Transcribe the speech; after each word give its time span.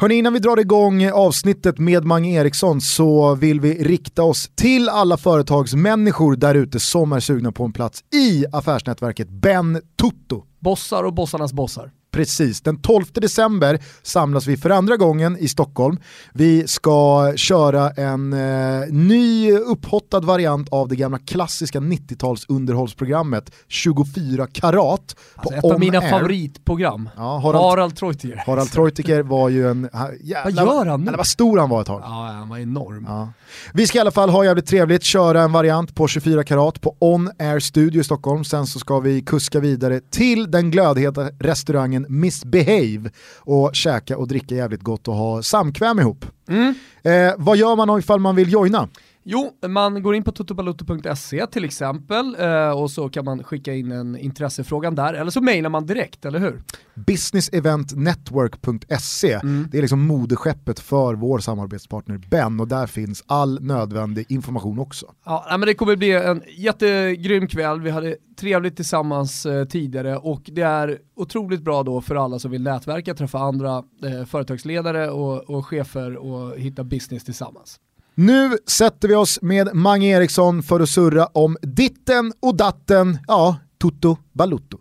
Hörni, 0.00 0.14
innan 0.14 0.32
vi 0.32 0.38
drar 0.38 0.60
igång 0.60 1.10
avsnittet 1.10 1.78
med 1.78 2.04
Mange 2.04 2.40
Eriksson 2.40 2.80
så 2.80 3.34
vill 3.34 3.60
vi 3.60 3.84
rikta 3.84 4.22
oss 4.22 4.50
till 4.54 4.88
alla 4.88 5.16
företagsmänniskor 5.16 6.36
där 6.36 6.54
ute 6.54 6.80
som 6.80 7.12
är 7.12 7.20
sugna 7.20 7.52
på 7.52 7.64
en 7.64 7.72
plats 7.72 8.04
i 8.14 8.44
affärsnätverket 8.52 9.28
Ben 9.28 9.80
Tutto. 10.00 10.44
Bossar 10.60 11.04
och 11.04 11.14
bossarnas 11.14 11.52
bossar. 11.52 11.90
Precis, 12.18 12.60
den 12.60 12.80
12 12.80 13.04
december 13.12 13.78
samlas 14.02 14.46
vi 14.46 14.56
för 14.56 14.70
andra 14.70 14.96
gången 14.96 15.36
i 15.38 15.48
Stockholm. 15.48 15.98
Vi 16.32 16.68
ska 16.68 17.32
köra 17.36 17.90
en 17.90 18.32
eh, 18.32 18.88
ny 18.90 19.52
upphottad 19.52 20.20
variant 20.20 20.68
av 20.68 20.88
det 20.88 20.96
gamla 20.96 21.18
klassiska 21.18 21.80
90-tals 21.80 22.46
underhållsprogrammet 22.48 23.50
24 23.68 24.46
karat. 24.46 25.16
Alltså 25.34 25.54
ett 25.54 25.64
av 25.64 25.80
mina 25.80 25.98
Air. 25.98 26.10
favoritprogram. 26.10 27.08
Ja, 27.16 27.38
Harald, 27.38 27.64
Harald, 27.64 27.96
Treutiger. 27.96 28.42
Harald 28.46 28.72
Treutiger 28.72 29.22
var 29.22 29.48
ju 29.48 29.70
en... 29.70 29.88
Jävlar, 30.20 30.64
Vad 30.64 30.74
gör 30.74 30.86
han 30.86 31.04
nu? 31.04 31.12
Vad 31.16 31.26
stor 31.26 31.58
han 31.58 31.70
var 31.70 31.80
ett 31.80 31.86
tag. 31.86 32.00
Ja, 32.04 32.30
han 32.32 32.48
var 32.48 32.58
enorm. 32.58 33.04
Ja. 33.08 33.28
Vi 33.72 33.86
ska 33.86 33.98
i 33.98 34.00
alla 34.00 34.10
fall 34.10 34.30
ha 34.30 34.44
jävligt 34.44 34.66
trevligt, 34.66 35.02
köra 35.02 35.42
en 35.42 35.52
variant 35.52 35.94
på 35.94 36.08
24 36.08 36.44
karat 36.44 36.80
på 36.80 36.96
On 36.98 37.30
Air 37.38 37.60
Studio 37.60 38.00
i 38.00 38.04
Stockholm. 38.04 38.44
Sen 38.44 38.66
så 38.66 38.78
ska 38.78 39.00
vi 39.00 39.22
kuska 39.22 39.60
vidare 39.60 40.00
till 40.10 40.50
den 40.50 40.70
glödheta 40.70 41.28
restaurangen 41.38 42.06
Misbehave 42.08 43.10
och 43.38 43.74
käka 43.74 44.18
och 44.18 44.28
dricka 44.28 44.54
jävligt 44.54 44.82
gott 44.82 45.08
och 45.08 45.14
ha 45.14 45.42
samkväm 45.42 45.98
ihop. 45.98 46.24
Mm. 46.48 46.74
Eh, 47.02 47.34
vad 47.38 47.56
gör 47.56 47.76
man 47.76 47.98
ifall 47.98 48.20
man 48.20 48.36
vill 48.36 48.52
joina? 48.52 48.88
Jo, 49.30 49.50
man 49.68 50.02
går 50.02 50.14
in 50.14 50.22
på 50.22 50.32
totobalotto.se 50.32 51.46
till 51.46 51.64
exempel 51.64 52.36
eh, 52.38 52.70
och 52.70 52.90
så 52.90 53.08
kan 53.08 53.24
man 53.24 53.44
skicka 53.44 53.74
in 53.74 53.92
en 53.92 54.16
intressefrågan 54.16 54.94
där, 54.94 55.14
eller 55.14 55.30
så 55.30 55.40
mejlar 55.40 55.70
man 55.70 55.86
direkt, 55.86 56.24
eller 56.24 56.38
hur? 56.38 56.62
businesseventnetwork.se. 56.94 59.32
Mm. 59.32 59.68
Det 59.70 59.78
är 59.78 59.82
liksom 59.82 60.06
moderskeppet 60.06 60.80
för 60.80 61.14
vår 61.14 61.38
samarbetspartner 61.38 62.18
Ben 62.18 62.60
och 62.60 62.68
där 62.68 62.86
finns 62.86 63.24
all 63.26 63.62
nödvändig 63.62 64.26
information 64.28 64.78
också. 64.78 65.06
Ja, 65.24 65.46
men 65.50 65.60
det 65.60 65.74
kommer 65.74 65.96
bli 65.96 66.12
en 66.12 66.42
jättegrym 66.56 67.46
kväll, 67.46 67.80
vi 67.80 67.90
hade 67.90 68.16
trevligt 68.40 68.76
tillsammans 68.76 69.46
eh, 69.46 69.64
tidigare 69.64 70.16
och 70.16 70.42
det 70.44 70.62
är 70.62 70.98
otroligt 71.16 71.62
bra 71.62 71.82
då 71.82 72.00
för 72.00 72.14
alla 72.14 72.38
som 72.38 72.50
vill 72.50 72.62
nätverka, 72.62 73.14
träffa 73.14 73.38
andra 73.38 73.84
eh, 74.04 74.24
företagsledare 74.26 75.10
och, 75.10 75.50
och 75.50 75.66
chefer 75.66 76.16
och 76.16 76.58
hitta 76.58 76.84
business 76.84 77.24
tillsammans. 77.24 77.80
Nu 78.20 78.58
sätter 78.66 79.08
vi 79.08 79.14
oss 79.14 79.42
med 79.42 79.74
Mange 79.74 80.06
Eriksson 80.06 80.62
för 80.62 80.80
att 80.80 80.88
surra 80.88 81.26
om 81.26 81.56
ditten 81.62 82.32
och 82.40 82.56
datten, 82.56 83.18
ja, 83.28 83.56
tutto 83.82 84.16
balutto. 84.32 84.78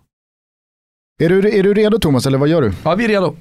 Är 1.20 1.30
du, 1.30 1.50
är 1.60 1.64
du 1.64 1.74
redo 1.74 2.00
Thomas, 2.00 2.26
eller 2.26 2.38
vad 2.38 2.50
gör 2.50 2.62
du? 2.62 2.74
Ja, 2.84 2.96
vi 2.96 3.04
är 3.04 3.08
redo. 3.08 3.36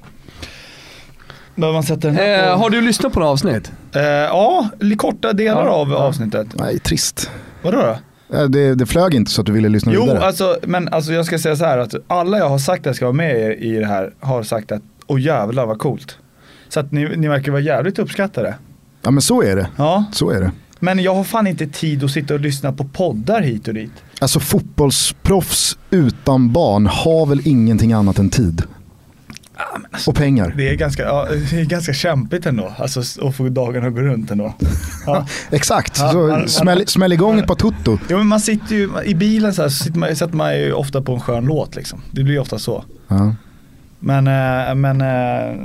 Behöver 1.55 1.73
man 1.73 1.83
sätta 1.83 2.07
den 2.07 2.15
här 2.15 2.47
Eh, 2.47 2.53
på? 2.55 2.59
har 2.61 2.69
du 2.69 2.81
lyssnat 2.81 3.13
på 3.13 3.19
några 3.19 3.31
avsnitt? 3.31 3.71
Eh, 3.95 4.01
ja, 4.03 4.69
korta 4.97 5.33
delar 5.33 5.65
Ja, 5.65 5.71
av 5.71 5.89
ja. 5.89 5.95
avsnittet. 5.97 6.47
Nej, 6.53 6.79
trist. 6.79 7.31
Vadå 7.63 7.77
då? 7.77 7.97
Eh, 8.37 8.43
Det, 8.45 8.75
det 8.75 8.85
flög 8.85 9.13
inte 9.13 9.31
så 9.31 9.41
att 9.41 9.45
du 9.47 9.51
ville 9.53 9.69
lyssna 9.69 9.91
Jo, 9.93 10.01
vidare. 10.01 10.19
alltså, 10.25 10.57
men 10.63 10.87
alltså 10.93 11.13
jag 11.13 11.25
ska 11.25 11.39
säga 11.39 11.55
så 11.55 11.65
här 11.65 11.77
att 11.77 11.93
alla 12.07 12.37
jag 12.37 12.49
har 12.49 12.59
sagt 12.59 12.79
att 12.81 12.85
jag 12.85 12.95
ska 12.95 13.05
vara 13.05 13.13
med 13.13 13.37
i, 13.39 13.65
i 13.67 13.79
det 13.79 13.85
här 13.85 14.13
har 14.19 14.43
sagt 14.43 14.71
att 14.71 14.81
åh 15.07 15.21
jävlar 15.21 15.65
vad 15.65 15.79
coolt. 15.79 16.17
Så 16.69 16.79
att 16.79 16.91
ni, 16.91 17.17
ni 17.17 17.27
verkar 17.27 17.51
vara 17.51 17.61
jävligt 17.61 17.99
uppskattade. 17.99 18.55
Ja 19.07 19.11
men 19.11 19.21
så 19.21 19.41
är 19.43 19.55
det. 19.55 19.67
Ja, 19.75 20.03
Så 20.11 20.29
är 20.29 20.41
det. 20.41 20.51
men 20.79 20.99
jag 20.99 21.15
har 21.15 21.23
fan 21.23 21.47
inte 21.47 21.67
tid 21.67 22.03
att 22.03 22.11
sitta 22.11 22.33
och 22.33 22.39
lyssna 22.39 22.71
på 22.73 22.83
poddar 22.83 23.41
hit 23.41 23.67
och 23.67 23.73
dit. 23.73 23.91
Alltså 24.19 24.39
fotbollsproffs 24.39 25.77
utan 25.89 26.51
barn 26.53 26.85
har 26.87 27.25
väl 27.25 27.41
ingenting 27.47 27.93
annat 27.93 28.19
än 28.19 28.29
tid. 28.29 28.63
Och 30.07 30.15
pengar. 30.15 30.53
Det 30.57 30.69
är 30.69 30.75
ganska, 30.75 31.03
ja, 31.03 31.27
det 31.51 31.59
är 31.59 31.65
ganska 31.65 31.93
kämpigt 31.93 32.45
ändå, 32.45 32.73
alltså 32.77 33.27
att 33.27 33.35
få 33.35 33.49
dagarna 33.49 33.87
att 33.87 33.93
gå 33.93 33.99
runt 34.01 34.31
ändå. 34.31 34.53
Ja. 35.05 35.25
Exakt, 35.51 35.99
Ja, 35.99 36.11
så 36.11 36.17
man- 36.27 36.47
smäll, 36.47 36.87
smäll 36.87 37.13
igång 37.13 37.39
ett 37.39 37.47
par 37.47 37.55
tutto. 37.55 37.99
Jo 38.09 38.17
men 38.17 38.27
man 38.27 38.39
sitter 38.39 38.75
ju, 38.75 38.89
i 39.05 39.15
bilen 39.15 39.53
så, 39.53 39.61
här, 39.61 39.69
så 39.69 39.83
sitter 39.83 39.99
man, 39.99 40.15
sätter 40.15 40.35
man 40.35 40.57
ju 40.59 40.73
ofta 40.73 41.01
på 41.01 41.13
en 41.13 41.19
skön 41.21 41.45
låt 41.45 41.75
liksom. 41.75 42.01
Det 42.11 42.23
blir 42.23 42.33
ju 42.33 42.39
ofta 42.39 42.59
så. 42.59 42.83
Ja. 43.07 43.35
Men, 43.99 44.27
eh, 44.27 44.75
men, 44.75 45.01
eh, 45.01 45.55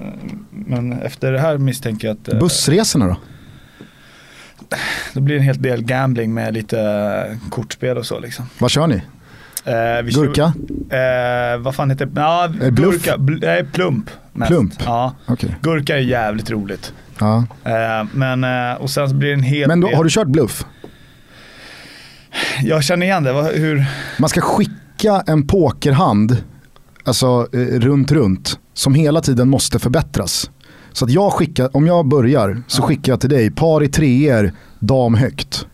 men 0.51 0.93
efter 0.93 1.33
det 1.33 1.41
här 1.41 1.59
misstänker 1.59 2.09
jag 2.09 2.17
att 2.17 2.29
eh, 2.33 2.39
Bussresorna 2.39 3.07
då? 3.07 3.17
Då 5.15 5.21
blir 5.21 5.35
det 5.35 5.41
en 5.41 5.45
hel 5.47 5.63
del 5.63 5.83
gambling 5.83 6.35
med 6.35 6.55
lite 6.55 6.81
eh, 6.81 7.49
kortspel 7.51 7.99
och 7.99 8.07
så 8.07 8.21
liksom. 8.21 8.47
Vad 8.59 8.71
kör 8.71 8.87
ni? 8.87 8.95
Eh, 8.95 10.03
vi 10.05 10.13
kör- 10.13 10.23
Gurka? 10.27 10.53
Eh, 10.97 11.59
vad 11.59 11.75
fan 11.75 11.91
heter 11.91 12.07
det? 12.07 12.21
Ja, 12.21 12.49
bluff? 12.49 12.75
gurka, 13.05 13.17
bl- 13.17 13.39
nej, 13.43 13.65
plump. 13.73 14.11
Mest. 14.33 14.49
Plump? 14.49 14.73
Ja, 14.85 15.15
Okej. 15.27 15.57
gurka 15.63 15.97
är 15.97 16.01
jävligt 16.01 16.51
roligt. 16.51 16.93
Ja. 17.21 17.45
Eh, 17.65 18.07
men, 18.13 18.45
eh, 18.45 18.75
och 18.81 18.91
sen 18.91 19.09
så 19.09 19.15
blir 19.15 19.29
det 19.29 19.35
en 19.35 19.43
hel 19.43 19.69
Men 19.69 19.81
då, 19.81 19.87
del- 19.87 19.97
har 19.97 20.05
du 20.05 20.11
kört 20.11 20.27
bluff? 20.29 20.65
Jag 22.63 22.85
känner 22.85 23.07
igen 23.07 23.23
det, 23.23 23.33
hur? 23.55 23.85
Man 24.19 24.29
ska 24.29 24.41
skicka 24.41 25.23
en 25.27 25.47
pokerhand, 25.47 26.37
alltså 27.05 27.47
eh, 27.53 27.59
runt 27.59 28.13
runt, 28.13 28.59
som 28.75 28.95
hela 28.95 29.21
tiden 29.21 29.49
måste 29.49 29.79
förbättras. 29.79 30.51
Så 30.93 31.05
att 31.05 31.11
jag 31.11 31.33
skickar, 31.33 31.77
om 31.77 31.87
jag 31.87 32.07
börjar 32.09 32.63
så 32.67 32.83
skickar 32.83 33.13
jag 33.13 33.21
till 33.21 33.31
dig 33.31 33.51
par 33.51 33.83
i 33.83 33.89
treor, 33.89 34.53
dam 34.79 35.15
högt. 35.15 35.67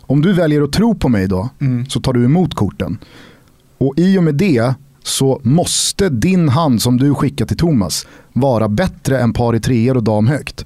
Om 0.00 0.22
du 0.22 0.32
väljer 0.32 0.62
att 0.62 0.72
tro 0.72 0.94
på 0.94 1.08
mig 1.08 1.28
då, 1.28 1.48
Mm. 1.60 1.86
så 1.86 2.00
tar 2.00 2.12
du 2.12 2.24
emot 2.24 2.54
korten. 2.54 2.98
Och 3.78 3.94
i 3.96 4.18
och 4.18 4.22
med 4.24 4.34
det 4.34 4.74
så 5.02 5.40
måste 5.42 6.08
din 6.08 6.48
hand 6.48 6.82
som 6.82 6.96
du 6.96 7.14
skickar 7.14 7.46
till 7.46 7.56
Thomas 7.56 8.06
vara 8.32 8.68
bättre 8.68 9.20
än 9.20 9.32
par 9.32 9.54
i 9.56 9.60
treor 9.60 9.96
och 9.96 10.02
dam 10.02 10.26
högt. 10.26 10.64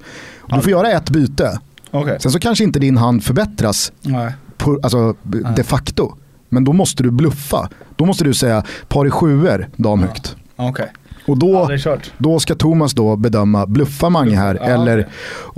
Du 0.49 0.61
får 0.61 0.71
göra 0.71 0.91
ett 0.91 1.09
byte. 1.09 1.59
Okej. 1.91 2.17
Sen 2.19 2.31
så 2.31 2.39
kanske 2.39 2.63
inte 2.63 2.79
din 2.79 2.97
hand 2.97 3.23
förbättras 3.23 3.91
Nej. 4.01 4.33
på, 4.57 4.79
alltså, 4.83 5.15
de 5.55 5.63
facto. 5.63 6.11
Men 6.49 6.63
då 6.63 6.73
måste 6.73 7.03
du 7.03 7.11
bluffa. 7.11 7.69
Då 7.95 8.05
måste 8.05 8.23
du 8.23 8.33
säga 8.33 8.63
par 8.87 9.05
i 9.07 9.09
sjuor, 9.09 9.67
dam 9.75 9.99
högt. 10.01 10.35
Okej. 10.55 10.91
Och 11.27 11.37
då, 11.37 11.69
då 12.17 12.39
ska 12.39 12.55
Thomas 12.55 12.93
då 12.93 13.15
bedöma, 13.15 13.65
bluffa 13.65 14.09
Mange 14.09 14.35
här? 14.35 14.55
Ja, 14.55 14.65
eller, 14.65 14.99
okej. 14.99 15.11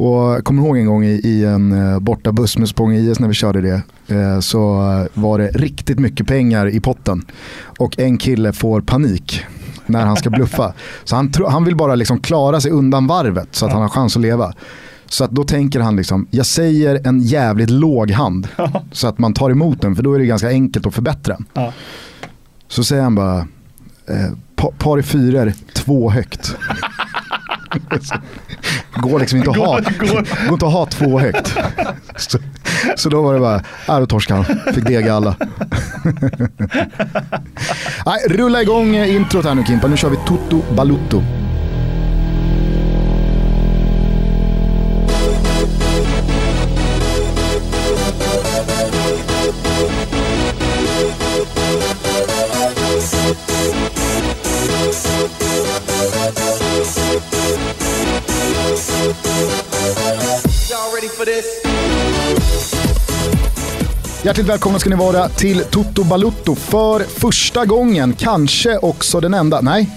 och 0.06 0.44
kommer 0.44 0.64
ihåg 0.64 0.78
en 0.78 0.86
gång 0.86 1.06
i, 1.06 1.22
i 1.24 1.46
en 1.46 1.72
uh, 1.72 2.00
borta 2.00 2.32
buss 2.32 2.58
med 2.58 2.70
Spånga 2.70 2.96
IS 3.00 3.20
när 3.20 3.28
vi 3.28 3.34
körde 3.34 3.62
det. 3.62 3.82
eh, 4.16 4.40
så 4.40 4.82
eh, 4.92 5.22
var 5.22 5.40
det 5.40 5.48
riktigt 5.48 6.00
mycket 6.00 6.28
pengar 6.28 6.68
i 6.68 6.80
potten. 6.80 7.26
Och 7.80 8.00
en 8.00 8.18
kille 8.18 8.54
får 8.54 8.82
panik 8.82 9.42
när 9.86 10.06
han 10.06 10.16
ska 10.16 10.30
bluffa. 10.30 10.74
så 11.04 11.16
han, 11.16 11.32
han 11.48 11.64
vill 11.66 11.76
bara 11.76 11.96
liksom 11.96 12.20
klara 12.20 12.62
sig 12.62 12.72
undan 12.72 13.08
varvet 13.08 13.48
så 13.52 13.66
att 13.66 13.70
Ja. 13.72 13.74
han 13.76 13.82
har 13.82 13.90
chans 13.90 14.16
att 14.16 14.22
leva. 14.22 14.54
Så 15.10 15.24
att 15.24 15.32
då 15.32 15.44
tänker 15.44 15.80
han 15.80 15.96
liksom, 15.96 16.28
jag 16.32 16.46
säger 16.46 17.02
en 17.08 17.20
jävligt 17.22 17.70
låg 17.70 18.12
hand. 18.12 18.48
Så 18.92 19.08
att 19.08 19.20
man 19.20 19.34
tar 19.34 19.50
emot 19.50 19.82
den, 19.82 19.96
för 19.96 20.04
då 20.04 20.14
är 20.14 20.20
det 20.20 20.26
ganska 20.26 20.50
enkelt 20.50 20.86
att 20.86 20.94
förbättra. 20.94 21.38
Ja. 21.54 21.74
Så 22.68 22.84
säger 22.84 23.04
han 23.04 23.16
bara, 23.16 23.38
eh, 24.10 24.32
pa, 24.58 24.72
par 24.78 25.00
i 25.00 25.04
fyror, 25.04 25.54
två 25.74 26.10
högt. 26.12 26.56
går 28.96 29.20
liksom 29.20 29.38
inte 29.38 29.50
att 29.52 29.58
ha, 29.58 29.80
Går- 30.00 30.28
inte 30.54 30.66
att 30.66 30.74
ha 30.74 30.86
två 30.86 31.20
högt. 31.20 31.58
Så, 32.18 32.38
så 32.96 33.10
då 33.10 33.22
var 33.22 33.34
det 33.34 33.40
bara, 33.40 34.00
då 34.00 34.06
torskade 34.06 34.42
han, 34.44 34.74
fick 34.74 34.86
dega 34.86 35.14
alla. 35.14 35.36
Nej, 38.06 38.20
rulla 38.30 38.62
igång 38.62 38.96
introt 38.96 39.46
här 39.46 39.56
nu 39.56 39.64
Kimpa, 39.66 39.88
nu 39.88 39.98
kör 39.98 40.10
vi 40.10 40.18
Toto 40.28 40.62
Balutto. 40.76 41.24
Hjärtligt 64.28 64.48
välkomna 64.48 64.80
ska 64.80 64.90
ni 64.90 64.96
vara 64.96 65.30
till 65.30 65.60
Toto 65.60 66.04
Balutto 66.04 66.56
för 66.56 67.00
första 67.00 67.66
gången, 67.66 68.14
kanske 68.14 68.78
också 68.78 69.20
den 69.20 69.34
enda. 69.34 69.62
Nej, 69.62 69.90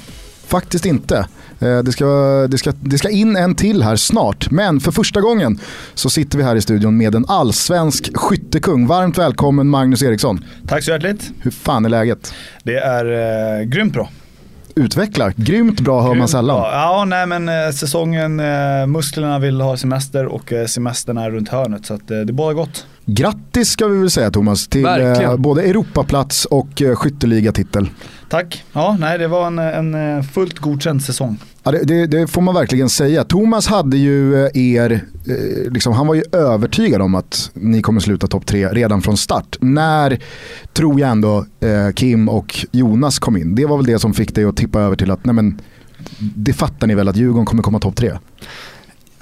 faktiskt 0.47 0.87
inte. 0.87 1.27
Eh, 1.61 1.79
Det 1.79 1.93
ska, 1.93 2.06
det, 2.50 2.59
ska, 2.59 2.73
det 2.81 2.99
ska 2.99 3.11
in 3.11 3.37
en 3.37 3.55
till 3.55 3.82
här 3.82 3.97
snart, 3.97 4.50
men 4.50 4.81
för 4.81 4.93
första 4.93 5.21
gången 5.21 5.59
så 5.94 6.11
sitter 6.11 6.38
vi 6.38 6.44
här 6.44 6.56
i 6.56 6.61
studion 6.61 6.97
med 6.97 7.15
en 7.15 7.25
allsvensk 7.29 8.11
skyttekung. 8.15 8.87
Varmt 8.87 9.19
välkommen 9.19 9.69
Magnus 9.69 10.03
Eriksson. 10.03 10.44
Tack 10.69 10.85
så 10.85 10.91
hjärtligt. 10.91 11.31
Hur 11.41 11.50
fan 11.50 11.85
är 11.85 11.88
läget? 11.88 12.35
Det 12.62 12.76
är 12.76 13.05
eh, 13.61 13.65
grymt 13.65 13.93
bra. 13.93 14.09
Utvecklar, 14.76 15.32
grymt 15.37 15.81
bra 15.81 16.00
hör 16.00 16.08
man 16.08 16.17
Grymt 16.17 16.31
sällan. 16.31 16.61
bra. 16.61 16.70
Ja, 16.72 17.05
nej 17.05 17.26
men 17.26 17.49
eh, 17.49 17.70
säsongen, 17.75 18.40
eh, 18.40 18.87
musklerna 18.87 19.38
vill 19.38 19.61
ha 19.61 19.76
semester 19.76 20.26
och 20.26 20.52
eh, 20.52 20.67
semestern 20.67 21.19
är 21.19 21.31
runt 21.31 21.49
hörnet 21.49 21.87
så 21.87 21.94
att 21.94 22.00
eh, 22.11 22.19
det 22.19 22.31
är 22.31 22.32
bara 22.32 22.55
gott. 22.55 22.87
Grattis 23.06 23.69
ska 23.70 23.87
vi 23.87 23.99
väl 23.99 24.11
säga 24.11 24.31
Thomas 24.31 24.69
till 24.69 24.84
eh, 24.87 24.90
Verkligen. 24.93 25.43
både 25.43 25.62
Europaplats 25.62 26.44
och 26.44 26.82
eh, 26.82 26.94
skytteligatitel. 26.96 27.88
Tack. 28.28 28.64
Ja, 28.72 28.96
nej 29.00 29.19
det 29.19 29.28
var 29.28 29.46
en, 29.46 29.58
en 29.58 30.25
fullt 30.25 30.58
godkänd 30.58 31.02
säsong. 31.02 31.38
Ja, 31.62 31.71
det, 31.71 31.85
det, 31.85 32.07
det, 32.07 32.27
får 32.27 32.43
man 32.43 32.55
verkligen 32.55 32.89
säga. 32.89 33.25
Thomas 33.25 33.67
hade 33.67 33.97
ju 33.97 34.45
eh, 34.45 34.51
er, 34.55 35.05
eh, 35.27 35.73
liksom, 35.73 35.93
han 35.93 36.07
var 36.07 36.15
ju 36.15 36.23
övertygad 36.33 37.03
om 37.03 37.15
att 37.15 37.51
ni 37.55 37.83
kommer 37.83 38.01
sluta 38.01 38.27
topp 38.27 38.47
tre 38.47 38.69
redan 38.69 39.03
från 39.03 39.17
start. 39.17 39.57
När, 39.61 40.23
tror 40.73 41.01
jag 41.01 41.11
ändå, 41.11 41.47
eh, 41.61 41.93
Kim 41.95 42.29
och 42.29 42.67
Jonas 42.73 43.19
kom 43.19 43.37
in. 43.37 43.55
Det 43.55 43.67
var 43.67 43.77
väl 43.77 43.87
det 43.87 43.99
som 43.99 44.15
fick 44.15 44.35
dig 44.35 44.45
att 44.45 44.57
tippa 44.57 44.81
över 44.81 44.97
till 44.97 45.11
att, 45.11 45.25
nej 45.25 45.35
men, 45.35 45.61
det 46.19 46.53
fattar 46.53 46.87
ni 46.87 46.95
väl 46.95 47.09
att 47.09 47.17
Djurgården 47.17 47.47
kommer 47.47 47.62
komma 47.62 47.79
topp 47.79 47.97
tre? 47.97 48.12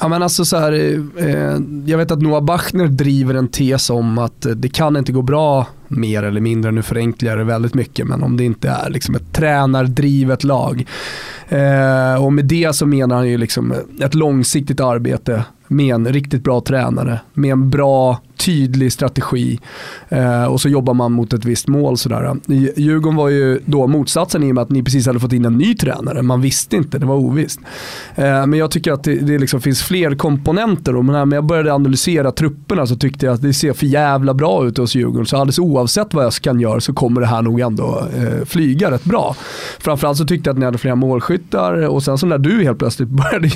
Ja 0.00 0.08
men 0.08 0.22
alltså 0.22 0.44
så 0.44 0.58
här, 0.58 0.72
eh, 1.16 1.58
jag 1.86 1.98
vet 1.98 2.10
att 2.10 2.22
Noah 2.22 2.44
Bachner 2.44 2.86
driver 2.86 3.34
en 3.34 3.48
tes 3.48 3.90
om 3.90 4.18
att 4.18 4.46
eh, 4.46 4.52
det 4.52 4.68
kan 4.68 4.96
inte 4.96 5.12
gå 5.12 5.22
bra 5.22 5.66
mer 5.88 6.22
eller 6.22 6.40
mindre, 6.40 6.70
nu 6.70 6.82
förenklar 6.82 7.30
jag 7.30 7.38
det 7.38 7.44
väldigt 7.44 7.74
mycket, 7.74 8.06
men 8.06 8.22
om 8.22 8.36
det 8.36 8.44
inte 8.44 8.68
är 8.68 8.90
liksom 8.90 9.14
ett 9.14 9.32
tränardrivet 9.32 10.44
lag. 10.44 10.86
Eh, 11.48 12.24
och 12.24 12.32
med 12.32 12.44
det 12.44 12.74
så 12.76 12.86
menar 12.86 13.16
han 13.16 13.28
ju 13.28 13.38
liksom 13.38 13.74
ett 14.00 14.14
långsiktigt 14.14 14.80
arbete 14.80 15.44
med 15.68 15.94
en 15.94 16.08
riktigt 16.08 16.44
bra 16.44 16.60
tränare, 16.60 17.20
med 17.34 17.52
en 17.52 17.70
bra 17.70 18.18
tydlig 18.38 18.92
strategi 18.92 19.60
eh, 20.08 20.44
och 20.44 20.60
så 20.60 20.68
jobbar 20.68 20.94
man 20.94 21.12
mot 21.12 21.32
ett 21.32 21.44
visst 21.44 21.68
mål. 21.68 21.96
Sådär. 21.98 22.36
Djurgården 22.76 23.16
var 23.16 23.28
ju 23.28 23.60
då 23.64 23.86
motsatsen 23.86 24.42
i 24.44 24.50
och 24.50 24.54
med 24.54 24.62
att 24.62 24.70
ni 24.70 24.82
precis 24.82 25.06
hade 25.06 25.20
fått 25.20 25.32
in 25.32 25.44
en 25.44 25.58
ny 25.58 25.74
tränare. 25.74 26.22
Man 26.22 26.40
visste 26.40 26.76
inte, 26.76 26.98
det 26.98 27.06
var 27.06 27.14
ovisst. 27.14 27.60
Eh, 28.14 28.46
men 28.46 28.52
jag 28.52 28.70
tycker 28.70 28.92
att 28.92 29.04
det, 29.04 29.14
det 29.14 29.38
liksom 29.38 29.60
finns 29.60 29.82
fler 29.82 30.14
komponenter 30.14 30.96
och 30.96 31.04
när 31.04 31.34
jag 31.34 31.44
började 31.44 31.72
analysera 31.72 32.32
trupperna 32.32 32.86
så 32.86 32.96
tyckte 32.96 33.26
jag 33.26 33.34
att 33.34 33.42
det 33.42 33.52
ser 33.52 33.72
för 33.72 33.86
jävla 33.86 34.34
bra 34.34 34.66
ut 34.66 34.78
hos 34.78 34.94
Djurgården. 34.94 35.26
Så 35.26 35.36
alldeles 35.36 35.58
oavsett 35.58 36.14
vad 36.14 36.24
jag 36.24 36.32
kan 36.32 36.60
göra 36.60 36.80
så 36.80 36.92
kommer 36.92 37.20
det 37.20 37.26
här 37.26 37.42
nog 37.42 37.60
ändå 37.60 38.06
eh, 38.16 38.44
flyga 38.44 38.90
rätt 38.90 39.04
bra. 39.04 39.36
Framförallt 39.78 40.18
så 40.18 40.24
tyckte 40.24 40.48
jag 40.48 40.54
att 40.54 40.58
ni 40.58 40.64
hade 40.64 40.78
flera 40.78 40.94
målskyttar 40.94 41.88
och 41.88 42.02
sen 42.02 42.18
så 42.18 42.26
när 42.26 42.38
du 42.38 42.64
helt 42.64 42.78
plötsligt 42.78 43.08
började 43.32 43.48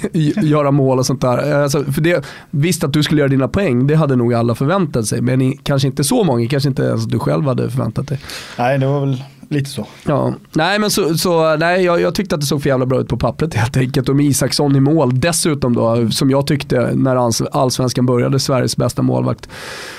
göra 0.46 0.70
mål 0.70 0.98
och 0.98 1.06
sånt 1.06 1.20
där. 1.20 1.62
Alltså, 1.62 1.84
för 1.84 2.00
det, 2.00 2.24
visst 2.50 2.84
att 2.84 2.92
du 2.92 3.02
skulle 3.02 3.20
göra 3.20 3.28
dina 3.28 3.48
poäng, 3.48 3.86
det 3.86 3.94
hade 3.94 4.16
nog 4.16 4.34
alla 4.34 4.54
förväntat 4.54 4.71
förväntat 4.72 5.06
sig. 5.06 5.20
Men 5.20 5.56
kanske 5.56 5.88
inte 5.88 6.04
så 6.04 6.24
många, 6.24 6.48
kanske 6.48 6.68
inte 6.68 6.82
ens 6.82 7.06
du 7.06 7.18
själv 7.18 7.44
hade 7.44 7.70
förväntat 7.70 8.08
dig. 8.08 8.18
Nej, 8.58 8.78
det 8.78 8.86
var 8.86 9.00
väl 9.00 9.24
lite 9.48 9.70
så. 9.70 9.86
Ja. 10.06 10.34
Nej, 10.52 10.78
men 10.78 10.90
så, 10.90 11.18
så 11.18 11.56
nej, 11.56 11.84
jag, 11.84 12.00
jag, 12.00 12.14
tyckte 12.14 12.34
att 12.34 12.40
det 12.40 12.46
såg 12.46 12.62
för 12.62 12.68
jävla 12.68 12.86
bra 12.86 13.00
ut 13.00 13.08
på 13.08 13.16
pappret 13.16 13.54
helt 13.54 13.76
enkelt. 13.76 14.08
Och 14.08 14.16
med 14.16 14.26
Isaksson 14.26 14.76
i 14.76 14.80
mål 14.80 15.20
dessutom 15.20 15.74
då, 15.74 16.10
som 16.10 16.30
jag 16.30 16.46
tyckte 16.46 16.90
när 16.94 17.16
allsvenskan 17.62 18.06
började, 18.06 18.40
Sveriges 18.40 18.76
bästa 18.76 19.02
målvakt. 19.02 19.48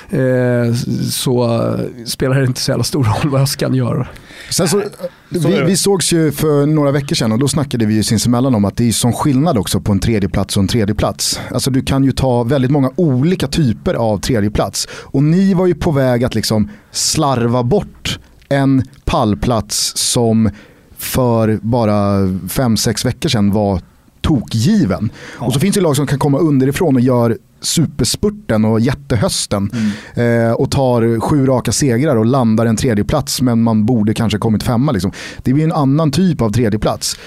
Eh, 0.09 0.73
så 1.11 1.69
spelar 2.05 2.39
det 2.39 2.45
inte 2.45 2.61
så 2.61 2.71
jävla 2.71 2.83
stor 2.83 3.03
roll 3.03 3.31
vad 3.31 3.41
Öskan 3.41 3.75
gör. 3.75 4.07
Sen 4.49 4.67
så, 4.67 4.83
vi, 5.29 5.61
vi 5.61 5.77
sågs 5.77 6.13
ju 6.13 6.31
för 6.31 6.65
några 6.65 6.91
veckor 6.91 7.15
sedan 7.15 7.31
och 7.31 7.39
då 7.39 7.47
snackade 7.47 7.85
vi 7.85 7.93
ju 7.93 8.03
sinsemellan 8.03 8.55
om 8.55 8.65
att 8.65 8.77
det 8.77 8.87
är 8.87 8.91
sån 8.91 9.13
skillnad 9.13 9.57
också 9.57 9.79
på 9.79 9.91
en 9.91 9.99
tredje 9.99 10.29
plats 10.29 10.57
och 10.57 10.61
en 10.61 10.67
tredje 10.67 10.95
plats. 10.95 11.39
Alltså 11.51 11.71
du 11.71 11.81
kan 11.81 12.03
ju 12.03 12.11
ta 12.11 12.43
väldigt 12.43 12.71
många 12.71 12.91
olika 12.95 13.47
typer 13.47 13.93
av 13.93 14.17
tredje 14.17 14.51
plats. 14.51 14.87
Och 14.91 15.23
ni 15.23 15.53
var 15.53 15.67
ju 15.67 15.75
på 15.75 15.91
väg 15.91 16.23
att 16.23 16.35
liksom 16.35 16.69
slarva 16.91 17.63
bort 17.63 18.19
en 18.49 18.83
pallplats 19.05 19.93
som 19.95 20.49
för 20.97 21.59
bara 21.61 22.29
fem 22.49 22.77
sex 22.77 23.05
veckor 23.05 23.29
sedan 23.29 23.51
var 23.51 23.81
tokgiven. 24.21 25.09
Ja. 25.39 25.45
Och 25.45 25.53
så 25.53 25.59
finns 25.59 25.75
det 25.75 25.81
lag 25.81 25.95
som 25.95 26.07
kan 26.07 26.19
komma 26.19 26.37
underifrån 26.37 26.95
och 26.95 27.01
gör 27.01 27.37
superspurten 27.63 28.65
och 28.65 28.79
jättehösten 28.79 29.71
mm. 30.15 30.47
eh, 30.47 30.53
och 30.53 30.71
tar 30.71 31.19
sju 31.19 31.45
raka 31.45 31.71
segrar 31.71 32.15
och 32.15 32.25
landar 32.25 32.65
en 32.65 32.75
tredjeplats 32.75 33.41
men 33.41 33.63
man 33.63 33.85
borde 33.85 34.13
kanske 34.13 34.37
kommit 34.37 34.63
femma. 34.63 34.91
Liksom. 34.91 35.11
Det 35.43 35.53
blir 35.53 35.63
en 35.63 35.71
annan 35.71 36.11
typ 36.11 36.41
av 36.41 36.49
tredjeplats. 36.49 37.19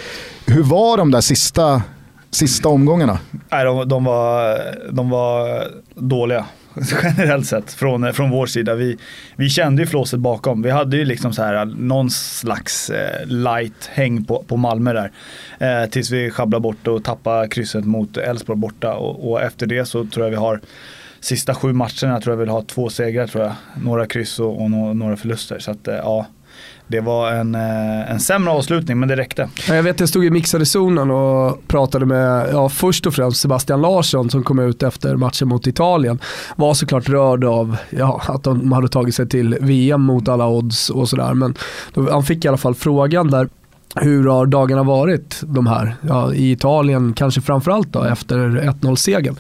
Hur 0.47 0.63
var 0.63 0.97
de 0.97 1.11
där 1.11 1.21
sista, 1.21 1.83
sista 2.31 2.69
omgångarna? 2.69 3.19
Nej, 3.51 3.65
de, 3.65 3.89
de, 3.89 4.05
var, 4.05 4.59
de 4.93 5.11
var 5.11 5.63
dåliga. 5.95 6.45
generellt 7.03 7.47
sett 7.47 7.73
från, 7.73 8.05
eh, 8.05 8.13
från 8.13 8.31
vår 8.31 8.47
sida. 8.47 8.75
Vi, 8.75 8.97
vi 9.37 9.49
kände 9.49 9.83
ju 9.83 9.87
flåset 9.87 10.21
bakom. 10.21 10.63
Vi 10.63 10.71
hade 10.71 10.97
ju 10.97 11.05
liksom 11.05 11.33
så 11.33 11.43
här 11.43 11.55
eh, 11.55 11.65
någon 11.65 12.11
slags 12.11 12.91
eh, 12.91 13.27
light 13.27 13.91
häng 13.93 14.25
på, 14.25 14.45
på 14.49 14.57
Malmö 14.57 14.93
där. 14.93 15.13
Eh, 15.59 15.91
tills 15.91 16.11
vi 16.11 16.31
sjabblade 16.31 16.63
bort 16.63 16.87
och 16.87 17.05
tappade 17.05 17.49
krysset 17.49 17.85
mot 17.85 18.17
Elfsborg 18.17 18.59
borta. 18.59 18.95
Och, 18.95 19.31
och, 19.31 19.43
efter 19.43 19.67
det 19.67 19.85
så 19.85 20.07
tror 20.07 20.27
jag 20.27 20.31
vi 20.31 20.37
har 20.37 20.61
sista 21.21 21.55
sju 21.55 21.73
matcherna 21.73 22.21
tror 22.21 22.33
jag 22.33 22.37
vill 22.37 22.49
ha 22.49 22.63
två 22.63 22.89
segrar 22.89 23.27
tror 23.27 23.45
jag. 23.45 23.53
Några 23.83 24.07
kryss 24.07 24.41
och, 24.41 24.63
och 24.63 24.71
några 24.71 25.17
förluster. 25.17 25.59
Så 25.59 25.71
att 25.71 25.89
eh, 25.89 25.95
ja, 25.95 26.27
det 26.89 27.01
var 27.01 27.33
en, 27.33 27.55
eh, 27.55 28.11
en 28.11 28.21
sämre 28.21 28.51
avslutning 28.51 29.01
men 29.01 29.09
det 29.09 29.17
räckte. 29.17 29.49
Jag 29.69 29.83
vet 29.83 30.01
jag 30.01 30.09
stod 30.09 30.25
i 30.25 30.31
mixade 30.31 30.67
zonen 30.67 31.11
och 31.11 31.69
pratade 31.69 32.07
med, 32.07 32.49
ja, 32.53 32.69
först 32.69 33.07
och 33.07 33.15
främst 33.15 33.41
Sebastian 33.41 33.81
Larsson 33.81 34.31
som 34.31 34.45
kom 34.45 34.59
ut 34.59 34.83
efter 34.83 35.17
matchen 35.17 35.49
mot 35.49 35.67
Italien. 35.67 36.19
Var 36.57 36.75
såklart 36.75 37.09
rörd 37.09 37.45
av 37.45 37.77
ja, 37.91 38.23
att 38.29 38.45
de 38.45 38.73
hade 38.73 38.89
tagit 38.89 39.15
sig 39.15 39.29
till 39.29 39.59
VM 39.61 40.03
mot 40.03 40.29
alla 40.29 40.49
odds 40.49 40.91
och 40.91 41.09
sådär. 41.09 41.35
Men 41.35 41.55
då, 41.95 42.11
han 42.11 42.25
fick 42.25 42.45
i 42.45 42.49
alla 42.49 42.57
fall 42.57 42.75
frågan 42.75 43.31
där 43.31 43.49
hur 44.01 44.29
har 44.29 44.47
dagarna 44.47 44.83
varit 44.83 45.43
de 45.47 45.67
här? 45.67 45.97
Ja, 46.01 46.35
I 46.35 46.51
Italien 46.51 47.13
kanske 47.13 47.41
framförallt 47.41 47.93
då 47.93 48.03
efter 48.03 48.37
1-0-segern. 48.39 49.37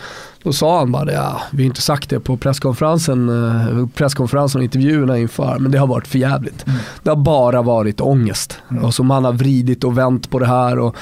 Då 0.46 0.52
sa 0.52 0.78
han 0.78 0.92
bara, 0.92 1.12
ja, 1.12 1.42
vi 1.50 1.62
har 1.62 1.66
inte 1.66 1.82
sagt 1.82 2.10
det 2.10 2.20
på 2.20 2.36
presskonferensen, 2.36 3.28
eh, 3.28 3.86
presskonferensen 3.94 4.58
och 4.58 4.64
intervjuerna 4.64 5.18
inför, 5.18 5.58
men 5.58 5.72
det 5.72 5.78
har 5.78 5.86
varit 5.86 6.06
förjävligt. 6.06 6.66
Mm. 6.66 6.78
Det 7.02 7.10
har 7.10 7.16
bara 7.16 7.62
varit 7.62 8.00
ångest. 8.00 8.58
Mm. 8.70 8.84
Och 8.84 8.94
så 8.94 9.02
man 9.02 9.24
har 9.24 9.32
vridit 9.32 9.84
och 9.84 9.98
vänt 9.98 10.30
på 10.30 10.38
det 10.38 10.46
här 10.46 10.78
och 10.78 10.96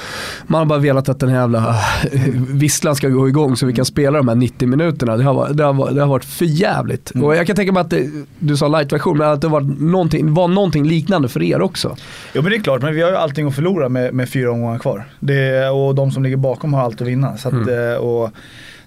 man 0.47 0.59
har 0.59 0.65
bara 0.65 0.79
velat 0.79 1.09
att 1.09 1.19
den 1.19 1.29
här 1.29 1.39
jävla 1.39 1.69
eh, 2.11 2.21
visslan 2.47 2.95
ska 2.95 3.09
gå 3.09 3.29
igång 3.29 3.55
så 3.55 3.65
vi 3.65 3.73
kan 3.73 3.85
spela 3.85 4.17
de 4.17 4.27
här 4.27 4.35
90 4.35 4.67
minuterna. 4.67 5.17
Det 5.17 5.23
har, 5.23 5.53
det 5.53 5.63
har, 5.63 5.91
det 5.91 6.01
har 6.01 6.07
varit 6.07 6.25
förjävligt. 6.25 7.15
Mm. 7.15 7.27
Och 7.27 7.35
jag 7.35 7.47
kan 7.47 7.55
tänka 7.55 7.71
mig 7.71 7.81
att 7.81 7.89
det, 7.89 8.09
du 8.39 8.57
sa 8.57 8.67
light-version, 8.67 9.17
men 9.17 9.27
att 9.27 9.41
det 9.41 9.47
var 9.47 9.61
någonting, 9.61 10.33
var 10.33 10.47
någonting 10.47 10.87
liknande 10.87 11.27
för 11.27 11.43
er 11.43 11.61
också. 11.61 11.95
Jo 12.33 12.41
men 12.41 12.51
det 12.51 12.57
är 12.57 12.61
klart, 12.61 12.81
men 12.81 12.95
vi 12.95 13.01
har 13.01 13.09
ju 13.09 13.17
allting 13.17 13.47
att 13.47 13.55
förlora 13.55 13.89
med, 13.89 14.13
med 14.13 14.29
fyra 14.29 14.51
omgångar 14.51 14.79
kvar. 14.79 15.05
Det, 15.19 15.69
och 15.69 15.95
de 15.95 16.11
som 16.11 16.23
ligger 16.23 16.37
bakom 16.37 16.73
har 16.73 16.81
allt 16.81 17.01
att 17.01 17.07
vinna. 17.07 17.37
Så 17.37 17.47
att, 17.47 17.53
mm. 17.53 17.91
Eh, 17.91 17.95
och, 17.95 18.31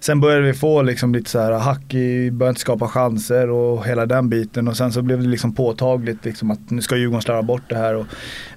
Sen 0.01 0.21
började 0.21 0.43
vi 0.43 0.55
få 0.55 0.83
liksom 0.83 1.15
lite 1.15 1.31
så 1.31 1.39
här 1.39 1.53
hack 1.53 1.95
i, 1.95 2.31
började 2.31 2.51
inte 2.51 2.61
skapa 2.61 2.89
chanser 2.89 3.51
och 3.51 3.87
hela 3.87 4.07
den 4.07 4.29
biten. 4.29 4.69
Och 4.69 4.77
sen 4.77 4.93
så 4.93 5.03
blev 5.03 5.23
det 5.23 5.29
liksom 5.29 5.55
påtagligt 5.55 6.25
liksom 6.25 6.51
att 6.51 6.71
nu 6.71 6.83
ska 6.83 6.97
Djurgården 6.97 7.23
slarva 7.23 7.43
bort 7.43 7.63
det 7.69 7.77
här. 7.77 7.95
Och, 7.95 8.07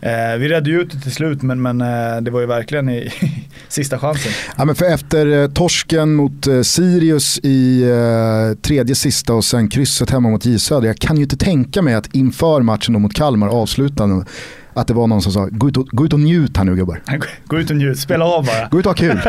eh, 0.06 0.38
vi 0.38 0.48
redde 0.48 0.70
ju 0.70 0.82
ut 0.82 0.92
det 0.92 1.00
till 1.00 1.12
slut 1.12 1.42
men, 1.42 1.62
men 1.62 1.82
eh, 1.82 2.22
det 2.22 2.32
var 2.32 2.40
ju 2.40 2.46
verkligen 2.46 2.90
i 2.90 3.12
sista 3.68 4.00
chansen. 4.00 4.32
Ja, 4.58 4.66
men 4.66 4.76
för 4.76 4.86
efter 4.86 5.42
eh, 5.42 5.48
torsken 5.48 6.14
mot 6.14 6.48
eh, 6.48 6.62
Sirius 6.62 7.40
i 7.44 7.84
eh, 7.84 8.58
tredje 8.62 8.96
sista 8.96 9.34
och 9.34 9.46
sen 9.46 9.70
krysset 9.70 10.10
hemma 10.10 10.30
mot 10.30 10.46
J 10.46 10.60
Söder. 10.60 10.88
Jag 10.88 10.98
kan 10.98 11.18
ju 11.18 11.24
inte 11.24 11.38
tänka 11.38 11.82
mig 11.82 11.94
att 11.94 12.16
inför 12.16 12.62
matchen 12.62 13.02
mot 13.02 13.14
Kalmar 13.14 13.48
avslutande 13.48 14.26
att 14.74 14.88
det 14.88 14.94
var 14.94 15.08
någon 15.08 15.22
som 15.22 15.32
sa, 15.32 15.48
gå 15.52 15.70
ut 15.70 15.78
och, 15.78 15.88
gå 15.92 16.06
ut 16.06 16.14
och 16.14 16.20
njut 16.20 16.58
här 16.58 16.64
nu 16.64 16.76
gubbar. 16.76 17.02
Gå 17.46 17.60
ut 17.60 17.70
och 17.70 17.76
njut, 17.76 18.00
spela 18.00 18.26
av 18.26 18.46
bara. 18.46 18.68
gå 18.72 18.80
ut 18.80 18.86
och 18.86 19.00
ha 19.00 19.08
kul. 19.08 19.20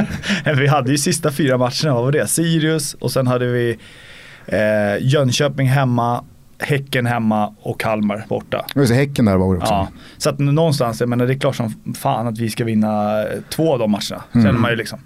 vi 0.57 0.67
hade 0.67 0.91
ju 0.91 0.99
sista 0.99 1.33
fyra 1.33 1.59
matcherna, 1.59 1.95
vad 1.95 2.05
var 2.05 2.13
det? 2.13 2.27
Sirius 2.27 2.95
och 2.95 3.13
sen 3.13 3.27
hade 3.27 3.47
vi 3.47 3.79
eh, 4.47 4.59
Jönköping 5.01 5.69
hemma, 5.69 6.25
Häcken 6.59 7.07
hemma 7.07 7.55
och 7.61 7.81
Kalmar 7.81 8.25
borta. 8.29 8.67
Just 8.75 8.91
det, 8.91 8.97
häcken 8.97 9.25
där 9.25 9.37
var 9.37 9.55
det 9.55 9.61
också. 9.61 9.73
Ja, 9.73 9.89
så 10.19 10.31
att 10.31 10.39
någonstans, 10.39 11.01
jag 11.01 11.09
menar 11.09 11.27
det 11.27 11.33
är 11.33 11.39
klart 11.39 11.57
som 11.57 11.95
fan 11.95 12.27
att 12.27 12.39
vi 12.39 12.51
ska 12.51 12.65
vinna 12.65 13.25
två 13.49 13.73
av 13.73 13.79
de 13.79 13.91
matcherna. 13.91 14.23
Mm. 14.33 14.47
Känner 14.47 14.59
man 14.59 14.71
ju 14.71 14.77
liksom. 14.77 14.99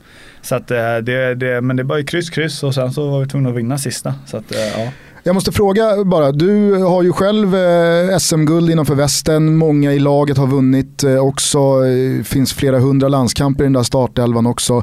Så 0.43 0.55
att 0.55 0.71
eh, 0.71 0.97
det, 0.97 1.35
det, 1.35 1.61
men 1.61 1.77
det 1.77 1.83
var 1.83 1.97
ju 1.97 2.05
kryss, 2.05 2.31
kryss 2.31 2.63
och 2.63 2.75
sen 2.75 2.93
så 2.93 3.11
var 3.11 3.21
vi 3.21 3.27
tvungna 3.27 3.49
att 3.49 3.57
vinna 3.57 3.79
sista. 3.79 4.15
Så 4.27 4.37
att, 4.37 4.55
eh, 4.55 4.85
ja. 4.85 4.91
Jag 5.27 5.35
måste 5.35 5.53
fråga 5.53 6.05
bara, 6.05 6.33
du 6.33 6.73
har 6.73 7.03
ju 7.03 7.13
själv 7.13 7.55
eh, 7.57 8.19
SM-guld 8.19 8.71
innanför 8.71 8.95
västen, 8.95 9.57
många 9.57 9.93
i 9.93 9.99
laget 9.99 10.39
har 10.39 10.47
vunnit 10.47 11.05
eh, 11.05 11.17
också, 11.17 11.81
det 11.81 12.27
finns 12.27 12.53
flera 12.53 12.79
hundra 12.79 13.09
landskamper 13.09 13.65
i 13.65 13.67
den 13.67 13.73
där 13.73 13.83
startelvan 13.83 14.47
också. 14.47 14.83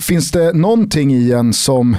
Finns 0.00 0.30
det 0.30 0.52
någonting 0.52 1.14
i 1.14 1.32
en 1.32 1.52
som, 1.52 1.96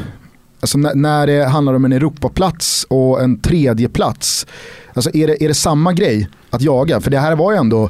alltså 0.60 0.78
när 0.78 1.28
det 1.28 1.46
handlar 1.46 1.74
om 1.74 1.86
en 1.86 1.92
Europaplats 1.92 2.86
och 2.90 3.22
en 3.22 3.42
tredjeplats, 3.42 4.48
alltså 4.94 5.10
är 5.14 5.28
det, 5.28 5.44
är 5.44 5.48
det 5.48 5.54
samma 5.54 5.94
grej 5.94 6.30
att 6.50 6.62
jaga? 6.62 7.02
För 7.02 7.12
det 7.12 7.20
här 7.20 7.36
var 7.36 7.52
ju 7.52 7.58
ändå 7.58 7.90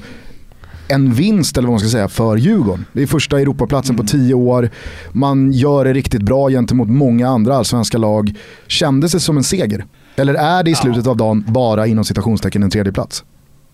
en 0.89 1.13
vinst 1.13 1.57
eller 1.57 1.67
vad 1.67 1.73
man 1.73 1.79
ska 1.79 1.89
säga 1.89 2.07
för 2.07 2.37
Djurgården. 2.37 2.85
Det 2.93 3.01
är 3.01 3.07
första 3.07 3.39
Europaplatsen 3.39 3.95
mm. 3.95 4.05
på 4.05 4.11
tio 4.11 4.33
år. 4.33 4.69
Man 5.11 5.51
gör 5.51 5.85
det 5.85 5.93
riktigt 5.93 6.21
bra 6.21 6.49
gentemot 6.49 6.89
många 6.89 7.27
andra 7.29 7.55
allsvenska 7.55 7.97
lag. 7.97 8.33
Kändes 8.67 9.11
det 9.11 9.19
som 9.19 9.37
en 9.37 9.43
seger? 9.43 9.85
Eller 10.15 10.33
är 10.33 10.63
det 10.63 10.71
i 10.71 10.75
slutet 10.75 11.05
ja. 11.05 11.11
av 11.11 11.17
dagen 11.17 11.45
bara 11.47 11.87
inom 11.87 12.05
citationstecken 12.05 12.63
en 12.63 12.69
tredje 12.69 12.93
plats? 12.93 13.23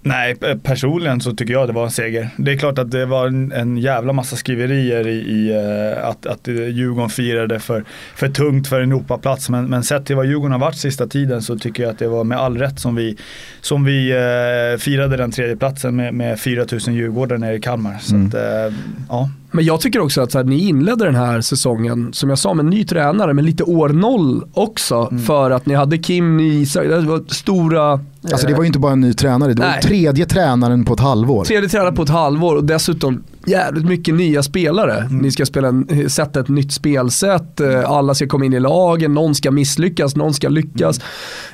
Nej, 0.07 0.35
personligen 0.63 1.21
så 1.21 1.35
tycker 1.35 1.53
jag 1.53 1.67
det 1.67 1.73
var 1.73 1.83
en 1.83 1.91
seger. 1.91 2.29
Det 2.37 2.51
är 2.51 2.57
klart 2.57 2.79
att 2.79 2.91
det 2.91 3.05
var 3.05 3.27
en, 3.27 3.51
en 3.51 3.77
jävla 3.77 4.13
massa 4.13 4.35
skriverier 4.35 5.07
i, 5.07 5.11
i 5.11 5.53
uh, 5.53 6.07
att, 6.07 6.25
att 6.25 6.47
Djurgården 6.47 7.09
firade 7.09 7.59
för, 7.59 7.83
för 8.15 8.29
tungt 8.29 8.67
för 8.67 8.81
en 8.81 8.91
Europaplats. 8.91 9.49
Men, 9.49 9.65
men 9.65 9.83
sett 9.83 10.05
till 10.05 10.15
vad 10.15 10.25
Djurgården 10.25 10.51
har 10.51 10.59
varit 10.59 10.77
sista 10.77 11.07
tiden 11.07 11.41
så 11.41 11.57
tycker 11.57 11.83
jag 11.83 11.91
att 11.91 11.99
det 11.99 12.07
var 12.07 12.23
med 12.23 12.37
all 12.37 12.57
rätt 12.57 12.79
som 12.79 12.95
vi, 12.95 13.17
som 13.61 13.85
vi 13.85 14.13
uh, 14.13 14.77
firade 14.77 15.17
den 15.17 15.31
tredje 15.31 15.55
platsen 15.55 15.95
med, 15.95 16.13
med 16.13 16.39
4000 16.39 16.93
Djurgårdare 16.93 17.39
nere 17.39 17.55
i 17.55 17.61
Kalmar. 17.61 17.97
Så 18.01 18.15
mm. 18.15 18.27
att, 18.27 18.33
uh, 18.33 18.77
ja. 19.09 19.29
Men 19.55 19.65
jag 19.65 19.81
tycker 19.81 19.99
också 19.99 20.21
att 20.21 20.31
så 20.31 20.37
här, 20.37 20.45
ni 20.45 20.67
inledde 20.67 21.05
den 21.05 21.15
här 21.15 21.41
säsongen, 21.41 22.13
som 22.13 22.29
jag 22.29 22.39
sa, 22.39 22.53
med 22.53 22.63
en 22.63 22.69
ny 22.69 22.85
tränare, 22.85 23.33
men 23.33 23.45
lite 23.45 23.63
år 23.63 23.89
noll 23.89 24.43
också. 24.53 25.07
Mm. 25.11 25.23
För 25.23 25.51
att 25.51 25.65
ni 25.65 25.73
hade 25.73 25.97
Kim, 25.97 26.37
ni, 26.37 26.65
det 26.73 26.99
var 26.99 27.33
stora... 27.33 27.99
Alltså 28.31 28.47
det 28.47 28.53
var 28.53 28.61
ju 28.61 28.67
inte 28.67 28.79
bara 28.79 28.91
en 28.91 29.01
ny 29.01 29.13
tränare, 29.13 29.53
det 29.53 29.61
var 29.61 29.69
Nej. 29.69 29.81
tredje 29.81 30.25
tränaren 30.25 30.85
på 30.85 30.93
ett 30.93 30.99
halvår. 30.99 31.45
Tredje 31.45 31.69
tränare 31.69 31.91
på 31.91 32.03
ett 32.03 32.09
halvår 32.09 32.55
och 32.55 32.63
dessutom 32.63 33.23
jävligt 33.45 33.85
mycket 33.85 34.15
nya 34.15 34.43
spelare. 34.43 34.97
Mm. 34.97 35.17
Ni 35.17 35.31
ska 35.31 35.45
spela 35.45 35.67
en, 35.67 36.09
sätta 36.09 36.39
ett 36.39 36.47
nytt 36.47 36.71
spelsätt, 36.71 37.59
eh, 37.59 37.91
alla 37.91 38.13
ska 38.13 38.27
komma 38.27 38.45
in 38.45 38.53
i 38.53 38.59
lagen, 38.59 39.13
någon 39.13 39.35
ska 39.35 39.51
misslyckas, 39.51 40.15
någon 40.15 40.33
ska 40.33 40.49
lyckas. 40.49 41.01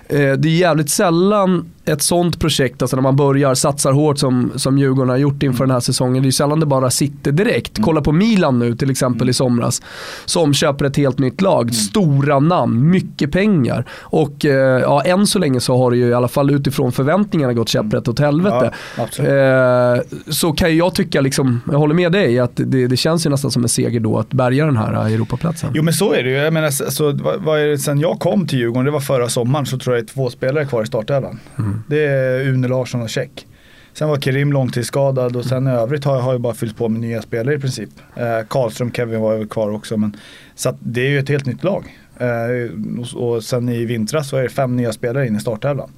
Mm. 0.10 0.32
Eh, 0.32 0.38
Det 0.38 0.50
är 0.50 0.58
jävligt 0.58 0.90
sällan 0.90 1.66
ett 1.86 2.02
sånt 2.02 2.40
projekt, 2.40 2.82
alltså 2.82 2.96
när 2.96 3.04
man 3.04 3.16
börjar, 3.16 3.54
satsar 3.54 3.92
hårt 3.92 4.18
som, 4.18 4.52
som 4.56 4.78
Djurgården 4.78 5.10
har 5.10 5.18
gjort 5.18 5.44
inför 5.44 5.66
den 5.66 5.72
här 5.72 5.80
säsongen. 5.80 6.24
Det 6.24 6.30
är 6.30 6.32
sällan 6.32 6.60
det 6.60 6.66
bara 6.66 6.90
sitter 6.90 7.32
direkt. 7.32 7.78
Mm. 7.78 7.86
Kolla 7.86 8.02
på 8.02 8.12
Milan 8.12 8.60
nu 8.60 8.76
till 8.76 8.92
exempel 8.92 9.30
i 9.30 9.34
somras, 9.34 9.82
som 10.26 10.54
köper 10.54 10.86
ett 10.86 10.98
helt 10.98 11.20
nytt 11.20 11.42
lag. 11.42 11.62
Mm. 11.62 11.74
Stora 11.74 12.40
namn, 12.40 12.90
mycket 12.90 13.32
pengar. 13.32 13.86
Och 14.00 14.46
eh, 14.46 14.80
ja, 14.82 15.02
än 15.02 15.28
så 15.28 15.40
länge 15.40 15.60
så 15.60 15.78
har 15.78 15.92
det 15.92 15.98
ju 15.98 16.08
i 16.08 16.14
alla 16.14 16.28
fall 16.28 16.52
utifrån 16.52 16.92
förväntningarna 16.92 17.54
gått 17.54 17.70
käpprätt 17.70 18.08
åt 18.08 18.20
helvete. 18.20 18.72
Ja. 18.98 19.26
Eh, 19.26 20.02
så 20.28 20.52
kan 20.52 20.78
jag 20.78 20.96
tycka, 20.96 21.22
liksom, 21.22 21.62
jag 21.72 21.80
håller 21.80 21.96
med 21.96 22.12
dig, 22.12 22.40
att 22.40 22.52
det, 22.56 22.88
det 22.88 22.98
känns 22.98 23.26
ju 23.26 23.30
nästan 23.30 23.52
som 23.52 23.64
en 23.64 23.70
seger 23.70 24.00
då 24.00 24.20
att 24.20 24.30
bärga 24.30 24.66
den 24.66 24.78
här 24.78 24.94
eh, 24.94 25.14
Europaplatsen. 25.14 25.72
Jo 25.74 25.84
men 25.84 25.94
så 25.94 26.14
är 26.14 26.24
det 26.24 26.30
ju. 26.30 26.36
Jag 26.36 26.54
menar, 26.54 26.70
så, 26.70 27.12
vad, 27.12 27.42
vad 27.42 27.60
är 27.60 27.68
det, 27.68 27.78
sen 27.78 28.00
jag 28.00 28.20
kom 28.20 28.48
till 28.48 28.60
Djurgården, 28.60 28.86
det 28.86 28.92
var 28.92 29.00
förra 29.00 29.30
sommaren, 29.30 29.66
så 29.66 29.78
tror 29.78 29.96
jag 29.96 30.06
det 30.06 30.12
är 30.12 30.14
två 30.14 30.30
spelare 30.30 30.66
kvar 30.66 30.84
i 30.84 30.86
startelvan. 30.86 31.40
Det 31.88 32.06
är 32.06 32.48
Une 32.48 32.68
Larsson 32.68 33.02
och 33.02 33.10
Check. 33.10 33.48
Sen 33.94 34.10
var 34.10 34.18
Kerim 34.18 34.54
långtidsskadad 34.54 35.36
och 35.36 35.46
sen 35.46 35.68
i 35.68 35.72
övrigt 35.72 36.04
har 36.04 36.16
jag, 36.16 36.22
har 36.22 36.32
jag 36.32 36.42
bara 36.42 36.54
fyllt 36.54 36.78
på 36.78 36.90
med 36.90 37.02
nya 37.02 37.22
spelare 37.22 37.56
i 37.56 37.60
princip. 37.60 37.90
Eh, 38.16 38.48
Karlström, 38.48 38.92
Kevin 38.92 39.22
var 39.22 39.34
ju 39.34 39.48
kvar 39.48 39.70
också. 39.72 39.98
Men, 39.98 40.18
så 40.56 40.70
att 40.70 40.76
det 40.80 41.02
är 41.02 41.10
ju 41.10 41.20
ett 41.20 41.30
helt 41.30 41.46
nytt 41.46 41.64
lag. 41.64 41.98
Eh, 42.18 43.00
och, 43.00 43.34
och 43.34 43.44
sen 43.44 43.70
i 43.70 43.86
vintras 43.86 44.30
så 44.30 44.38
är 44.38 44.44
det 44.44 44.50
fem 44.50 44.76
nya 44.76 44.94
spelare 44.94 45.28
in 45.28 45.36
i 45.36 45.40
starttävlan. 45.40 45.92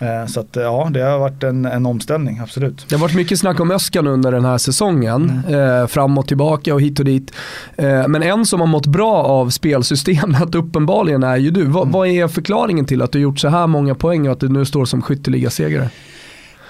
Eh, 0.00 0.26
så 0.26 0.40
att 0.40 0.56
ja, 0.56 0.88
det 0.92 1.00
har 1.00 1.18
varit 1.18 1.42
en, 1.42 1.64
en 1.64 1.86
omställning, 1.86 2.38
absolut. 2.38 2.86
Det 2.88 2.94
har 2.94 3.00
varit 3.00 3.14
mycket 3.14 3.38
snack 3.38 3.60
om 3.60 3.70
Öskan 3.70 4.06
under 4.06 4.32
den 4.32 4.44
här 4.44 4.58
säsongen. 4.58 5.42
Eh, 5.48 5.86
fram 5.86 6.18
och 6.18 6.28
tillbaka 6.28 6.74
och 6.74 6.80
hit 6.80 6.98
och 6.98 7.04
dit. 7.04 7.32
Eh, 7.76 8.08
men 8.08 8.22
en 8.22 8.46
som 8.46 8.60
har 8.60 8.66
mått 8.66 8.86
bra 8.86 9.14
av 9.14 9.50
spelsystemet 9.50 10.54
uppenbarligen 10.54 11.22
är 11.22 11.36
ju 11.36 11.50
du. 11.50 11.64
Va, 11.64 11.84
Vad 11.84 12.08
är 12.08 12.28
förklaringen 12.28 12.84
till 12.84 13.02
att 13.02 13.12
du 13.12 13.18
gjort 13.18 13.38
så 13.38 13.48
här 13.48 13.66
många 13.66 13.94
poäng 13.94 14.26
och 14.26 14.32
att 14.32 14.40
du 14.40 14.48
nu 14.48 14.64
står 14.64 14.84
som 14.84 15.02
skytteligasegrare? 15.02 15.90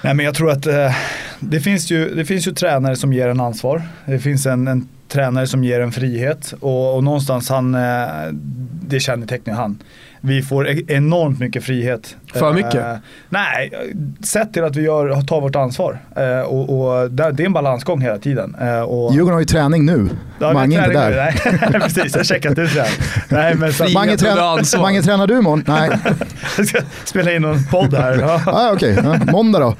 Nej 0.02 0.14
men 0.14 0.26
jag 0.26 0.34
tror 0.34 0.50
att 0.50 0.66
eh, 0.66 0.94
det, 1.40 1.60
finns 1.60 1.90
ju, 1.90 2.14
det 2.14 2.25
finns 2.25 2.49
ju 2.49 2.52
tränare 2.52 2.96
som 2.96 3.12
ger 3.12 3.28
en 3.28 3.40
ansvar. 3.40 3.82
Det 4.06 4.18
finns 4.18 4.46
en, 4.46 4.68
en 4.68 4.88
tränare 5.08 5.46
som 5.46 5.64
ger 5.64 5.80
en 5.80 5.92
frihet 5.92 6.54
och, 6.60 6.96
och 6.96 7.04
någonstans 7.04 7.49
han, 7.49 7.75
eh, 7.75 7.80
det 8.82 9.00
kännetecknar 9.00 9.54
han. 9.54 9.78
Vi 10.21 10.43
får 10.43 10.69
e- 10.69 10.83
enormt 10.89 11.39
mycket 11.41 11.65
frihet. 11.65 12.17
För 12.35 12.53
mycket? 12.53 12.75
Eh, 12.75 12.95
nej, 13.29 13.73
sett 14.25 14.53
till 14.53 14.65
att 14.65 14.77
vi 14.77 14.83
gör, 14.83 15.23
tar 15.23 15.41
vårt 15.41 15.57
ansvar. 15.57 15.99
Eh, 16.17 16.41
och, 16.41 16.81
och 17.03 17.11
där, 17.11 17.33
det 17.33 17.43
är 17.43 17.47
en 17.47 17.53
balansgång 17.53 18.00
hela 18.00 18.19
tiden. 18.19 18.57
Eh, 18.61 18.81
och, 18.81 19.12
Djurgården 19.15 19.33
har 19.35 19.41
ju 19.41 19.47
träning 19.47 19.87
nu, 19.87 20.09
Ja, 20.39 20.53
Mange 20.53 20.81
är 20.81 20.85
inte 20.89 21.00
där. 21.00 21.11
Nej, 21.71 21.81
precis, 21.81 22.05
jag 22.12 22.19
har 22.19 22.25
checkat 22.25 22.59
ut 22.59 22.75
det. 22.75 22.81
här. 22.81 22.91
Nej, 23.29 23.55
men 23.55 23.73
så, 23.73 23.77
Frihet 23.77 23.95
Mange, 23.95 24.12
under 24.12 24.25
trän- 24.27 24.59
ansvar. 24.59 24.83
Mange 24.83 25.03
tränar 25.03 25.27
du 25.27 25.39
imorgon? 25.39 25.65
Nej. 25.67 25.91
jag 26.57 26.67
ska 26.67 26.81
spela 27.05 27.33
in 27.33 27.43
någon 27.43 27.65
podd 27.71 27.95
här. 27.95 28.19
Ja. 28.21 28.41
Ah, 28.47 28.73
Okej, 28.73 28.99
ja, 29.05 29.17
många 29.33 29.59
då. 29.59 29.75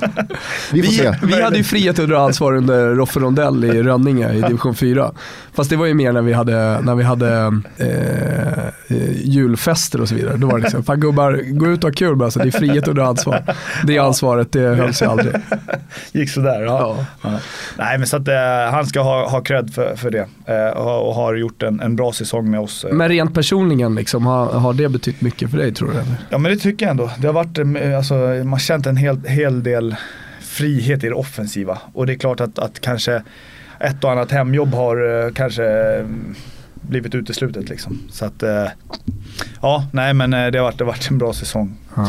Vi 0.73 0.83
får 0.83 0.91
Vi, 0.91 0.97
se. 0.99 1.15
vi 1.23 1.43
hade 1.43 1.57
ju 1.57 1.65
frihet 1.65 1.99
under 1.99 2.17
ansvar 2.17 2.53
under 2.57 2.95
Roffe 2.95 3.21
Rondell 3.21 3.65
i 3.65 3.83
Rönninge 3.83 4.33
i 4.33 4.41
division 4.41 4.75
4. 4.75 5.11
Fast 5.55 5.71
det 5.71 5.77
var 5.77 5.87
ju 5.87 5.95
mer 5.95 6.13
när 6.13 6.23
vi 6.23 6.33
hade, 6.33 6.81
när 6.81 6.95
vi 6.95 7.05
hade 7.05 7.31
eh, 7.79 8.65
eh, 8.89 9.13
julfester 9.25 10.01
och 10.01 10.09
så 10.09 10.15
vidare. 10.15 10.30
Då 10.37 10.47
var 10.47 10.57
det 10.59 10.63
liksom, 10.63 10.83
fan 10.83 11.01
gubbar, 11.01 11.41
gå 11.53 11.67
ut 11.67 11.85
och 11.85 11.91
ha 11.91 11.95
kul 11.95 12.17
bara, 12.17 12.31
så 12.31 12.39
det 12.39 12.49
är 12.49 12.51
frihet 12.51 12.89
under 12.89 13.03
ansvar. 13.03 13.43
Det 13.87 13.99
ansvaret, 13.99 14.53
det 14.53 14.61
hölls 14.61 15.03
ju 15.03 15.07
aldrig. 15.07 15.35
Gick 16.13 16.31
sådär. 16.31 16.61
Ja. 16.63 16.97
Ja. 17.23 17.31
Ja. 17.31 17.39
Nej 17.79 17.99
men 17.99 18.07
så 18.07 18.17
att 18.17 18.29
eh, 18.29 18.35
han 18.73 18.87
ska 18.87 19.01
ha, 19.01 19.29
ha 19.29 19.41
cred 19.41 19.75
för, 19.75 19.97
för 19.97 20.11
det. 20.11 20.27
Eh, 20.47 20.69
och, 20.77 21.09
och 21.09 21.15
har 21.15 21.35
gjort 21.35 21.63
en, 21.63 21.81
en 21.81 21.97
bra 21.97 22.13
säsong 22.13 22.51
med 22.51 22.61
oss. 22.61 22.85
eh. 22.85 22.93
Men 22.93 23.09
rent 23.09 23.35
personligen, 23.35 23.95
liksom, 23.95 24.27
har, 24.27 24.47
har 24.47 24.73
det 24.73 24.89
betytt 24.89 25.21
mycket 25.21 25.51
för 25.51 25.59
dig 25.59 25.75
tror 25.75 25.89
du? 25.89 25.95
Eller? 25.95 26.15
Ja 26.31 26.39
men 26.39 26.53
det 26.53 26.59
tycker 26.59 26.87
jag 26.87 26.91
ändå. 26.91 27.11
Det 27.19 27.27
har 27.27 27.35
varit, 27.35 27.59
eh, 27.59 27.97
alltså, 27.97 28.15
man 28.15 28.49
har 28.53 28.59
känt 28.59 28.87
en 28.87 28.97
hel, 28.97 29.21
hel 29.27 29.63
del 29.63 29.97
frihet 30.41 31.05
i 31.05 31.09
det 31.09 31.15
offensiva. 31.15 31.79
Och 31.93 32.07
det 32.07 32.13
är 32.13 32.17
klart 32.19 32.41
att, 32.41 32.59
att 32.59 32.81
kanske 32.81 33.23
ett 33.81 34.05
och 34.05 34.11
annat 34.13 34.31
hemjobb 34.31 34.75
har 34.75 35.25
eh, 35.27 35.33
kanske 35.33 35.63
blivit 36.91 37.15
uteslutet 37.15 37.69
liksom. 37.69 37.99
Så 38.11 38.25
att 38.25 38.43
eh, 38.43 38.67
ja, 39.63 39.87
nej 39.93 40.15
men 40.15 40.35
eh, 40.35 40.47
det 40.47 40.59
har 40.59 40.65
varit, 40.65 40.79
det 40.79 40.85
har 40.85 40.93
varit 40.93 41.11
en 41.11 41.19
bra 41.19 41.33
säsong. 41.33 41.77
Ja. 41.95 42.09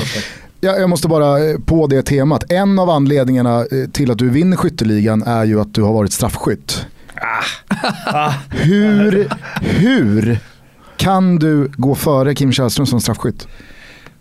Jag, 0.59 0.89
måste 0.89 1.07
bara 1.07 1.39
eh, 1.49 1.57
på 1.65 1.87
det 1.87 2.01
temat. 2.01 2.51
En 2.51 2.79
av 2.79 2.89
anledningarna 2.89 3.65
till 3.91 4.11
att 4.11 4.17
du 4.17 4.29
vinner 4.29 4.57
skytteligan 4.57 5.23
är 5.23 5.45
ju 5.45 5.61
att 5.61 5.73
du 5.73 5.81
har 5.81 5.93
varit 5.93 6.13
straffskytt. 6.13 6.85
Ah, 8.05 8.33
Hur, 8.49 9.29
hur 9.61 10.39
kan 10.97 11.35
du 11.35 11.71
gå 11.75 11.95
före 11.95 12.35
Kim 12.35 12.51
Källström 12.51 12.85
som 12.85 13.01
straffskytt? 13.01 13.47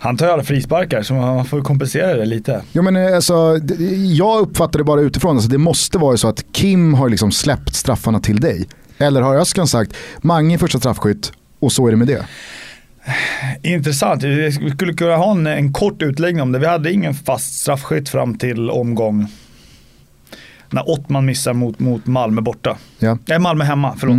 han 0.02 0.16
tar 0.16 0.26
ju 0.26 0.32
alla 0.32 0.42
frisparkar 0.42 1.02
så 1.02 1.14
man 1.14 1.44
får 1.44 1.62
kompensera 1.62 2.16
det 2.16 2.24
lite. 2.24 2.62
Jag, 2.72 2.84
menar, 2.84 3.12
alltså, 3.12 3.60
jag 4.14 4.40
uppfattar 4.40 4.78
det 4.78 4.84
bara 4.84 5.00
utifrån, 5.00 5.36
alltså, 5.36 5.50
det 5.50 5.58
måste 5.58 5.98
vara 5.98 6.16
så 6.16 6.28
att 6.28 6.44
Kim 6.52 6.94
har 6.94 7.08
liksom 7.08 7.32
släppt 7.32 7.74
straffarna 7.74 8.20
till 8.20 8.40
dig. 8.40 8.68
Eller 9.00 9.22
har 9.22 9.36
Öskan 9.36 9.66
sagt, 9.68 9.96
Mange 10.20 10.58
första 10.58 10.78
straffskytt 10.78 11.32
och 11.60 11.72
så 11.72 11.86
är 11.86 11.90
det 11.90 11.96
med 11.96 12.06
det. 12.06 12.24
Intressant, 13.62 14.22
vi 14.22 14.52
skulle 14.76 14.92
kunna 14.94 15.16
ha 15.16 15.30
en, 15.30 15.46
en 15.46 15.72
kort 15.72 16.02
utläggning 16.02 16.42
om 16.42 16.52
det. 16.52 16.58
Vi 16.58 16.66
hade 16.66 16.92
ingen 16.92 17.14
fast 17.14 17.54
straffskytt 17.60 18.08
fram 18.08 18.38
till 18.38 18.70
omgång 18.70 19.26
när 20.72 20.90
Ottman 20.90 21.24
missar 21.26 21.52
mot, 21.52 21.78
mot 21.78 22.06
Malmö 22.06 22.40
borta. 22.40 22.76
Ja. 22.98 23.18
Nej, 23.26 23.38
Malmö 23.38 23.64
hemma, 23.64 23.94
förlåt. 23.98 24.16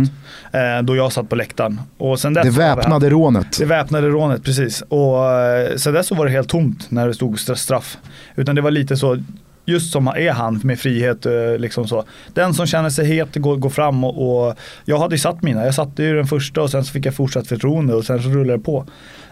Eh, 0.52 0.82
då 0.84 0.96
jag 0.96 1.12
satt 1.12 1.28
på 1.28 1.36
läktaren. 1.36 1.80
Och 1.98 2.20
sen 2.20 2.32
Det 2.34 2.50
väpnade 2.50 3.10
rånet. 3.10 3.58
Det 3.58 3.64
väpnade 3.64 4.08
rånet, 4.08 4.44
precis. 4.44 4.82
Och 4.88 5.30
eh, 5.30 5.76
sen 5.76 5.94
dess 5.94 6.06
så 6.06 6.14
var 6.14 6.24
det 6.26 6.32
helt 6.32 6.48
tomt 6.48 6.90
när 6.90 7.06
det 7.08 7.14
stod 7.14 7.34
stra- 7.36 7.54
straff. 7.54 7.98
Utan 8.36 8.54
det 8.56 8.62
var 8.62 8.70
lite 8.70 8.96
så, 8.96 9.22
just 9.64 9.92
som 9.92 10.06
är 10.08 10.32
han 10.32 10.60
med 10.64 10.78
frihet, 10.78 11.26
eh, 11.26 11.32
liksom 11.58 11.88
så. 11.88 12.04
Den 12.34 12.54
som 12.54 12.66
känner 12.66 12.90
sig 12.90 13.06
het 13.06 13.36
går, 13.36 13.56
går 13.56 13.70
fram 13.70 14.04
och, 14.04 14.48
och 14.48 14.54
jag 14.84 14.98
hade 14.98 15.14
ju 15.14 15.18
satt 15.18 15.42
mina. 15.42 15.64
Jag 15.64 15.74
satte 15.74 16.02
ju 16.02 16.16
den 16.16 16.26
första 16.26 16.62
och 16.62 16.70
sen 16.70 16.84
så 16.84 16.92
fick 16.92 17.06
jag 17.06 17.14
fortsatt 17.14 17.46
förtroende 17.46 17.94
och 17.94 18.04
sen 18.04 18.22
så 18.22 18.28
rullade 18.28 18.58
det 18.58 18.64
på. 18.64 18.86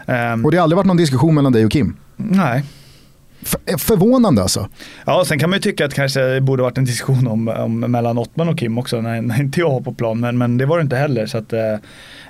Ehm, 0.05 0.45
Och 0.45 0.51
det 0.51 0.57
har 0.57 0.63
aldrig 0.63 0.77
varit 0.77 0.87
någon 0.87 0.97
diskussion 0.97 1.35
mellan 1.35 1.51
dig 1.53 1.65
och 1.65 1.71
Kim. 1.71 1.95
nej. 2.15 2.63
F- 3.43 3.81
förvånande 3.81 4.41
alltså. 4.41 4.67
Ja, 5.05 5.23
sen 5.27 5.39
kan 5.39 5.49
man 5.49 5.57
ju 5.57 5.61
tycka 5.61 5.85
att 5.85 5.93
kanske 5.93 6.21
det 6.21 6.41
borde 6.41 6.63
varit 6.63 6.77
en 6.77 6.85
diskussion 6.85 7.27
om, 7.27 7.47
om 7.47 7.79
mellan 7.79 8.17
Ottman 8.17 8.49
och 8.49 8.57
Kim 8.59 8.77
också 8.77 9.01
när, 9.01 9.21
när 9.21 9.39
inte 9.39 9.59
jag 9.59 9.69
var 9.69 9.81
på 9.81 9.93
plan. 9.93 10.19
Men, 10.19 10.37
men 10.37 10.57
det 10.57 10.65
var 10.65 10.77
det 10.77 10.81
inte 10.81 10.95
heller. 10.95 11.25
Så 11.25 11.37
att, 11.37 11.53
eh, 11.53 11.61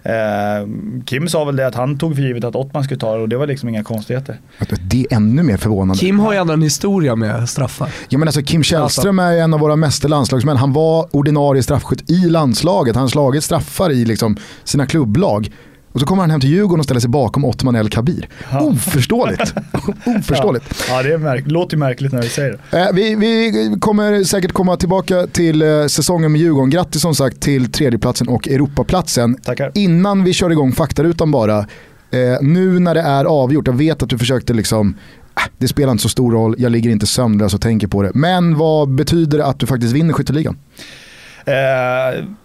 eh, 0.04 0.68
Kim 1.06 1.30
sa 1.30 1.46
väl 1.46 1.56
det 1.56 1.68
att 1.68 1.76
han 1.76 1.98
tog 1.98 2.16
för 2.16 2.22
givet 2.22 2.44
att 2.44 2.56
Ottman 2.56 2.84
skulle 2.84 3.00
ta 3.00 3.16
det 3.16 3.22
och 3.22 3.30
det 3.30 3.38
var 3.38 3.48
liksom 3.48 3.70
inga 3.70 3.84
konstigheter. 3.84 4.40
Det 4.82 5.00
är 5.12 5.16
ännu 5.16 5.44
mer 5.44 5.58
förvånande. 5.58 6.00
Kim 6.00 6.20
har 6.20 6.34
ju 6.34 6.40
ändå 6.40 6.54
en 6.54 6.62
historia 6.62 7.16
med 7.16 7.50
straffar. 7.50 7.90
Ja, 8.10 8.18
men 8.18 8.28
alltså 8.28 8.42
Kim 8.42 8.64
Källström 8.64 9.20
är 9.20 9.32
ju 9.32 9.40
en 9.40 9.54
av 9.54 9.60
våra 9.60 9.76
mesta 9.76 10.08
landslagsmän. 10.08 10.58
Han 10.58 10.74
var 10.74 11.16
ordinarie 11.16 11.64
straffskytt 11.64 12.10
i 12.12 12.16
landslaget. 12.30 12.96
Han 12.96 13.02
har 13.02 13.10
slagit 13.10 13.44
straffar 13.44 13.90
i 13.92 14.06
liksom 14.06 14.38
sina 14.64 14.86
klubblag. 14.86 15.52
Och 15.94 16.00
så 16.00 16.06
kommer 16.06 16.24
han 16.24 16.30
hem 16.32 16.40
till 16.42 16.50
Djurgården 16.50 16.80
och 16.80 16.86
ställer 16.86 17.02
sig 17.02 17.10
bakom 17.10 17.46
Ottman 17.46 17.76
El 17.76 17.90
Kabir. 17.90 18.28
Oförståeligt. 18.62 19.54
Oförståeligt. 20.06 20.86
Ja, 20.90 21.04
det 21.04 21.14
är 21.14 21.18
märk- 21.18 21.52
låter 21.52 21.78
märkligt 21.78 22.12
när 22.12 22.22
du 22.22 22.30
säger 22.30 22.60
det. 22.72 22.80
Eh, 22.80 22.88
Vi, 22.94 23.16
vi 23.16 23.76
kommer 23.80 24.24
säkert 24.24 24.52
komma 24.52 24.78
tillbaka 24.78 25.28
till 25.28 25.62
eh, 25.62 25.86
säsongen 25.86 26.32
med 26.32 26.42
Djurgården. 26.42 26.70
Grattis 26.70 27.02
som 27.02 27.16
sagt 27.16 27.40
till 27.40 27.72
tredjeplatsen 27.72 28.28
och 28.28 28.48
Europaplatsen. 28.48 29.36
Tackar. 29.44 29.72
Innan 29.76 30.24
vi 30.24 30.34
kör 30.34 30.50
igång 30.50 30.72
faktarutan 30.72 31.32
bara. 31.32 31.58
Eh, 31.60 32.38
nu 32.42 32.80
när 32.80 32.94
det 32.96 33.02
är 33.02 33.26
avgjort, 33.26 33.68
jag 33.68 33.74
vet 33.74 34.04
att 34.04 34.10
du 34.10 34.18
försökte 34.18 34.54
liksom 34.54 34.98
"Ah, 35.34 35.42
det 35.58 35.68
spelar 35.68 35.92
inte 35.92 36.02
så 36.04 36.10
stor 36.10 36.32
roll, 36.32 36.56
jag 36.58 36.72
ligger 36.72 36.90
inte 36.90 37.08
sömnlös 37.08 37.54
och 37.54 37.62
tänker 37.62 37.88
på 37.88 38.02
det. 38.04 38.12
Men 38.14 38.58
vad 38.58 38.90
betyder 38.96 39.38
det 39.38 39.46
att 39.46 39.60
du 39.60 39.66
faktiskt 39.68 39.94
vinner 39.94 40.14
skytteligan? 40.14 40.58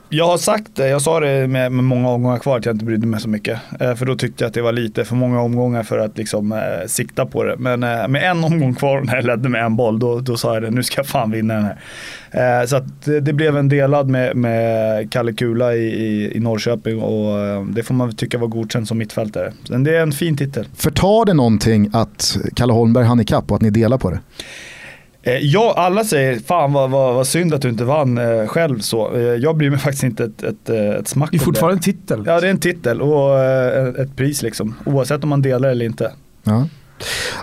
Jag 0.09 0.27
har 0.27 0.39
sagt 0.39 0.71
det, 0.75 0.89
jag 0.89 1.03
sa 1.03 1.21
det 1.21 1.49
med, 1.49 1.73
med 1.73 1.85
många 1.85 2.09
omgångar 2.09 2.39
kvar 2.39 2.59
att 2.59 2.67
jag 2.67 2.75
inte 2.75 2.85
brydde 2.85 3.07
mig 3.07 3.21
så 3.21 3.29
mycket. 3.29 3.59
Eh, 3.81 3.95
för 3.95 4.07
då 4.07 4.17
tyckte 4.17 4.45
jag 4.45 4.49
att 4.49 4.55
det 4.55 4.63
var 4.63 4.73
lite 4.73 5.05
för 5.05 5.17
många 5.17 5.41
omgångar 5.41 5.83
för 5.83 5.99
att 5.99 6.19
liksom 6.19 6.53
eh, 6.53 6.59
sikta 6.87 7.27
på 7.27 7.45
det. 7.45 7.57
Men 7.59 7.83
eh, 7.83 8.09
med 8.09 8.31
en 8.31 8.45
omgång 8.45 8.75
kvar 8.75 9.01
när 9.01 9.17
jag 9.17 9.25
ledde 9.25 9.49
med 9.49 9.65
en 9.65 9.77
boll, 9.77 9.99
då, 9.99 10.21
då 10.21 10.37
sa 10.37 10.55
jag 10.55 10.63
det, 10.63 10.71
nu 10.71 10.83
ska 10.83 10.99
jag 10.99 11.07
fan 11.07 11.31
vinna 11.31 11.55
den 11.55 11.65
här. 11.65 12.61
Eh, 12.61 12.67
så 12.67 12.77
att 12.77 13.05
det, 13.05 13.21
det 13.21 13.33
blev 13.33 13.57
en 13.57 13.69
delad 13.69 14.09
med, 14.09 14.37
med 14.37 15.11
Kalle 15.11 15.33
Kula 15.33 15.75
i, 15.75 15.87
i, 15.87 16.37
i 16.37 16.41
Norrköping 16.41 17.03
och 17.03 17.39
eh, 17.39 17.65
det 17.65 17.83
får 17.83 17.95
man 17.95 18.07
väl 18.07 18.17
tycka 18.17 18.39
var 18.39 18.49
godkänt 18.49 18.89
som 18.89 18.99
mittfältare. 18.99 19.53
Men 19.69 19.85
det 19.85 19.97
är 19.97 20.01
en 20.01 20.13
fin 20.13 20.37
titel. 20.37 20.67
Förtar 20.77 21.27
det 21.27 21.35
någonting 21.35 21.91
att 21.93 22.39
Kalle 22.55 22.73
Holmberg 22.73 23.05
hann 23.05 23.21
ikapp 23.21 23.51
och 23.51 23.57
att 23.57 23.63
ni 23.63 23.71
delar 23.71 23.99
på 23.99 24.11
det? 24.11 24.21
Eh, 25.27 25.39
ja, 25.39 25.75
alla 25.77 26.05
säger 26.05 26.39
fan 26.39 26.73
vad, 26.73 26.91
vad, 26.91 27.15
vad 27.15 27.27
synd 27.27 27.55
att 27.55 27.63
du 27.63 27.69
inte 27.69 27.85
vann 27.85 28.19
eh, 28.19 28.47
själv 28.47 28.81
så. 28.81 29.15
Eh, 29.17 29.23
jag 29.23 29.57
bryr 29.57 29.71
mig 29.71 29.79
faktiskt 29.79 30.05
inte 30.05 30.25
ett, 30.25 30.43
ett, 30.43 30.69
ett 30.69 31.09
smack 31.09 31.31
Det 31.31 31.37
är 31.37 31.39
fortfarande 31.39 31.77
en 31.77 31.83
titel. 31.83 32.25
Ja, 32.27 32.41
det 32.41 32.47
är 32.47 32.51
en 32.51 32.61
titel 32.61 33.03
och 33.03 33.39
eh, 33.39 33.89
ett 33.89 34.17
pris 34.17 34.43
liksom. 34.43 34.75
Oavsett 34.85 35.23
om 35.23 35.29
man 35.29 35.43
delar 35.43 35.69
eller 35.69 35.85
inte. 35.85 36.13
Ja. 36.43 36.69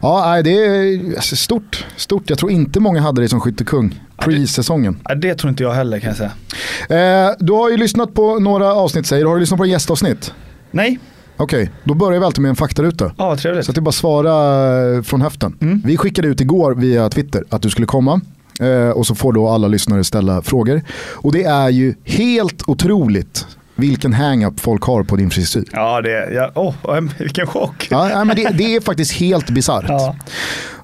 Ja, 0.01 0.23
nej, 0.25 0.43
det 0.43 0.65
är 0.65 1.15
alltså, 1.15 1.35
stort. 1.35 1.85
stort. 1.95 2.29
Jag 2.29 2.39
tror 2.39 2.51
inte 2.51 2.79
många 2.79 3.01
hade 3.01 3.21
dig 3.21 3.29
som 3.29 3.41
skyttekung 3.41 4.01
pre-säsongen. 4.17 4.99
Ja, 5.09 5.15
det 5.15 5.35
tror 5.35 5.49
inte 5.49 5.63
jag 5.63 5.73
heller 5.73 5.99
kan 5.99 6.13
jag 6.17 6.17
säga. 6.17 7.35
Du 7.39 7.53
har 7.53 7.69
ju 7.69 7.77
lyssnat 7.77 8.13
på 8.13 8.39
några 8.39 8.73
avsnitt 8.73 9.07
säger 9.07 9.23
du. 9.23 9.29
Har 9.29 9.35
du 9.35 9.39
lyssnat 9.39 9.57
på 9.57 9.65
gästavsnitt? 9.65 10.33
Nej, 10.71 10.99
Okej, 11.37 11.71
då 11.83 11.93
börjar 11.93 12.19
vi 12.19 12.25
alltid 12.25 12.41
med 12.41 12.49
en 12.49 12.55
faktaruta. 12.55 13.11
ja 13.17 13.35
trevligt. 13.35 13.65
Så 13.65 13.71
att 13.71 13.75
det 13.75 13.79
är 13.79 13.81
bara 13.81 13.91
svara 13.91 14.95
eh, 14.95 15.01
från 15.01 15.21
höften. 15.21 15.57
Mm. 15.61 15.81
Vi 15.85 15.97
skickade 15.97 16.27
ut 16.27 16.41
igår 16.41 16.75
via 16.75 17.09
Twitter 17.09 17.43
att 17.49 17.61
du 17.61 17.69
skulle 17.69 17.87
komma. 17.87 18.21
Eh, 18.59 18.89
och 18.89 19.07
så 19.07 19.15
får 19.15 19.33
då 19.33 19.49
alla 19.49 19.67
lyssnare 19.67 20.03
ställa 20.03 20.41
frågor. 20.41 20.81
Och 21.11 21.31
det 21.31 21.43
är 21.43 21.69
ju 21.69 21.95
helt 22.03 22.63
otroligt 22.67 23.47
vilken 23.75 24.13
hang-up 24.13 24.59
folk 24.59 24.83
har 24.83 25.03
på 25.03 25.15
din 25.15 25.29
frisyr. 25.29 25.65
Ja, 25.71 26.01
det, 26.01 26.33
ja, 26.33 26.51
oh, 26.55 26.99
vilken 27.17 27.47
chock. 27.47 27.87
Ja, 27.91 28.23
men 28.23 28.35
det, 28.35 28.49
det 28.49 28.75
är 28.75 28.81
faktiskt 28.81 29.11
helt 29.11 29.49
bisarrt. 29.49 29.85
Ja. 29.87 30.15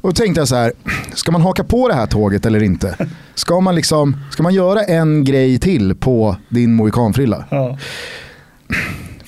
Och 0.01 0.09
då 0.09 0.13
tänkte 0.13 0.41
jag 0.41 0.47
så 0.47 0.55
här, 0.55 0.71
ska 1.13 1.31
man 1.31 1.41
haka 1.41 1.63
på 1.63 1.87
det 1.87 1.93
här 1.93 2.05
tåget 2.05 2.45
eller 2.45 2.63
inte? 2.63 2.95
Ska 3.35 3.59
man, 3.59 3.75
liksom, 3.75 4.17
ska 4.31 4.43
man 4.43 4.53
göra 4.53 4.83
en 4.83 5.23
grej 5.23 5.59
till 5.59 5.95
på 5.95 6.35
din 6.49 6.75
mohikanfrilla? 6.75 7.45
Ja. 7.49 7.77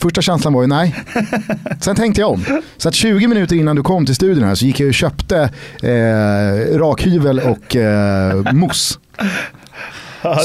Första 0.01 0.21
känslan 0.21 0.53
var 0.53 0.61
ju 0.61 0.67
nej. 0.67 0.95
Sen 1.81 1.95
tänkte 1.95 2.21
jag 2.21 2.31
om. 2.31 2.45
Så 2.77 2.89
att 2.89 2.95
20 2.95 3.27
minuter 3.27 3.55
innan 3.55 3.75
du 3.75 3.83
kom 3.83 4.05
till 4.05 4.15
studion 4.15 4.43
här 4.43 4.55
så 4.55 4.65
gick 4.65 4.79
jag 4.79 4.87
och 4.87 4.93
köpte 4.93 5.49
eh, 5.81 6.77
rakhyvel 6.77 7.39
och 7.39 7.75
eh, 7.75 8.53
mousse. 8.53 8.99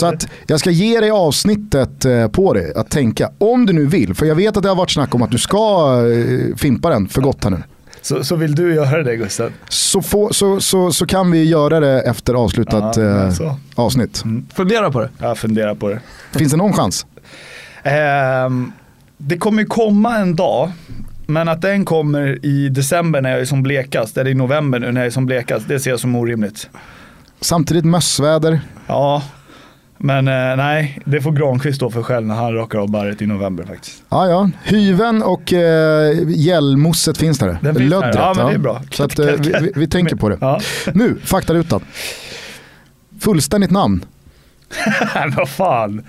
Så 0.00 0.06
att 0.06 0.28
jag 0.46 0.60
ska 0.60 0.70
ge 0.70 1.00
dig 1.00 1.10
avsnittet 1.10 2.04
eh, 2.04 2.28
på 2.28 2.52
det 2.52 2.76
att 2.76 2.90
tänka. 2.90 3.30
Om 3.38 3.66
du 3.66 3.72
nu 3.72 3.86
vill, 3.86 4.14
för 4.14 4.26
jag 4.26 4.34
vet 4.34 4.56
att 4.56 4.62
det 4.62 4.68
har 4.68 4.76
varit 4.76 4.90
snack 4.90 5.14
om 5.14 5.22
att 5.22 5.30
du 5.30 5.38
ska 5.38 5.96
eh, 6.12 6.56
fimpa 6.56 6.90
den 6.90 7.08
för 7.08 7.20
gott 7.20 7.44
här 7.44 7.50
nu. 7.50 7.62
Så, 8.02 8.24
så 8.24 8.36
vill 8.36 8.54
du 8.54 8.74
göra 8.74 9.02
det 9.02 9.16
Gustav? 9.16 9.52
Så, 9.68 10.02
få, 10.02 10.32
så, 10.32 10.60
så, 10.60 10.92
så 10.92 11.06
kan 11.06 11.30
vi 11.30 11.44
göra 11.44 11.80
det 11.80 12.00
efter 12.00 12.34
avslutat 12.34 12.96
Ja, 12.96 13.26
eh, 13.26 13.54
avsnitt. 13.74 14.24
Fundera 14.54 14.90
på 14.90 15.00
det. 15.00 15.10
Jag 15.18 15.38
funderar 15.38 15.74
på 15.74 15.88
det. 15.88 16.00
Finns 16.32 16.52
det 16.52 16.58
någon 16.58 16.72
chans? 16.72 17.06
Ehm, 17.82 18.72
det 19.16 19.38
kommer 19.38 19.62
ju 19.62 19.68
komma 19.68 20.16
en 20.16 20.36
dag, 20.36 20.70
men 21.26 21.48
att 21.48 21.62
den 21.62 21.84
kommer 21.84 22.46
i 22.46 22.68
december 22.68 23.20
när 23.20 23.30
jag 23.30 23.40
är 23.40 23.44
som 23.44 23.62
blekast, 23.62 24.16
eller 24.18 24.30
i 24.30 24.34
november 24.34 24.78
nu 24.78 24.92
när 24.92 25.00
jag 25.00 25.06
är 25.06 25.10
som 25.10 25.26
blekast, 25.26 25.68
det 25.68 25.80
ser 25.80 25.90
jag 25.90 26.00
som 26.00 26.16
orimligt. 26.16 26.68
Samtidigt 27.40 27.84
mössväder. 27.84 28.60
Ja, 28.86 29.22
men 29.98 30.28
eh, 30.28 30.56
nej, 30.56 30.98
det 31.04 31.20
får 31.20 31.32
Granqvist 31.32 31.76
stå 31.76 31.90
för 31.90 32.02
själv 32.02 32.26
när 32.26 32.34
han 32.34 32.54
rakar 32.54 32.78
av 32.78 32.90
barret 32.90 33.22
i 33.22 33.26
november 33.26 33.64
faktiskt. 33.64 34.02
Ja, 34.08 34.28
ja. 34.28 34.50
Hyven 34.64 35.22
och 35.22 35.52
eh, 35.52 36.16
gällmosset 36.28 37.18
finns 37.18 37.38
där. 37.38 37.58
Den 37.60 37.74
finns. 37.74 37.90
Löddret. 37.90 38.14
Ja, 38.14 38.34
men 38.36 38.46
det 38.46 38.52
är 38.52 38.58
bra. 38.58 38.82
Så 38.90 39.04
att, 39.04 39.18
eh, 39.18 39.26
vi, 39.26 39.54
vi, 39.60 39.72
vi 39.74 39.88
tänker 39.88 40.16
på 40.16 40.28
det. 40.28 40.38
Ja. 40.40 40.60
Nu, 40.94 41.16
faktarutan. 41.24 41.80
Fullständigt 43.20 43.70
namn. 43.70 44.04
Nej, 45.14 45.32
vad 45.36 45.48
fan. 45.48 46.02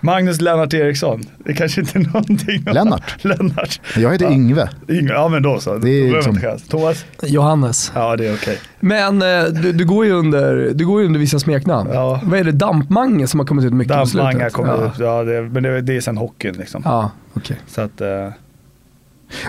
Magnus 0.00 0.40
Lennart 0.40 0.74
Eriksson. 0.74 1.24
Det 1.38 1.54
kanske 1.54 1.80
inte 1.80 1.98
är 1.98 2.02
någonting. 2.02 2.64
Lennart? 2.64 3.24
Lennart. 3.24 3.80
Jag 3.96 4.12
heter 4.12 4.24
Ja. 4.24 4.32
Yngve. 4.32 4.68
Yngve. 4.88 5.14
Ja 5.14 5.28
men 5.28 5.42
då 5.42 5.60
så. 5.60 5.78
Det 5.78 5.90
är 5.90 6.10
Då 6.10 6.16
liksom-. 6.16 6.58
Thomas? 6.68 7.04
Johannes. 7.22 7.92
Ja 7.94 8.16
det 8.16 8.26
är 8.26 8.34
okej. 8.34 8.58
Men 8.80 9.22
eh, 9.22 9.44
du, 9.44 9.72
du, 9.72 9.84
går 9.84 10.04
ju 10.06 10.12
under, 10.12 10.70
du 10.74 10.86
går 10.86 11.00
ju 11.00 11.06
under 11.06 11.20
vissa 11.20 11.38
smeknamn. 11.38 11.90
Ja. 11.92 12.20
Vad 12.24 12.40
är 12.40 12.44
det, 12.44 12.52
Dampmange 12.52 13.26
som 13.26 13.40
har 13.40 13.46
kommit 13.46 13.64
ut 13.64 13.72
mycket 13.72 13.96
på 13.96 14.06
slutet? 14.06 14.24
Dampmanga 14.24 14.50
kommer 14.50 14.82
ja. 14.82 14.86
ut. 14.86 14.98
Ja, 14.98 15.22
det, 15.24 15.42
men 15.42 15.62
det, 15.62 15.80
det 15.80 15.96
är 15.96 16.00
sen 16.00 16.16
hockeyn 16.16 16.54
liksom. 16.54 16.82
Ja, 16.84 17.10
okej. 17.34 17.56
Så 17.66 17.80
att 17.80 18.00
eh, 18.00 18.28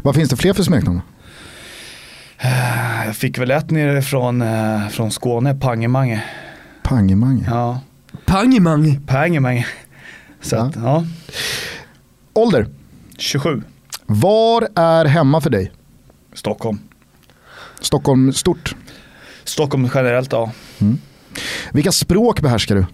Vad 0.04 0.16
finns 0.16 0.30
det 0.30 0.36
fler 0.36 0.54
för 0.54 0.64
smeknamn? 0.64 1.02
jag 3.06 3.16
fick 3.16 3.38
väl 3.38 3.52
ett 3.52 3.72
nere 3.72 4.02
från, 4.02 4.42
eh, 4.42 4.88
från 4.88 5.12
Skåne, 5.12 5.56
Pangemange. 5.56 6.24
Pangemange. 6.84 7.46
Ja, 7.50 7.80
Pangemange. 8.26 9.00
Pangemange. 9.08 9.66
Så 10.42 10.56
Ja. 10.56 10.62
att, 10.62 10.76
ja. 10.76 11.06
Ålder. 12.34 12.68
27. 13.18 13.62
Var 14.06 14.68
är 14.76 15.06
hemma 15.06 15.42
för 15.42 15.50
dig? 15.50 15.72
Stockholm. 16.34 16.80
Stockholm 17.82 18.34
stort. 18.34 18.76
Stockholm 19.44 19.90
generellt 19.94 20.32
ja. 20.32 20.52
Vilka 21.72 21.92
språk 21.92 22.42
behärskar 22.42 22.76
du? 22.76 22.86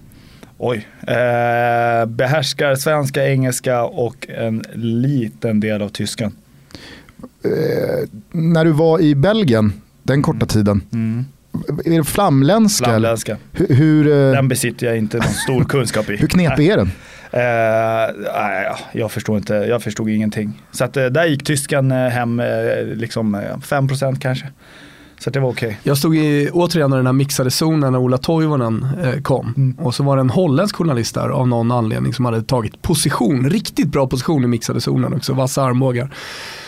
Oj. 0.58 0.88
Eh, 1.01 2.06
behärskar 2.06 2.75
svenska, 2.75 3.27
engelska 3.27 3.84
och 3.84 4.27
en 4.29 4.63
liten 4.73 5.60
del 5.60 5.82
av 5.82 5.89
tyskan. 5.89 6.36
När 8.32 8.65
du 8.65 8.71
var 8.71 8.99
i 8.99 9.15
Belgien, 9.15 9.73
den 10.03 10.21
korta 10.21 10.45
tiden. 10.45 10.82
Mm. 10.93 11.25
Är 11.86 11.97
det 11.97 12.03
flamländska? 12.03 12.86
Flamländska. 12.86 13.38
Hur, 13.51 13.67
hur, 13.75 14.08
eh, 14.08 14.32
Den 14.32 14.47
besitter 14.47 14.88
jag 14.88 14.97
inte 14.97 15.17
någon 15.17 15.27
stor 15.34 15.63
kunskap 15.63 16.10
i. 16.10 16.15
hur 16.15 16.27
knepig 16.27 16.67
är 16.67 16.77
den? 16.77 16.91
Eh, 17.34 18.13
nej, 18.36 18.76
jag 18.91 19.12
förstår 19.12 19.38
inte, 19.38 19.54
jag 19.54 19.84
förstod 19.84 20.10
ingenting. 20.10 20.62
Så 20.72 20.84
att, 20.84 20.98
eh, 20.98 21.06
där 21.06 21.26
gick 21.26 21.43
tyskan 21.43 21.91
eh, 21.91 22.10
hem 22.10 22.41
liksom 22.96 23.36
eh, 23.36 23.58
5% 23.58 24.19
kanske. 24.19 24.48
Så 25.19 25.30
det 25.30 25.39
var 25.39 25.50
okej. 25.50 25.80
Jag 25.84 25.98
stod 25.98 26.15
i, 26.15 26.50
återigen 26.54 26.93
i 26.93 26.96
den 26.96 27.06
här 27.06 27.13
mixade 27.13 27.52
zonen 27.52 27.91
när 27.93 28.00
Ola 28.00 28.17
Toivonen 28.17 28.88
eh, 29.04 29.22
kom. 29.22 29.54
Mm. 29.58 29.86
Och 29.86 29.96
så 29.96 30.04
var 30.04 30.15
det 30.15 30.22
en 30.22 30.30
holländsk 30.30 30.76
journalist 30.76 31.15
där 31.15 31.30
av 31.30 31.48
någon 31.48 31.72
anledning 31.72 32.13
som 32.13 32.26
hade 32.26 32.41
tagit 32.41 32.82
position, 32.82 33.50
riktigt 33.50 33.88
bra 33.88 34.08
position 34.08 34.43
i 34.43 34.48
mixade 34.48 34.82
zonen 34.82 35.13
också, 35.13 35.34
vassa 35.34 35.63
armbågar. 35.63 36.13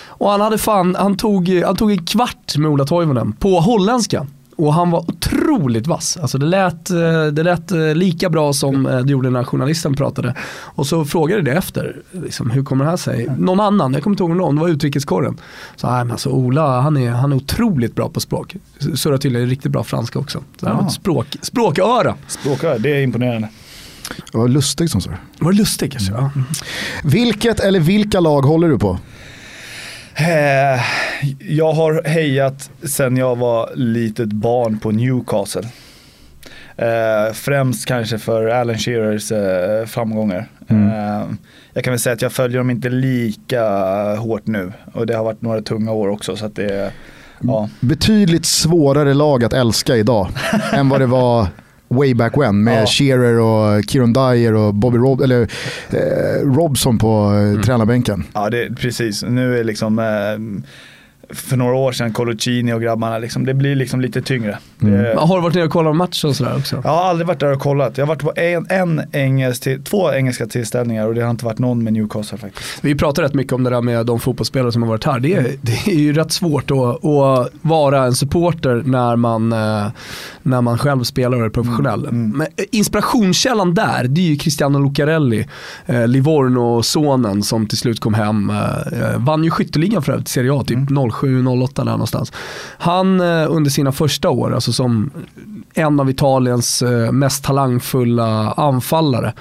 Och 0.07 0.29
han 0.29 0.41
hade 0.41 0.57
fan, 0.57 0.95
han 0.95 1.17
tog, 1.17 1.49
han 1.49 1.75
tog 1.75 1.91
en 1.91 2.05
kvart 2.05 2.57
med 2.57 2.71
Ola 2.71 2.85
Toivonen 2.85 3.33
på 3.33 3.59
holländska. 3.59 4.27
Och 4.55 4.73
han 4.73 4.91
var 4.91 4.99
otroligt 4.99 5.87
vass. 5.87 6.17
Alltså 6.17 6.37
det 6.37 6.45
lät, 6.45 6.89
eh, 6.89 7.25
det 7.25 7.43
lät 7.43 7.71
eh, 7.71 7.95
lika 7.95 8.29
bra 8.29 8.53
som 8.53 8.85
eh, 8.85 8.99
det 8.99 9.11
gjorde 9.11 9.29
när 9.29 9.43
journalisten 9.43 9.95
pratade. 9.95 10.35
Och 10.49 10.87
så 10.87 11.05
frågade 11.05 11.41
det 11.41 11.51
efter, 11.51 12.01
liksom, 12.11 12.49
hur 12.49 12.63
kommer 12.63 12.85
det 12.85 12.89
här 12.89 12.97
sig? 12.97 13.27
Någon 13.37 13.59
annan, 13.59 13.93
jag 13.93 14.03
kommer 14.03 14.13
inte 14.13 14.23
ihåg 14.23 14.35
någon, 14.35 14.55
det 14.55 14.61
var 14.61 14.69
utrikeskorren. 14.69 15.37
Så 15.75 15.87
nej, 15.91 16.03
men 16.03 16.11
alltså 16.11 16.29
Ola, 16.29 16.81
han 16.81 16.97
är, 16.97 17.11
han 17.11 17.31
är 17.31 17.35
otroligt 17.35 17.95
bra 17.95 18.09
på 18.09 18.19
språk. 18.19 18.55
Surrar 18.95 19.17
till 19.17 19.33
det 19.33 19.45
riktigt 19.45 19.71
bra 19.71 19.83
franska 19.83 20.19
också. 20.19 20.43
Så 20.59 20.69
han 20.69 20.85
ett 20.85 20.91
språk, 20.91 21.37
språköra. 21.41 22.15
Språkare, 22.27 22.77
det 22.77 22.89
är 22.89 23.01
imponerande. 23.01 23.49
Det 24.31 24.37
var 24.37 24.47
lustig 24.47 24.89
som 24.89 25.01
så. 25.01 25.09
Var 25.39 25.51
det 25.51 25.57
lustigt 25.57 25.91
kanske? 25.91 26.13
Ja. 26.13 26.31
Vilket 27.03 27.59
eller 27.59 27.79
vilka 27.79 28.19
lag 28.19 28.41
håller 28.41 28.69
du 28.69 28.79
på? 28.79 28.99
Eh, 30.17 30.81
jag 31.39 31.73
har 31.73 32.01
hejat 32.05 32.69
sen 32.83 33.17
jag 33.17 33.35
var 33.35 33.69
litet 33.75 34.29
barn 34.29 34.79
på 34.79 34.91
Newcastle. 34.91 35.69
Eh, 36.77 37.33
främst 37.33 37.85
kanske 37.85 38.17
för 38.17 38.47
Alan 38.47 38.77
Shearers 38.77 39.31
eh, 39.31 39.85
framgångar. 39.85 40.49
Mm. 40.67 41.37
Jag 41.73 41.83
kan 41.83 41.91
väl 41.91 41.99
säga 41.99 42.13
att 42.13 42.21
jag 42.21 42.31
följer 42.31 42.57
dem 42.57 42.69
inte 42.69 42.89
lika 42.89 43.63
hårt 44.15 44.47
nu. 44.47 44.73
Och 44.93 45.05
det 45.05 45.15
har 45.15 45.23
varit 45.23 45.41
några 45.41 45.61
tunga 45.61 45.91
år 45.91 46.07
också. 46.07 46.35
Så 46.35 46.45
att 46.45 46.55
det, 46.55 46.91
ja. 47.39 47.69
Betydligt 47.79 48.45
svårare 48.45 49.13
lag 49.13 49.43
att 49.43 49.53
älska 49.53 49.95
idag 49.95 50.27
än 50.73 50.89
vad 50.89 51.01
det 51.01 51.07
var 51.07 51.47
way 51.87 52.13
back 52.13 52.37
when 52.37 52.63
med 52.63 52.81
Ja. 52.81 52.85
Shearer 52.85 53.39
och 53.39 53.83
Kieron 53.89 54.13
Dyer 54.13 54.53
och 54.53 54.73
Bobby 54.73 54.97
Rob 54.97 55.21
eller, 55.21 55.41
eh, 55.89 56.41
Robson 56.55 56.97
på 56.97 57.33
eh, 57.55 57.61
tränarbänken. 57.61 58.23
ja, 58.33 58.49
det 58.49 58.75
precis. 58.75 59.23
Nu 59.23 59.59
är 59.59 59.63
liksom 59.63 59.99
eh, 59.99 60.05
för 61.29 61.57
några 61.57 61.75
år 61.75 61.91
sedan 61.91 62.13
Coloccini 62.13 62.73
och 62.73 62.81
grabbarna, 62.81 63.17
liksom, 63.17 63.45
det 63.45 63.53
blir 63.53 63.75
liksom 63.75 64.01
lite 64.01 64.21
tyngre. 64.21 64.57
Mm. 64.81 65.03
Det, 65.03 65.15
Har 65.17 65.35
du 65.35 65.41
varit 65.41 65.55
nere 65.55 65.65
och 65.65 65.71
kollat 65.71 65.95
match 65.95 66.23
och 66.23 66.35
sådär 66.35 66.57
också? 66.57 66.81
Jag 66.83 66.91
har 66.91 67.03
aldrig 67.03 67.27
varit 67.27 67.39
där 67.39 67.53
och 67.53 67.59
kollat. 67.59 67.97
Jag 67.97 68.05
har 68.05 68.07
varit 68.07 68.21
på 68.21 68.33
en, 68.35 68.67
en 68.69 69.01
engelsk 69.11 69.63
till, 69.63 69.83
två 69.83 70.13
engelska 70.13 70.47
tillställningar 70.47 71.07
och 71.07 71.15
det 71.15 71.21
har 71.21 71.31
inte 71.31 71.45
varit 71.45 71.59
någon 71.59 71.83
med 71.83 71.93
Newcastle 71.93 72.37
faktiskt. 72.37 72.83
Vi 72.83 72.95
pratar 72.95 73.23
rätt 73.23 73.33
mycket 73.33 73.53
om 73.53 73.63
det 73.63 73.69
där 73.69 73.81
med 73.81 74.05
de 74.05 74.19
fotbollsspelare 74.19 74.71
som 74.71 74.81
har 74.81 74.89
varit 74.89 75.03
här. 75.03 75.19
Det 75.19 75.33
är, 75.33 75.51
det 75.61 75.91
är 75.91 75.99
ju 75.99 76.13
rätt 76.13 76.31
svårt 76.31 76.71
att, 76.71 77.05
att 77.05 77.49
vara 77.61 78.03
en 78.03 78.15
supporter 78.15 78.83
när 78.85 79.15
man, 79.15 79.53
eh, 79.53 79.87
när 80.43 80.61
man 80.61 80.77
själv 80.77 81.03
spelar 81.03 81.37
och 81.37 81.45
är 81.45 81.49
professionell. 81.49 82.05
Mm. 82.05 82.37
Men 82.37 82.47
eh, 82.57 82.65
inspirationskällan 82.71 83.73
där, 83.73 84.03
det 84.07 84.21
är 84.21 84.25
ju 84.25 84.35
Cristiano 84.35 84.79
Lucarelli, 84.79 85.47
eh, 85.85 86.07
Livorno-sonen 86.07 87.43
som 87.43 87.67
till 87.67 87.77
slut 87.77 87.99
kom 87.99 88.13
hem. 88.13 88.51
Vann 89.17 89.43
ju 89.43 89.49
skytteligan 89.49 90.01
för 90.01 90.11
övrigt, 90.11 90.27
Serie 90.27 90.53
A, 90.53 90.63
typ 90.67 90.89
07-08 91.15 91.75
där 91.75 91.83
någonstans. 91.83 92.33
Han 92.77 93.19
eh, 93.19 93.51
under 93.51 93.69
sina 93.69 93.91
första 93.91 94.29
år, 94.29 94.53
alltså 94.53 94.73
som 94.73 95.11
en 95.73 95.99
av 95.99 96.09
Italiens 96.09 96.81
eh, 96.81 97.11
mest 97.11 97.43
talangfulla 97.43 98.51
anfallare, 98.51 99.33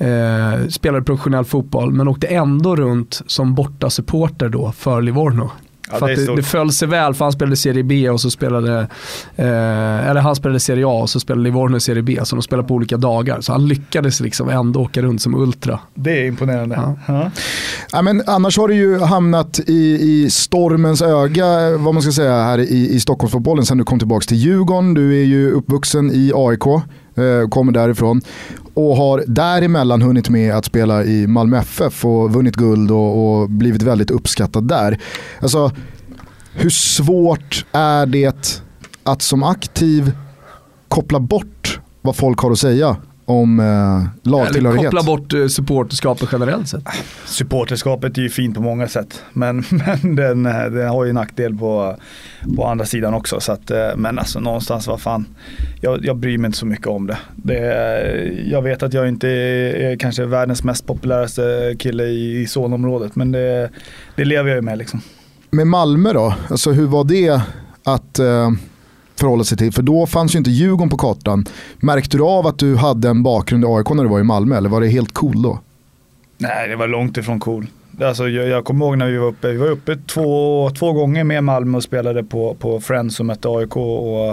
Eh, 0.00 0.68
spelade 0.68 1.04
professionell 1.04 1.44
fotboll 1.44 1.92
men 1.92 2.08
åkte 2.08 2.26
ändå 2.26 2.76
runt 2.76 3.22
som 3.26 3.54
borta 3.54 3.90
supporter 3.90 4.48
då 4.48 4.72
för 4.72 5.02
Livorno. 5.02 5.50
Ja, 5.92 5.98
för 5.98 6.08
det 6.08 6.26
det, 6.26 6.36
det 6.36 6.42
föll 6.42 6.72
sig 6.72 6.88
väl, 6.88 7.14
för 7.14 7.24
han 7.24 7.32
spelade 7.32 7.56
Serie 7.56 7.82
B 7.82 8.10
och 8.10 8.20
så 8.20 8.30
spelade, 8.30 8.80
eh, 9.36 10.08
eller 10.08 10.20
han 10.20 10.36
spelade 10.36 10.60
Serie 10.60 10.86
A 10.86 11.02
och 11.02 11.10
så 11.10 11.20
spelade 11.20 11.42
Livorno 11.42 11.80
Serie 11.80 12.02
B, 12.02 12.18
så 12.24 12.36
de 12.36 12.42
spelade 12.42 12.68
på 12.68 12.74
olika 12.74 12.96
dagar. 12.96 13.40
Så 13.40 13.52
han 13.52 13.68
lyckades 13.68 14.20
liksom 14.20 14.48
ändå 14.48 14.80
åka 14.80 15.02
runt 15.02 15.22
som 15.22 15.34
ultra. 15.34 15.80
Det 15.94 16.22
är 16.22 16.24
imponerande. 16.26 16.76
Ja. 16.76 16.96
Ja. 17.06 17.30
Ja, 17.92 18.02
men 18.02 18.22
annars 18.26 18.58
har 18.58 18.68
du 18.68 18.74
ju 18.74 18.98
hamnat 18.98 19.60
i, 19.66 19.98
i 20.00 20.30
stormens 20.30 21.02
öga, 21.02 21.76
vad 21.76 21.94
man 21.94 22.02
ska 22.02 22.12
säga, 22.12 22.32
här 22.42 22.58
i, 22.58 22.94
i 22.94 23.00
Stockholmsfotbollen 23.00 23.66
sen 23.66 23.78
du 23.78 23.84
kom 23.84 23.98
tillbaka 23.98 24.24
till 24.24 24.36
Djurgården. 24.36 24.94
Du 24.94 25.20
är 25.20 25.24
ju 25.24 25.50
uppvuxen 25.50 26.10
i 26.12 26.32
AIK, 26.34 26.82
Eh, 27.18 27.48
kommer 27.48 27.72
därifrån 27.72 28.20
och 28.74 28.96
har 28.96 29.24
däremellan 29.26 30.02
hunnit 30.02 30.28
med 30.28 30.54
att 30.54 30.64
spela 30.64 31.04
i 31.04 31.26
Malmö 31.26 31.58
FF 31.58 32.04
och 32.04 32.32
vunnit 32.32 32.56
guld 32.56 32.90
och, 32.90 33.40
och 33.40 33.50
blivit 33.50 33.82
väldigt 33.82 34.10
uppskattad 34.10 34.68
där. 34.68 35.00
Alltså, 35.40 35.72
hur 36.52 36.70
svårt 36.70 37.66
är 37.72 38.06
det 38.06 38.62
att 39.02 39.22
som 39.22 39.42
aktiv 39.42 40.12
koppla 40.88 41.20
bort 41.20 41.80
vad 42.02 42.16
folk 42.16 42.38
har 42.38 42.50
att 42.50 42.58
säga 42.58 42.96
om 43.28 43.60
eh, 43.60 43.66
Eller 43.66 44.08
lagtillhörighet? 44.22 44.84
koppla 44.90 45.02
bort 45.02 45.32
eh, 45.34 45.46
supporterskapet 45.46 46.28
generellt 46.32 46.68
sett. 46.68 46.82
Supporterskapet 47.26 48.18
är 48.18 48.22
ju 48.22 48.28
fint 48.28 48.54
på 48.54 48.60
många 48.62 48.88
sätt. 48.88 49.22
Men, 49.32 49.64
men 49.70 50.16
den, 50.16 50.42
den 50.42 50.88
har 50.88 51.04
ju 51.04 51.12
nackdel 51.12 51.54
på, 51.58 51.96
på 52.56 52.64
andra 52.66 52.84
sidan 52.84 53.14
också. 53.14 53.40
Så 53.40 53.52
att, 53.52 53.70
eh, 53.70 53.88
men 53.96 54.18
alltså 54.18 54.40
någonstans, 54.40 54.86
vad 54.86 55.00
fan. 55.00 55.26
Jag, 55.80 56.04
jag 56.04 56.16
bryr 56.16 56.38
mig 56.38 56.46
inte 56.46 56.58
så 56.58 56.66
mycket 56.66 56.86
om 56.86 57.06
det. 57.06 57.18
det. 57.36 57.58
är- 57.58 58.44
Jag 58.50 58.62
vet 58.62 58.82
att 58.82 58.92
jag 58.94 59.08
inte 59.08 59.28
är, 59.28 59.96
kanske 59.96 60.24
världens 60.26 60.64
mest 60.64 60.86
populäraste 60.86 61.76
kille 61.78 62.04
i, 62.04 62.40
i 62.40 62.46
zonområdet. 62.46 63.16
Men 63.16 63.32
det, 63.32 63.70
det 64.16 64.24
lever 64.24 64.48
jag 64.48 64.56
ju 64.56 64.62
med 64.62 64.78
liksom. 64.78 65.00
Med 65.50 65.66
Malmö 65.66 66.12
då, 66.12 66.34
alltså 66.50 66.72
hur 66.72 66.86
var 66.86 67.04
det 67.04 67.40
att 67.84 68.18
eh, 68.18 68.50
förhålla 69.18 69.44
sig 69.44 69.58
till? 69.58 69.72
För 69.72 69.82
då 69.82 70.06
fanns 70.06 70.34
ju 70.34 70.38
inte 70.38 70.50
Djurgården 70.50 70.88
på 70.90 70.96
kartan. 70.96 71.46
Märkte 71.76 72.16
du 72.16 72.22
av 72.22 72.46
att 72.46 72.58
du 72.58 72.76
hade 72.76 73.08
en 73.08 73.22
bakgrund 73.22 73.64
i 73.64 73.66
AIK 73.66 73.90
när 73.90 74.02
du 74.02 74.08
var 74.08 74.20
i 74.20 74.24
Malmö 74.24 74.56
eller 74.56 74.68
var 74.68 74.80
det 74.80 74.88
helt 74.88 75.14
cool 75.14 75.42
då? 75.42 75.60
Nej, 76.38 76.68
det 76.68 76.76
var 76.76 76.88
långt 76.88 77.16
ifrån 77.16 77.40
cool. 77.40 77.66
Alltså, 78.02 78.28
jag, 78.28 78.48
jag 78.48 78.64
kommer 78.64 78.86
ihåg 78.86 78.98
när 78.98 79.06
vi 79.06 79.16
var 79.16 79.26
uppe, 79.26 79.48
vi 79.48 79.56
var 79.56 79.68
uppe 79.68 79.96
två, 79.96 80.70
två 80.70 80.92
gånger 80.92 81.24
med 81.24 81.44
Malmö 81.44 81.76
och 81.76 81.82
spelade 81.82 82.24
på, 82.24 82.54
på 82.54 82.80
Friends 82.80 83.16
som 83.16 83.26
mötte 83.26 83.48
AIK. 83.48 83.76
Och, 83.76 84.30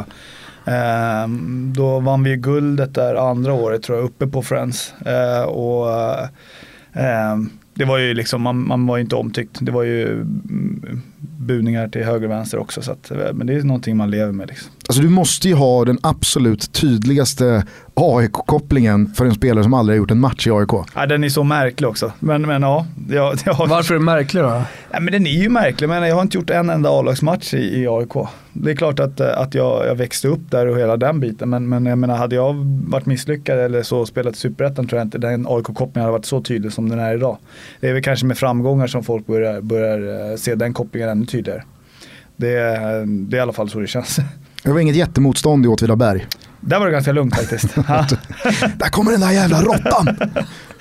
eh, 0.74 1.28
då 1.74 2.00
vann 2.00 2.24
vi 2.24 2.36
guldet 2.36 2.94
där 2.94 3.16
andra 3.30 3.54
året 3.54 3.84
tror 3.84 3.98
jag, 3.98 4.06
uppe 4.06 4.28
på 4.28 4.42
Friends. 4.42 4.94
Eh, 5.06 5.44
och, 5.44 5.90
eh, 6.94 7.36
det 7.76 7.86
var 7.86 7.98
ju 7.98 8.14
liksom, 8.14 8.42
man, 8.42 8.68
man 8.68 8.88
var 8.88 8.98
ju 8.98 9.02
inte 9.02 9.16
omtyckt. 9.16 9.58
Det 9.62 9.72
var 9.72 9.84
ju 9.84 10.12
mm, 10.12 11.02
buningar 11.40 11.88
till 11.88 12.04
höger 12.04 12.28
och 12.28 12.32
vänster 12.32 12.58
också. 12.58 12.82
Så 12.82 12.92
att, 12.92 13.12
eh, 13.12 13.18
men 13.34 13.48
det 13.48 13.54
är 13.54 13.64
någonting 13.64 13.98
man 13.98 14.12
lever 14.12 14.32
med. 14.32 14.48
Liksom. 14.48 14.72
Alltså 14.88 15.02
du 15.02 15.10
måste 15.10 15.48
ju 15.48 15.54
ha 15.54 15.86
den 15.86 15.98
absolut 16.02 16.72
tydligaste 16.72 17.66
AIK-kopplingen 17.96 19.08
för 19.14 19.26
en 19.26 19.34
spelare 19.36 19.64
som 19.64 19.74
aldrig 19.74 19.94
har 19.96 19.98
gjort 19.98 20.12
en 20.12 20.20
match 20.20 20.48
i 20.48 20.52
AIK. 20.52 20.70
Ja, 20.96 21.06
den 21.06 21.24
är 21.24 21.30
så 21.30 21.44
märklig 21.44 21.90
också. 21.90 22.12
Men, 22.20 22.42
men 22.42 22.62
ja, 22.62 22.86
jag, 23.10 23.36
jag 23.46 23.54
har 23.54 23.68
Varför 23.68 23.94
är 23.96 24.00
det 24.00 24.06
märkligt 24.06 24.44
då? 24.44 24.62
Ja, 24.92 25.00
men 25.00 25.12
den 25.14 25.28
är 25.28 25.32
ju 25.44 25.50
märklig, 25.50 25.88
men 25.90 26.04
jag 26.08 26.16
har 26.16 26.22
inte 26.22 26.38
gjort 26.38 26.50
en 26.50 26.70
enda 26.70 26.90
A-lagsmatch 26.90 27.54
i, 27.54 27.58
i 27.82 27.88
AIK. 27.88 28.14
Det 28.54 28.72
är 28.72 28.76
klart 28.76 29.00
att, 29.00 29.20
eh, 29.20 29.38
att 29.40 29.54
jag, 29.54 29.88
jag 29.88 29.96
växte 29.96 30.28
upp 30.28 30.52
där 30.52 30.68
och 30.68 30.78
hela 30.80 30.98
den 30.98 31.20
biten, 31.20 31.50
men, 31.50 31.70
men 31.70 31.86
jag 31.86 31.98
menar, 31.98 32.16
hade 32.18 32.36
jag 32.36 32.54
varit 32.88 33.06
misslyckad 33.06 33.60
eller 33.60 33.84
så 33.84 34.06
spelat 34.06 34.36
i 34.36 34.38
Superettan 34.40 34.88
tror 34.88 35.00
jag 35.00 35.06
inte 35.06 35.18
den 35.18 35.46
AIK-kopplingen 35.50 36.02
hade 36.06 36.12
varit 36.12 36.26
så 36.26 36.42
tydlig 36.42 36.74
som 36.74 36.90
den 36.90 37.00
är 37.00 37.14
idag. 37.16 37.38
Det 37.80 37.90
är 37.90 37.94
väl 37.94 38.04
kanske 38.04 38.26
med 38.26 38.38
framgångar 38.38 38.88
som 38.88 39.04
folk 39.04 39.28
börjar, 39.28 39.62
börjar 39.62 40.32
eh, 40.32 40.36
se 40.38 40.56
den 40.56 40.74
kopplingen 40.74 41.10
ännu 41.10 41.26
tydligare. 41.26 41.64
Det, 42.38 42.50
är- 42.58 43.06
det 43.30 43.36
är 43.36 43.40
i 43.40 43.42
alla 43.42 43.54
fall 43.54 43.70
så 43.70 43.80
det 43.80 43.88
känns. 43.88 44.20
Det 44.64 44.72
var 44.72 44.80
inget 44.80 44.96
jättemotstånd 44.96 45.66
i 45.66 45.68
Åtvidaberg. 45.68 46.26
Där 46.66 46.80
var 46.80 46.86
det 46.86 46.92
ganska 46.92 47.12
lugnt 47.12 47.36
faktiskt. 47.36 47.76
Där 48.76 48.90
kommer 48.90 49.12
den 49.12 49.22
där 49.22 49.32
jävla 49.32 49.62
råttan! 49.62 50.18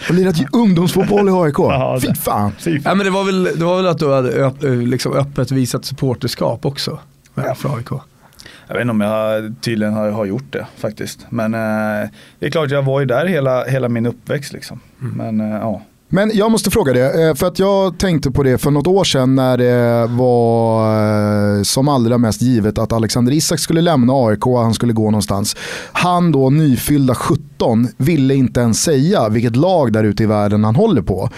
Och 0.08 0.14
lirat 0.14 0.36
ungdomsfotboll 0.52 1.28
i 1.28 1.32
AIK. 1.32 1.58
Ja, 1.58 1.98
Fy 2.02 2.08
det- 2.08 2.14
fan. 2.14 2.52
Ja, 2.84 2.94
men 2.94 2.98
det, 2.98 3.10
var 3.10 3.24
väl, 3.24 3.44
det 3.44 3.64
var 3.64 3.76
väl 3.76 3.86
att 3.86 3.98
du 3.98 4.12
hade 4.12 4.28
öpp, 4.28 4.64
eh, 4.64 4.70
liksom 4.70 5.12
öppet 5.12 5.50
visat 5.50 5.84
supporterskap 5.84 6.64
också 6.66 6.98
ja. 7.34 7.54
för 7.54 7.76
AIK. 7.76 7.88
Jag 8.66 8.74
vet 8.74 8.80
inte 8.80 8.90
om 8.90 9.00
jag 9.00 9.54
tydligen 9.60 9.94
har, 9.94 10.10
har 10.10 10.24
gjort 10.24 10.52
det 10.52 10.66
faktiskt. 10.76 11.26
Men 11.28 11.54
eh, 11.54 12.08
det 12.38 12.46
är 12.46 12.50
klart, 12.50 12.70
jag 12.70 12.82
var 12.82 13.00
ju 13.00 13.06
där 13.06 13.26
hela, 13.26 13.64
hela 13.64 13.88
min 13.88 14.06
uppväxt 14.06 14.52
liksom. 14.52 14.80
Men 14.98 15.40
eh, 15.40 15.56
ja. 15.56 15.82
Men 16.08 16.30
jag 16.34 16.50
måste 16.50 16.70
fråga 16.70 16.92
det, 16.92 17.28
eh, 17.28 17.34
för 17.34 17.46
att 17.46 17.58
jag 17.58 17.98
tänkte 17.98 18.30
på 18.30 18.42
det 18.42 18.58
för 18.58 18.70
något 18.70 18.86
år 18.86 19.04
sedan 19.04 19.34
när 19.34 19.58
det 19.58 20.06
var 20.06 21.56
eh, 21.56 21.62
som 21.62 21.88
allra 21.88 22.18
mest 22.18 22.42
givet 22.42 22.78
att 22.78 22.92
Alexander 22.92 23.32
Isak 23.32 23.58
skulle 23.58 23.80
lämna 23.80 24.12
AIK 24.12 24.46
och 24.46 24.58
han 24.58 24.74
skulle 24.74 24.92
gå 24.92 25.04
någonstans. 25.04 25.56
Han 25.92 26.32
då 26.32 26.50
nyfyllda 26.50 27.14
17 27.14 27.88
ville 27.96 28.34
inte 28.34 28.60
ens 28.60 28.82
säga 28.82 29.28
vilket 29.28 29.56
lag 29.56 29.92
där 29.92 30.04
ute 30.04 30.22
i 30.22 30.26
världen 30.26 30.64
han 30.64 30.76
håller 30.76 31.02
på. 31.02 31.30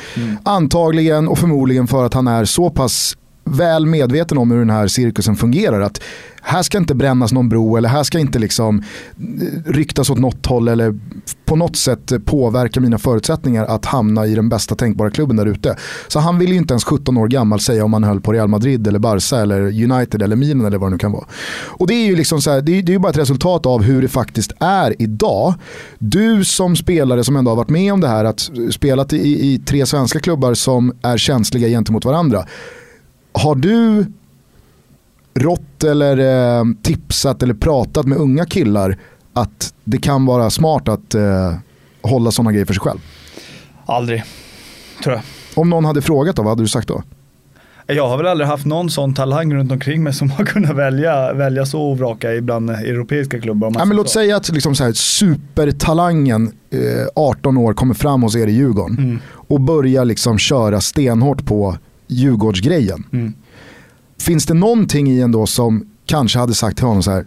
Antagligen 0.43 1.29
och 1.29 1.39
förmodligen 1.39 1.87
för 1.87 2.05
att 2.05 2.15
han 2.15 2.29
är 2.29 2.45
så 2.45 2.71
pass 2.71 3.17
väl 3.45 3.87
medveten 3.87 4.39
om 4.39 4.51
hur 4.51 4.59
den 4.59 4.71
här 4.71 4.89
cirkusen 4.89 5.37
fungerar. 5.37 5.81
Att 5.81 6.01
här 6.49 6.63
ska 6.63 6.79
inte 6.79 6.95
brännas 6.95 7.33
någon 7.33 7.49
bro 7.49 7.77
eller 7.77 7.89
här 7.89 8.03
ska 8.03 8.19
inte 8.19 8.39
liksom 8.39 8.79
eh, 8.79 9.73
ryktas 9.73 10.11
åt 10.11 10.19
något 10.19 10.47
håll 10.47 10.69
eller 10.69 10.99
på 11.45 11.57
något 11.57 11.77
sätt 11.77 12.13
påverka 12.25 12.81
mina 12.81 12.99
förutsättningar 12.99 13.65
att 13.65 13.85
hamna 13.85 14.27
i 14.27 14.35
den 14.35 14.49
bästa 14.49 14.75
tänkbara 14.75 15.11
klubben 15.11 15.37
där 15.37 15.47
ute. 15.47 15.77
Så 16.09 16.21
han 16.21 16.39
ville 16.39 16.53
ju 16.53 16.59
inte 16.59 16.73
ens 16.73 16.85
17 16.85 17.17
år 17.17 17.29
gammal 17.29 17.61
säga 17.61 17.85
om 17.85 17.93
han 17.93 18.05
höll 18.05 18.21
på 18.21 18.33
Real 18.33 18.49
Madrid 18.49 18.87
eller 18.87 18.99
Barca 18.99 19.37
eller 19.37 19.61
United 19.63 20.23
eller 20.23 20.37
Milan 20.37 20.67
eller 20.67 20.79
vad 20.79 20.91
det 20.91 20.93
nu 20.93 20.99
kan 20.99 21.13
vara. 21.13 21.25
Och 21.67 21.87
det 21.87 21.95
är 21.95 22.07
ju 22.07 22.17
liksom 22.17 22.43
så 22.43 22.51
här, 22.51 22.61
det 22.61 22.79
är, 22.79 22.83
det 22.83 22.93
är 22.93 22.95
ju 22.95 22.99
bara 22.99 23.11
ett 23.11 23.19
resultat 23.19 23.67
av 23.67 23.83
hur 23.83 24.03
det 24.03 24.09
faktiskt 24.09 24.53
är 24.61 25.03
idag. 25.03 25.55
Du 25.99 26.45
som 26.45 26.77
spelare 26.77 27.25
som 27.25 27.37
ändå 27.37 27.51
har 27.51 27.57
varit 27.57 27.69
med 27.69 27.93
om 27.93 28.01
det 28.01 28.09
här, 28.09 28.25
att 28.25 28.51
spelat 28.71 29.13
i, 29.13 29.53
i 29.53 29.59
tre 29.59 29.87
svenska 29.87 30.21
klubbar 30.21 30.55
som 30.55 30.93
är 31.03 31.17
känsliga 31.17 31.69
gentemot 31.69 32.05
varandra. 32.05 32.45
Har 33.33 33.55
du 33.55 34.07
rått 35.37 35.85
eller 35.85 36.17
eh, 36.59 36.65
tipsat 36.83 37.43
eller 37.43 37.55
pratat 37.55 38.07
med 38.07 38.19
unga 38.19 38.45
killar 38.45 38.99
att 39.33 39.75
det 39.85 39.99
kan 39.99 40.27
vara 40.27 40.51
smart 40.51 40.89
att 40.89 41.15
eh, 41.15 41.55
hålla 42.03 42.31
sådana 42.31 42.53
grejer 42.53 42.67
för 42.67 42.75
sig 42.75 42.81
själv? 42.81 42.99
Aldrig, 43.87 44.23
tror 45.03 45.15
jag. 45.15 45.23
Om 45.55 45.71
någon 45.71 45.85
hade 45.85 46.03
frågat 46.03 46.37
då, 46.37 46.43
vad 46.43 46.51
hade 46.51 46.63
du 46.63 46.69
sagt 46.69 46.89
då? 46.89 47.03
Jag 47.89 48.09
har 48.09 48.17
väl 48.17 48.27
aldrig 48.27 48.49
haft 48.49 48.67
någon 48.67 48.91
sån 48.91 49.15
talang 49.15 49.55
runt 49.55 49.73
omkring 49.73 50.03
mig 50.03 50.13
som 50.13 50.31
har 50.31 50.45
kunnat 50.45 50.77
välja, 50.77 51.33
välja 51.33 51.67
så 51.67 51.83
och 51.91 51.99
vraka 51.99 52.35
ibland 52.35 52.71
europeiska 52.71 53.41
klubbar. 53.41 53.73
Ja, 53.79 53.85
men 53.85 53.97
låt 53.97 54.09
så. 54.09 54.13
säga 54.13 54.37
att 54.37 54.49
liksom 54.49 54.75
så 54.75 54.85
här, 54.85 54.93
supertalangen, 54.93 56.53
eh, 56.71 57.07
18 57.17 57.57
år, 57.57 57.75
kommer 57.75 57.95
fram 57.95 58.23
hos 58.23 58.37
er 58.37 58.47
i 58.47 58.53
Djurgården 58.53 58.97
Mm. 58.99 59.19
och 59.29 59.61
börjar 59.61 60.05
liksom 60.05 60.39
köra 60.39 60.81
stenhårt 60.81 61.45
på 61.47 61.77
Djurgårdsgrejen. 62.09 63.05
Mm. 63.13 63.33
Finns 64.19 64.47
det 64.47 64.55
någonting 64.55 65.11
i 65.11 65.21
ändå 65.21 65.47
som 65.47 65.87
kanske 66.07 66.39
hade 66.39 66.55
sagt 66.55 66.77
till 66.77 66.87
honom 66.87 67.03
så 67.03 67.11
här, 67.11 67.27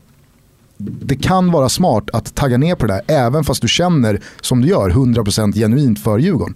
det 0.78 1.16
kan 1.16 1.52
vara 1.52 1.70
smart 1.70 2.10
att 2.14 2.36
tagga 2.36 2.58
ner 2.58 2.76
på 2.76 2.88
det 2.88 2.94
där 2.94 3.16
även 3.16 3.44
fast 3.44 3.62
du 3.62 3.68
känner 3.68 4.20
som 4.42 4.62
du 4.62 4.68
gör 4.68 4.90
100% 4.90 5.54
genuint 5.54 6.04
för 6.04 6.18
Djurgården. 6.20 6.56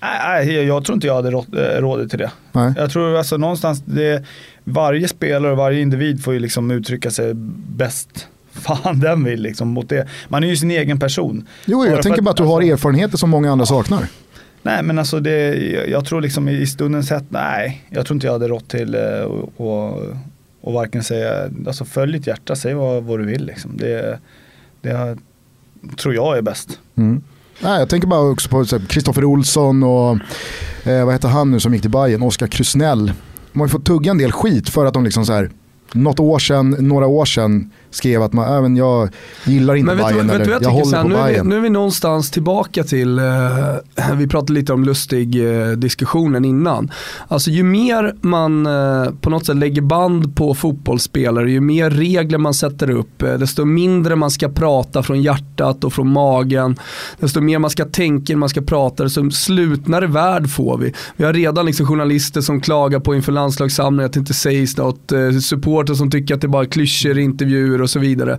Nej, 0.00 0.46
nej, 0.46 0.66
jag 0.66 0.84
tror 0.84 0.94
inte 0.94 1.06
jag 1.06 1.14
hade 1.14 1.30
råd, 1.30 1.58
eh, 1.58 1.80
rådet 1.80 2.10
till 2.10 2.18
det. 2.18 2.30
Nej. 2.52 2.72
Jag 2.76 2.90
tror 2.90 3.16
alltså 3.16 3.36
någonstans, 3.36 3.82
det, 3.84 4.24
varje 4.64 5.08
spelare 5.08 5.52
och 5.52 5.58
varje 5.58 5.80
individ 5.80 6.24
får 6.24 6.34
ju 6.34 6.40
liksom 6.40 6.70
uttrycka 6.70 7.10
sig 7.10 7.34
bäst 7.76 8.26
fan 8.52 9.00
den 9.00 9.24
vill 9.24 9.42
liksom 9.42 9.68
mot 9.68 9.88
det. 9.88 10.08
Man 10.28 10.44
är 10.44 10.48
ju 10.48 10.56
sin 10.56 10.70
egen 10.70 10.98
person. 10.98 11.46
Jo, 11.64 11.84
jag 11.84 11.96
för 11.96 12.02
tänker 12.02 12.22
bara 12.22 12.30
att 12.30 12.36
du 12.36 12.42
har 12.42 12.56
alltså- 12.56 12.72
erfarenheter 12.72 13.16
som 13.18 13.30
många 13.30 13.52
andra 13.52 13.66
saknar. 13.66 14.08
Nej 14.66 14.82
men 14.82 14.98
alltså 14.98 15.20
det, 15.20 15.54
jag 15.88 16.04
tror 16.04 16.20
liksom 16.20 16.48
i 16.48 16.66
stundens 16.66 17.10
hett, 17.10 17.24
nej. 17.28 17.84
Jag 17.90 18.06
tror 18.06 18.14
inte 18.16 18.26
jag 18.26 18.32
hade 18.32 18.48
rått 18.48 18.68
till 18.68 18.94
att 18.94 19.26
och, 19.26 19.52
och, 19.56 20.02
och 20.60 20.72
varken 20.72 21.04
säga, 21.04 21.50
alltså 21.66 21.84
följ 21.84 22.12
ditt 22.12 22.26
hjärta, 22.26 22.56
säg 22.56 22.74
vad, 22.74 23.02
vad 23.02 23.18
du 23.18 23.24
vill 23.24 23.46
liksom. 23.46 23.76
Det, 23.76 24.18
det 24.80 25.16
tror 25.96 26.14
jag 26.14 26.38
är 26.38 26.42
bäst. 26.42 26.78
Mm. 26.96 27.22
Nej, 27.60 27.78
jag 27.78 27.88
tänker 27.88 28.08
bara 28.08 28.20
också 28.20 28.48
på 28.48 28.64
Kristoffer 28.88 29.24
Olsson 29.24 29.82
och 29.82 30.18
eh, 30.84 31.04
vad 31.04 31.14
heter 31.14 31.28
han 31.28 31.50
nu 31.50 31.60
som 31.60 31.72
gick 31.72 31.82
till 31.82 31.90
Bayern, 31.90 32.22
Oskar 32.22 32.46
Krusnell. 32.46 33.12
De 33.52 33.60
har 33.60 33.66
ju 33.66 33.70
fått 33.70 33.86
tugga 33.86 34.10
en 34.10 34.18
del 34.18 34.32
skit 34.32 34.68
för 34.68 34.86
att 34.86 34.94
de 34.94 35.04
liksom 35.04 35.26
så 35.26 35.32
här, 35.32 35.50
något 35.92 36.20
år 36.20 36.38
sedan, 36.38 36.76
några 36.78 37.06
år 37.06 37.24
sedan 37.24 37.70
skrev 37.96 38.22
att 38.22 38.32
man, 38.32 38.58
även 38.58 38.76
jag 38.76 39.08
gillar 39.44 39.74
inte 39.74 39.94
Men 39.94 40.04
Bayern 40.04 40.26
du 40.26 40.34
eller 40.34 40.50
jag, 40.50 40.62
jag 40.62 40.70
håller 40.70 40.96
här, 40.96 41.02
på 41.02 41.08
nu, 41.08 41.14
är 41.14 41.26
vi, 41.26 41.32
Bayern. 41.32 41.48
nu 41.48 41.56
är 41.56 41.60
vi 41.60 41.70
någonstans 41.70 42.30
tillbaka 42.30 42.84
till, 42.84 43.18
eh, 43.18 43.24
vi 44.16 44.26
pratade 44.26 44.52
lite 44.52 44.72
om 44.72 44.84
lustig 44.84 45.60
eh, 45.60 45.68
diskussionen 45.68 46.44
innan. 46.44 46.90
Alltså 47.28 47.50
ju 47.50 47.62
mer 47.62 48.14
man 48.20 48.66
eh, 48.66 49.10
på 49.20 49.30
något 49.30 49.46
sätt 49.46 49.56
lägger 49.56 49.82
band 49.82 50.36
på 50.36 50.54
fotbollsspelare, 50.54 51.50
ju 51.50 51.60
mer 51.60 51.90
regler 51.90 52.38
man 52.38 52.54
sätter 52.54 52.90
upp, 52.90 53.22
eh, 53.22 53.34
desto 53.34 53.64
mindre 53.64 54.16
man 54.16 54.30
ska 54.30 54.48
prata 54.48 55.02
från 55.02 55.22
hjärtat 55.22 55.84
och 55.84 55.92
från 55.92 56.12
magen, 56.12 56.76
desto 57.20 57.40
mer 57.40 57.58
man 57.58 57.70
ska 57.70 57.84
tänka, 57.84 58.36
man 58.36 58.48
ska 58.48 58.60
prata, 58.60 59.04
desto 59.04 59.30
slutnare 59.30 60.06
värld 60.06 60.50
får 60.50 60.78
vi. 60.78 60.92
Vi 61.16 61.24
har 61.24 61.32
redan 61.32 61.66
liksom 61.66 61.86
journalister 61.86 62.40
som 62.40 62.60
klagar 62.60 63.00
på 63.00 63.14
inför 63.14 63.32
landslagssamlingen 63.32 64.06
att 64.06 64.12
det 64.12 64.20
inte 64.20 64.34
sägs 64.34 64.76
något, 64.76 65.12
eh, 65.12 65.30
supporter 65.30 65.94
som 65.94 66.10
tycker 66.10 66.34
att 66.34 66.40
det 66.40 66.48
bara 66.48 66.62
är 66.62 66.68
klyschor 66.68 67.18
i 67.18 67.22
intervjuer 67.22 67.85
och 67.86 67.90
så 67.90 67.98
vidare. 67.98 68.32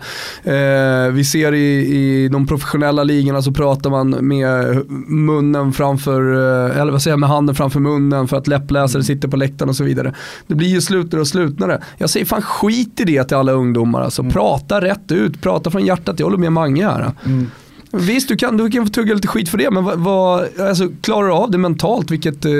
Eh, 0.43 1.11
vi 1.11 1.23
ser 1.23 1.53
i, 1.53 1.97
i 1.97 2.27
de 2.27 2.47
professionella 2.47 3.03
ligorna 3.03 3.41
så 3.41 3.51
pratar 3.51 3.89
man 3.89 4.09
med 4.09 4.83
munnen 5.07 5.73
framför, 5.73 6.33
eh, 6.33 6.81
eller 6.81 6.91
vad 6.91 7.01
säger 7.01 7.13
jag, 7.13 7.19
med 7.19 7.29
handen 7.29 7.55
framför 7.55 7.79
munnen 7.79 8.27
för 8.27 8.37
att 8.37 8.47
läppläsare 8.47 9.03
sitter 9.03 9.27
på 9.27 9.37
läktaren 9.37 9.69
och 9.69 9.75
så 9.75 9.83
vidare. 9.83 10.13
Det 10.47 10.55
blir 10.55 10.67
ju 10.67 10.81
slutare 10.81 11.21
och 11.21 11.27
slutnare. 11.27 11.81
Jag 11.97 12.09
säger 12.09 12.25
fan 12.25 12.41
skit 12.41 12.99
i 12.99 13.03
det 13.03 13.23
till 13.23 13.37
alla 13.37 13.51
ungdomar 13.51 14.01
alltså. 14.01 14.23
Prata 14.23 14.81
rätt 14.81 15.11
ut, 15.11 15.41
prata 15.41 15.71
från 15.71 15.85
hjärtat. 15.85 16.19
Jag 16.19 16.25
håller 16.25 16.37
med 16.37 16.51
Mange 16.51 16.85
här. 16.85 17.11
Visst, 17.91 18.27
du 18.27 18.35
kan, 18.35 18.57
du 18.57 18.69
kan 18.69 18.85
få 18.85 18.91
tugga 18.91 19.13
lite 19.13 19.27
skit 19.27 19.49
för 19.49 19.57
det, 19.57 19.71
men 19.71 19.83
vad, 19.83 19.99
vad, 19.99 20.59
alltså, 20.59 20.87
klarar 21.01 21.27
du 21.27 21.33
av 21.33 21.51
det 21.51 21.57
mentalt, 21.57 22.11
vilket 22.11 22.45
eh, 22.45 22.51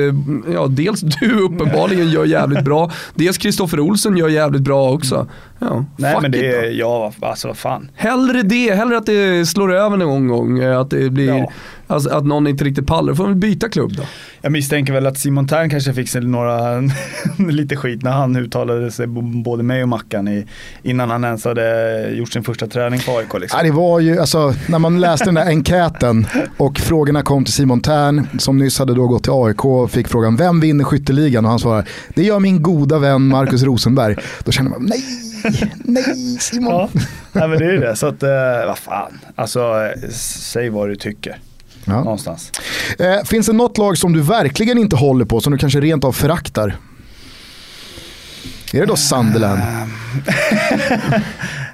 ja, 0.53 0.67
dels 0.69 1.01
du 1.01 1.39
uppenbarligen 1.39 2.09
gör 2.09 2.25
jävligt 2.25 2.63
bra, 2.65 2.91
dels 3.15 3.37
Kristoffer 3.37 3.79
Olsen 3.79 4.17
gör 4.17 4.29
jävligt 4.29 4.61
bra 4.61 4.91
också. 4.91 5.27
Ja, 5.59 5.85
Nej 5.97 6.15
men 6.21 6.31
det 6.31 6.47
är, 6.55 6.71
ja 6.71 7.13
alltså 7.19 7.47
vad 7.47 7.57
fan. 7.57 7.89
Hellre 7.95 8.41
det, 8.43 8.75
hellre 8.75 8.97
att 8.97 9.05
det 9.05 9.45
slår 9.49 9.73
över 9.73 9.97
någon 9.97 10.27
gång, 10.27 10.59
eh, 10.59 10.79
att 10.79 10.89
det 10.89 11.09
blir, 11.09 11.27
Ja. 11.37 11.51
alltså, 11.87 12.09
att 12.09 12.25
någon 12.25 12.47
inte 12.47 12.63
riktigt 12.63 12.87
pallar. 12.87 13.09
Då 13.11 13.15
får 13.15 13.23
man 13.23 13.31
väl 13.33 13.39
byta 13.39 13.69
klubb 13.69 13.91
då. 13.97 14.03
Jag 14.41 14.51
misstänker 14.51 14.93
väl 14.93 15.07
att 15.07 15.17
Simon 15.17 15.47
Tern 15.47 15.69
kanske 15.69 15.93
fick 15.93 16.09
sig 16.09 16.21
några, 16.21 16.81
lite 17.49 17.75
skit 17.75 18.03
när 18.03 18.11
han 18.11 18.35
uttalade 18.35 18.91
sig 18.91 19.07
både 19.43 19.63
mig 19.63 19.83
och 19.83 19.89
Mackan 19.89 20.27
i, 20.27 20.45
innan 20.83 21.09
han 21.09 21.23
ens 21.23 21.45
hade 21.45 22.09
gjort 22.09 22.33
sin 22.33 22.43
första 22.43 22.67
träning 22.67 22.99
på 22.99 23.17
AIK. 23.17 23.33
Liksom. 23.39 23.57
Ja, 23.57 23.63
det 23.63 23.71
var 23.71 23.99
ju, 23.99 24.19
alltså, 24.19 24.53
när 24.67 24.79
man 24.79 24.99
läste 24.99 25.25
den 25.25 25.35
där 25.35 25.45
enkäten 25.47 26.27
och 26.57 26.79
frågorna 26.79 27.21
kom 27.21 27.43
till 27.45 27.53
Simon 27.53 27.81
Tern 27.81 28.27
som 28.39 28.57
nyss 28.57 28.79
hade 28.79 28.93
då 28.93 29.07
gått 29.07 29.23
till 29.23 29.33
AIK 29.35 29.65
och 29.65 29.91
fick 29.91 30.07
frågan 30.07 30.35
vem 30.35 30.59
vinner 30.59 30.83
skytteligan 30.83 31.45
och 31.45 31.49
han 31.51 31.59
svarar 31.59 31.87
det 32.15 32.23
gör 32.23 32.39
min 32.39 32.61
goda 32.61 32.99
vän 32.99 33.27
Marcus 33.27 33.63
Rosenberg. 33.63 34.15
Då 34.43 34.51
känner 34.51 34.69
man 34.69 34.85
nej, 34.85 35.03
nej 35.83 36.37
Simon. 36.39 36.73
Ja, 36.73 36.89
nej, 37.31 37.47
men 37.47 37.59
det 37.59 37.65
är 37.65 37.71
ju 37.71 37.79
det. 37.79 37.95
Så 37.95 38.07
att, 38.07 38.23
eh, 38.23 38.29
vad 38.67 38.77
fan. 38.77 39.19
Alltså, 39.35 39.59
eh, 39.59 40.09
säg 40.09 40.69
vad 40.69 40.89
du 40.89 40.95
tycker. 40.95 41.39
Ja. 41.85 42.03
Någonstans. 42.03 42.51
Eh, 42.99 43.23
finns 43.23 43.47
det 43.47 43.53
något 43.53 43.77
lag 43.77 43.97
som 43.97 44.13
du 44.13 44.21
verkligen 44.21 44.77
inte 44.77 44.95
håller 44.95 45.25
på 45.25 45.41
som 45.41 45.51
du 45.53 45.57
kanske 45.57 45.79
rent 45.79 46.03
av 46.03 46.11
föraktar? 46.11 46.75
Är 48.73 48.79
det 48.79 48.85
då 48.85 48.95
Sunderland? 48.95 49.59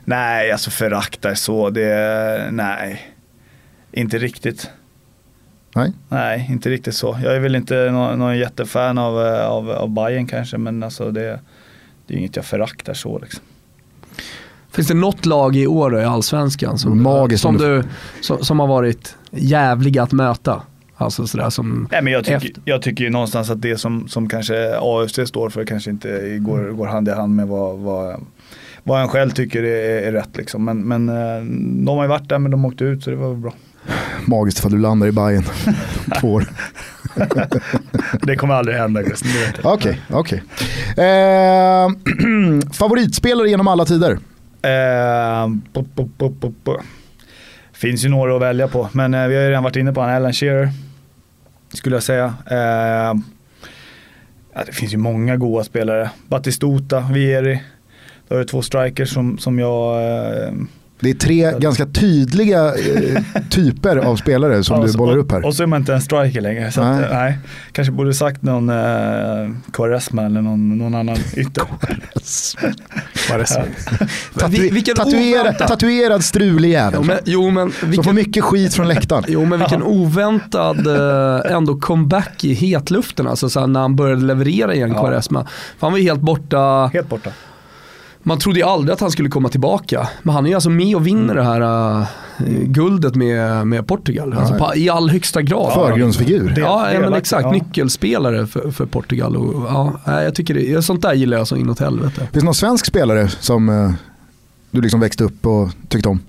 Nej, 0.05 0.51
alltså 0.51 0.69
föraktar 0.69 1.33
så. 1.33 1.69
Det, 1.69 2.49
nej. 2.51 3.01
Inte 3.91 4.17
riktigt. 4.17 4.69
Nej. 5.75 5.91
Nej, 6.09 6.47
inte 6.49 6.69
riktigt 6.69 6.95
så. 6.95 7.19
Jag 7.23 7.35
är 7.35 7.39
väl 7.39 7.55
inte 7.55 7.91
någon, 7.91 8.19
någon 8.19 8.37
jättefan 8.37 8.97
av, 8.97 9.27
eh, 9.27 9.45
av, 9.45 9.71
av 9.71 9.89
Bayern 9.89 10.27
kanske, 10.27 10.57
men 10.57 10.83
alltså 10.83 11.11
det, 11.11 11.39
det 12.07 12.13
är 12.13 12.17
inget 12.17 12.35
jag 12.35 12.45
föraktar 12.45 12.93
så 12.93 13.19
liksom. 13.19 13.43
Finns 14.73 14.87
det 14.87 14.93
något 14.93 15.25
lag 15.25 15.55
i 15.55 15.67
år 15.67 15.91
då, 15.91 15.99
i 15.99 16.03
Allsvenskan 16.03 16.77
som, 16.77 17.03
Magiskt 17.03 17.41
som, 17.41 17.55
om 17.55 17.61
du- 17.61 17.83
som, 18.21 18.37
som 18.45 18.59
har 18.59 18.67
varit 18.67 19.15
jävliga 19.31 20.03
att 20.03 20.11
möta? 20.11 20.61
Alltså 20.97 21.27
sådär 21.27 21.49
som 21.49 21.87
Nej, 21.91 22.01
men 22.01 22.13
jag, 22.13 22.23
tycker, 22.23 22.35
efter- 22.37 22.61
jag 22.65 22.81
tycker 22.81 23.03
ju 23.03 23.09
någonstans 23.09 23.49
att 23.49 23.61
det 23.61 23.77
som, 23.77 24.07
som 24.07 24.29
kanske 24.29 24.77
AFC 24.81 25.19
står 25.27 25.49
för 25.49 25.65
kanske 25.65 25.89
inte 25.89 26.37
går, 26.39 26.71
går 26.71 26.87
hand 26.87 27.07
i 27.07 27.11
hand 27.11 27.35
med 27.35 27.47
vad, 27.47 27.77
vad, 27.79 28.21
vad 28.83 29.01
en 29.01 29.07
själv 29.07 29.29
tycker 29.29 29.63
är, 29.63 30.01
är 30.07 30.11
rätt. 30.11 30.37
Liksom. 30.37 30.65
Men, 30.65 30.77
men 30.87 31.09
eh, 31.09 31.43
de 31.85 31.87
har 31.87 32.03
ju 32.03 32.09
varit 32.09 32.29
där 32.29 32.39
men 32.39 32.51
de 32.51 32.65
åkte 32.65 32.83
ut 32.83 33.03
så 33.03 33.09
det 33.09 33.15
var 33.15 33.29
väl 33.29 33.37
bra. 33.37 33.53
Magiskt 34.25 34.59
ifall 34.59 34.71
du 34.71 34.77
landar 34.79 35.07
i 35.07 35.11
Bayern 35.11 35.43
två 36.21 36.33
år. 36.33 36.45
Det 38.21 38.35
kommer 38.35 38.53
aldrig 38.53 38.77
hända 38.77 39.01
Gusten. 39.01 39.29
Okej, 39.63 40.01
okej. 40.09 40.43
Eh, 40.97 41.87
favoritspelare 42.73 43.49
genom 43.49 43.67
alla 43.67 43.85
tider? 43.85 44.17
Eh. 44.63 45.47
Finns 47.73 48.05
ju 48.05 48.09
några 48.09 48.35
att 48.35 48.41
välja 48.41 48.67
på, 48.67 48.89
men 48.91 49.13
eh, 49.13 49.27
vi 49.27 49.35
har 49.35 49.43
ju 49.43 49.49
redan 49.49 49.63
varit 49.63 49.75
inne 49.75 49.93
på 49.93 50.01
han, 50.01 50.09
Alan 50.09 50.33
Shearer. 50.33 50.69
Skulle 51.73 51.95
jag 51.95 52.03
säga. 52.03 52.33
Eh, 52.51 53.13
ja, 54.53 54.63
det 54.65 54.71
finns 54.71 54.93
ju 54.93 54.97
många 54.97 55.37
goda 55.37 55.63
spelare. 55.63 56.09
Batistuta, 56.27 56.99
Vieri. 56.99 57.63
Då 58.27 58.35
har 58.35 58.39
du 58.39 58.45
två 58.45 58.61
strikers 58.61 59.13
som, 59.13 59.37
som 59.37 59.59
jag... 59.59 60.03
Eh, 60.03 60.53
det 61.03 61.09
är 61.09 61.13
tre 61.13 61.51
ganska 61.59 61.85
tydliga 61.85 62.65
eh, 62.65 63.21
typer 63.49 63.97
av 63.97 64.15
spelare 64.15 64.63
som 64.63 64.77
ja, 64.79 64.85
du 64.85 64.91
så- 64.91 64.97
bollar 64.97 65.13
och, 65.13 65.19
upp 65.19 65.31
här. 65.31 65.45
Och 65.45 65.55
så 65.55 65.63
är 65.63 65.67
man 65.67 65.79
inte 65.81 65.93
en 65.93 66.01
striker 66.01 66.41
längre. 66.41 66.71
Så 66.71 66.83
nej. 66.83 67.03
Att, 67.05 67.11
eh, 67.11 67.17
nej. 67.17 67.37
Kanske 67.71 67.91
borde 67.91 68.13
sagt 68.13 68.41
någon 68.41 68.69
eh, 68.69 68.75
Quaresma 69.73 70.25
eller 70.25 70.41
någon, 70.41 70.77
någon 70.77 70.95
annan 70.95 71.17
ytter. 71.37 71.63
Tatui- 74.35 74.71
vilken 74.73 74.95
tatuerad, 74.95 75.41
oväntat. 75.45 75.67
tatuerad 75.67 76.23
strulig 76.23 76.69
Jo 76.69 76.73
jävel. 76.73 77.03
men, 77.03 77.17
jo, 77.25 77.49
men 77.49 77.71
Som 77.71 77.79
får 77.81 77.87
vilken, 77.87 78.15
mycket 78.15 78.43
skit 78.43 78.73
från 78.73 78.87
läktaren. 78.87 79.23
jo, 79.27 79.45
men 79.45 79.59
vilken 79.59 79.83
oväntad 79.83 80.87
eh, 80.87 81.51
ändå 81.55 81.75
comeback 81.79 82.43
i 82.43 82.53
hetluften. 82.53 83.27
Alltså 83.27 83.49
så 83.49 83.59
här, 83.59 83.67
när 83.67 83.79
han 83.79 83.95
började 83.95 84.21
leverera 84.25 84.73
igen, 84.75 84.91
Ja. 84.95 85.01
Quaresma. 85.01 85.47
För 85.79 85.87
han 85.87 85.91
var 85.91 85.99
ju 85.99 86.05
helt 86.05 86.21
borta. 86.21 86.89
Helt 86.93 87.09
borta. 87.09 87.29
Man 88.23 88.39
trodde 88.39 88.59
ju 88.59 88.65
aldrig 88.65 88.93
att 88.93 88.99
han 88.99 89.11
skulle 89.11 89.29
komma 89.29 89.49
tillbaka. 89.49 90.09
Men 90.23 90.35
han 90.35 90.45
är 90.45 90.49
ju 90.49 90.55
alltså 90.55 90.69
med 90.69 90.95
och 90.95 91.07
vinner 91.07 91.35
det 91.35 91.43
här 91.43 91.61
uh, 91.61 92.05
guldet 92.65 93.15
med, 93.15 93.67
med 93.67 93.87
Portugal. 93.87 94.33
Alltså 94.33 94.53
på, 94.53 94.75
I 94.75 94.89
all 94.89 95.09
högsta 95.09 95.41
grad. 95.41 95.73
Förgrundsfigur. 95.73 96.53
Ja, 96.57 96.93
ja 96.93 96.99
men 96.99 97.13
exakt. 97.13 97.43
ja. 97.43 97.51
Nyckelspelare 97.51 98.47
för, 98.47 98.71
för 98.71 98.85
Portugal. 98.85 99.37
Och, 99.37 99.63
ja, 100.05 100.21
jag 100.21 100.35
tycker 100.35 100.53
det, 100.53 100.81
sånt 100.81 101.01
där 101.01 101.13
gillar 101.13 101.37
jag 101.37 101.47
så 101.47 101.55
inåt 101.55 101.79
helvete. 101.79 102.19
Finns 102.19 102.31
det 102.31 102.45
någon 102.45 102.55
svensk 102.55 102.85
spelare 102.85 103.29
som 103.29 103.69
eh, 103.69 103.91
du 104.71 104.81
liksom 104.81 104.99
växte 104.99 105.23
upp 105.23 105.45
och 105.45 105.69
tyckte 105.89 106.09
om? 106.09 106.19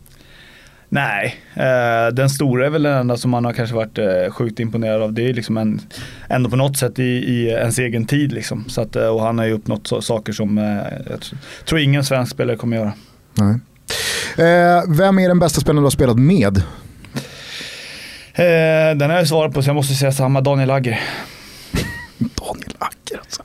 Nej, 0.94 1.37
eh, 1.54 2.14
den 2.14 2.30
stora 2.30 2.66
är 2.66 2.70
väl 2.70 2.83
den 2.83 2.98
enda 2.98 3.16
som 3.16 3.30
man 3.30 3.44
har 3.44 3.52
kanske 3.52 3.76
varit 3.76 3.98
eh, 3.98 4.30
sjukt 4.30 4.61
imponerad 4.61 5.02
av. 5.02 5.12
Det 5.12 5.28
är 5.28 5.35
liksom 5.35 5.57
en, 5.57 5.80
ändå 6.28 6.50
på 6.50 6.57
något 6.57 6.76
sätt 6.76 6.98
i, 6.98 7.02
i 7.02 7.48
ens 7.48 7.78
egen 7.78 8.07
tid 8.07 8.33
liksom. 8.33 8.64
Så 8.68 8.80
att, 8.80 8.96
eh, 8.96 9.07
och 9.07 9.22
han 9.22 9.38
har 9.38 9.44
ju 9.46 9.52
uppnått 9.52 9.87
så, 9.87 10.00
saker 10.02 10.33
som 10.33 10.59
eh, 10.59 10.64
jag 11.11 11.18
tr- 11.20 11.35
tror 11.64 11.80
ingen 11.80 12.04
svensk 12.04 12.33
spelare 12.33 12.57
kommer 12.57 12.76
göra. 12.76 12.92
Nej. 13.35 13.54
Eh, 14.37 14.83
vem 14.88 15.18
är 15.18 15.28
den 15.28 15.38
bästa 15.38 15.61
spelaren 15.61 15.83
du 15.83 15.87
har 15.87 15.90
spelat 15.90 16.18
med? 16.18 16.57
Eh, 18.35 18.96
den 18.96 19.11
har 19.11 19.16
jag 19.16 19.28
svarat 19.28 19.54
på 19.54 19.62
så 19.62 19.68
jag 19.68 19.74
måste 19.76 19.94
säga 19.94 20.12
samma, 20.12 20.40
Daniel 20.40 20.70
Agger. 20.70 21.00
Daniel 22.18 22.74
Acker 22.78 23.18
alltså. 23.18 23.42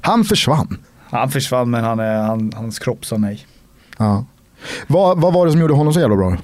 Han 0.00 0.24
försvann. 0.24 0.78
Han 1.10 1.30
försvann 1.30 1.70
men 1.70 1.84
han, 1.84 2.00
är- 2.00 2.22
han, 2.22 2.52
hans 2.56 2.78
kropp 2.78 3.04
sa 3.06 3.16
nej. 3.16 3.46
Ja. 3.98 4.24
Vad, 4.86 5.20
vad 5.20 5.32
var 5.32 5.46
det 5.46 5.52
som 5.52 5.60
gjorde 5.60 5.74
honom 5.74 5.92
så 5.92 6.00
jävla 6.00 6.16
bra? 6.16 6.36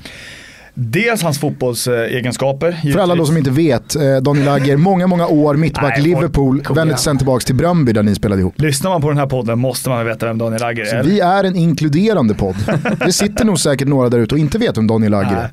Dels 0.76 1.22
hans 1.22 1.40
fotbollsegenskaper. 1.40 2.92
För 2.92 2.98
alla 2.98 3.14
då 3.14 3.26
som 3.26 3.36
inte 3.36 3.50
vet, 3.50 3.96
eh, 3.96 4.16
Daniel 4.16 4.48
Agger, 4.48 4.76
många, 4.76 5.06
många 5.06 5.26
år, 5.26 5.54
mittback, 5.54 5.94
Nej, 5.96 6.02
Liverpool, 6.02 6.62
kom 6.62 6.76
vände 6.76 6.96
sen 6.96 7.16
tillbaka 7.18 7.44
till 7.44 7.54
Bröndby 7.54 7.92
där 7.92 8.02
ni 8.02 8.14
spelade 8.14 8.40
ihop. 8.40 8.60
Lyssnar 8.60 8.90
man 8.90 9.00
på 9.02 9.08
den 9.08 9.18
här 9.18 9.26
podden 9.26 9.58
måste 9.58 9.88
man 9.88 10.06
veta 10.06 10.26
vem 10.26 10.38
Daniel 10.38 10.62
Agger 10.64 10.84
Så 10.84 10.96
är. 10.96 11.02
vi 11.02 11.20
är 11.20 11.44
en 11.44 11.56
inkluderande 11.56 12.34
podd. 12.34 12.54
Det 13.06 13.12
sitter 13.12 13.44
nog 13.44 13.58
säkert 13.60 13.88
några 13.88 14.08
där 14.08 14.18
ute 14.18 14.34
och 14.34 14.38
inte 14.38 14.58
vet 14.58 14.76
vem 14.78 14.86
Daniel 14.86 15.14
Agger 15.14 15.30
Nej, 15.34 15.44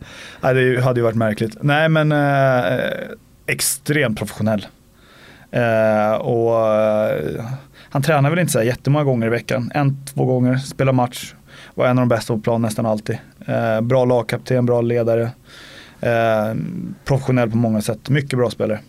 är. 0.42 0.54
nej, 0.54 0.66
det 0.76 0.82
hade 0.82 1.00
ju 1.00 1.04
varit 1.04 1.16
märkligt. 1.16 1.58
Nej 1.62 1.90
men 1.90 2.12
eh, 2.12 2.80
extremt 3.48 4.18
professionell. 4.18 4.66
Eh, 5.52 6.14
och 6.16 6.68
eh, 6.76 7.44
han 7.90 8.02
tränar 8.02 8.30
väl 8.30 8.40
inte 8.40 8.52
så 8.52 8.60
här 8.60 8.66
jättemånga 8.66 9.04
gånger 9.06 9.28
i 9.28 9.30
veckan. 9.30 9.72
En, 9.76 10.06
två 10.14 10.26
gånger, 10.26 10.56
spelar 10.58 10.94
match. 10.94 11.34
Var 11.82 11.88
en 11.88 11.98
av 12.00 12.02
de 12.02 12.10
bästa 12.10 12.34
på 12.34 12.40
plan 12.40 12.62
nästan 12.62 12.86
alltid. 12.86 13.18
Eh, 13.46 13.82
bra 13.82 14.06
lagkapten, 14.06 14.66
bra 14.66 14.82
ledare. 14.82 15.32
Eh, 16.02 16.56
professionell 17.06 17.50
på 17.52 17.58
många 17.58 17.82
sätt. 17.82 18.10
Mycket 18.10 18.40
bra 18.40 18.50
spelare. 18.50 18.80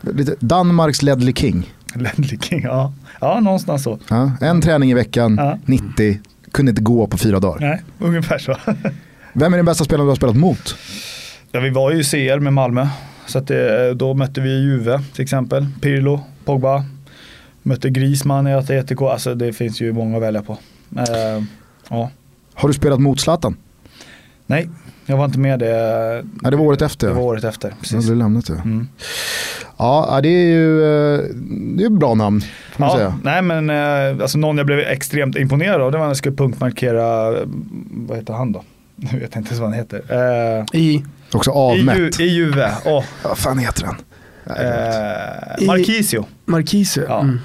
Lite 0.00 0.34
Danmarks 0.40 1.02
Ledley 1.02 1.34
King. 1.34 1.74
Ledley 1.94 2.38
King, 2.38 2.62
ja. 2.62 2.92
Ja, 3.20 3.40
någonstans 3.40 3.82
så. 3.82 3.98
Ja, 4.08 4.32
en 4.40 4.60
träning 4.60 4.90
i 4.90 4.94
veckan, 4.94 5.36
Ja. 5.38 5.58
90, 5.64 6.20
kunde 6.52 6.70
inte 6.70 6.82
gå 6.82 7.06
på 7.06 7.18
fyra 7.18 7.40
dagar. 7.40 7.60
Nej, 7.68 7.82
ungefär 7.98 8.38
så. 8.38 8.56
Vem 9.32 9.52
är 9.52 9.56
den 9.58 9.66
bästa 9.66 9.84
spelaren 9.84 10.06
du 10.06 10.10
har 10.10 10.16
spelat 10.16 10.36
mot? 10.36 10.76
Ja, 11.52 11.60
vi 11.60 11.70
var 11.70 11.90
ju 11.90 12.00
i 12.00 12.04
CL 12.04 12.40
med 12.40 12.52
Malmö. 12.52 12.88
Så 13.26 13.40
det, 13.40 13.94
då 13.94 14.14
mötte 14.14 14.40
vi 14.40 14.50
Juve 14.50 15.02
till 15.14 15.22
exempel. 15.22 15.66
Pirlo, 15.80 16.20
Pogba. 16.44 16.84
Mötte 17.62 17.90
Grisman 17.90 18.46
i 18.46 18.54
Atletico. 18.54 19.06
Alltså 19.06 19.34
det 19.34 19.52
finns 19.52 19.80
ju 19.80 19.92
många 19.92 20.16
att 20.16 20.22
välja 20.22 20.42
på. 20.42 20.52
Eh, 20.96 21.42
ja. 21.90 22.10
Har 22.60 22.68
du 22.68 22.74
spelat 22.74 23.00
mot 23.00 23.20
Zlatan? 23.20 23.56
Nej, 24.46 24.68
jag 25.06 25.16
var 25.16 25.24
inte 25.24 25.38
med 25.38 25.58
det. 25.58 26.24
Ja, 26.42 26.50
det 26.50 26.56
var 26.56 26.64
året 26.64 26.82
efter. 26.82 27.06
Det 27.08 27.14
var 27.14 27.22
året 27.22 27.44
efter, 27.44 27.68
Ja, 27.68 27.74
precis. 27.80 28.06
du 28.06 28.14
lämnat 28.14 28.46
det. 28.46 28.52
Mm. 28.52 28.88
Ja, 29.76 30.20
det 30.22 30.28
är 30.28 30.46
ju 30.46 30.82
eh, 31.14 31.20
det 31.76 31.82
är 31.82 31.86
ett 31.86 31.92
bra 31.92 32.14
namn. 32.14 32.40
Får 32.40 32.80
man 32.80 32.88
Ja, 32.90 32.96
säga. 32.96 33.18
nej 33.24 33.42
men 33.42 33.70
eh, 33.70 34.22
alltså 34.22 34.38
någon 34.38 34.56
jag 34.56 34.66
blev 34.66 34.78
extremt 34.78 35.36
imponerad 35.36 35.80
av 35.80 35.92
det 35.92 35.98
var 35.98 36.04
när 36.04 36.10
jag 36.10 36.16
skulle 36.16 36.36
punktmarkera, 36.36 37.30
vad 37.90 38.18
heter 38.18 38.32
han 38.32 38.52
då? 38.52 38.62
Nu 38.96 39.06
vet 39.18 39.34
jag 39.34 39.40
inte 39.40 39.48
ens 39.48 39.58
vad 39.60 39.68
han 39.70 39.72
heter. 39.78 40.02
Eh, 40.08 40.80
I, 40.80 41.04
Också 41.32 41.50
I, 41.50 41.54
avmätt. 41.54 42.20
Ju- 42.20 42.24
I 42.24 42.28
Juve, 42.28 42.72
åh. 42.84 43.04
Vad 43.24 43.38
fan 43.38 43.58
heter 43.58 43.82
den? 43.82 43.94
Eh, 44.56 45.62
I- 45.64 45.66
Marquisio. 45.66 46.24
Marquise. 46.44 47.04
Ja, 47.08 47.20
Mm. 47.20 47.38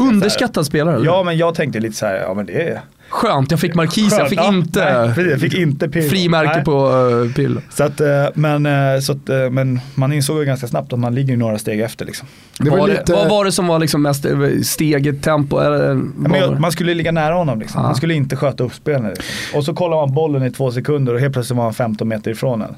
Underskattad 0.00 0.66
spelare 0.66 0.94
eller? 0.96 1.06
Ja 1.06 1.22
men 1.22 1.36
jag 1.36 1.54
tänkte 1.54 1.80
lite 1.80 1.96
så 1.96 2.06
här, 2.06 2.14
ja 2.14 2.34
men 2.34 2.46
det 2.46 2.68
är 2.68 2.80
Skönt, 3.12 3.50
jag 3.50 3.60
fick 3.60 3.74
Marquise, 3.74 4.18
jag 4.18 4.28
fick 4.28 4.38
Skönt, 4.38 4.76
ja. 4.76 5.08
inte 5.08 5.14
Nej, 5.16 5.30
jag 5.30 5.40
fick 5.40 5.54
inte 5.54 5.90
frimärke 5.90 6.54
Nej. 6.54 6.64
på 6.64 6.88
uh, 6.88 7.32
Pirlo. 7.32 7.60
Så 7.70 7.84
att, 7.84 8.00
eh, 8.00 8.08
men, 8.34 8.66
eh, 8.66 9.00
så 9.00 9.12
att, 9.12 9.52
men 9.52 9.80
man 9.94 10.12
insåg 10.12 10.38
ju 10.38 10.44
ganska 10.44 10.68
snabbt 10.68 10.92
att 10.92 10.98
man 10.98 11.14
ligger 11.14 11.36
några 11.36 11.58
steg 11.58 11.80
efter. 11.80 12.04
Liksom. 12.04 12.28
Det 12.58 12.70
var 12.70 12.78
Var 12.78 12.88
det, 12.88 12.94
lite... 12.94 13.12
Vad 13.12 13.28
var 13.28 13.44
det 13.44 13.52
som 13.52 13.66
var 13.66 13.78
liksom 13.78 14.02
mest 14.02 14.26
steget, 14.62 15.22
tempo? 15.22 15.58
Eller, 15.58 16.02
Ja, 16.28 16.36
jag, 16.36 16.60
man 16.60 16.72
skulle 16.72 16.94
ligga 16.94 17.12
nära 17.12 17.34
honom. 17.34 17.60
Liksom. 17.60 17.80
Ja. 17.80 17.86
Han 17.86 17.94
skulle 17.94 18.14
inte 18.14 18.36
sköta 18.36 18.64
upp 18.64 18.74
spelen. 18.74 19.08
Liksom. 19.08 19.58
Och 19.58 19.64
så 19.64 19.74
kollar 19.74 19.96
man 19.96 20.14
bollen 20.14 20.42
i 20.42 20.50
två 20.50 20.70
sekunder 20.70 21.14
och 21.14 21.20
helt 21.20 21.32
plötsligt 21.32 21.56
var 21.56 21.64
han 21.64 21.74
15 21.74 22.08
meter 22.08 22.30
ifrån 22.30 22.62
en. 22.62 22.74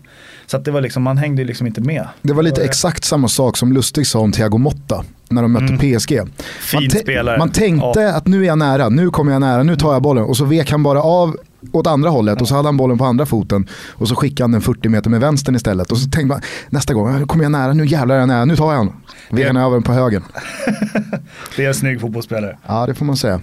Så 0.46 0.56
att 0.56 0.64
det 0.64 0.70
var 0.70 0.80
liksom, 0.80 1.02
man 1.02 1.18
hängde 1.18 1.44
liksom 1.44 1.66
inte 1.66 1.80
med. 1.80 2.08
Det 2.22 2.32
var 2.32 2.42
lite 2.42 2.64
exakt 2.64 3.04
samma 3.04 3.28
sak 3.28 3.56
som 3.56 3.72
Lustig 3.72 4.06
sa 4.06 4.18
om 4.18 4.32
Thiago 4.32 4.58
Motta 4.58 5.04
när 5.28 5.42
de 5.42 5.52
mötte 5.52 5.76
PSG. 5.76 6.12
Mm. 6.12 6.28
Fin 6.60 6.80
man, 6.80 6.90
te- 6.90 6.98
spelare. 6.98 7.38
man 7.38 7.50
tänkte 7.50 8.14
att 8.14 8.26
nu 8.26 8.42
är 8.42 8.46
jag 8.46 8.58
nära, 8.58 8.88
nu 8.88 9.10
kommer 9.10 9.32
jag 9.32 9.40
nära, 9.40 9.62
nu 9.62 9.76
tar 9.76 9.92
jag 9.92 10.02
bollen. 10.02 10.24
Och 10.24 10.36
så 10.36 10.44
vek 10.44 10.70
han 10.70 10.82
bara 10.82 11.02
av 11.02 11.36
åt 11.72 11.86
andra 11.86 12.10
hållet 12.10 12.40
och 12.40 12.48
så 12.48 12.54
hade 12.54 12.68
han 12.68 12.76
bollen 12.76 12.98
på 12.98 13.04
andra 13.04 13.26
foten. 13.26 13.68
Och 13.90 14.08
så 14.08 14.14
skickade 14.14 14.44
han 14.44 14.52
den 14.52 14.60
40 14.60 14.88
meter 14.88 15.10
med 15.10 15.20
vänstern 15.20 15.54
istället. 15.54 15.92
Och 15.92 15.98
så 15.98 16.10
tänkte 16.10 16.26
man 16.26 16.40
nästa 16.70 16.94
gång, 16.94 17.18
nu 17.18 17.26
kommer 17.26 17.44
jag 17.44 17.52
nära, 17.52 17.72
nu 17.72 17.86
jävlar 17.86 18.14
är 18.14 18.18
jag 18.18 18.28
nära, 18.28 18.44
nu 18.44 18.56
tar 18.56 18.70
jag 18.72 18.78
honom. 18.78 18.94
Vek 19.30 19.46
han 19.46 19.56
över 19.56 19.70
den 19.72 19.82
på 19.82 19.92
högen. 19.92 20.22
Det 21.56 21.64
är 21.64 21.68
en 21.68 21.74
snygg 21.74 22.00
fotbollsspelare. 22.00 22.58
Ja 22.66 22.86
det 22.86 22.94
får 22.94 23.04
man 23.04 23.16
säga. 23.16 23.40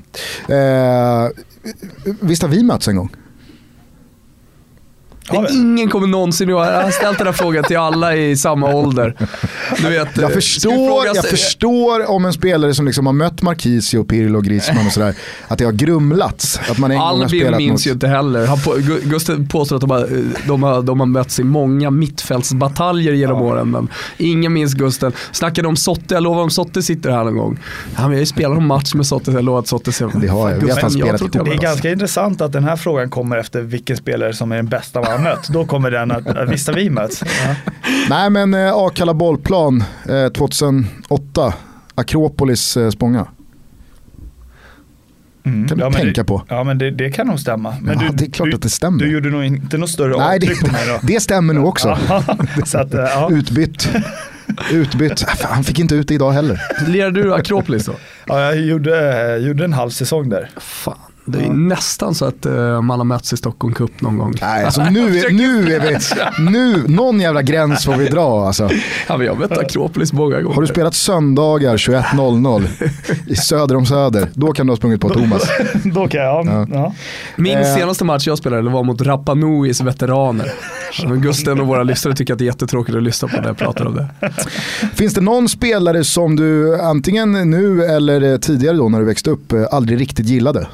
Eh, 0.47 1.29
visst 2.19 2.41
har 2.41 2.49
vi 2.49 2.63
mötts 2.63 2.87
en 2.87 2.95
gång? 2.95 3.09
Vi? 5.31 5.57
Ingen 5.57 5.89
kommer 5.89 6.07
någonsin 6.07 6.49
jag 6.49 6.57
har 6.83 6.91
ställt 6.91 7.17
den 7.17 7.27
här 7.27 7.33
frågan 7.33 7.63
till 7.63 7.77
alla 7.77 8.15
i 8.15 8.37
samma 8.37 8.73
ålder. 8.73 9.15
Du 9.77 9.89
vet, 9.89 10.17
eh, 10.17 10.21
Jag 10.21 10.27
vi 10.27 10.33
förstår, 10.33 11.05
jag 11.05 11.25
förstår 11.25 12.09
om 12.09 12.25
en 12.25 12.33
spelare 12.33 12.73
som 12.73 12.85
liksom 12.85 13.05
har 13.05 13.13
mött 13.13 13.41
Marquisio, 13.41 14.03
Pirlo, 14.03 14.41
Griezmann 14.41 14.85
och 14.85 14.91
sådär, 14.91 15.15
att 15.47 15.57
det 15.57 15.65
har 15.65 15.71
grumlats. 15.71 16.59
Att 16.69 16.77
man 16.77 16.91
en 16.91 16.97
gång 16.97 17.05
har 17.05 17.13
Albin 17.13 17.29
spelat 17.29 17.57
minns 17.57 17.71
mot... 17.71 17.87
ju 17.87 17.91
inte 17.91 18.07
heller. 18.07 18.45
Han 18.47 18.59
på, 18.59 18.73
Gu- 18.73 19.09
Gustav 19.09 19.47
påstår 19.47 19.75
att 19.75 19.81
de 19.81 19.89
har, 19.91 20.09
de, 20.47 20.63
har, 20.63 20.81
de 20.81 20.99
har 20.99 21.07
mötts 21.07 21.39
i 21.39 21.43
många 21.43 21.89
mittfältsbataljer 21.91 23.13
genom 23.13 23.41
åren. 23.41 23.71
Men 23.71 23.87
ingen 24.17 24.53
minns 24.53 24.73
Gusten. 24.73 25.11
Snackade 25.31 25.67
om 25.67 25.75
Sotte, 25.75 26.13
jag 26.13 26.23
lovar 26.23 26.43
om 26.43 26.49
Sotte 26.49 26.81
sitter 26.81 27.11
här 27.11 27.23
någon 27.23 27.37
gång. 27.37 27.59
Ja, 27.95 28.01
men 28.01 28.03
jag 28.03 28.15
har 28.15 28.19
ju 28.19 28.25
spelat 28.25 28.57
en 28.57 28.67
match 28.67 28.93
med 28.93 29.05
Sotte, 29.05 29.31
jag 29.31 29.43
lovar 29.43 29.59
att 29.59 29.67
Sotte 29.67 29.91
ser... 29.91 30.09
Det 30.21 30.27
har 30.27 30.49
jag. 30.49 30.61
Gusten, 30.61 30.89
tror 30.89 31.23
inte 31.23 31.37
jag 31.37 31.45
Det 31.45 31.51
är 31.51 31.57
ganska 31.57 31.91
intressant 31.91 32.41
att 32.41 32.51
den 32.51 32.63
här 32.63 32.75
frågan 32.75 33.09
kommer 33.09 33.37
efter 33.37 33.61
vilken 33.61 33.97
spelare 33.97 34.33
som 34.33 34.51
är 34.51 34.55
den 34.55 34.67
bästa 34.67 35.01
man 35.01 35.10
har 35.11 35.19
mött. 35.19 35.49
Då 35.49 35.65
kommer 35.65 35.91
den 35.91 36.11
att, 36.11 36.27
att 36.27 36.49
visst 36.49 36.67
har 36.67 36.75
vi 36.75 36.89
mötts? 36.89 37.23
Ja. 37.45 37.55
Nej 38.09 38.29
men 38.29 38.53
eh, 38.53 38.73
Akalla 38.73 39.13
bollplan 39.13 39.83
eh, 40.09 40.27
2008, 40.27 41.53
Akropolis 41.95 42.77
eh, 42.77 42.89
Spånga. 42.89 43.27
Mm. 45.43 45.67
Kan 45.67 45.77
du 45.77 45.83
men 45.83 45.93
tänka 45.93 46.21
det, 46.21 46.25
på? 46.25 46.43
Ja 46.47 46.63
men 46.63 46.77
det, 46.77 46.91
det 46.91 47.11
kan 47.11 47.27
nog 47.27 47.39
stämma. 47.39 47.75
Men 47.81 47.99
Ja, 47.99 48.09
du, 48.09 48.15
det 48.15 48.25
är 48.25 48.31
klart 48.31 48.49
du, 48.49 48.55
att 48.55 48.61
det 48.61 48.69
stämmer. 48.69 48.99
Du 48.99 49.11
gjorde 49.11 49.29
nog 49.29 49.43
inte 49.43 49.77
något 49.77 49.89
större 49.89 50.17
Nej 50.17 50.39
det, 50.39 50.47
avtryck 50.47 50.61
på 50.61 50.71
mig 50.71 50.87
då. 50.87 50.99
det 51.07 51.19
stämmer 51.19 51.53
nog 51.53 51.67
också. 51.67 51.97
Ja, 52.09 52.23
så 52.65 52.77
att, 52.77 52.93
eh, 52.93 53.01
ja. 53.01 53.29
Utbytt. 53.31 53.89
Utbytt. 54.71 55.21
Äh, 55.21 55.35
fan, 55.35 55.53
Han 55.53 55.63
fick 55.63 55.79
inte 55.79 55.95
ut 55.95 56.07
det 56.07 56.13
idag 56.13 56.31
heller. 56.31 56.61
Lirade 56.87 57.23
du 57.23 57.33
Akropolis 57.33 57.85
då? 57.85 57.93
ja, 58.25 58.39
jag 58.39 58.59
gjorde, 58.59 59.37
gjorde 59.37 59.65
en 59.65 59.73
halv 59.73 59.89
säsong 59.89 60.29
där. 60.29 60.49
Fan, 60.57 60.95
det 61.25 61.39
är 61.45 61.49
nästan 61.49 62.15
så 62.15 62.25
att 62.25 62.45
eh, 62.45 62.81
man 62.81 62.99
har 62.99 63.03
mötts 63.05 63.33
i 63.33 63.37
Stockholm 63.37 63.73
Cup 63.73 64.01
någon 64.01 64.17
gång. 64.17 64.33
Nej, 64.41 64.63
alltså 64.65 64.83
nu 64.91 65.17
är, 65.19 65.31
nu 65.31 65.73
är 65.75 65.79
vi, 65.79 65.97
nu, 66.51 66.83
någon 66.87 67.19
jävla 67.19 67.41
gräns 67.41 67.85
får 67.85 67.93
vi 67.95 68.07
dra 68.07 68.45
alltså. 68.47 68.69
Ja, 69.07 69.17
men 69.17 69.25
jag 69.25 69.33
har 69.33 69.39
mött 69.39 69.57
Akropolis 69.57 70.13
många 70.13 70.41
gånger. 70.41 70.55
Har 70.55 70.61
du 70.61 70.67
spelat 70.67 70.95
söndagar 70.95 71.77
21.00 71.77 72.67
i 73.27 73.35
söder 73.35 73.75
om 73.75 73.85
söder, 73.85 74.29
då 74.33 74.53
kan 74.53 74.65
du 74.67 74.71
ha 74.71 74.77
sprungit 74.77 75.01
på 75.01 75.09
Thomas. 75.09 75.43
Då 75.83 76.07
kan 76.07 76.21
jag, 76.21 76.45
ja. 76.45 76.67
ja. 76.71 76.93
Min 77.35 77.57
Eh. 77.57 77.75
senaste 77.75 78.05
match 78.05 78.27
jag 78.27 78.37
spelade 78.37 78.69
var 78.69 78.83
mot 78.83 79.01
Rapa 79.01 79.33
Nuis 79.33 79.81
veteraner. 79.81 80.51
Gusten 81.21 81.61
och 81.61 81.67
våra 81.67 81.83
lyssnare 81.83 82.15
tycker 82.15 82.33
att 82.33 82.39
det 82.39 82.43
är 82.43 82.47
jättetråkigt 82.47 82.97
att 82.97 83.03
lyssna 83.03 83.27
på 83.27 83.37
när 83.41 83.47
jag 83.47 83.57
pratar 83.57 83.85
om 83.85 83.95
det. 83.95 84.07
Finns 84.95 85.13
det 85.13 85.21
någon 85.21 85.49
spelare 85.49 86.03
som 86.03 86.35
du 86.35 86.81
antingen 86.81 87.31
nu 87.51 87.83
eller 87.85 88.31
eh, 88.31 88.37
tidigare 88.37 88.77
då 88.77 88.89
när 88.89 88.99
du 88.99 89.05
växte 89.05 89.29
upp 89.29 89.53
aldrig 89.71 89.99
riktigt 90.01 90.27
gillade? 90.27 90.67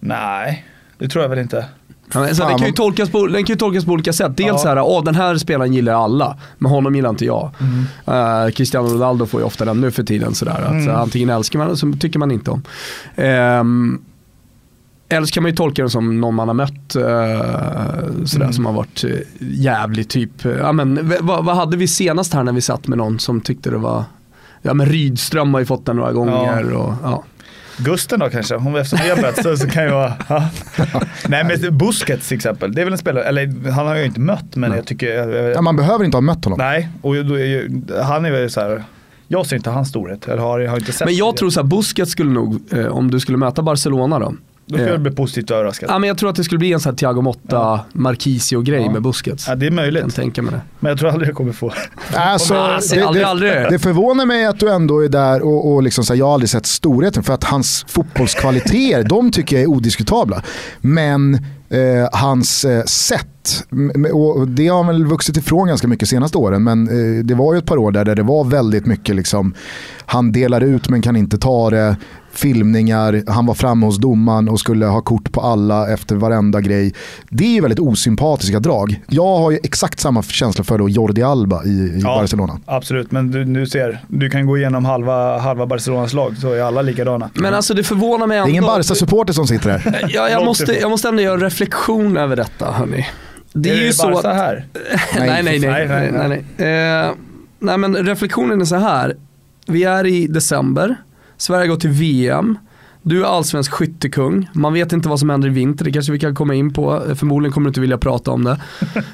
Nej, 0.00 0.64
det 0.98 1.08
tror 1.08 1.22
jag 1.24 1.28
väl 1.28 1.38
inte. 1.38 1.66
Ja, 2.14 2.34
så 2.34 2.48
den, 2.48 2.58
kan 2.58 2.66
ju 2.66 2.72
tolkas 2.72 3.10
på, 3.10 3.26
den 3.26 3.44
kan 3.44 3.54
ju 3.54 3.58
tolkas 3.58 3.84
på 3.84 3.90
olika 3.92 4.12
sätt. 4.12 4.36
Dels 4.36 4.48
Ja. 4.48 4.58
så 4.58 4.68
här, 4.68 4.80
åh 4.80 5.04
den 5.04 5.14
här 5.14 5.36
spelaren 5.36 5.72
gillar 5.72 5.92
alla, 6.04 6.36
men 6.58 6.70
honom 6.70 6.94
gillar 6.94 7.10
inte 7.10 7.24
jag. 7.24 7.50
Eh, 8.06 8.50
Cristiano 8.50 8.88
Ronaldo 8.88 9.26
får 9.26 9.40
ju 9.40 9.46
ofta 9.46 9.64
den 9.64 9.80
nu 9.80 9.90
för 9.90 10.02
tiden. 10.02 10.34
Sådär, 10.34 10.52
att, 10.64 10.70
Mm. 10.70 10.84
så, 10.86 10.92
antingen 10.92 11.30
älskar 11.30 11.58
man 11.58 11.66
eller 11.66 11.76
så 11.76 11.92
tycker 12.00 12.18
man 12.18 12.30
inte 12.30 12.50
om. 12.50 12.62
Ehm, 13.16 13.98
eller 15.08 15.26
så 15.26 15.32
kan 15.32 15.42
man 15.42 15.50
ju 15.50 15.56
tolka 15.56 15.82
den 15.82 15.90
som 15.90 16.20
någon 16.20 16.34
man 16.34 16.48
har 16.48 16.54
mött, 16.54 16.96
eh, 16.96 17.02
sådär, 18.26 18.44
Mm. 18.44 18.52
som 18.52 18.66
har 18.66 18.72
varit 18.72 19.04
uh, 19.04 19.10
jävligt 19.40 20.08
typ. 20.10 20.44
eh, 20.44 20.52
ja, 20.52 20.72
men, 20.72 21.14
vad, 21.20 21.44
vad 21.44 21.56
hade 21.56 21.76
vi 21.76 21.88
senast 21.88 22.34
här 22.34 22.42
när 22.42 22.52
vi 22.52 22.60
satt 22.60 22.88
med 22.88 22.98
någon 22.98 23.18
som 23.18 23.40
tyckte 23.40 23.70
det 23.70 23.76
var 23.78 24.04
Ja 24.62 24.74
men 24.74 24.86
Rydström 24.86 25.54
har 25.54 25.60
ju 25.60 25.66
fått 25.66 25.86
den 25.86 25.96
några 25.96 26.12
gånger. 26.12 26.72
Och, 26.72 26.94
ja. 27.02 27.24
Gusten 27.78 28.20
då 28.20 28.28
kanske, 28.30 28.56
om 28.56 28.76
eftersom 28.76 28.98
vi 29.04 29.10
har 29.10 29.22
mött 29.22 29.42
så, 29.42 29.56
så 29.56 29.68
kan 29.68 29.84
ju 29.84 29.90
vara... 29.90 30.12
Ja. 30.28 30.48
Nej 31.28 31.44
men 31.44 31.78
Busquets 31.78 32.28
till 32.28 32.36
exempel, 32.36 32.74
det 32.74 32.80
är 32.80 32.84
väl 32.84 32.92
en 32.92 32.98
spelare, 32.98 33.24
eller 33.24 33.70
han 33.70 33.86
har 33.86 33.94
jag 33.94 33.98
ju 34.00 34.06
inte 34.06 34.20
mött 34.20 34.56
men 34.56 34.72
jag 34.72 34.86
tycker... 34.86 35.06
Jag, 35.08 35.54
Ja, 35.54 35.60
man 35.62 35.76
behöver 35.76 36.04
inte 36.04 36.16
ha 36.16 36.22
mött 36.22 36.44
honom. 36.44 36.58
nej, 36.58 36.88
och 37.02 37.24
då 37.24 37.34
är 37.34 37.44
ju, 37.44 37.82
han 38.02 38.24
är 38.24 38.30
väl 38.30 38.50
så 38.50 38.60
här. 38.60 38.84
Jag 39.28 39.46
ser 39.46 39.56
inte 39.56 39.70
hans 39.70 39.88
storhet, 39.88 40.28
eller 40.28 40.42
har, 40.42 40.66
har 40.66 40.78
inte 40.78 40.92
sett 40.92 41.04
Men 41.06 41.16
jag 41.16 41.34
det. 41.34 41.38
tror 41.38 41.50
så 41.50 41.60
här, 41.60 41.66
Busquets 41.66 42.12
skulle 42.12 42.30
nog, 42.30 42.60
eh, 42.72 42.86
om 42.86 43.10
du 43.10 43.20
skulle 43.20 43.38
möta 43.38 43.62
Barcelona 43.62 44.18
då. 44.18 44.34
Då 44.68 44.74
skulle 44.76 44.86
eh, 44.88 44.92
jag 44.92 45.00
bli 45.02 45.10
positivt 45.10 45.50
överraskad. 45.50 45.90
Ja, 45.90 45.98
men 45.98 46.08
jag 46.08 46.18
tror 46.18 46.30
att 46.30 46.36
det 46.36 46.44
skulle 46.44 46.58
bli 46.58 46.72
en 46.72 46.80
sån 46.80 46.90
här 46.90 46.96
Thiago 46.96 47.20
Motta, 47.22 47.80
Marquisio-grej 47.92 48.82
Ja. 48.84 48.90
med 48.92 49.02
Busquets. 49.02 49.48
Ja, 49.48 49.54
det 49.54 49.66
är 49.66 49.70
Jag 49.70 49.76
kan 49.78 49.84
möjligt, 49.84 50.14
tänka 50.14 50.42
mig 50.42 50.52
det. 50.52 50.60
men 50.80 50.90
jag 50.90 50.98
tror 50.98 51.08
aldrig 51.10 51.28
jag 51.28 51.36
kommer 51.36 51.52
få. 51.52 51.72
Alltså, 52.14 52.54
det, 52.54 53.02
aldrig, 53.06 53.24
det, 53.24 53.28
aldrig. 53.28 53.52
det 53.70 53.78
förvånar 53.78 54.26
mig 54.26 54.46
att 54.46 54.60
du 54.60 54.70
ändå 54.72 55.04
är 55.04 55.08
där 55.08 55.42
och, 55.42 55.74
och 55.74 55.82
liksom 55.82 56.04
så 56.04 56.12
här, 56.12 56.18
jag 56.18 56.26
har 56.26 56.34
aldrig 56.34 56.50
sett 56.50 56.66
storheten 56.66 57.22
för 57.22 57.32
att 57.34 57.44
hans 57.44 57.84
fotbollskvaliteter, 57.88 59.02
de 59.08 59.30
tycker 59.30 59.56
jag 59.56 59.62
är 59.62 59.66
odiskutabla. 59.66 60.42
Men 60.80 61.34
eh, 61.68 62.08
hans 62.12 62.64
eh, 62.64 62.84
sätt, 62.84 63.64
och 64.12 64.48
det 64.48 64.68
har 64.68 64.76
han 64.76 64.86
väl 64.86 65.06
vuxit 65.06 65.36
ifrån 65.36 65.68
ganska 65.68 65.88
mycket 65.88 66.08
senaste 66.08 66.38
åren, 66.38 66.64
men 66.64 66.88
eh, 66.88 67.24
det 67.24 67.34
var 67.34 67.54
ju 67.54 67.58
ett 67.58 67.66
par 67.66 67.76
år 67.76 67.92
där, 67.92 68.04
där 68.04 68.14
det 68.14 68.22
var 68.22 68.44
väldigt 68.44 68.86
mycket 68.86 69.16
liksom, 69.16 69.54
han 70.06 70.32
delar 70.32 70.60
ut 70.60 70.88
men 70.88 71.02
kan 71.02 71.16
inte 71.16 71.38
ta 71.38 71.70
det, 71.70 71.96
filmningar, 72.38 73.22
han 73.26 73.46
var 73.46 73.54
framme 73.54 73.86
hos 73.86 73.98
domaren 73.98 74.48
och 74.48 74.60
skulle 74.60 74.86
ha 74.86 75.00
kort 75.00 75.32
på 75.32 75.40
alla 75.40 75.92
efter 75.92 76.16
varenda 76.16 76.60
grej. 76.60 76.94
Det 77.30 77.44
är 77.44 77.48
ju 77.54 77.60
väldigt 77.60 77.78
osympatiska 77.80 78.60
drag. 78.60 79.00
Jag 79.08 79.36
har 79.38 79.50
ju 79.50 79.58
exakt 79.62 80.00
samma 80.00 80.22
känsla 80.22 80.64
för 80.64 80.78
då 80.78 80.88
Jordi 80.88 81.22
Alba 81.22 81.64
i, 81.64 81.68
i 81.68 82.00
Ja. 82.02 82.08
Barcelona. 82.20 82.60
Absolut, 82.66 83.12
men 83.12 83.30
du, 83.30 83.44
du 83.44 83.66
ser, 83.66 84.00
du 84.08 84.30
kan 84.30 84.46
gå 84.46 84.58
igenom 84.58 84.84
halva, 84.84 85.38
halva 85.38 85.66
Barcelonas 85.66 86.12
lag 86.12 86.36
så 86.40 86.52
är 86.52 86.62
alla 86.62 86.82
likadana. 86.82 87.30
Men 87.34 87.54
alltså 87.54 87.74
det 87.74 87.82
förvånar 87.84 88.26
mig 88.26 88.34
Det 88.36 88.38
ändå. 88.40 88.48
är 88.48 88.50
ingen 88.50 88.64
Barca-supporter 88.64 89.32
som 89.32 89.46
sitter 89.46 89.70
här. 89.70 90.06
Ja, 90.08 90.28
jag, 90.28 90.32
Långt 90.34 90.46
måste, 90.46 90.72
jag 90.72 90.90
måste 90.90 91.08
ändå 91.08 91.22
göra 91.22 91.34
en 91.34 91.40
reflektion 91.40 92.16
över 92.16 92.36
detta 92.36 92.72
hörni. 92.72 93.06
Det 93.52 93.70
är, 93.70 93.74
är 93.74 93.78
ju 93.80 93.86
det 93.86 93.92
så 93.92 94.10
Barca 94.10 94.30
att... 94.30 94.36
här? 94.36 94.66
nej, 95.18 95.42
nej, 95.42 95.42
nej. 95.42 95.58
Nej, 95.60 95.88
nej, 95.88 96.10
nej, 96.12 96.28
nej, 96.28 96.44
nej. 96.56 97.02
Eh, 97.06 97.10
nej 97.58 97.78
men 97.78 97.96
reflektionen 97.96 98.60
är 98.60 98.64
så 98.64 98.76
här. 98.76 99.16
Vi 99.66 99.84
är 99.84 100.06
i 100.06 100.26
december, 100.26 100.96
Sverige 101.36 101.66
går 101.66 101.76
till 101.76 101.90
VM. 101.90 102.58
Du 103.08 103.20
är 103.20 103.26
allsvensk 103.26 103.72
skyttekung. 103.72 104.50
Man 104.52 104.72
vet 104.72 104.92
inte 104.92 105.08
vad 105.08 105.18
som 105.18 105.30
händer 105.30 105.48
i 105.48 105.52
vinter, 105.52 105.84
det 105.84 105.92
kanske 105.92 106.12
vi 106.12 106.18
kan 106.18 106.34
komma 106.34 106.54
in 106.54 106.72
på. 106.72 107.02
Förmodligen 107.14 107.52
kommer 107.52 107.64
du 107.64 107.68
inte 107.68 107.80
vilja 107.80 107.98
prata 107.98 108.30
om 108.30 108.44
det. 108.44 108.60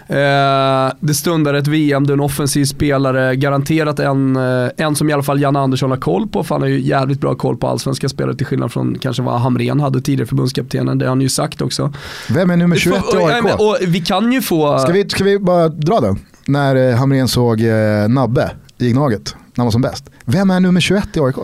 Eh, 0.07 0.93
det 1.01 1.15
stundar 1.15 1.55
ett 1.55 1.67
VM, 1.67 2.07
du 2.07 2.13
är 2.13 2.17
en 2.17 2.21
offensiv 2.21 2.65
spelare. 2.65 3.37
Garanterat 3.37 3.99
en, 3.99 4.37
eh, 4.37 4.71
en 4.77 4.97
som 4.97 5.11
i 5.11 5.13
alla 5.13 5.23
fall 5.23 5.41
Janne 5.41 5.59
Andersson 5.59 5.91
har 5.91 5.99
koll 5.99 6.29
på. 6.29 6.45
För 6.45 6.55
han 6.55 6.63
har 6.63 6.69
ju 6.69 6.81
jävligt 6.81 7.21
bra 7.21 7.35
koll 7.35 7.57
på 7.57 7.69
allsvenska 7.69 8.09
spelare 8.09 8.37
till 8.37 8.47
skillnad 8.47 8.73
från 8.73 8.99
kanske 8.99 9.23
vad 9.23 9.41
Hamrén 9.41 9.81
hade 9.81 10.01
tidigare 10.01 10.27
förbundskaptenen. 10.27 10.99
Det 10.99 11.05
har 11.05 11.09
han 11.09 11.21
ju 11.21 11.29
sagt 11.29 11.63
också. 11.63 11.93
Vem 12.29 12.51
är 12.51 12.57
nummer 12.57 12.77
21 12.77 13.05
i 13.15 13.17
AIK? 13.17 13.45
och 13.45 13.77
vi 13.87 14.01
kan 14.01 14.33
ju 14.33 14.43
få... 14.43 14.79
Ska 14.79 14.93
vi, 14.93 15.09
ska 15.09 15.25
vi 15.25 15.39
bara 15.39 15.69
dra 15.69 16.01
den? 16.01 16.19
När 16.47 16.91
eh, 16.91 16.97
Hamrén 16.97 17.29
såg 17.29 17.61
eh, 17.61 18.09
Nabbe 18.09 18.51
i 18.79 18.91
Gnaget, 18.91 19.35
när 19.35 19.57
han 19.57 19.67
var 19.67 19.73
som 19.73 19.83
bäst. 19.83 20.11
Vem 20.25 20.51
är 20.51 20.61
nummer 20.61 20.81
21 20.81 21.17
i 21.17 21.21
AIK? 21.21 21.37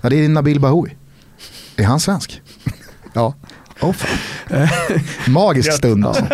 Ja, 0.00 0.08
det 0.08 0.24
är 0.24 0.28
Nabil 0.28 0.60
Bahoui. 0.60 0.90
Är 1.76 1.84
han 1.84 2.00
svensk? 2.00 2.42
ja, 3.12 3.34
Oh, 3.80 3.92
fan. 3.92 4.68
Magisk 5.32 5.72
stund 5.72 6.06
alltså. 6.06 6.24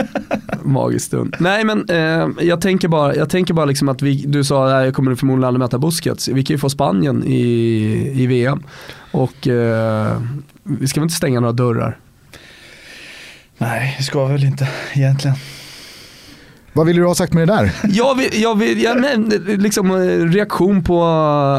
Magisk 0.63 1.07
stund. 1.07 1.37
Nej 1.39 1.65
men 1.65 1.89
eh, 1.89 2.29
jag 2.41 2.61
tänker 2.61 2.89
bara, 2.89 3.15
jag 3.15 3.31
tänker 3.31 3.55
bara 3.55 3.67
liksom 3.67 3.89
att 3.89 4.03
vi, 4.03 4.25
du 4.27 4.45
sa 4.45 4.79
att 4.79 4.85
jag 4.85 4.95
kommer 4.95 5.15
förmodligen 5.15 5.45
aldrig 5.49 5.59
möta 5.59 5.79
Busquets. 5.79 6.29
Vi 6.29 6.45
kan 6.45 6.55
ju 6.55 6.59
få 6.59 6.71
Spanien 6.71 7.25
i, 7.27 8.13
i 8.15 8.27
VM. 8.27 8.63
Och 9.11 9.49
eh, 9.49 10.23
vi 10.63 10.89
ska 10.89 11.01
väl 11.01 11.05
inte 11.05 11.17
stänga 11.17 11.41
några 11.41 11.53
dörrar. 11.53 11.99
Nej, 13.59 13.95
det 13.99 14.05
ska 14.05 14.27
väl 14.27 14.45
inte 14.45 14.69
egentligen. 14.93 15.37
Vad 16.73 16.87
vill 16.87 16.97
du 16.97 17.07
ha 17.07 17.15
sagt 17.15 17.33
med 17.33 17.49
det 17.49 17.55
där? 17.55 17.73
Jag 17.89 18.15
vill, 18.15 18.43
jag 18.43 18.59
vill, 18.59 18.83
jag, 18.83 19.01
men, 19.01 19.29
liksom 19.47 19.91
eh, 19.91 19.97
reaktion 20.33 20.85
på 20.85 21.05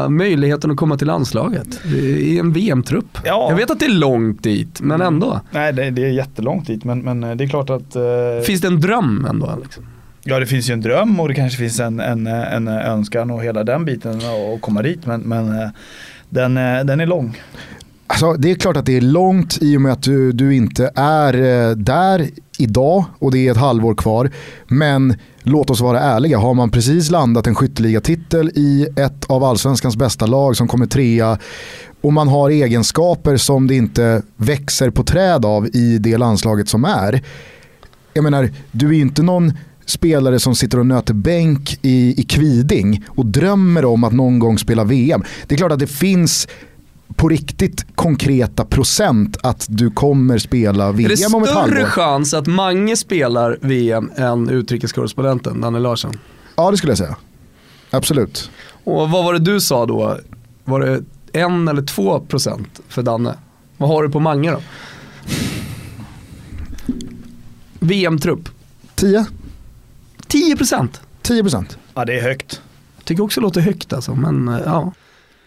möjligheten 0.08 0.70
att 0.70 0.76
komma 0.76 0.96
till 0.96 1.06
landslaget 1.06 1.80
i 1.86 2.38
en 2.38 2.52
VM-trupp. 2.52 3.18
Ja. 3.24 3.46
Jag 3.50 3.56
vet 3.56 3.70
att 3.70 3.80
det 3.80 3.86
är 3.86 3.90
långt 3.90 4.42
dit, 4.42 4.80
men 4.80 5.00
ändå. 5.00 5.40
Nej, 5.50 5.72
det, 5.72 5.90
det 5.90 6.04
är 6.04 6.08
jättelångt 6.10 6.66
dit, 6.66 6.84
men, 6.84 7.00
men 7.00 7.38
det 7.38 7.44
är 7.44 7.48
klart 7.48 7.70
att... 7.70 7.96
Eh, 7.96 8.02
Finns 8.46 8.60
det 8.60 8.68
en 8.68 8.80
dröm 8.80 9.26
ändå? 9.30 9.58
Liksom? 9.62 9.86
ja, 10.24 10.40
det 10.40 10.46
finns 10.46 10.70
ju 10.70 10.72
en 10.72 10.80
dröm 10.80 11.20
och 11.20 11.28
det 11.28 11.34
kanske 11.34 11.58
finns 11.58 11.80
en, 11.80 12.00
en, 12.00 12.26
en 12.26 12.68
önskan 12.68 13.30
och 13.30 13.44
hela 13.44 13.64
den 13.64 13.84
biten 13.84 14.16
att 14.16 14.60
komma 14.60 14.82
dit, 14.82 15.06
men, 15.06 15.20
men 15.20 15.62
eh, 15.62 15.68
den, 16.28 16.56
eh, 16.56 16.84
den 16.84 17.00
är 17.00 17.06
lång. 17.06 17.40
Alltså, 18.06 18.32
det 18.32 18.50
är 18.50 18.54
klart 18.54 18.76
att 18.76 18.86
det 18.86 18.96
är 18.96 19.00
långt 19.00 19.58
i 19.60 19.76
och 19.76 19.80
med 19.80 19.92
att 19.92 20.02
du, 20.02 20.32
du 20.32 20.54
inte 20.54 20.90
är 20.94 21.34
eh, 21.34 21.76
där 21.76 22.28
idag 22.58 23.04
och 23.18 23.32
det 23.32 23.46
är 23.46 23.50
ett 23.50 23.56
halvår 23.56 23.94
kvar. 23.94 24.30
Men 24.66 25.16
låt 25.42 25.70
oss 25.70 25.80
vara 25.80 26.00
ärliga, 26.00 26.38
har 26.38 26.54
man 26.54 26.70
precis 26.70 27.10
landat 27.10 27.46
en 27.46 27.54
skytteligatitel 27.54 28.50
i 28.54 28.86
ett 28.96 29.24
av 29.24 29.44
allsvenskans 29.44 29.96
bästa 29.96 30.26
lag 30.26 30.56
som 30.56 30.68
kommer 30.68 30.86
trea 30.86 31.38
och 32.00 32.12
man 32.12 32.28
har 32.28 32.50
egenskaper 32.50 33.36
som 33.36 33.66
det 33.66 33.74
inte 33.74 34.22
växer 34.36 34.90
på 34.90 35.04
träd 35.04 35.44
av 35.44 35.66
i 35.66 35.98
det 35.98 36.16
landslaget 36.16 36.68
som 36.68 36.84
är. 36.84 37.22
Jag 38.12 38.24
menar, 38.24 38.50
du 38.70 38.88
är 38.88 38.92
ju 38.92 39.00
inte 39.00 39.22
någon 39.22 39.52
spelare 39.86 40.40
som 40.40 40.54
sitter 40.54 40.78
och 40.78 40.86
nöter 40.86 41.14
bänk 41.14 41.78
i, 41.82 42.20
i 42.20 42.22
Kviding 42.22 43.04
och 43.08 43.26
drömmer 43.26 43.84
om 43.84 44.04
att 44.04 44.12
någon 44.12 44.38
gång 44.38 44.58
spela 44.58 44.84
VM. 44.84 45.22
Det 45.46 45.54
är 45.54 45.56
klart 45.56 45.72
att 45.72 45.78
det 45.78 45.86
finns 45.86 46.48
på 47.16 47.28
riktigt 47.28 47.86
konkreta 47.94 48.64
procent 48.64 49.36
att 49.42 49.66
du 49.68 49.90
kommer 49.90 50.38
spela 50.38 50.88
Är 50.88 50.92
VM 50.92 51.10
det 51.16 51.36
om 51.36 51.42
ett 51.42 51.48
större 51.48 51.60
halvår. 51.60 51.84
chans 51.84 52.34
att 52.34 52.46
Mange 52.46 52.96
spelar 52.96 53.58
VM 53.60 54.10
än 54.16 54.48
utrikeskorrespondenten 54.50 55.60
Danne 55.60 55.78
Larsson? 55.78 56.12
Ja 56.56 56.70
det 56.70 56.76
skulle 56.76 56.90
jag 56.90 56.98
säga. 56.98 57.16
Absolut. 57.90 58.50
Och 58.84 59.10
vad 59.10 59.24
var 59.24 59.32
det 59.32 59.38
du 59.38 59.60
sa 59.60 59.86
då? 59.86 60.18
Var 60.64 60.80
det 60.80 61.02
en 61.32 61.68
eller 61.68 61.82
två 61.82 62.20
procent 62.20 62.80
för 62.88 63.02
Danne? 63.02 63.34
Vad 63.76 63.88
har 63.88 64.02
du 64.02 64.10
på 64.10 64.20
Mange 64.20 64.50
då? 64.50 64.60
VM-trupp. 67.80 68.48
10? 68.94 69.26
10 70.26 70.56
procent. 70.56 71.00
10 71.22 71.42
procent. 71.42 71.78
Ja, 71.94 72.04
det 72.04 72.18
är 72.18 72.22
högt. 72.22 72.62
Tycker 73.04 73.22
också 73.22 73.40
låter 73.40 73.60
högt 73.60 73.92
alltså, 73.92 74.14
men 74.14 74.48
eh, 74.48 74.60
ja. 74.64 74.92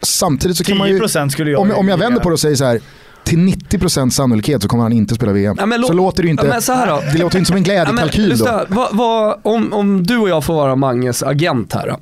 Samtidigt 0.02 0.58
så 0.58 0.64
kan 0.64 0.78
man 0.78 0.88
10 0.88 0.94
ju, 0.94 1.00
procent 1.00 1.32
skulle 1.32 1.52
jag 1.52 1.62
om, 1.62 1.72
om 1.72 1.88
jag 1.88 1.98
vänder 1.98 2.22
på 2.22 2.30
det 2.30 2.34
och 2.34 2.40
säger 2.40 2.56
så 2.56 2.66
här, 2.66 2.80
till 3.24 3.38
90% 3.40 4.10
sannolikhet 4.10 4.62
så 4.62 4.68
kommer 4.68 4.84
han 4.84 4.94
inte 4.94 5.16
spela 5.16 5.32
VM. 5.32 5.56
Ja, 5.60 5.66
men 5.66 5.82
lå- 5.84 5.88
så 5.88 5.94
låter 5.94 6.24
det 6.24 6.28
Ja, 6.28 6.32
inte, 6.32 6.48
men 6.48 6.62
så 6.62 6.74
här 6.74 6.88
då. 6.88 7.02
det 7.14 7.18
låter 7.20 7.38
inte 7.40 7.48
som 7.48 7.58
en 7.58 7.64
Ja, 7.64 7.66
glädjekalkyl 7.84 8.30
lyssna, 8.30 8.52
då. 8.58 8.66
vad, 8.76 8.88
vad, 8.98 9.40
om, 9.44 9.74
om 9.74 10.04
du 10.08 10.18
och 10.18 10.30
jag 10.30 10.44
får 10.44 10.54
vara 10.54 10.76
Manges 10.76 11.24
agent 11.24 11.74
här 11.74 11.88
då. 11.88 11.98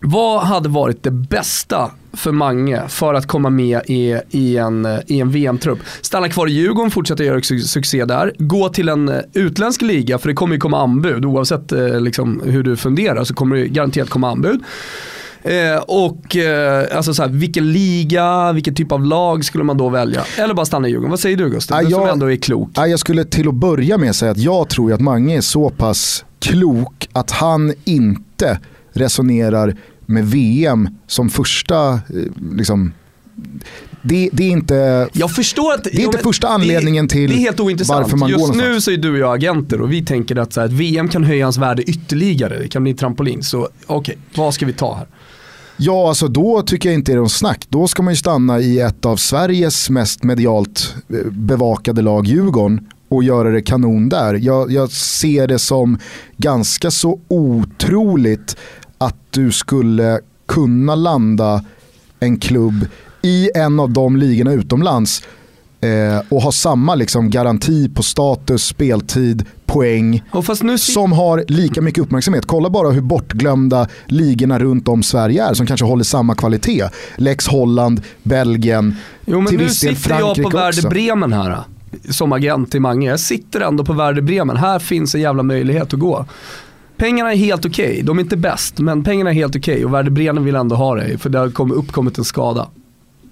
Vad 0.00 0.40
hade 0.42 0.68
varit 0.68 1.02
det 1.02 1.10
bästa 1.10 1.90
för 2.12 2.32
Mange 2.32 2.82
för 2.88 3.14
att 3.14 3.26
komma 3.26 3.50
med 3.50 3.80
i, 3.86 4.18
i 4.30 4.56
en, 4.56 4.98
i 5.06 5.20
en 5.20 5.30
VM-trupp? 5.30 5.78
Stanna 6.00 6.28
kvar 6.28 6.46
i 6.46 6.52
Djurgården, 6.52 6.90
fortsätta 6.90 7.24
göra 7.24 7.38
su- 7.38 7.58
succé 7.66 8.04
där. 8.04 8.32
Gå 8.38 8.68
till 8.68 8.88
en 8.88 9.08
eh, 9.08 9.20
utländsk 9.32 9.82
liga, 9.82 10.18
för 10.18 10.28
det 10.28 10.34
kommer 10.34 10.54
ju 10.54 10.60
komma 10.60 10.82
anbud. 10.82 11.24
Oavsett 11.24 11.72
eh, 11.72 12.00
liksom, 12.00 12.42
hur 12.44 12.62
du 12.62 12.76
funderar 12.76 13.24
så 13.24 13.34
kommer 13.34 13.56
det 13.56 13.66
garanterat 13.68 14.08
komma 14.10 14.30
anbud. 14.30 14.60
Eh, 15.42 15.76
och 15.86 16.36
eh, 16.36 16.96
alltså 16.96 17.14
så 17.14 17.22
här, 17.22 17.28
vilken 17.30 17.72
liga, 17.72 18.52
vilken 18.52 18.74
typ 18.74 18.92
av 18.92 19.04
lag 19.04 19.44
skulle 19.44 19.64
man 19.64 19.76
då 19.76 19.88
välja? 19.88 20.24
Eller 20.38 20.54
bara 20.54 20.66
stanna 20.66 20.88
i 20.88 20.90
Djurgården. 20.90 21.10
Vad 21.10 21.20
säger 21.20 21.36
du 21.36 21.50
Gustav? 21.50 21.78
Ja, 21.82 21.84
Du 21.88 21.90
som 21.94 22.02
jag- 22.02 22.12
ändå 22.12 22.32
är 22.32 22.36
klok. 22.36 22.70
Ja, 22.74 22.86
jag 22.86 22.98
skulle 23.00 23.24
till 23.24 23.48
att 23.48 23.54
börja 23.54 23.98
med 23.98 24.16
säga 24.16 24.30
att 24.30 24.38
jag 24.38 24.68
tror 24.68 24.92
att 24.92 25.00
Mange 25.00 25.36
är 25.36 25.40
så 25.40 25.70
pass 25.70 26.24
klok 26.38 27.08
att 27.12 27.30
han 27.30 27.72
inte 27.84 28.58
resonerar 28.92 29.76
med 30.06 30.26
VM 30.26 30.88
som 31.06 31.30
första, 31.30 31.92
eh, 31.92 32.00
liksom, 32.52 32.92
det, 34.02 34.30
det 34.32 34.44
är 34.44 34.50
inte, 34.50 35.08
Jag 35.12 35.30
förstår 35.34 35.74
att... 35.74 35.84
Det 35.84 35.96
är 35.96 36.04
inte 36.04 36.18
första 36.18 36.48
anledningen 36.48 37.08
till 37.08 37.30
Det 37.30 37.36
är 37.36 37.38
helt 37.38 37.60
ointressant. 37.60 38.02
varför 38.02 38.16
man 38.16 38.30
går 38.30 38.38
Just 38.40 38.52
nu 38.52 38.56
någonstans. 38.58 38.84
så 38.84 38.90
är 38.90 38.96
du 38.96 39.12
och 39.12 39.18
jag 39.18 39.34
agenter 39.34 39.80
och 39.80 39.92
vi 39.92 40.04
tänker 40.04 40.36
att 40.36 40.52
så 40.52 40.60
här, 40.60 40.66
att 40.66 40.72
VM 40.72 41.08
kan 41.08 41.24
höja 41.24 41.44
hans 41.46 41.58
värde 41.58 41.82
ytterligare. 41.82 42.58
Det 42.58 42.68
kan 42.68 42.82
bli 42.82 42.92
en 42.92 42.98
trampolin. 42.98 43.42
Så 43.42 43.68
okej, 43.86 44.18
vad 44.34 44.54
ska 44.54 44.66
vi 44.66 44.72
ta 44.72 44.94
här? 44.94 45.06
Ja 45.78 46.08
alltså 46.08 46.28
då 46.28 46.62
tycker 46.62 46.88
jag 46.88 46.94
inte 46.94 47.12
det 47.12 47.16
är 47.16 47.18
någon 47.18 47.28
snack. 47.28 47.66
Då 47.68 47.88
ska 47.88 48.02
man 48.02 48.12
ju 48.12 48.16
stanna 48.16 48.60
i 48.60 48.80
ett 48.80 49.04
av 49.04 49.16
Sveriges 49.16 49.90
mest 49.90 50.22
medialt 50.22 50.94
eh, 51.08 51.30
bevakade 51.30 52.02
lag, 52.02 52.26
Djurgården, 52.26 52.86
och 53.08 53.24
göra 53.24 53.50
det 53.50 53.62
kanon 53.62 54.08
där. 54.08 54.34
Jag, 54.34 54.72
jag 54.72 54.90
ser 54.90 55.46
det 55.46 55.58
som 55.58 55.98
ganska 56.36 56.90
så 56.90 57.20
otroligt 57.28 58.56
att 58.98 59.16
du 59.30 59.52
skulle 59.52 60.20
kunna 60.46 60.94
landa 60.94 61.64
en 62.20 62.38
klubb 62.38 62.86
i 63.22 63.50
en 63.54 63.80
av 63.80 63.90
de 63.90 64.16
ligorna 64.16 64.52
utomlands 64.52 65.22
eh, 65.80 66.22
och 66.28 66.42
ha 66.42 66.52
samma 66.52 66.94
liksom, 66.94 67.30
garanti 67.30 67.88
på 67.88 68.02
status, 68.02 68.64
speltid, 68.64 69.44
poäng 69.68 70.22
nu 70.62 70.78
som 70.78 71.12
har 71.12 71.44
lika 71.48 71.80
mycket 71.82 72.02
uppmärksamhet. 72.02 72.46
Kolla 72.46 72.70
bara 72.70 72.90
hur 72.90 73.00
bortglömda 73.00 73.88
ligorna 74.06 74.58
runt 74.58 74.88
om 74.88 75.02
Sverige 75.02 75.44
är 75.44 75.54
som 75.54 75.66
kanske 75.66 75.86
håller 75.86 76.04
samma 76.04 76.34
kvalitet. 76.34 76.84
Lex 77.16 77.46
Holland, 77.48 78.00
Belgien, 78.22 78.96
jo, 79.24 79.40
men 79.40 79.46
till 79.46 79.58
nu 79.58 79.64
viss 79.64 79.80
del 79.80 79.96
sitter 79.96 80.10
jag 80.10 80.20
på 80.20 80.34
Frankrike 80.34 80.56
Werder 80.56 80.68
också. 80.78 80.88
Bremen 80.88 81.32
här. 81.32 81.58
Som 82.10 82.32
agent 82.32 82.70
till 82.70 82.80
Mange. 82.80 83.06
Jag 83.10 83.20
sitter 83.20 83.60
ändå 83.60 83.84
på 83.84 83.92
Werder 83.92 84.22
Bremen. 84.22 84.56
Här 84.56 84.78
finns 84.78 85.14
en 85.14 85.20
jävla 85.20 85.42
möjlighet 85.42 85.94
att 85.94 86.00
gå. 86.00 86.26
Pengarna 86.96 87.32
är 87.32 87.36
helt 87.36 87.66
okej. 87.66 88.02
De 88.04 88.18
är 88.18 88.22
inte 88.22 88.36
bäst, 88.36 88.78
men 88.78 89.04
pengarna 89.04 89.30
är 89.30 89.34
helt 89.34 89.56
okej. 89.56 89.84
Och 89.84 89.94
Werder 89.94 90.10
Bremen 90.10 90.44
vill 90.44 90.54
ändå 90.54 90.76
ha 90.76 90.94
det, 90.94 91.18
för 91.18 91.30
det 91.30 91.38
har 91.38 91.50
kommit- 91.50 91.76
uppkommit 91.76 92.18
en 92.18 92.24
skada. 92.24 92.66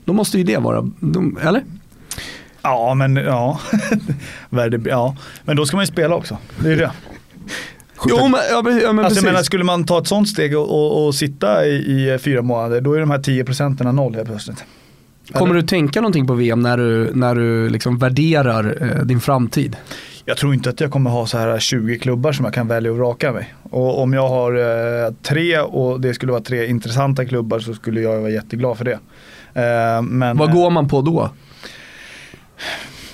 Då 0.05 0.13
måste 0.13 0.39
ju 0.39 0.45
det 0.45 0.57
vara, 0.59 0.91
de, 1.01 1.39
eller? 1.43 1.65
Ja, 2.67 2.95
men 2.95 3.17
ja. 3.17 3.61
Värde, 4.51 4.91
ja. 4.91 5.17
Men 5.45 5.57
då 5.57 5.67
ska 5.67 5.77
man 5.77 5.83
ju 5.83 5.93
spela 5.93 6.15
också. 6.15 6.39
Det 6.59 6.73
är 6.73 6.77
det. 6.77 6.91
Jo 8.09 8.29
men, 8.29 8.41
ja, 8.51 8.63
men, 8.63 8.79
ja, 8.81 8.93
men 8.93 8.99
Alltså, 8.99 8.99
jag 8.99 9.09
precis. 9.09 9.25
menar, 9.25 9.43
skulle 9.43 9.65
man 9.65 9.85
ta 9.85 9.99
ett 9.99 10.07
sånt 10.07 10.29
steg 10.29 10.57
och, 10.59 10.71
och, 10.71 11.07
och 11.07 11.15
sitta 11.15 11.67
i, 11.67 11.75
i 12.15 12.19
fyra 12.19 12.43
månader, 12.43 12.81
då 12.81 12.95
är 12.95 13.01
de 13.01 13.11
här 13.11 13.19
10 13.19 13.45
procenten 13.45 13.97
noll 13.97 14.15
helt 14.15 14.29
plötsligt. 14.29 14.65
Kommer 15.33 15.55
du 15.55 15.63
tänka 15.63 16.01
någonting 16.01 16.27
på 16.27 16.35
VM 16.35 16.61
när 16.61 16.77
du, 16.77 17.11
när 17.15 17.35
du 17.35 17.69
liksom 17.69 17.99
värderar 17.99 18.77
eh, 18.81 19.05
din 19.05 19.21
framtid? 19.21 19.77
Jag 20.25 20.37
tror 20.37 20.55
inte 20.55 20.71
att 20.71 20.81
jag 20.81 20.91
kommer 20.91 21.11
ha 21.11 21.27
så 21.27 21.39
här 21.39 21.59
20 21.59 21.99
klubbar 21.99 22.33
som 22.33 22.45
jag 22.45 22.55
kan 22.55 22.69
välja 22.69 22.91
och 22.91 22.97
vraka 22.97 23.33
mig. 23.33 23.55
Och 23.63 24.03
om 24.03 24.13
jag 24.13 24.29
har 24.29 24.53
eh, 25.07 25.13
tre 25.23 25.59
och 25.59 26.01
det 26.01 26.15
skulle 26.15 26.33
vara 26.33 26.43
tre 26.43 26.67
intressanta 26.67 27.25
klubbar 27.25 27.59
så 27.59 27.75
skulle 27.75 28.01
jag 28.01 28.21
vara 28.21 28.31
jätteglad 28.31 28.79
för 28.79 28.85
det. 28.85 28.99
Eh, 29.55 30.03
men, 30.03 30.37
Vad 30.37 30.53
går 30.53 30.71
man 30.71 30.89
på 30.89 31.01
då? 31.03 31.31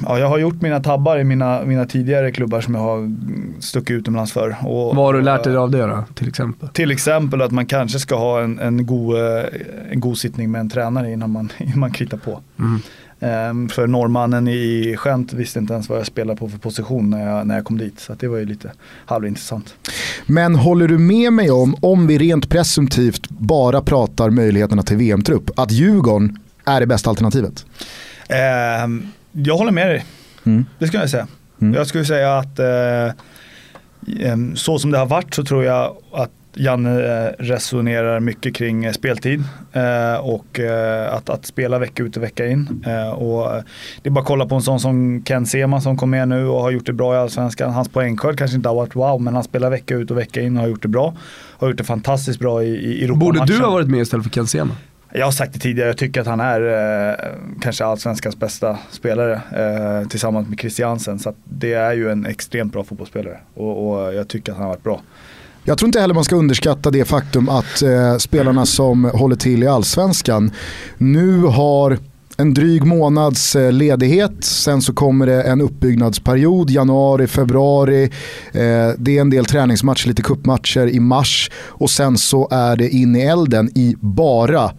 Ja, 0.07 0.18
jag 0.18 0.28
har 0.28 0.38
gjort 0.38 0.61
mina 0.61 0.80
tabbar 0.80 1.18
i 1.18 1.24
mina, 1.24 1.64
mina 1.64 1.86
tidigare 1.86 2.32
klubbar 2.32 2.61
som 2.61 2.74
jag 2.74 2.82
har 2.82 3.12
stuckit 3.61 3.90
utomlands 3.90 4.32
för. 4.32 4.57
Och, 4.62 4.97
Vad 4.97 5.07
har 5.07 5.12
du 5.12 5.22
lärt 5.22 5.45
dig 5.45 5.57
av 5.57 5.70
det 5.70 5.86
då, 5.86 6.05
till 6.14 6.28
exempel? 6.28 6.68
Till 6.68 6.90
exempel 6.90 7.43
att 7.43 7.53
man 7.53 7.66
kanske 7.66 7.99
ska 7.99 8.16
ha 8.16 8.43
en, 8.43 8.59
en, 8.59 8.86
god, 8.86 9.16
eh, 9.16 9.45
en 9.90 10.01
god 10.01 10.18
sittning 10.18 10.51
med 10.51 10.61
en 10.61 10.70
tränare 10.70 11.12
innan 11.12 11.30
man, 11.30 11.53
innan 11.59 11.78
man 11.78 11.93
kritar 11.93 12.18
på. 12.18 12.40
Mm. 12.59 12.80
Ehm, 13.20 13.68
för 13.68 13.86
norrmannen 13.86 14.49
i 14.49 14.97
Gent 15.05 15.32
visste 15.32 15.59
inte 15.59 15.72
ens 15.72 15.88
vad 15.88 15.99
jag 15.99 16.07
spelade 16.07 16.38
på 16.38 16.49
för 16.49 16.59
position 16.59 17.11
när 17.11 17.28
jag, 17.28 17.47
när 17.47 17.55
jag 17.55 17.64
kom 17.64 17.78
dit. 17.78 18.01
Så 18.01 18.12
att 18.12 18.20
det 18.20 18.28
var 18.28 18.38
ju 18.38 18.45
lite 18.45 18.72
halvintressant. 19.07 19.74
Men 20.26 20.55
håller 20.55 20.88
du 20.88 20.99
med 20.99 21.32
mig 21.32 21.51
om, 21.51 21.76
om 21.80 22.07
vi 22.07 22.18
rent 22.18 22.49
presumtivt 22.49 23.28
bara 23.28 23.82
pratar 23.82 24.30
möjligheterna 24.30 24.82
till 24.82 24.97
VM-trupp, 24.97 25.51
att 25.57 25.70
Djurgården 25.70 26.38
är 26.64 26.80
det 26.80 26.86
bästa 26.86 27.11
alternativet? 27.11 27.66
Ehm, 28.28 29.07
jag 29.33 29.57
håller 29.57 29.72
med 29.72 29.89
dig. 29.89 30.05
Mm. 30.45 30.66
Det 30.78 30.87
skulle 30.87 31.03
jag 31.03 31.11
säga. 31.11 31.26
Mm. 31.61 31.74
Jag 31.74 31.87
skulle 31.87 32.05
säga 32.05 32.39
att 32.39 32.59
eh, 32.59 34.37
så 34.55 34.78
som 34.78 34.91
det 34.91 34.99
har 34.99 35.07
varit 35.07 35.35
så 35.35 35.45
tror 35.45 35.64
jag 35.64 35.97
att 36.12 36.30
Janne 36.55 36.91
eh, 36.91 37.33
resonerar 37.39 38.20
mycket 38.20 38.55
kring 38.55 38.85
eh, 38.85 38.93
speltid 38.93 39.45
eh, 39.72 40.16
och 40.20 40.61
eh, 40.61 41.14
att, 41.14 41.30
att 41.30 41.47
spela 41.47 41.78
vecka 41.78 42.03
ut 42.03 42.16
och 42.16 42.22
vecka 42.22 42.47
in. 42.47 42.85
Eh, 42.87 43.11
och 43.11 43.62
det 44.03 44.09
är 44.09 44.11
bara 44.11 44.20
att 44.20 44.26
kolla 44.26 44.47
på 44.47 44.55
en 44.55 44.62
sån 44.62 44.80
som 44.80 45.22
Ken 45.24 45.47
Sema 45.47 45.80
som 45.80 45.97
kom 45.97 46.11
med 46.11 46.28
nu 46.28 46.47
och 46.47 46.61
har 46.61 46.70
gjort 46.70 46.87
det 46.87 46.93
bra 46.93 47.14
i 47.14 47.18
Allsvenskan. 47.18 47.72
Hans 47.72 47.89
poängskörd 47.89 48.39
kanske 48.39 48.57
inte 48.57 48.68
har 48.68 48.76
varit 48.76 48.97
wow, 48.97 49.22
men 49.22 49.35
han 49.35 49.45
spelar 49.45 49.70
vecka 49.70 49.95
ut 49.95 50.11
och 50.11 50.18
vecka 50.18 50.41
in 50.41 50.57
och 50.57 50.62
har 50.62 50.68
gjort 50.68 50.83
det 50.83 50.89
bra. 50.89 51.14
Har 51.59 51.68
gjort 51.68 51.78
det 51.78 51.85
fantastiskt 51.85 52.39
bra 52.39 52.62
i, 52.62 52.68
i 52.68 53.05
Europa 53.05 53.20
Borde 53.20 53.47
du 53.47 53.59
ha 53.59 53.70
varit 53.70 53.89
med 53.89 54.01
istället 54.01 54.24
för 54.24 54.30
Ken 54.30 54.47
Sema? 54.47 54.76
Jag 55.14 55.24
har 55.24 55.32
sagt 55.32 55.52
det 55.52 55.58
tidigare, 55.58 55.88
jag 55.88 55.96
tycker 55.96 56.20
att 56.20 56.26
han 56.26 56.40
är 56.40 56.60
eh, 57.10 57.16
kanske 57.60 57.84
allsvenskans 57.84 58.36
bästa 58.36 58.78
spelare 58.90 59.32
eh, 59.32 60.08
tillsammans 60.08 60.48
med 60.48 60.60
Christiansen. 60.60 61.18
Så 61.18 61.28
att 61.28 61.36
det 61.44 61.72
är 61.72 61.92
ju 61.92 62.10
en 62.10 62.26
extremt 62.26 62.72
bra 62.72 62.84
fotbollsspelare 62.84 63.38
och, 63.54 63.90
och 63.90 64.14
jag 64.14 64.28
tycker 64.28 64.52
att 64.52 64.58
han 64.58 64.66
har 64.66 64.72
varit 64.72 64.84
bra. 64.84 65.00
Jag 65.64 65.78
tror 65.78 65.86
inte 65.86 66.00
heller 66.00 66.14
man 66.14 66.24
ska 66.24 66.36
underskatta 66.36 66.90
det 66.90 67.04
faktum 67.04 67.48
att 67.48 67.82
eh, 67.82 68.16
spelarna 68.16 68.66
som 68.66 69.04
håller 69.04 69.36
till 69.36 69.62
i 69.62 69.66
allsvenskan 69.66 70.50
nu 70.98 71.38
har 71.38 71.98
en 72.36 72.54
dryg 72.54 72.84
månads 72.84 73.56
eh, 73.56 73.72
ledighet, 73.72 74.44
sen 74.44 74.82
så 74.82 74.92
kommer 74.92 75.26
det 75.26 75.42
en 75.42 75.60
uppbyggnadsperiod, 75.60 76.70
januari, 76.70 77.26
februari, 77.26 78.04
eh, 78.52 78.90
det 78.98 79.16
är 79.16 79.20
en 79.20 79.30
del 79.30 79.44
träningsmatcher, 79.44 80.08
lite 80.08 80.22
kuppmatcher 80.22 80.88
i 80.88 81.00
mars 81.00 81.50
och 81.66 81.90
sen 81.90 82.18
så 82.18 82.48
är 82.50 82.76
det 82.76 82.88
in 82.88 83.16
i 83.16 83.20
elden 83.20 83.70
i 83.74 83.96
bara 84.00 84.70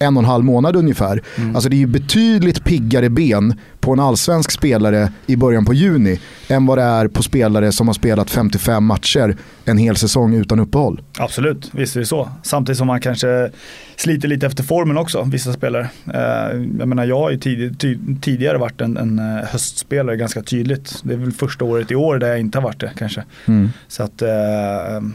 en 0.00 0.16
och 0.16 0.22
en 0.22 0.28
halv 0.28 0.44
månad 0.44 0.76
ungefär. 0.76 1.22
Mm. 1.36 1.56
Alltså 1.56 1.68
det 1.68 1.76
är 1.76 1.78
ju 1.78 1.86
betydligt 1.86 2.64
piggare 2.64 3.08
ben 3.08 3.54
på 3.80 3.92
en 3.92 4.00
allsvensk 4.00 4.50
spelare 4.50 5.12
i 5.26 5.36
början 5.36 5.64
på 5.64 5.74
juni 5.74 6.20
än 6.48 6.66
vad 6.66 6.78
det 6.78 6.84
är 6.84 7.08
på 7.08 7.22
spelare 7.22 7.72
som 7.72 7.86
har 7.86 7.94
spelat 7.94 8.30
55 8.30 8.84
matcher 8.84 9.36
en 9.64 9.78
hel 9.78 9.96
säsong 9.96 10.34
utan 10.34 10.60
uppehåll. 10.60 11.00
Absolut, 11.18 11.70
visst 11.72 11.96
är 11.96 12.00
det 12.00 12.06
så. 12.06 12.30
Samtidigt 12.42 12.78
som 12.78 12.86
man 12.86 13.00
kanske 13.00 13.50
sliter 13.96 14.28
lite 14.28 14.46
efter 14.46 14.62
formen 14.62 14.98
också, 14.98 15.22
vissa 15.22 15.52
spelare. 15.52 15.88
Eh, 16.14 16.60
jag 16.78 16.88
menar 16.88 17.04
jag 17.04 17.18
har 17.18 17.30
ju 17.30 17.38
tid, 17.38 17.78
tidigare 18.22 18.58
varit 18.58 18.80
en, 18.80 18.96
en, 18.96 19.18
eh, 19.18 19.44
höstspelare 19.44 20.16
ganska 20.16 20.42
tydligt. 20.42 21.00
Det 21.02 21.12
är 21.12 21.18
väl 21.18 21.32
första 21.32 21.64
året 21.64 21.90
i 21.90 21.94
år 21.94 22.18
där 22.18 22.28
jag 22.28 22.40
inte 22.40 22.58
har 22.58 22.62
varit 22.62 22.80
det 22.80 22.92
kanske. 22.96 23.24
Mm. 23.46 23.68
Så 23.88 24.02
att 24.02 24.22
eh, 24.22 24.28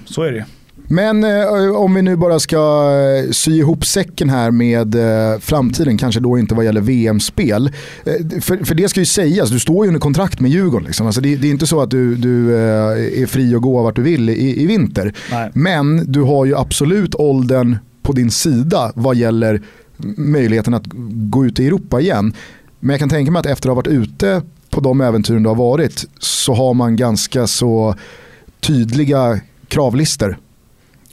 så 0.05 0.21
är 0.21 0.31
det 0.31 0.37
ju. 0.37 0.43
Men 0.87 1.23
eh, 1.23 1.75
om 1.75 1.93
vi 1.93 2.01
nu 2.01 2.15
bara 2.15 2.39
ska 2.39 2.91
eh, 3.25 3.31
sy 3.31 3.57
ihop 3.57 3.85
säcken 3.85 4.29
här 4.29 4.51
med 4.51 4.95
eh, 4.95 5.39
framtiden, 5.39 5.97
kanske 5.97 6.19
då 6.19 6.39
inte 6.39 6.55
vad 6.55 6.65
gäller 6.65 6.81
VM-spel. 6.81 7.71
Eh, 8.05 8.41
för, 8.41 8.65
för 8.65 8.75
det 8.75 8.89
ska 8.89 8.99
ju 8.99 9.05
sägas, 9.05 9.49
du 9.49 9.59
står 9.59 9.85
ju 9.85 9.87
under 9.87 9.99
kontrakt 9.99 10.39
med 10.39 10.51
Djurgården. 10.51 10.85
Liksom. 10.85 11.05
Alltså 11.05 11.21
det, 11.21 11.35
det, 11.35 11.47
är 11.47 11.51
inte 11.51 11.67
så 11.67 11.81
att 11.81 11.89
du, 11.89 12.15
du 12.15 12.55
eh, 12.55 13.21
är 13.21 13.25
fri 13.25 13.55
att 13.55 13.61
gå 13.61 13.83
vart 13.83 13.95
du 13.95 14.01
vill 14.01 14.29
i, 14.29 14.61
i 14.61 14.65
vinter. 14.65 15.13
Nej. 15.31 15.51
Men 15.53 16.11
du 16.11 16.21
har 16.21 16.45
ju 16.45 16.57
absolut 16.57 17.15
åldern 17.15 17.77
på 18.01 18.13
din 18.13 18.31
sida 18.31 18.91
vad 18.95 19.15
gäller 19.15 19.61
möjligheten 20.17 20.73
att 20.73 20.83
gå 21.07 21.45
ut 21.45 21.59
i 21.59 21.67
Europa 21.67 22.01
igen. 22.01 22.33
Men 22.79 22.89
jag 22.89 22.99
kan 22.99 23.09
tänka 23.09 23.31
mig 23.31 23.39
att 23.39 23.45
efter 23.45 23.69
att 23.69 23.71
ha 23.71 23.75
varit 23.75 23.87
ute 23.87 24.41
på 24.69 24.81
de 24.81 25.01
äventyren 25.01 25.43
du 25.43 25.49
har 25.49 25.55
varit 25.55 26.05
så 26.19 26.53
har 26.53 26.73
man 26.73 26.95
ganska 26.95 27.47
så 27.47 27.95
tydliga 28.59 29.39
kravlister 29.67 30.37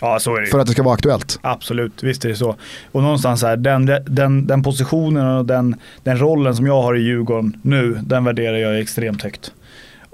Ja, 0.01 0.19
så 0.19 0.37
är 0.37 0.41
det. 0.41 0.47
För 0.47 0.59
att 0.59 0.67
det 0.67 0.73
ska 0.73 0.83
vara 0.83 0.95
aktuellt. 0.95 1.39
Absolut, 1.43 2.03
visst 2.03 2.25
är 2.25 2.29
det 2.29 2.37
så. 2.37 2.57
Och 2.93 3.03
någonstans 3.03 3.43
här, 3.43 3.57
den, 3.57 3.91
den, 4.07 4.47
den 4.47 4.63
positionen 4.63 5.27
och 5.27 5.47
den, 5.47 5.77
den 6.03 6.19
rollen 6.19 6.57
som 6.57 6.67
jag 6.67 6.83
har 6.83 6.97
i 6.97 7.01
Djurgården 7.01 7.57
nu, 7.63 7.99
den 8.03 8.25
värderar 8.25 8.57
jag 8.57 8.81
extremt 8.81 9.23
högt. 9.23 9.53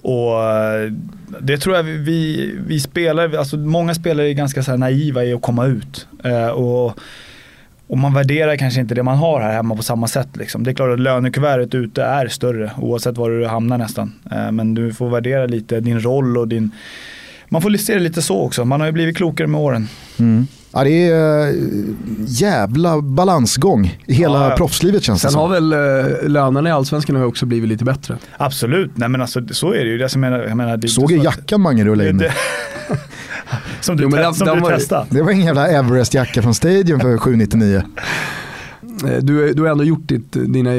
Och 0.03 0.45
eh, 0.45 0.93
det 1.41 1.59
tror 1.59 1.77
jag 1.77 1.83
vi, 1.83 2.55
vi 2.67 2.81
spelar, 2.81 3.35
alltså 3.35 3.57
många 3.57 3.95
spelare 3.95 4.29
är 4.29 4.33
ganska 4.33 4.63
så 4.63 4.77
naiva 4.77 5.25
i 5.25 5.33
att 5.33 5.43
komma 5.43 5.67
ut. 5.67 6.07
Eh, 6.25 6.49
och, 6.49 6.99
och 7.87 7.99
man 7.99 8.15
värderar 8.15 8.57
kanske 8.57 8.81
inte 8.81 8.95
det 8.95 9.03
man 9.03 9.17
har 9.17 9.41
här 9.41 9.53
hemma 9.53 9.77
på 9.77 9.83
samma 9.83 10.09
sätt. 10.09 10.29
Liksom. 10.37 10.65
Det 10.65 10.71
är 10.71 10.75
klart 10.75 10.93
att 10.93 11.01
lönekuvertet 11.01 11.75
ute 11.75 12.03
är 12.03 12.29
större 12.29 12.71
oavsett 12.79 13.17
var 13.17 13.31
du 13.31 13.47
hamnar 13.47 13.79
nästan. 13.79 14.13
Eh, 14.31 14.53
men 14.53 14.75
du 14.75 14.93
får 14.93 15.11
värdera 15.11 15.47
lite 15.47 15.81
din 15.81 16.01
roll 16.01 16.39
och 16.39 16.49
din 16.49 16.71
man 17.49 17.63
får 17.63 17.77
se 17.77 17.95
det 17.95 18.01
lite 18.01 18.23
så 18.23 18.41
också. 18.41 18.65
Man 18.65 18.81
har 18.81 18.87
ju 18.87 18.93
blivit 18.93 19.17
klokare 19.17 19.47
med 19.47 19.61
åren. 19.61 19.89
Mm. 20.19 20.47
Ja, 20.73 20.85
det 20.85 20.91
är 20.91 21.49
uh, 21.49 21.55
jävla 22.27 23.01
balansgång 23.01 23.99
i 24.07 24.15
hela 24.15 24.39
ja, 24.39 24.51
ja. 24.51 24.57
proffslivet 24.57 25.03
känns 25.03 25.23
Sen 25.23 25.33
det 25.33 25.39
har 25.39 25.49
väl 25.49 25.73
uh, 25.73 26.29
lönerna 26.29 26.69
i 26.69 26.73
allsvenskan 26.73 27.17
har 27.17 27.25
också 27.25 27.47
blivit 27.47 27.69
lite 27.69 27.85
bättre. 27.85 28.19
Absolut, 28.37 28.91
nej 28.95 29.09
men 29.09 29.21
alltså 29.21 29.43
så 29.51 29.73
är 29.73 29.85
det 29.85 29.91
ju. 29.91 29.99
Det 29.99 30.09
som 30.09 30.23
jag 30.23 30.57
menar, 30.57 30.77
det 30.77 30.89
Såg 30.89 31.13
ju 31.13 31.23
jackan 31.23 31.61
Mange 31.61 31.85
rulla 31.85 32.09
in. 32.09 32.25
som 33.81 33.97
du, 33.97 34.03
jo, 34.03 34.11
te- 34.11 34.35
som 34.35 34.61
du 34.61 34.69
testade. 34.69 35.07
Det 35.11 35.23
var 35.23 35.31
ingen 35.31 35.47
jävla 35.47 35.69
Everest-jacka 35.69 36.43
från 36.43 36.55
Stadium 36.55 37.01
för 37.01 37.19
799. 37.19 37.83
Eh, 39.05 39.19
du, 39.23 39.53
du 39.53 39.63
har 39.63 39.69
ändå 39.69 39.85
gjort 39.85 40.09
ditt, 40.09 40.33
dina, 40.33 40.71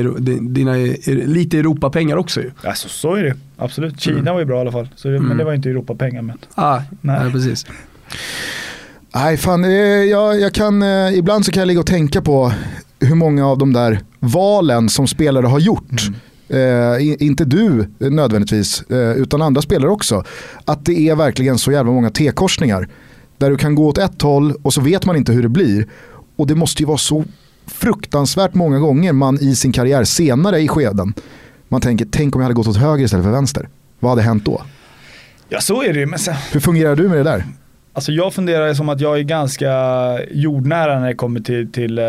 dina, 0.41 0.73
lite 1.05 1.59
Europapengar 1.59 2.17
också 2.17 2.41
ju. 2.41 2.51
Alltså 2.63 2.89
så 2.89 3.15
är 3.15 3.23
det 3.23 3.35
absolut. 3.57 3.99
Kina 3.99 4.19
mm. 4.19 4.33
var 4.33 4.39
ju 4.39 4.45
bra 4.45 4.57
i 4.57 4.61
alla 4.61 4.71
fall. 4.71 4.89
Så 4.95 5.07
det, 5.07 5.15
mm. 5.15 5.27
Men 5.27 5.37
det 5.37 5.43
var 5.43 5.53
inte 5.53 5.69
Europapengar. 5.69 6.21
Men... 6.21 6.37
Ah, 6.55 6.81
nej. 7.01 7.19
nej, 7.23 7.31
precis. 7.31 7.65
Nej, 9.15 9.37
fan, 9.37 9.63
jag, 10.09 10.39
jag 10.39 10.53
kan, 10.53 10.81
eh, 10.81 11.13
ibland 11.13 11.45
så 11.45 11.51
kan 11.51 11.61
jag 11.61 11.67
ligga 11.67 11.79
och 11.79 11.85
tänka 11.85 12.21
på 12.21 12.51
hur 12.99 13.15
många 13.15 13.47
av 13.47 13.57
de 13.57 13.73
där 13.73 13.99
valen 14.19 14.89
som 14.89 15.07
spelare 15.07 15.45
har 15.45 15.59
gjort. 15.59 15.91
Mm. 16.01 16.19
Eh, 16.49 17.25
inte 17.27 17.45
du 17.45 17.87
nödvändigtvis, 17.97 18.81
eh, 18.81 19.11
utan 19.11 19.41
andra 19.41 19.61
spelare 19.61 19.89
också. 19.89 20.23
Att 20.65 20.85
det 20.85 21.09
är 21.09 21.15
verkligen 21.15 21.57
så 21.57 21.71
jävla 21.71 21.91
många 21.91 22.09
T-korsningar. 22.09 22.87
Där 23.37 23.49
du 23.49 23.57
kan 23.57 23.75
gå 23.75 23.87
åt 23.87 23.97
ett 23.97 24.21
håll 24.21 24.53
och 24.61 24.73
så 24.73 24.81
vet 24.81 25.05
man 25.05 25.15
inte 25.15 25.31
hur 25.31 25.43
det 25.43 25.49
blir. 25.49 25.87
Och 26.35 26.47
det 26.47 26.55
måste 26.55 26.83
ju 26.83 26.87
vara 26.87 26.97
så 26.97 27.23
fruktansvärt 27.69 28.53
många 28.53 28.79
gånger 28.79 29.13
man 29.13 29.39
i 29.41 29.55
sin 29.55 29.71
karriär 29.71 30.03
senare 30.03 30.59
i 30.59 30.67
skeden 30.67 31.13
man 31.69 31.81
tänker, 31.81 32.07
tänk 32.11 32.35
om 32.35 32.41
jag 32.41 32.45
hade 32.45 32.55
gått 32.55 32.67
åt 32.67 32.77
höger 32.77 33.05
istället 33.05 33.25
för 33.25 33.31
vänster. 33.31 33.69
Vad 33.99 34.11
hade 34.11 34.21
hänt 34.21 34.45
då? 34.45 34.61
Ja 35.49 35.61
så 35.61 35.83
är 35.83 35.93
det 35.93 35.99
ju. 35.99 36.05
Men 36.05 36.19
sen... 36.19 36.35
Hur 36.51 36.59
fungerar 36.59 36.95
du 36.95 37.09
med 37.09 37.17
det 37.17 37.23
där? 37.23 37.43
Alltså 37.93 38.11
jag 38.11 38.33
funderar 38.33 38.73
som 38.73 38.89
att 38.89 39.01
jag 39.01 39.19
är 39.19 39.23
ganska 39.23 39.69
jordnära 40.31 40.99
när 40.99 41.07
det 41.07 41.15
kommer 41.15 41.39
till, 41.39 41.71
till, 41.71 41.99
eh, 41.99 42.05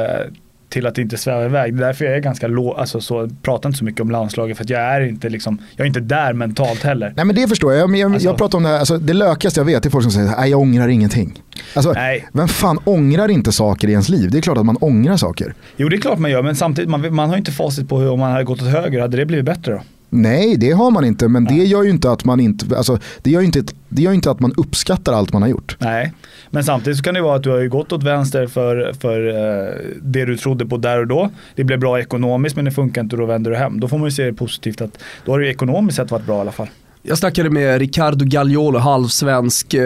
till 0.71 0.87
att 0.87 0.99
inte 0.99 1.17
sväva 1.17 1.45
iväg. 1.45 1.77
Det 1.77 1.83
är 1.83 1.87
därför 1.87 2.05
jag 2.05 2.15
är 2.15 2.21
ganska 2.21 2.47
låg, 2.49 2.79
alltså 2.79 3.01
så, 3.01 3.29
pratar 3.43 3.69
inte 3.69 3.79
så 3.79 3.85
mycket 3.85 4.01
om 4.01 4.11
landslaget 4.11 4.57
för 4.57 4.65
att 4.65 4.71
jag 4.71 4.81
är 4.81 5.01
inte 5.01 5.29
liksom, 5.29 5.59
jag 5.77 5.85
är 5.85 5.89
inte 5.89 6.01
där 6.01 6.33
mentalt 6.33 6.83
heller. 6.83 7.13
Nej 7.17 7.25
men 7.25 7.37
det 7.37 7.49
förstår 7.49 7.73
jag. 7.73 7.91
Jag, 7.91 7.97
jag, 7.97 8.13
alltså, 8.13 8.29
jag 8.29 8.37
pratar 8.37 8.59
om 8.59 8.65
det 8.65 8.71
här, 8.71 8.79
alltså, 8.79 8.99
det 8.99 9.13
lökigaste 9.13 9.61
jag 9.61 9.65
vet 9.65 9.87
är 9.87 9.91
folk 9.91 10.03
som 10.03 10.13
säger 10.13 10.35
att 10.35 10.49
jag 10.49 10.61
ångrar 10.61 10.89
ingenting. 10.89 11.43
Alltså, 11.75 11.93
nej. 11.93 12.29
Vem 12.33 12.49
fan 12.49 12.79
ångrar 12.85 13.29
inte 13.29 13.53
saker 13.53 13.89
i 13.89 13.91
ens 13.91 14.09
liv? 14.09 14.31
Det 14.31 14.39
är 14.39 14.43
klart 14.43 14.59
att 14.59 14.67
man 14.67 14.77
ångrar 14.81 15.17
saker. 15.17 15.55
Jo 15.77 15.89
det 15.89 15.97
är 15.97 16.01
klart 16.01 16.19
man 16.19 16.31
gör, 16.31 16.43
men 16.43 16.57
samtidigt, 16.57 16.91
man, 16.91 17.15
man 17.15 17.31
har 17.31 17.37
inte 17.37 17.53
facit 17.53 17.89
på 17.89 17.99
hur 17.99 18.11
om 18.11 18.21
man 18.21 18.33
hade 18.33 18.45
gått 18.45 18.63
åt 18.63 18.69
höger, 18.69 19.01
hade 19.01 19.17
det 19.17 19.27
blivit 19.27 19.45
bättre 19.45 19.73
då? 19.73 19.81
Nej, 20.11 20.57
det 20.57 20.71
har 20.71 20.91
man 20.91 21.05
inte. 21.05 21.29
Men 21.29 21.45
Nej. 21.45 21.59
det 21.59 21.65
gör 21.65 21.83
ju 21.83 21.91
inte 21.91 22.11
att 22.11 22.25
man 22.25 22.41
inte, 22.41 22.77
alltså, 22.77 22.99
det 23.23 23.31
gör 23.31 23.41
inte, 23.41 23.63
det 23.89 24.03
gör 24.03 24.13
inte 24.13 24.31
att 24.31 24.41
man 24.41 24.53
uppskattar 24.57 25.13
allt 25.13 25.33
man 25.33 25.43
har 25.43 25.49
gjort. 25.49 25.77
Nej, 25.79 26.13
men 26.51 26.65
samtidigt 26.65 26.97
så 26.97 27.03
kan 27.03 27.15
det 27.15 27.23
vara 27.23 27.37
att 27.37 27.43
du 27.43 27.51
har 27.51 27.67
gått 27.67 27.93
åt 27.93 28.03
vänster 28.03 28.47
för, 28.47 28.93
för 29.01 29.21
uh, 29.21 29.75
det 30.03 30.25
du 30.25 30.37
trodde 30.37 30.67
på 30.67 30.77
där 30.77 30.99
och 30.99 31.07
då. 31.07 31.31
Det 31.55 31.65
blev 31.65 31.79
bra 31.79 32.01
ekonomiskt 32.01 32.57
men 32.57 32.65
det 32.65 32.71
funkar 32.71 33.01
inte 33.01 33.17
och 33.17 33.21
då 33.21 33.27
vänder 33.27 33.51
du 33.51 33.57
hem. 33.57 33.81
Då 33.81 33.89
får 33.89 33.99
man 33.99 34.07
ju 34.07 34.11
se 34.11 34.25
det 34.25 34.33
positivt 34.33 34.81
att 34.81 34.99
då 35.25 35.33
har 35.33 35.41
det 35.41 35.51
ekonomiskt 35.51 35.97
sett 35.97 36.11
varit 36.11 36.27
bra 36.27 36.37
i 36.37 36.41
alla 36.41 36.53
fall. 36.53 36.69
Jag 37.03 37.19
snackade 37.19 37.51
med 37.51 37.79
Ricardo 37.79 38.25
Gagliolo, 38.25 38.79
halvsvensk. 38.79 39.75
Eh, 39.75 39.83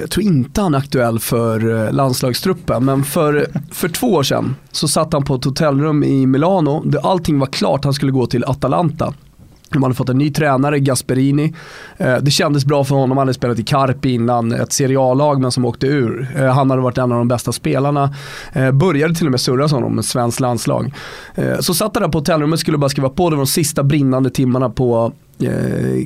jag 0.00 0.10
tror 0.10 0.24
inte 0.24 0.60
han 0.60 0.74
är 0.74 0.78
aktuell 0.78 1.18
för 1.18 1.86
eh, 1.86 1.92
landslagstruppen, 1.92 2.84
men 2.84 3.04
för, 3.04 3.46
för 3.72 3.88
två 3.88 4.06
år 4.06 4.22
sedan 4.22 4.54
så 4.72 4.88
satt 4.88 5.12
han 5.12 5.24
på 5.24 5.34
ett 5.34 5.44
hotellrum 5.44 6.04
i 6.04 6.26
Milano 6.26 6.82
där 6.84 7.06
allting 7.06 7.38
var 7.38 7.46
klart, 7.46 7.84
han 7.84 7.92
skulle 7.92 8.12
gå 8.12 8.26
till 8.26 8.44
Atalanta. 8.44 9.14
De 9.76 9.82
hade 9.82 9.94
fått 9.94 10.08
en 10.08 10.18
ny 10.18 10.32
tränare, 10.32 10.78
Gasperini. 10.78 11.54
Eh, 11.96 12.16
det 12.16 12.30
kändes 12.30 12.64
bra 12.64 12.84
för 12.84 12.94
honom, 12.94 13.10
han 13.10 13.26
hade 13.26 13.34
spelat 13.34 13.58
i 13.58 13.62
Carpi 13.62 14.12
innan, 14.12 14.52
ett 14.52 14.72
Serie 14.72 15.00
A-lag 15.00 15.40
men 15.40 15.52
som 15.52 15.64
åkte 15.64 15.86
ur. 15.86 16.28
Eh, 16.36 16.46
han 16.46 16.70
hade 16.70 16.82
varit 16.82 16.98
en 16.98 17.12
av 17.12 17.18
de 17.18 17.28
bästa 17.28 17.52
spelarna. 17.52 18.14
Eh, 18.52 18.72
började 18.72 19.14
till 19.14 19.26
och 19.26 19.30
med 19.30 19.40
surras 19.40 19.72
honom 19.72 19.94
med 19.94 20.04
svenskt 20.04 20.40
landslag. 20.40 20.94
Så 21.60 21.74
satt 21.74 21.96
han 21.96 22.02
där 22.02 22.10
på 22.10 22.18
hotellrummet, 22.18 22.60
skulle 22.60 22.78
bara 22.78 22.88
skriva 22.88 23.08
på, 23.08 23.30
det 23.30 23.36
var 23.36 23.44
de 23.44 23.46
sista 23.46 23.82
brinnande 23.82 24.30
timmarna 24.30 24.70
på 24.70 25.12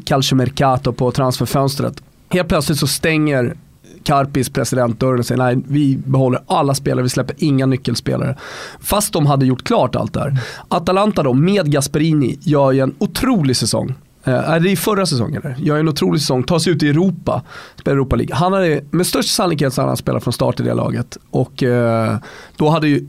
Calcio 0.04 0.36
Mercato, 0.36 0.92
på 0.92 1.10
transferfönstret. 1.12 2.02
Helt 2.30 2.48
plötsligt 2.48 2.78
så 2.78 2.86
stänger 2.86 3.56
Karpis 4.04 4.48
president 4.48 5.00
dörren 5.00 5.18
och 5.18 5.26
säger 5.26 5.38
nej, 5.38 5.58
vi 5.68 5.96
behåller 5.96 6.40
alla 6.46 6.74
spelare, 6.74 7.02
vi 7.02 7.08
släpper 7.08 7.36
inga 7.38 7.66
nyckelspelare. 7.66 8.36
Fast 8.80 9.12
de 9.12 9.26
hade 9.26 9.46
gjort 9.46 9.62
klart 9.64 9.96
allt 9.96 10.14
där. 10.14 10.38
Atalanta 10.68 11.22
då, 11.22 11.32
med 11.32 11.72
Gasperini, 11.72 12.38
gör 12.40 12.72
ju 12.72 12.80
en 12.80 12.94
otrolig 12.98 13.56
säsong. 13.56 13.94
Eh, 14.24 14.50
är 14.50 14.60
det 14.60 14.70
i 14.70 14.76
förra 14.76 15.06
säsongen? 15.06 15.42
Eller? 15.44 15.56
Gör 15.58 15.78
en 15.78 15.88
otrolig 15.88 16.20
säsong, 16.20 16.42
tar 16.42 16.58
sig 16.58 16.72
ut 16.72 16.82
i 16.82 16.88
Europa, 16.88 17.42
spelar 17.76 17.96
Europa 17.96 18.16
League. 18.16 18.36
Han 18.36 18.52
hade, 18.52 18.84
med 18.90 19.06
största 19.06 19.30
sannolikhet 19.30 19.74
så 19.74 19.80
hade 19.80 19.90
han 19.90 19.96
spelat 19.96 20.24
från 20.24 20.32
start 20.32 20.60
i 20.60 20.62
det 20.62 20.74
laget. 20.74 21.18
Och 21.30 21.62
eh, 21.62 22.16
då 22.56 22.68
hade 22.68 22.88
ju, 22.88 23.06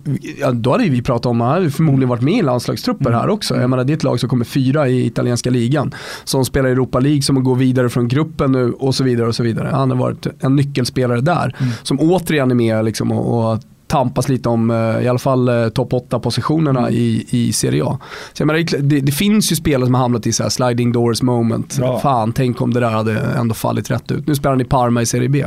då 0.53 0.71
hade 0.71 0.83
vi 0.83 1.01
pratat 1.01 1.25
om, 1.25 1.41
han 1.41 1.51
hade 1.51 1.71
förmodligen 1.71 2.09
varit 2.09 2.21
med 2.21 2.33
i 2.33 2.41
landslagstrupper 2.41 3.05
mm. 3.05 3.19
här 3.19 3.29
också. 3.29 3.55
Jag 3.55 3.69
menar 3.69 3.83
det 3.83 3.93
är 3.93 3.97
ett 3.97 4.03
lag 4.03 4.19
som 4.19 4.29
kommer 4.29 4.45
fyra 4.45 4.87
i 4.87 5.05
italienska 5.05 5.49
ligan. 5.49 5.93
Som 6.23 6.45
spelar 6.45 6.69
i 6.69 6.71
Europa 6.71 6.99
League, 6.99 7.21
som 7.21 7.43
går 7.43 7.55
vidare 7.55 7.89
från 7.89 8.07
gruppen 8.07 8.51
nu 8.51 8.71
och 8.71 8.95
så 8.95 9.03
vidare. 9.03 9.27
och 9.27 9.35
så 9.35 9.43
vidare. 9.43 9.69
Han 9.71 9.91
har 9.91 9.97
varit 9.97 10.27
en 10.39 10.55
nyckelspelare 10.55 11.21
där. 11.21 11.55
Mm. 11.59 11.73
Som 11.83 11.99
återigen 11.99 12.51
är 12.51 12.55
med 12.55 12.85
liksom, 12.85 13.11
och, 13.11 13.53
och 13.53 13.59
tampas 13.91 14.29
lite 14.29 14.49
om 14.49 14.71
eh, 14.71 15.05
i 15.05 15.07
alla 15.07 15.19
fall 15.19 15.49
eh, 15.49 15.69
topp 15.69 15.93
8 15.93 16.19
positionerna 16.19 16.79
mm. 16.79 16.93
i, 16.93 17.25
i 17.29 17.53
Serie 17.53 17.83
A. 17.85 17.99
Så 18.33 18.41
jag 18.41 18.47
menar, 18.47 18.81
det, 18.81 18.99
det, 18.99 19.11
finns 19.11 19.51
ju 19.51 19.55
spelare 19.55 19.85
som 19.85 19.93
har 19.93 20.01
hamnat 20.01 20.27
i 20.27 20.33
så 20.33 20.49
sliding 20.49 20.91
doors 20.91 21.21
moment. 21.21 21.77
Bra. 21.77 21.99
Fan, 21.99 22.33
tänk 22.33 22.61
om 22.61 22.73
det 22.73 22.79
där 22.79 22.89
hade 22.89 23.19
ändå 23.19 23.55
fallit 23.55 23.91
rätt 23.91 24.11
ut. 24.11 24.27
Nu 24.27 24.35
spelar 24.35 24.51
han 24.51 24.61
i 24.61 24.65
Parma 24.65 25.01
i 25.01 25.05
Serie 25.05 25.29
B. 25.29 25.45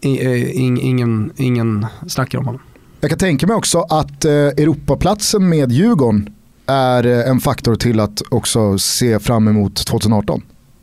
I, 0.00 0.26
eh, 0.26 0.60
ing, 0.60 0.80
ingen, 0.80 1.32
ingen 1.36 1.86
snackar 2.06 2.38
om 2.38 2.46
honom. 2.46 2.60
Jag 3.00 3.10
kan 3.10 3.18
tänka 3.18 3.46
mig 3.46 3.56
också 3.56 3.80
att 3.80 4.24
eh, 4.24 4.32
Europaplatsen 4.32 5.48
med 5.48 5.72
Djurgården 5.72 6.34
är 6.66 7.04
en 7.04 7.40
faktor 7.40 7.74
till 7.74 8.00
att 8.00 8.22
också 8.30 8.78
se 8.78 9.18
fram 9.18 9.48
emot 9.48 9.86
2018. 9.86 10.42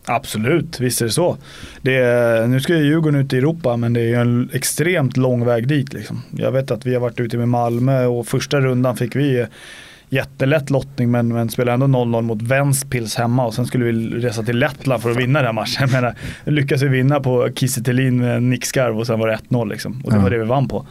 Absolut, 0.09 0.79
visst 0.79 1.01
är 1.01 1.05
det 1.05 1.11
så. 1.11 1.37
Det 1.81 1.95
är, 1.95 2.47
nu 2.47 2.59
ska 2.59 2.75
ju 2.75 2.85
Djurgården 2.85 3.19
ut 3.19 3.33
i 3.33 3.37
Europa 3.37 3.77
men 3.77 3.93
det 3.93 4.01
är 4.01 4.19
en 4.19 4.49
extremt 4.53 5.17
lång 5.17 5.45
väg 5.45 5.67
dit. 5.67 5.93
Liksom. 5.93 6.21
Jag 6.31 6.51
vet 6.51 6.71
att 6.71 6.85
vi 6.85 6.93
har 6.93 7.01
varit 7.01 7.19
ute 7.19 7.37
med 7.37 7.47
Malmö 7.47 8.05
och 8.05 8.27
första 8.27 8.59
rundan 8.59 8.97
fick 8.97 9.15
vi 9.15 9.45
jättelätt 10.09 10.69
lottning 10.69 11.11
men, 11.11 11.27
men 11.27 11.49
spelade 11.49 11.85
ändå 11.85 11.99
0-0 11.99 12.21
mot 12.21 12.41
Ventspils 12.41 13.15
hemma 13.15 13.45
och 13.45 13.53
sen 13.53 13.65
skulle 13.65 13.85
vi 13.85 13.91
resa 14.09 14.43
till 14.43 14.57
Lettland 14.57 15.01
för 15.01 15.11
att 15.11 15.17
vinna 15.17 15.39
den 15.39 15.45
här 15.45 15.53
matchen. 15.53 15.77
Jag 15.79 15.91
menar, 15.91 16.15
lyckades 16.45 16.81
vi 16.81 16.87
vinna 16.87 17.19
på 17.19 17.49
Kiese 17.55 17.93
med 18.11 18.35
en 18.35 18.49
nickskarv 18.49 18.99
och 18.99 19.07
sen 19.07 19.19
var 19.19 19.27
det 19.27 19.37
1-0 19.49 19.69
liksom. 19.69 20.01
Och 20.05 20.11
det 20.11 20.19
var 20.19 20.29
det 20.29 20.37
vi 20.37 20.45
vann 20.45 20.67
på. 20.67 20.87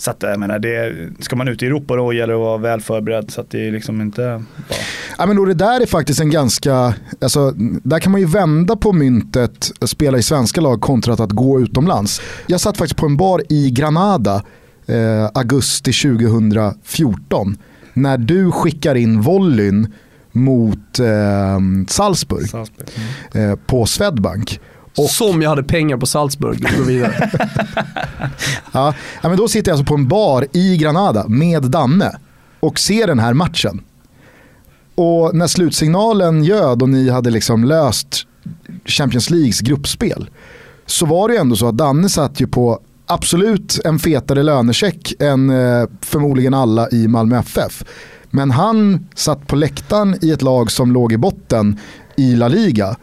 Så 0.00 0.10
att 0.10 0.22
jag 0.22 0.40
menar, 0.40 0.58
det, 0.58 0.94
ska 1.24 1.36
man 1.36 1.48
ut 1.48 1.62
i 1.62 1.66
Europa 1.66 1.96
då 1.96 2.12
gäller 2.12 2.32
det 2.32 2.38
att 2.38 2.44
vara 2.44 2.58
väl 2.58 2.80
förberedd 2.80 3.30
så 3.30 3.40
att 3.40 3.50
det 3.50 3.66
är 3.68 3.72
liksom 3.72 4.00
inte 4.00 4.44
bara 4.68 4.78
Ja, 5.18 5.26
men 5.26 5.38
och 5.38 5.46
det 5.46 5.54
där 5.54 5.80
är 5.80 5.86
faktiskt 5.86 6.20
en 6.20 6.30
ganska, 6.30 6.94
alltså, 7.20 7.50
där 7.82 7.98
kan 7.98 8.12
man 8.12 8.20
ju 8.20 8.26
vända 8.26 8.76
på 8.76 8.92
myntet, 8.92 9.70
spela 9.82 10.18
i 10.18 10.22
svenska 10.22 10.60
lag 10.60 10.80
kontra 10.80 11.14
att 11.14 11.30
gå 11.30 11.60
utomlands. 11.60 12.20
Jag 12.46 12.60
satt 12.60 12.76
faktiskt 12.76 12.96
på 13.00 13.06
en 13.06 13.16
bar 13.16 13.42
i 13.48 13.70
Granada 13.70 14.42
eh, 14.86 15.30
augusti 15.34 15.92
2014 15.92 17.56
när 17.94 18.18
du 18.18 18.50
skickar 18.50 18.94
in 18.94 19.20
volleyn 19.20 19.92
mot 20.32 20.98
eh, 20.98 21.58
Salzburg 21.88 22.48
Salzburg. 22.48 22.88
eh, 23.34 23.56
på 23.66 23.86
Swedbank. 23.86 24.60
Och- 24.98 25.10
Som 25.10 25.42
jag 25.42 25.50
hade 25.50 25.62
pengar 25.62 25.96
på 25.96 26.06
Salzburg 26.06 26.64
och 26.72 26.78
gå 26.78 26.82
vidare. 26.84 27.30
Ja, 28.72 28.94
ja, 29.22 29.28
men 29.28 29.38
då 29.38 29.48
sitter 29.48 29.70
jag 29.70 29.74
alltså 29.78 29.88
på 29.88 29.94
en 29.94 30.08
bar 30.08 30.46
i 30.52 30.76
Granada 30.76 31.28
med 31.28 31.62
Danne 31.62 32.18
och 32.60 32.78
ser 32.78 33.06
den 33.06 33.18
här 33.18 33.34
matchen. 33.34 33.80
Och 34.94 35.34
när 35.34 35.46
slutsignalen 35.46 36.44
ljöd 36.44 36.82
och 36.82 36.88
ni 36.88 37.08
hade 37.10 37.30
liksom 37.30 37.64
löst 37.64 38.26
Champions 38.84 39.30
Leagues 39.30 39.60
gruppspel 39.60 40.30
så 40.86 41.06
var 41.06 41.28
det 41.28 41.34
ju 41.34 41.40
ändå 41.40 41.56
så 41.56 41.68
att 41.68 41.76
Danne 41.76 42.08
satt 42.08 42.40
ju 42.40 42.46
på 42.46 42.80
absolut 43.06 43.80
en 43.84 43.98
fetare 43.98 44.42
lönecheck 44.42 45.12
än 45.18 45.50
eh, 45.50 45.84
förmodligen 46.00 46.54
alla 46.54 46.90
i 46.90 47.08
Malmö 47.08 47.38
FF. 47.38 47.84
Men 48.30 48.50
han 48.50 49.06
satt 49.14 49.46
på 49.46 49.56
läktaren 49.56 50.16
i 50.22 50.30
ett 50.30 50.42
lag 50.42 50.70
som 50.70 50.92
låg 50.92 51.12
i 51.12 51.16
botten 51.16 51.78
i 52.16 52.36
La 52.36 52.48
Liga 52.48 52.96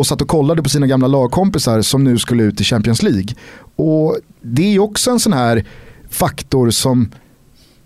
och 0.00 0.06
satt 0.06 0.22
och 0.22 0.28
kollade 0.28 0.62
på 0.62 0.68
sina 0.68 0.86
gamla 0.86 1.06
lagkompisar 1.06 1.82
som 1.82 2.04
nu 2.04 2.18
skulle 2.18 2.42
ut 2.42 2.60
i 2.60 2.64
Champions 2.64 3.02
League. 3.02 3.34
Och 3.76 4.16
det 4.42 4.62
är 4.62 4.70
ju 4.70 4.78
också 4.78 5.10
en 5.10 5.20
sån 5.20 5.32
här 5.32 5.64
faktor 6.08 6.70
som 6.70 7.10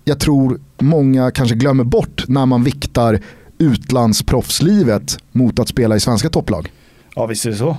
jag 0.05 0.21
tror 0.21 0.61
många 0.79 1.31
kanske 1.31 1.55
glömmer 1.55 1.85
bort 1.85 2.25
när 2.29 2.47
man 2.47 2.65
viktar 2.65 3.21
utlandsproffslivet 3.59 5.19
mot 5.33 5.59
att 5.59 5.69
spela 5.69 5.97
i 5.97 6.01
svenska 6.01 6.29
topplag. 6.29 6.73
Ja 7.15 7.27
visst 7.27 7.47
är 7.47 7.51
det 7.51 7.57
så. 7.57 7.77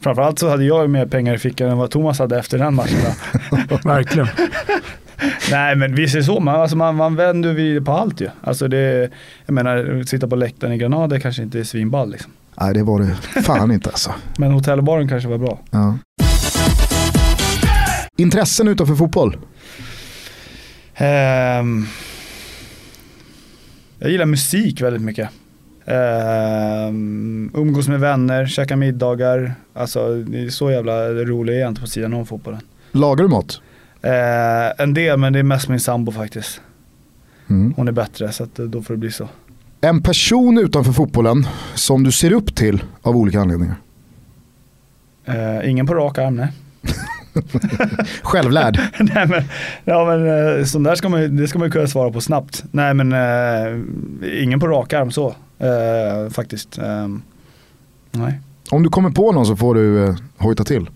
Framförallt 0.00 0.38
så 0.38 0.48
hade 0.48 0.64
jag 0.64 0.90
mer 0.90 1.06
pengar 1.06 1.34
i 1.34 1.38
fickan 1.38 1.70
än 1.70 1.78
vad 1.78 1.90
Thomas 1.90 2.18
hade 2.18 2.38
efter 2.38 2.58
den 2.58 2.74
matchen. 2.74 2.98
Verkligen. 3.84 4.28
Nej 5.50 5.76
men 5.76 5.94
visst 5.94 6.14
är 6.14 6.18
det 6.18 6.24
så, 6.24 6.40
man, 6.40 6.60
alltså, 6.60 6.76
man, 6.76 6.94
man 6.96 7.16
vänder 7.16 7.52
vid 7.52 7.86
på 7.86 7.92
allt 7.92 8.20
ju. 8.20 8.28
Alltså 8.40 8.68
det, 8.68 9.10
jag 9.46 9.54
menar, 9.54 10.02
sitta 10.04 10.28
på 10.28 10.36
läktaren 10.36 10.72
i 10.72 10.78
Granada 10.78 11.20
kanske 11.20 11.42
inte 11.42 11.58
är 11.58 11.64
svinball 11.64 12.10
liksom. 12.10 12.32
Nej 12.60 12.74
det 12.74 12.82
var 12.82 13.00
det 13.00 13.42
fan 13.42 13.70
inte 13.70 13.90
alltså. 13.90 14.14
Men 14.38 14.52
hotellbaren 14.52 15.08
kanske 15.08 15.28
var 15.28 15.38
bra. 15.38 15.58
Ja. 15.70 15.98
Intressen 18.16 18.68
utanför 18.68 18.94
fotboll? 18.94 19.36
Ehm, 20.94 21.86
jag 23.98 24.10
gillar 24.10 24.26
musik 24.26 24.80
väldigt 24.82 25.02
mycket. 25.02 25.28
Ehm, 25.86 27.50
umgås 27.54 27.88
med 27.88 28.00
vänner, 28.00 28.46
käka 28.46 28.76
middagar. 28.76 29.54
Alltså 29.74 30.14
det 30.14 30.44
är 30.44 30.48
så 30.48 30.70
jävla 30.70 31.08
rolig 31.08 31.54
är 31.56 31.60
jag 31.60 31.68
inte 31.68 31.80
på 31.80 31.86
sidan 31.86 32.14
om 32.14 32.26
fotbollen. 32.26 32.60
Lagar 32.92 33.24
du 33.24 33.30
mat? 33.30 33.60
Ehm, 34.02 34.72
en 34.78 34.94
del 34.94 35.18
men 35.18 35.32
det 35.32 35.38
är 35.38 35.42
mest 35.42 35.68
min 35.68 35.80
sambo 35.80 36.12
faktiskt. 36.12 36.60
Mm. 37.50 37.74
Hon 37.76 37.88
är 37.88 37.92
bättre 37.92 38.32
så 38.32 38.44
att, 38.44 38.54
då 38.54 38.82
får 38.82 38.94
det 38.94 38.98
bli 38.98 39.10
så. 39.10 39.28
En 39.80 40.02
person 40.02 40.58
utanför 40.58 40.92
fotbollen 40.92 41.46
som 41.74 42.04
du 42.04 42.12
ser 42.12 42.32
upp 42.32 42.54
till 42.54 42.82
av 43.02 43.16
olika 43.16 43.40
anledningar? 43.40 43.76
Ehm, 45.26 45.70
ingen 45.70 45.86
på 45.86 45.94
rak 45.94 46.18
arm 46.18 46.36
nej. 46.36 46.52
Självlärd. 48.22 48.80
Nej 48.98 49.26
men, 49.26 49.42
ja, 49.84 50.04
men 50.04 50.58
eh, 50.58 50.64
sån 50.64 50.82
där 50.82 50.94
ska 50.94 51.08
man, 51.08 51.36
det 51.36 51.48
ska 51.48 51.58
man 51.58 51.68
ju 51.68 51.72
kunna 51.72 51.86
svara 51.86 52.10
på 52.10 52.20
snabbt. 52.20 52.64
Nej 52.70 52.94
men 52.94 53.12
eh, 53.12 54.42
ingen 54.42 54.60
på 54.60 54.66
rak 54.66 54.92
arm 54.92 55.10
så 55.10 55.34
eh, 55.58 56.30
faktiskt. 56.30 56.78
Ehm, 56.78 57.22
nej. 58.10 58.40
Om 58.70 58.82
du 58.82 58.88
kommer 58.88 59.10
på 59.10 59.32
någon 59.32 59.46
så 59.46 59.56
får 59.56 59.74
du 59.74 60.04
eh, 60.04 60.16
hojta 60.36 60.64
till. 60.64 60.90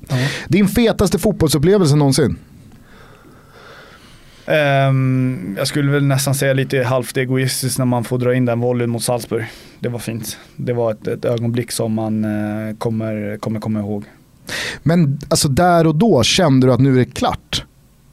Din 0.49 0.69
fetaste 0.69 1.19
fotbollsupplevelse 1.19 1.97
någonsin? 1.97 2.37
Ehm, 4.47 5.55
jag 5.59 5.67
skulle 5.67 5.93
väl 5.93 6.05
nästan 6.05 6.35
säga 6.35 6.53
lite 6.53 6.83
halvt 6.83 7.17
egoistiskt 7.17 7.79
när 7.79 7.85
man 7.85 8.05
får 8.05 8.19
dra 8.19 8.35
in 8.35 8.45
den 8.45 8.61
volleyn 8.61 8.91
mot 8.91 9.03
Salzburg. 9.03 9.45
Det 9.79 9.89
var 9.89 9.99
fint. 9.99 10.39
Det 10.57 10.73
var 10.73 10.91
ett, 10.91 11.07
ett 11.07 11.25
ögonblick 11.25 11.73
som 11.73 11.93
man 11.93 12.25
eh, 12.25 12.77
kommer, 12.79 13.37
kommer 13.37 13.61
komma 13.61 13.81
ihåg. 13.81 14.05
Men 14.83 15.19
alltså 15.29 15.49
där 15.49 15.87
och 15.87 15.95
då 15.95 16.23
kände 16.23 16.67
du 16.67 16.73
att 16.73 16.81
nu 16.81 16.95
är 16.95 16.99
det 16.99 17.15
klart? 17.15 17.65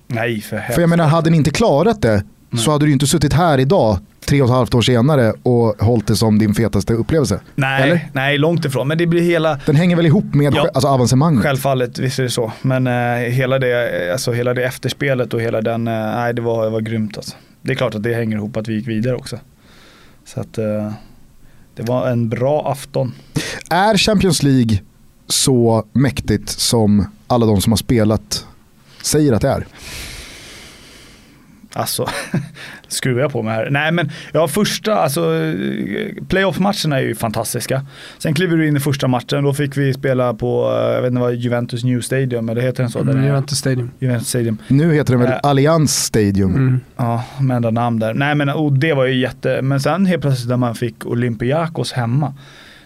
Nej 0.08 0.42
för 0.42 0.58
helvete. 0.58 0.74
För 0.74 0.82
jag 0.82 0.90
menar, 0.90 1.08
hade 1.08 1.30
ni 1.30 1.38
inte 1.38 1.52
klarat 1.52 2.02
det 2.02 2.24
så 2.58 2.72
hade 2.72 2.86
du 2.86 2.92
inte 2.92 3.08
suttit 3.08 3.34
här 3.34 3.58
idag, 3.58 3.98
tre 4.26 4.42
och 4.42 4.48
ett 4.48 4.54
halvt 4.56 4.74
år 4.76 4.82
senare 4.82 5.34
och 5.44 5.76
hållit 5.86 6.08
det 6.08 6.16
som 6.16 6.40
din 6.40 6.54
fetaste 6.54 6.94
upplevelse. 6.94 7.40
nej, 7.56 7.84
eller? 7.84 8.10
nej, 8.14 8.38
långt 8.38 8.66
ifrån. 8.66 8.88
Men 8.88 8.98
det 8.98 9.06
blir 9.08 9.22
hela, 9.22 9.60
Den 9.66 9.76
hänger 9.76 9.96
väl 9.96 10.06
ihop 10.06 10.34
med 10.34 10.54
Ja. 10.56 10.70
alltså 10.74 10.88
avancemanget? 10.88 11.44
Självfallet, 11.44 12.00
visst 12.00 12.20
är 12.20 12.24
det 12.24 12.30
så. 12.30 12.52
Men 12.62 12.88
eh, 12.88 12.94
hela, 13.32 13.60
det, 13.60 14.12
alltså, 14.12 14.32
hela 14.32 14.54
det 14.54 14.64
efterspelet 14.66 15.34
och 15.34 15.42
hela 15.42 15.62
den, 15.62 15.88
eh, 15.88 15.94
nej 15.94 16.34
det 16.34 16.42
var, 16.42 16.64
det 16.64 16.70
var 16.70 16.82
grymt 16.82 17.18
alltså. 17.18 17.36
Det 17.62 17.72
är 17.72 17.76
klart 17.76 17.96
att 17.96 18.04
det 18.04 18.14
hänger 18.14 18.38
ihop 18.38 18.58
att 18.58 18.68
vi 18.68 18.74
gick 18.74 18.88
vidare 18.88 19.16
också. 19.16 19.38
Så 20.26 20.40
att 20.42 20.58
eh, 20.58 20.92
det 21.76 21.84
var 21.84 22.08
en 22.08 22.30
bra 22.30 22.72
afton. 22.72 23.14
Är 23.70 23.98
Champions 23.98 24.44
League 24.44 24.80
så 25.28 25.86
mäktigt 25.94 26.50
som 26.50 27.06
alla 27.28 27.46
de 27.46 27.62
som 27.62 27.72
har 27.72 27.78
spelat 27.78 28.46
säger 29.02 29.34
att 29.34 29.42
det 29.42 29.50
är? 29.50 29.66
Alltså, 31.74 32.06
skruvar 32.88 33.22
jag 33.22 33.32
på 33.32 33.42
mig 33.44 33.54
här. 33.54 33.70
Nej 33.70 33.92
men, 33.92 34.12
ja 34.32 34.48
första, 34.48 34.96
alltså 34.96 35.22
playoff-matcherna 36.28 36.98
är 36.98 37.02
ju 37.02 37.16
fantastiska. 37.16 37.86
Sen 38.18 38.34
kliver 38.34 38.58
du 38.58 38.68
in 38.68 38.78
i 38.78 38.80
första 38.80 39.08
matchen, 39.08 39.44
då 39.44 39.54
fick 39.54 39.78
vi 39.78 39.94
spela 39.94 40.34
på, 40.34 40.72
eh, 40.72 40.94
jag 40.94 41.02
vet 41.02 41.10
inte 41.10 41.22
vad, 41.22 41.36
Juventus 41.36 41.84
New 41.84 42.02
Stadium, 42.02 42.50
eller 42.50 42.62
heter 42.62 42.84
den 42.84 42.90
så? 42.92 43.00
Mm, 43.00 43.26
Juventus 43.26 43.58
Stadium. 43.58 43.92
Juventus 44.00 44.28
Stadium. 44.28 44.58
Nu 44.68 44.94
heter 44.94 45.14
den 45.14 45.22
väl 45.22 45.32
Äh. 45.32 45.40
Allianz 45.44 45.96
Stadium. 46.04 46.56
Mm. 46.56 46.80
Ja, 46.98 47.24
med 47.42 47.56
enda 47.56 47.72
namn 47.72 48.00
där. 48.00 48.14
Nej 48.14 48.36
men 48.36 48.50
och 48.50 48.74
det 48.74 48.94
var 48.94 49.06
ju 49.06 49.16
jätte, 49.16 49.62
men 49.62 49.80
sen 49.80 50.06
helt 50.06 50.22
plötsligt 50.22 50.50
när 50.50 50.58
man 50.58 50.76
fick 50.76 51.06
Olympiakos 51.06 51.92
hemma. 51.92 52.34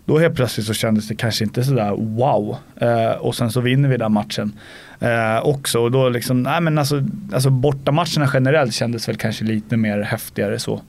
Då 0.05 0.19
helt 0.19 0.35
plötsligt 0.35 0.67
så 0.67 0.73
kändes 0.73 1.07
det 1.07 1.15
kanske 1.15 1.43
inte 1.43 1.63
sådär 1.63 1.91
wow. 1.91 2.55
Eh, 2.75 3.11
och 3.19 3.35
sen 3.35 3.51
så 3.51 3.61
vinner 3.61 3.89
vi 3.89 3.97
den 3.97 4.13
matchen 4.13 4.51
eh, 4.99 5.45
också. 5.45 5.79
Och 5.79 5.91
då 5.91 6.09
liksom, 6.09 6.43
nej 6.43 6.61
men 6.61 6.77
alltså, 6.77 7.03
alltså 7.33 7.49
bortamatcherna 7.49 8.29
generellt 8.33 8.73
kändes 8.73 9.09
väl 9.09 9.15
kanske 9.15 9.45
lite 9.45 9.77
mer 9.77 10.01
häftigare 10.01 10.59
så. 10.59 10.81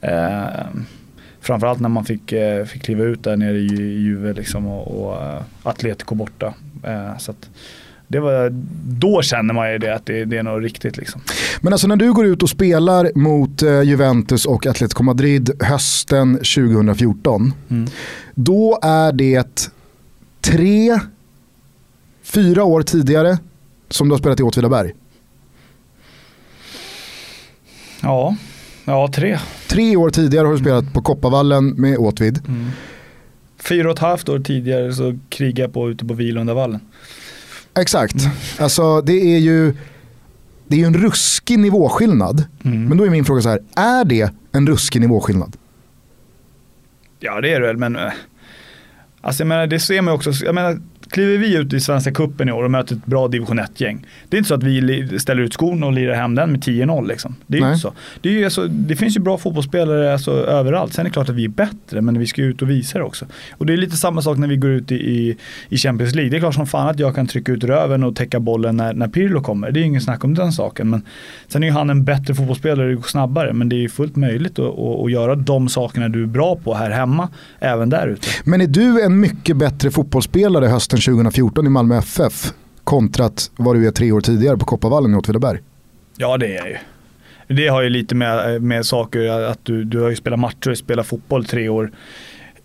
Eh, 0.00 0.46
framförallt 1.40 1.80
när 1.80 1.88
man 1.88 2.04
fick, 2.04 2.32
eh, 2.32 2.64
fick 2.64 2.82
kliva 2.82 3.04
ut 3.04 3.24
där 3.24 3.36
nere 3.36 3.58
i 3.58 3.66
i 3.66 4.02
Juve 4.02 4.32
liksom 4.32 4.66
och, 4.66 5.04
och 5.04 5.22
eh, 5.22 5.42
Atletico 5.62 6.14
borta. 6.14 6.54
Eh, 6.84 7.18
så 7.18 7.30
att 7.30 7.50
det 8.08 8.20
var, 8.20 8.50
då 8.88 9.22
känner 9.22 9.54
man 9.54 9.72
ju 9.72 9.78
det 9.78 9.94
att 9.94 10.06
det, 10.06 10.24
det 10.24 10.36
är 10.36 10.42
något 10.42 10.62
riktigt 10.62 10.96
liksom. 10.96 11.20
Men 11.60 11.72
alltså 11.72 11.88
när 11.88 11.96
du 11.96 12.12
går 12.12 12.26
ut 12.26 12.42
och 12.42 12.50
spelar 12.50 13.10
mot 13.14 13.62
eh, 13.62 13.82
Juventus 13.82 14.46
och 14.46 14.66
Atletico 14.66 15.02
Madrid 15.02 15.50
hösten 15.62 16.34
2014. 16.34 17.54
Mm. 17.68 17.90
Då 18.34 18.78
är 18.82 19.12
det 19.12 19.70
tre, 20.40 20.98
fyra 22.22 22.64
år 22.64 22.82
tidigare 22.82 23.38
som 23.90 24.08
du 24.08 24.12
har 24.12 24.18
spelat 24.18 24.40
i 24.40 24.42
Åtvidaberg. 24.42 24.92
Ja, 28.02 28.36
ja 28.84 29.08
tre. 29.14 29.38
Tre 29.68 29.96
år 29.96 30.10
tidigare 30.10 30.46
har 30.46 30.52
du 30.52 30.58
spelat 30.58 30.92
på 30.92 31.02
Kopparvallen 31.02 31.68
med 31.68 31.98
Åtvid. 31.98 32.42
Fyra 33.58 33.88
och 33.88 33.94
ett 33.94 33.98
halvt 33.98 34.28
år 34.28 34.38
tidigare 34.38 34.92
så 34.92 35.18
krigade 35.28 35.60
jag 35.60 35.72
på 35.72 35.90
ute 35.90 36.04
på 36.04 36.14
Vilundavallen. 36.14 36.80
Exakt. 37.74 38.16
Alltså 38.58 39.00
det 39.00 39.34
är 39.34 39.38
ju 39.38 39.74
det 40.66 40.76
är 40.76 40.78
ju 40.78 40.84
en 40.86 40.94
ruskig 40.94 41.58
nivåskillnad. 41.58 42.44
Men 42.62 42.98
då 42.98 43.04
är 43.04 43.10
min 43.10 43.24
fråga 43.24 43.42
så 43.42 43.48
här, 43.48 43.60
är 43.76 44.04
det 44.04 44.32
en 44.52 44.66
ruskig 44.66 45.00
nivåskillnad? 45.00 45.56
Ja 47.20 47.40
det 47.40 47.52
är 47.52 47.60
det 47.60 47.66
väl 47.66 47.76
men 47.76 47.96
eh, 47.96 48.12
Alltså 49.20 49.40
jag 49.40 49.48
menar 49.48 49.66
det 49.66 49.80
ser 49.80 50.02
man 50.02 50.14
också, 50.14 50.32
jag 50.44 50.54
menar 50.54 50.80
kliver 51.10 51.38
vi 51.38 51.56
ut 51.56 51.72
i 51.72 51.80
Svenska 51.80 52.12
Cupen 52.12 52.48
i 52.48 52.52
år 52.52 52.62
och 52.62 52.70
möter 52.70 52.94
ett 52.94 53.06
bra 53.06 53.28
division 53.28 53.60
1-gäng. 53.60 54.06
Det 54.28 54.36
är 54.36 54.38
inte 54.38 54.48
så 54.48 54.54
att 54.54 54.62
vi 54.62 55.18
ställer 55.18 55.42
ut 55.42 55.52
skon 55.52 55.82
och 55.82 55.92
lirar 55.92 56.14
hem 56.14 56.34
den 56.34 56.50
med 56.52 56.60
10-0 56.60 57.08
liksom. 57.08 57.36
Det 57.46 57.56
är 57.56 57.60
Nej. 57.60 57.70
inte 57.70 57.80
så. 57.80 57.92
Det, 58.20 58.40
är 58.40 58.44
alltså, 58.44 58.66
det 58.66 58.96
finns 58.96 59.16
ju 59.16 59.20
bra 59.20 59.38
fotbollsspelare 59.38 60.12
alltså, 60.12 60.30
överallt. 60.32 60.92
Sen 60.92 61.06
är 61.06 61.10
det 61.10 61.12
klart 61.12 61.28
att 61.28 61.34
vi 61.34 61.44
är 61.44 61.48
bättre, 61.48 62.00
men 62.00 62.18
vi 62.18 62.26
ska 62.26 62.42
ut 62.42 62.62
och 62.62 62.70
visa 62.70 62.98
det 62.98 63.04
också. 63.04 63.26
Och 63.52 63.66
det 63.66 63.72
är 63.72 63.76
lite 63.76 63.96
samma 63.96 64.22
sak 64.22 64.38
när 64.38 64.48
vi 64.48 64.56
går 64.56 64.70
ut 64.70 64.92
i, 64.92 64.94
i, 64.94 65.36
i 65.68 65.76
Champions 65.76 66.14
League. 66.14 66.30
Det 66.30 66.36
är 66.36 66.40
klart 66.40 66.54
som 66.54 66.66
fan 66.66 66.88
att 66.88 66.98
jag 66.98 67.14
kan 67.14 67.26
trycka 67.26 67.52
ut 67.52 67.64
röven 67.64 68.04
och 68.04 68.16
täcka 68.16 68.40
bollen 68.40 68.76
när, 68.76 68.92
när 68.92 69.08
Pirlo 69.08 69.42
kommer. 69.42 69.70
Det 69.70 69.80
är 69.80 69.84
ingen 69.84 70.00
snack 70.00 70.24
om 70.24 70.34
den 70.34 70.52
saken. 70.52 70.90
Men 70.90 71.02
sen 71.48 71.62
är 71.62 71.66
ju 71.66 71.72
han 71.72 71.90
en 71.90 72.04
bättre 72.04 72.34
fotbollsspelare, 72.34 72.88
det 72.88 72.94
går 72.94 73.02
snabbare. 73.02 73.52
Men 73.52 73.68
det 73.68 73.76
är 73.76 73.80
ju 73.80 73.88
fullt 73.88 74.16
möjligt 74.16 74.58
att, 74.58 74.78
att, 74.78 75.04
att 75.04 75.10
göra 75.10 75.34
de 75.34 75.68
sakerna 75.68 76.08
du 76.08 76.22
är 76.22 76.26
bra 76.26 76.56
på 76.56 76.74
här 76.74 76.90
hemma, 76.90 77.28
även 77.58 77.90
där 77.90 78.08
ute. 78.08 78.28
Men 78.44 78.60
är 78.60 78.66
du 78.66 79.02
en 79.02 79.20
mycket 79.20 79.56
bättre 79.56 79.90
fotbollsspelare 79.90 80.66
hösten 80.66 80.99
2014 81.00 81.66
i 81.66 81.70
Malmö 81.70 81.98
FF 81.98 82.52
kontrat 82.84 83.50
vad 83.56 83.76
du 83.76 83.86
är 83.86 83.90
tre 83.90 84.12
år 84.12 84.20
tidigare 84.20 84.56
på 84.56 84.64
Kopparvallen 84.64 85.14
i 85.14 85.16
Åtvidaberg? 85.16 85.58
Ja 86.16 86.36
det 86.36 86.46
är 86.46 86.56
jag 86.56 86.68
ju. 86.68 86.76
Det 87.54 87.68
har 87.68 87.82
ju 87.82 87.88
lite 87.88 88.14
med, 88.14 88.62
med 88.62 88.86
saker 88.86 89.28
att 89.28 89.58
du, 89.62 89.84
du 89.84 90.00
har 90.00 90.10
ju 90.10 90.16
spelat 90.16 90.38
matcher 90.38 90.70
och 90.70 90.78
spelat 90.78 91.06
fotboll 91.06 91.44
tre 91.44 91.68
år. 91.68 91.92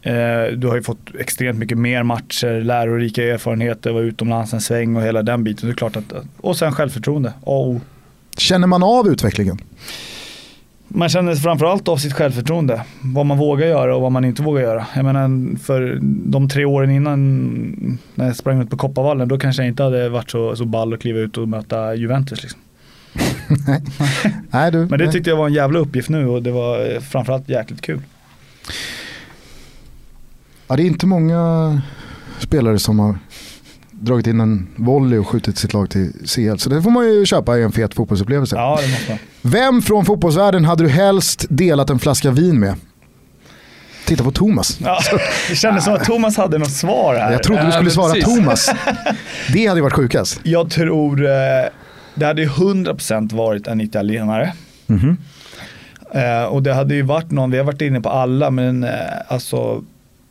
Eh, 0.01 0.57
du 0.57 0.67
har 0.67 0.75
ju 0.75 0.83
fått 0.83 1.15
extremt 1.19 1.59
mycket 1.59 1.77
mer 1.77 2.03
matcher, 2.03 2.61
lärorika 2.61 3.23
erfarenheter, 3.23 3.91
var 3.91 4.01
utomlands 4.01 4.53
en 4.53 4.61
sväng 4.61 4.95
och 4.95 5.01
hela 5.01 5.23
den 5.23 5.43
biten. 5.43 5.69
Det 5.69 5.73
är 5.73 5.75
klart 5.75 5.95
att, 5.95 6.13
och 6.37 6.57
sen 6.57 6.71
självförtroende, 6.71 7.29
A 7.29 7.33
och 7.43 7.69
O. 7.69 7.81
Känner 8.37 8.67
man 8.67 8.83
av 8.83 9.07
utvecklingen? 9.07 9.59
Man 10.87 11.09
känner 11.09 11.35
framförallt 11.35 11.87
av 11.87 11.97
sitt 11.97 12.13
självförtroende. 12.13 12.85
Vad 13.01 13.25
man 13.25 13.37
vågar 13.37 13.67
göra 13.67 13.95
och 13.95 14.01
vad 14.01 14.11
man 14.11 14.25
inte 14.25 14.41
vågar 14.41 14.61
göra. 14.61 14.85
Jag 14.95 15.05
menar 15.05 15.57
för 15.57 15.99
de 16.01 16.49
tre 16.49 16.65
åren 16.65 16.91
innan 16.91 17.99
när 18.15 18.25
jag 18.25 18.35
sprang 18.35 18.61
ut 18.61 18.69
på 18.69 18.77
Kopparvallen 18.77 19.27
då 19.27 19.37
kanske 19.37 19.61
jag 19.61 19.69
inte 19.69 19.83
hade 19.83 20.09
varit 20.09 20.31
så, 20.31 20.55
så 20.55 20.65
ball 20.65 20.93
att 20.93 20.99
kliva 20.99 21.19
ut 21.19 21.37
och 21.37 21.47
möta 21.47 21.95
Juventus. 21.95 22.43
Liksom. 22.43 22.59
Nej, 24.49 24.71
du, 24.71 24.85
Men 24.85 24.99
det 24.99 25.11
tyckte 25.11 25.29
jag 25.29 25.37
var 25.37 25.47
en 25.47 25.53
jävla 25.53 25.79
uppgift 25.79 26.09
nu 26.09 26.27
och 26.27 26.43
det 26.43 26.51
var 26.51 26.93
eh, 26.93 26.99
framförallt 26.99 27.49
jäkligt 27.49 27.81
kul. 27.81 28.01
Ja, 30.67 30.75
det 30.75 30.83
är 30.83 30.87
inte 30.87 31.07
många 31.07 31.81
spelare 32.39 32.79
som 32.79 32.99
har 32.99 33.15
dragit 33.99 34.27
in 34.27 34.39
en 34.39 34.67
volley 34.75 35.19
och 35.19 35.27
skjutit 35.27 35.57
sitt 35.57 35.73
lag 35.73 35.89
till 35.89 36.11
CL. 36.25 36.57
Så 36.57 36.69
det 36.69 36.81
får 36.81 36.91
man 36.91 37.05
ju 37.05 37.25
köpa 37.25 37.57
i 37.57 37.63
en 37.63 37.71
fet 37.71 37.93
fotbollsupplevelse. 37.93 38.55
Ja, 38.55 38.79
det 38.81 38.87
måste 38.91 39.09
man. 39.11 39.19
Vem 39.41 39.81
från 39.81 40.05
fotbollsvärlden 40.05 40.65
hade 40.65 40.83
du 40.83 40.89
helst 40.89 41.45
delat 41.49 41.89
en 41.89 41.99
flaska 41.99 42.31
vin 42.31 42.59
med? 42.59 42.75
Titta 44.05 44.23
på 44.23 44.31
Thomas. 44.31 44.77
Ja, 44.81 44.99
det 45.49 45.55
kändes 45.55 45.83
som 45.83 45.93
att 45.93 46.03
Thomas 46.03 46.37
hade 46.37 46.57
något 46.57 46.71
svar 46.71 47.15
här. 47.15 47.31
Jag 47.31 47.43
trodde 47.43 47.61
du 47.61 47.67
Ja, 47.67 47.71
skulle 47.71 47.89
svara 47.89 48.13
precis. 48.13 48.35
Thomas. 48.35 48.69
Det 49.53 49.65
hade 49.67 49.77
ju 49.79 49.83
varit 49.83 49.93
sjukast. 49.93 50.39
Jag 50.43 50.69
tror 50.69 51.25
eh, 51.25 51.29
det 52.15 52.25
hade 52.25 52.41
ju 52.41 52.47
100% 52.47 53.35
varit 53.35 53.67
en 53.67 53.81
italienare. 53.81 54.53
Mhm. 54.87 55.17
Eh, 56.11 56.43
och 56.43 56.63
det 56.63 56.73
hade 56.73 56.95
ju 56.95 57.01
varit 57.01 57.31
någon, 57.31 57.51
vi 57.51 57.57
har 57.57 57.65
varit 57.65 57.81
inne 57.81 58.01
på 58.01 58.09
alla, 58.09 58.51
men 58.51 58.83
eh, 58.83 58.89
alltså 59.27 59.83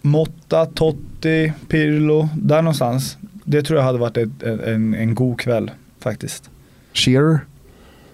Motta, 0.03 0.67
Totti, 0.67 1.53
Pirlo, 1.69 2.29
där 2.37 2.63
någonstans. 2.63 3.17
Det 3.45 3.63
tror 3.63 3.79
jag 3.79 3.85
hade 3.87 3.99
varit 3.99 4.17
ett, 4.17 4.43
en, 4.43 4.95
en 4.95 5.15
god 5.15 5.41
kväll 5.41 5.71
faktiskt. 6.01 6.51
Shearer? 6.93 7.41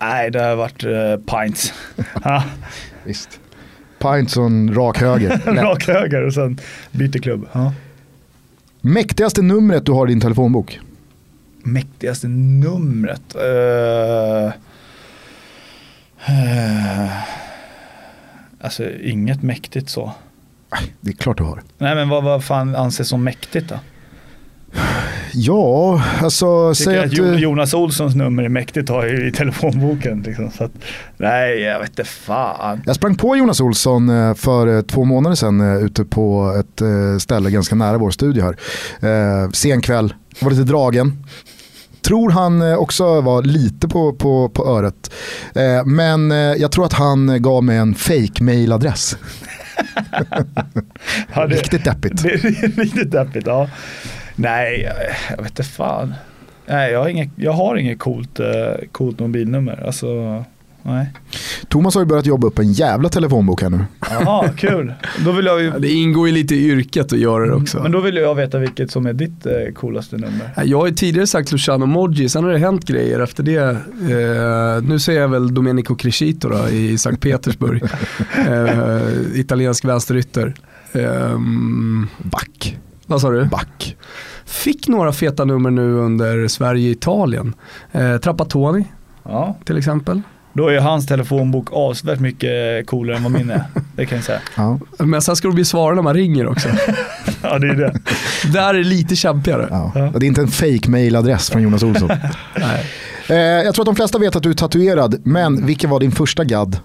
Nej, 0.00 0.30
det 0.30 0.42
har 0.42 0.56
varit 0.56 0.84
eh, 0.84 1.16
pints. 1.16 1.74
Visst. 3.04 3.40
Pinson 3.98 4.74
rak 4.74 4.98
höger. 4.98 5.40
Rak 5.62 5.86
höger 5.86 6.22
och 6.22 6.34
sen 6.34 6.58
byter 6.90 7.18
klubb. 7.18 7.46
Ja. 7.52 7.72
Mäktigaste 8.80 9.42
numret 9.42 9.86
du 9.86 9.92
har 9.92 10.06
i 10.06 10.10
din 10.10 10.20
telefonbok? 10.20 10.80
Mäktigaste 11.62 12.28
numret? 12.28 13.34
Eh, 13.34 14.52
eh, 16.26 17.10
alltså 18.60 18.90
inget 18.90 19.42
mäktigt 19.42 19.88
så. 19.88 20.12
Det 21.00 21.10
är 21.10 21.14
klart 21.14 21.38
du 21.38 21.44
har. 21.44 21.62
Nej 21.78 21.94
men 21.94 22.08
vad, 22.08 22.24
vad 22.24 22.44
fan 22.44 22.76
anses 22.76 23.08
som 23.08 23.24
mäktigt 23.24 23.68
då? 23.68 23.78
Ja, 25.32 26.02
alltså 26.22 26.74
Tycker 26.74 26.90
säg 26.90 26.98
att 26.98 27.12
att. 27.12 27.40
Jonas 27.40 27.74
Olssons 27.74 28.14
nummer 28.14 28.42
är 28.42 28.48
mäktigt 28.48 28.90
jag 29.04 29.10
ju 29.10 29.28
i 29.28 29.32
telefonboken. 29.32 30.22
Liksom, 30.22 30.50
så 30.50 30.64
att, 30.64 30.72
nej, 31.16 31.60
jag 31.60 31.80
vet 31.80 31.88
inte 31.88 32.04
fan. 32.04 32.82
Jag 32.86 32.96
sprang 32.96 33.16
på 33.16 33.36
Jonas 33.36 33.60
Olsson 33.60 34.08
eh, 34.08 34.34
för 34.34 34.76
eh, 34.76 34.82
två 34.82 35.04
månader 35.04 35.36
sedan 35.36 35.60
eh, 35.60 35.84
ute 35.84 36.04
på 36.04 36.54
ett 36.60 36.82
ställe 37.22 37.50
ganska 37.50 37.74
nära 37.74 37.98
vår 37.98 38.10
studio 38.10 38.42
här. 38.42 39.52
Sen 39.52 39.80
kväll, 39.80 40.14
var 40.40 40.50
lite 40.50 40.62
dragen. 40.62 41.24
Tror 42.02 42.30
han 42.30 42.74
också 42.74 43.20
var 43.20 43.42
lite 43.42 43.88
på, 43.88 44.12
på, 44.12 44.48
på 44.48 44.66
öret. 44.66 45.12
Men 45.84 46.30
jag 46.30 46.72
tror 46.72 46.84
att 46.84 46.92
han 46.92 47.42
gav 47.42 47.64
mig 47.64 47.76
en 47.76 47.94
fake 47.94 48.44
mailadress. 48.44 49.16
Ja, 51.34 51.46
det, 51.46 51.54
Riktigt 51.54 51.84
deppigt. 51.84 52.22
det 52.22 52.32
är 52.32 52.76
riktigt 52.76 53.10
deppigt, 53.10 53.46
ja. 53.46 53.68
Nej, 54.41 54.80
jag, 54.80 54.95
jag 55.36 55.43
vet 55.43 55.51
inte 55.53 55.62
fan. 55.62 56.14
Nej, 56.66 56.93
jag 56.93 57.01
har 57.01 57.09
inget, 57.09 57.30
jag 57.36 57.53
har 57.53 57.76
inget 57.76 57.99
coolt, 57.99 58.41
eh, 58.41 58.47
coolt 58.93 59.18
mobilnummer. 59.18 59.82
Alltså, 59.86 60.45
nej. 60.82 61.07
Thomas 61.68 61.95
har 61.95 62.03
ju 62.03 62.07
börjat 62.07 62.26
jobba 62.26 62.47
upp 62.47 62.59
en 62.59 62.72
jävla 62.72 63.09
telefonbok 63.09 63.62
här 63.62 63.70
nu. 63.70 63.84
Jaha, 64.11 64.49
kul. 64.49 64.95
Då 65.24 65.32
vill 65.32 65.47
jag 65.47 65.62
ju, 65.62 65.70
Det 65.78 65.88
ingår 65.88 66.26
ju 66.28 66.34
lite 66.34 66.55
i 66.55 66.64
yrket 66.68 67.12
att 67.12 67.18
göra 67.18 67.47
det 67.47 67.53
också. 67.55 67.82
men 67.82 67.93
då 67.93 68.01
vill 68.01 68.16
jag 68.16 68.34
veta 68.34 68.59
vilket 68.59 68.91
som 68.91 69.07
är 69.07 69.12
ditt 69.12 69.47
eh, 69.47 69.53
coolaste 69.74 70.16
nummer. 70.16 70.51
Ja, 70.57 70.64
Jag 70.64 70.78
har 70.78 70.86
ju 70.86 70.93
tidigare 70.95 71.26
sagt 71.26 71.53
Luciano 71.53 71.86
Moggi, 71.86 72.28
sen 72.28 72.45
har 72.45 72.51
det 72.51 72.59
hänt 72.59 72.84
grejer 72.86 73.20
efter 73.20 73.43
det. 73.43 73.57
Eh, 73.61 74.82
nu 74.88 74.99
säger 74.99 75.20
jag 75.20 75.28
väl 75.28 75.55
Domenico 75.55 75.95
Crescito 75.95 76.49
då, 76.49 76.68
i 76.68 76.99
Sankt 76.99 77.22
Petersburg. 77.22 77.82
eh, 78.49 79.41
italiensk 79.41 79.84
vänsterytter. 79.84 80.55
Ehm, 80.93 82.07
Back. 82.18 82.78
Vad 83.11 83.20
sa 83.20 83.30
du? 83.30 83.44
Back. 83.44 83.96
Fick 84.44 84.88
några 84.88 85.12
feta 85.12 85.44
nummer 85.44 85.70
nu 85.70 85.92
under 85.94 86.48
Sverige-Italien. 86.48 87.54
Eh, 87.92 88.16
Trapattoni 88.16 88.84
Ja, 89.24 89.56
till 89.64 89.78
exempel. 89.78 90.22
då 90.52 90.68
är 90.68 90.80
hans 90.80 91.06
telefonbok 91.06 91.66
avsevärt 91.72 92.20
mycket 92.20 92.86
coolare 92.86 93.16
än 93.16 93.22
vad 93.22 93.32
min 93.32 93.50
är. 93.50 93.62
Det 93.96 94.06
kan 94.06 94.16
jag 94.18 94.24
säga. 94.24 94.40
Ja, 94.56 94.78
Men 94.98 95.22
sen 95.22 95.36
ska 95.36 95.48
du 95.48 95.54
bli 95.54 95.64
svara 95.64 95.94
när 95.94 96.02
man 96.02 96.14
ringer 96.14 96.46
också. 96.46 96.68
Ja, 97.42 97.58
det 97.58 97.68
är 97.68 97.74
det. 97.74 97.94
Där 98.52 98.68
är 98.74 98.78
det 98.78 98.84
lite 98.84 99.16
kämpigare. 99.16 99.66
ja. 99.70 99.92
Ja. 99.94 100.12
Det 100.18 100.26
är 100.26 100.28
inte 100.28 100.40
en 100.40 100.48
fake 100.48 100.90
mailadress 100.90 101.50
från 101.50 101.62
Jonas 101.62 101.82
Olsson. 101.82 102.11
Nej. 102.58 102.86
Eh, 103.28 103.36
jag 103.36 103.74
tror 103.74 103.82
att 103.82 103.86
de 103.86 103.96
flesta 103.96 104.18
vet 104.18 104.36
att 104.36 104.42
du 104.42 104.50
är 104.50 104.54
tatuerad, 104.54 105.20
men 105.26 105.66
vilken 105.66 105.90
var 105.90 106.00
din 106.00 106.12
första 106.12 106.44
gadd? 106.44 106.78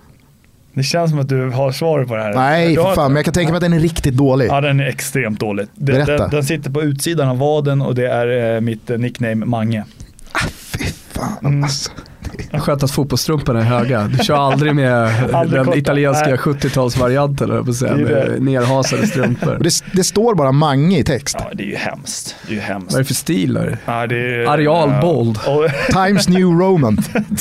Det 0.76 0.84
känns 0.84 1.12
som 1.12 1.20
att 1.20 1.30
du 1.30 1.50
har 1.50 1.72
svar 1.72 2.04
på 2.06 2.16
det 2.16 2.22
här. 2.24 2.34
Nej, 2.34 2.76
har 2.76 2.84
för 2.84 2.96
fan, 2.96 3.12
men 3.12 3.16
jag 3.16 3.26
kan 3.26 3.34
tänka 3.34 3.52
mig 3.52 3.58
att 3.58 3.64
den 3.64 3.74
är 3.74 3.80
riktigt 3.80 4.14
dålig. 4.14 4.48
Ja, 4.48 4.62
den 4.62 4.80
är 4.80 4.86
extremt 4.86 5.40
dålig. 5.40 5.68
Den, 5.74 6.06
den, 6.06 6.30
den 6.30 6.44
sitter 6.44 6.72
på 6.72 6.82
utsidan 6.82 7.30
av 7.30 7.38
vaden 7.38 7.82
och 7.82 7.96
det 7.96 8.08
är 8.08 8.56
eh, 8.56 8.62
mitt 8.62 8.90
eh, 8.90 8.98
nickname 8.98 9.36
Mange. 9.46 9.84
Fy 10.50 10.86
fan 10.86 11.38
Mm. 11.46 11.70
Skönt 12.60 12.84
att 12.84 12.92
fotbollstrumporna 12.92 13.60
är 13.60 13.64
höga. 13.64 14.04
Du 14.18 14.24
kör 14.24 14.36
aldrig 14.52 14.76
med 14.76 15.12
Aldrig 15.34 15.60
den 15.60 15.66
korta. 15.66 15.78
italienska 15.78 16.26
Nej. 16.28 16.36
70-talsvarianten, 16.38 17.40
höll 17.48 17.56
jag 17.56 17.66
på 17.66 17.72
att 17.72 17.78
säga, 17.78 17.94
Det 17.96 18.02
är 18.02 18.26
det. 18.26 18.32
med 18.32 18.42
nerhasade 18.42 19.08
strumpor. 19.08 19.58
Det, 19.62 19.70
det 19.94 20.04
står 20.04 20.36
bara 20.36 20.52
Mange 20.52 21.00
i 21.00 21.04
text. 21.04 21.36
Ja, 21.40 21.50
det 21.54 21.64
är 21.64 21.68
ju 21.68 21.76
hemskt. 21.76 22.36
Det 22.48 22.52
är 22.52 22.56
ju 22.56 22.62
hemskt. 22.62 22.92
Vad 22.92 22.96
är 23.00 23.04
det 23.04 23.08
för 23.08 23.14
stil 23.14 23.54
där? 23.54 23.78
Ja, 23.86 24.08
det 24.08 24.16
är, 24.44 24.48
Areal 24.50 24.90
ja, 24.92 25.02
bold. 25.02 25.38
Och, 25.48 25.68
Times 26.06 26.28
New 26.30 26.48
Roman. 26.48 26.98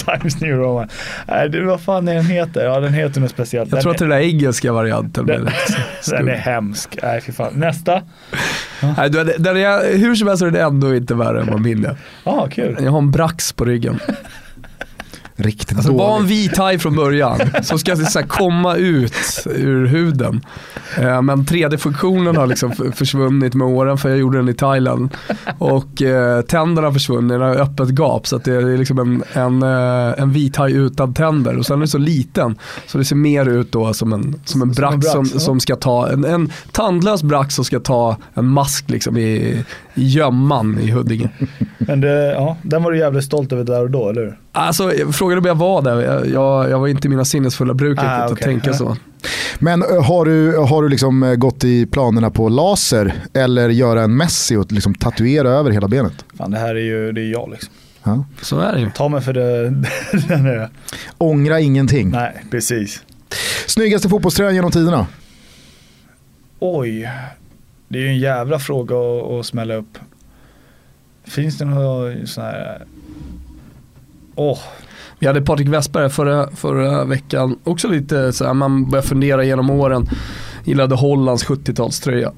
Times 0.07 0.41
New 0.41 0.57
Roman. 0.57 0.89
Nej, 1.29 1.49
det, 1.49 1.65
vad 1.65 1.81
fan 1.81 2.09
är 2.09 2.15
den 2.15 2.27
heter? 2.27 2.65
Ja, 2.65 2.81
den 2.81 2.95
heter 2.95 3.21
något 3.21 3.31
speciellt. 3.31 3.71
Jag 3.71 3.77
den, 3.77 3.83
tror 3.83 3.93
att 3.93 3.99
det 3.99 4.05
är 4.05 4.09
den 4.09 4.19
där 4.19 4.25
engelska 4.25 4.73
varianten. 4.73 5.27
Den- 5.27 5.49
den 6.11 6.29
är 6.29 6.35
hemsk. 6.37 6.99
Nej, 7.03 7.21
fy 7.21 7.33
fan. 7.33 7.53
Nästa. 7.55 8.03
Nej, 8.97 9.11
du, 9.11 9.25
den 9.25 9.57
är, 9.57 9.99
hur 9.99 10.15
som 10.15 10.29
helst 10.29 10.43
är 10.43 10.51
den 10.51 10.67
ändå 10.67 10.95
inte 10.95 11.15
värre 11.15 11.41
än 11.41 11.47
vad 11.51 11.61
min 11.61 11.85
är. 11.85 11.97
Ja, 12.25 12.49
kul. 12.51 12.77
Jag 12.81 12.91
har 12.91 12.99
en 12.99 13.11
brax 13.11 13.53
på 13.53 13.65
ryggen. 13.65 13.99
Riktigt 15.37 15.77
Alltså 15.77 15.93
var 15.93 16.17
en 16.17 16.23
dålig. 16.23 16.29
vit 16.29 16.59
haj 16.59 16.79
från 16.79 16.97
början 16.97 17.41
som 17.63 17.79
ska 17.79 17.97
så 17.97 18.19
här, 18.19 18.27
komma 18.27 18.77
ut 18.77 19.47
ur 19.47 19.87
huden. 19.87 20.41
Eh, 20.99 21.23
men 21.23 21.45
3D-funktionen 21.45 22.37
har 22.37 22.47
liksom 22.47 22.73
försvunnit 22.95 23.55
med 23.55 23.67
åren 23.67 23.99
för 23.99 24.09
jag 24.09 24.19
gjorde 24.19 24.39
den 24.39 24.49
i 24.49 24.55
Thailand. 24.55 25.11
Och 25.59 26.03
eh, 26.03 26.43
tänderna 26.43 26.89
har 26.89 26.93
försvunnit, 26.93 27.31
den 27.31 27.41
har 27.41 27.57
öppet 27.57 27.89
gap 27.89 28.27
så 28.27 28.37
att 28.37 28.45
det 28.45 28.55
är 28.55 28.79
liksom 28.79 28.99
en, 28.99 29.23
en, 29.33 29.63
eh, 29.63 30.23
en 30.23 30.33
vit 30.33 30.57
haj 30.57 30.73
utan 30.73 31.15
tänder. 31.15 31.59
Och 31.59 31.67
sen 31.67 31.75
är 31.75 31.79
den 31.79 31.89
så 31.89 31.99
liten 31.99 32.59
så 32.87 32.99
det 32.99 33.05
ser 33.05 33.17
mer 33.17 33.47
ut 33.49 33.73
då 33.73 33.95
som 33.95 34.13
en, 34.13 34.23
som 34.23 34.33
en 34.33 34.45
Som 34.45 34.63
en 34.63 34.73
brax 34.73 34.97
brax, 34.97 35.13
som, 35.13 35.31
ja. 35.33 35.41
som 35.41 35.61
ska 35.61 35.77
ta, 35.77 36.09
en, 36.09 36.25
en 36.25 36.53
tandlös 36.73 37.23
brax 37.23 37.55
som 37.55 37.65
ska 37.65 37.81
ta 37.81 38.17
en 38.35 38.47
mask 38.47 38.91
liksom 38.91 39.17
i, 39.17 39.65
gömman 39.95 40.79
i 40.81 40.91
Huddinge. 40.91 41.29
Men 41.79 42.01
det, 42.01 42.33
ja, 42.33 42.57
den 42.63 42.83
var 42.83 42.93
du 42.93 42.99
jävligt 42.99 43.25
stolt 43.25 43.53
över 43.53 43.65
där 43.65 43.83
och 43.83 43.91
då, 43.91 44.09
eller 44.09 44.21
hur? 44.23 44.39
Alltså, 44.53 44.91
frågade 45.13 45.39
om 45.41 45.47
jag 45.47 45.55
var 45.55 45.83
där, 45.83 46.01
jag, 46.03 46.27
jag, 46.27 46.71
jag 46.71 46.79
var 46.79 46.89
inte 46.89 47.09
i 47.09 47.11
mina 47.11 47.25
sinnesfulla 47.25 47.75
bruk 47.75 47.99
Ah, 47.99 48.03
att 48.25 48.37
tänka 48.41 48.73
så. 48.73 48.97
Men 49.59 49.83
eh, 49.83 50.03
har 50.05 50.25
du, 50.25 50.57
har 50.57 50.83
du 50.83 50.89
liksom 50.89 51.23
eh, 51.23 51.35
gått 51.35 51.65
i 51.65 51.87
planerna 51.87 52.31
på 52.31 52.49
laser 52.49 53.15
eller 53.33 53.69
göra 53.69 54.03
en 54.03 54.17
Messi 54.17 54.57
och 54.57 54.73
liksom 54.73 54.95
tatuera 54.95 55.49
över 55.51 55.71
hela 55.71 55.89
benet? 55.89 56.25
Fan 56.39 56.51
det 56.51 56.59
här 56.59 56.75
är 56.75 56.81
ju, 56.81 57.13
det 57.13 57.21
är 57.21 57.33
jag 57.33 57.51
liksom. 57.51 57.73
Ja. 58.03 58.25
Så 58.43 58.59
är 58.61 58.73
det 58.73 58.81
ju. 58.81 58.91
Ta 58.91 59.09
mig 59.09 59.21
för 59.21 59.33
det, 59.33 59.63
den 60.29 60.47
är, 60.47 60.69
Ångra 61.19 61.61
ingenting. 61.61 62.11
nej 62.11 62.45
precis. 62.51 63.03
Snyggaste 63.67 64.09
fotbollströjan 64.09 64.55
genom 64.55 64.71
tiderna? 64.71 65.07
Oj, 66.59 67.11
det 67.95 68.01
är 68.01 68.03
ju 68.03 68.09
en 68.09 68.19
jävla 68.19 68.59
fråga 68.59 68.97
att, 68.97 69.31
att 69.31 69.47
smälla 69.47 69.75
upp. 69.75 69.99
Finns 71.25 71.59
det 71.59 71.65
några 71.65 72.27
sån 72.27 72.45
här, 72.45 72.81
eh, 72.81 72.87
åh, 74.35 74.59
Vi 75.19 75.27
hade 75.27 75.43
Patrik 75.43 75.69
Westberg 75.69 76.11
förra, 76.11 76.51
förra 76.51 77.05
veckan, 77.05 77.59
också 77.65 77.89
lite 77.89 78.33
så 78.33 78.45
här, 78.45 78.55
man 78.55 78.91
börjar 78.91 79.03
fundera 79.03 79.45
genom 79.45 79.71
åren. 79.71 80.07
Gillade 80.65 80.95
Hollands 80.95 81.47
70-talströja. 81.47 82.33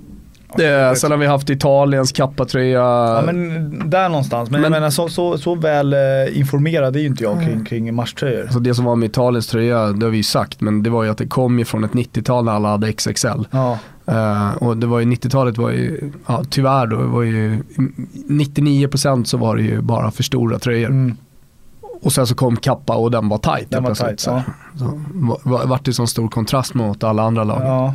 Det, 0.57 0.97
sen 0.97 1.11
har 1.11 1.19
vi 1.19 1.27
haft 1.27 1.51
Italiens 1.51 2.13
kappatröja. 2.13 2.79
Ja 2.81 3.23
men 3.27 3.91
där 3.91 4.09
någonstans. 4.09 4.51
Men, 4.51 4.61
Men- 4.61 4.73
jag 4.73 4.81
menar 4.81 4.91
så, 4.91 5.09
så, 5.09 5.39
så 5.39 5.55
väl 5.55 5.93
eh, 5.93 5.99
informerad 6.39 6.97
är 6.97 7.01
ju 7.01 7.07
inte 7.07 7.25
jag 7.25 7.43
kring, 7.45 7.65
kring 7.65 7.95
matchtröjor. 7.95 8.43
Alltså 8.43 8.59
det 8.59 8.75
som 8.75 8.85
var 8.85 8.97
med 8.97 9.07
Italiens 9.09 9.47
tröja, 9.47 9.87
det 9.87 10.07
har 10.07 10.11
vi 10.11 10.17
ju 10.17 10.23
sagt, 10.23 10.61
men 10.61 10.83
det 10.83 10.91
var 10.91 11.05
ju 11.05 11.11
att 11.11 11.19
det 11.19 11.27
kom 11.27 11.59
ju 11.59 11.65
från 11.65 11.85
ett 11.85 11.93
90-tal 11.93 12.45
när 12.45 12.53
alla 12.53 12.69
hade 12.69 12.93
XXL. 12.93 13.29
Ja, 13.51 13.79
Eh, 14.09 14.55
och 14.57 14.77
det 14.77 14.87
var 14.87 14.99
ju 15.01 15.05
90-talet 15.07 15.59
var 15.59 15.71
ju, 15.71 16.13
ja, 16.27 16.43
tyvärr 16.51 16.87
då, 16.87 16.97
var 16.97 17.23
ju 17.23 17.63
99% 18.29 19.25
så 19.25 19.37
var 19.37 19.57
det 19.57 19.63
ju 19.63 19.81
bara 19.81 20.11
för 20.11 20.23
stora 20.23 20.59
tröjor. 20.59 20.89
mm. 20.91 21.17
Och 22.03 22.13
sen 22.13 22.27
så 22.27 22.35
kom 22.35 22.57
kappa 22.57 22.95
och 22.97 23.11
den 23.11 23.29
var 23.29 23.39
tight. 23.39 23.71
den 23.71 23.85
var 23.85 23.95
tajt. 23.95 24.21
så. 24.21 24.31
Ja. 24.31 24.43
Så, 24.79 24.85
var, 25.15 25.39
var, 25.43 25.67
vart 25.67 25.85
det 25.85 25.93
sån 25.93 26.07
stor 26.09 26.29
kontrast 26.29 26.75
mot 26.75 27.05
alla 27.05 27.23
andra 27.23 27.45
lag. 27.45 27.61
ja. 27.65 27.95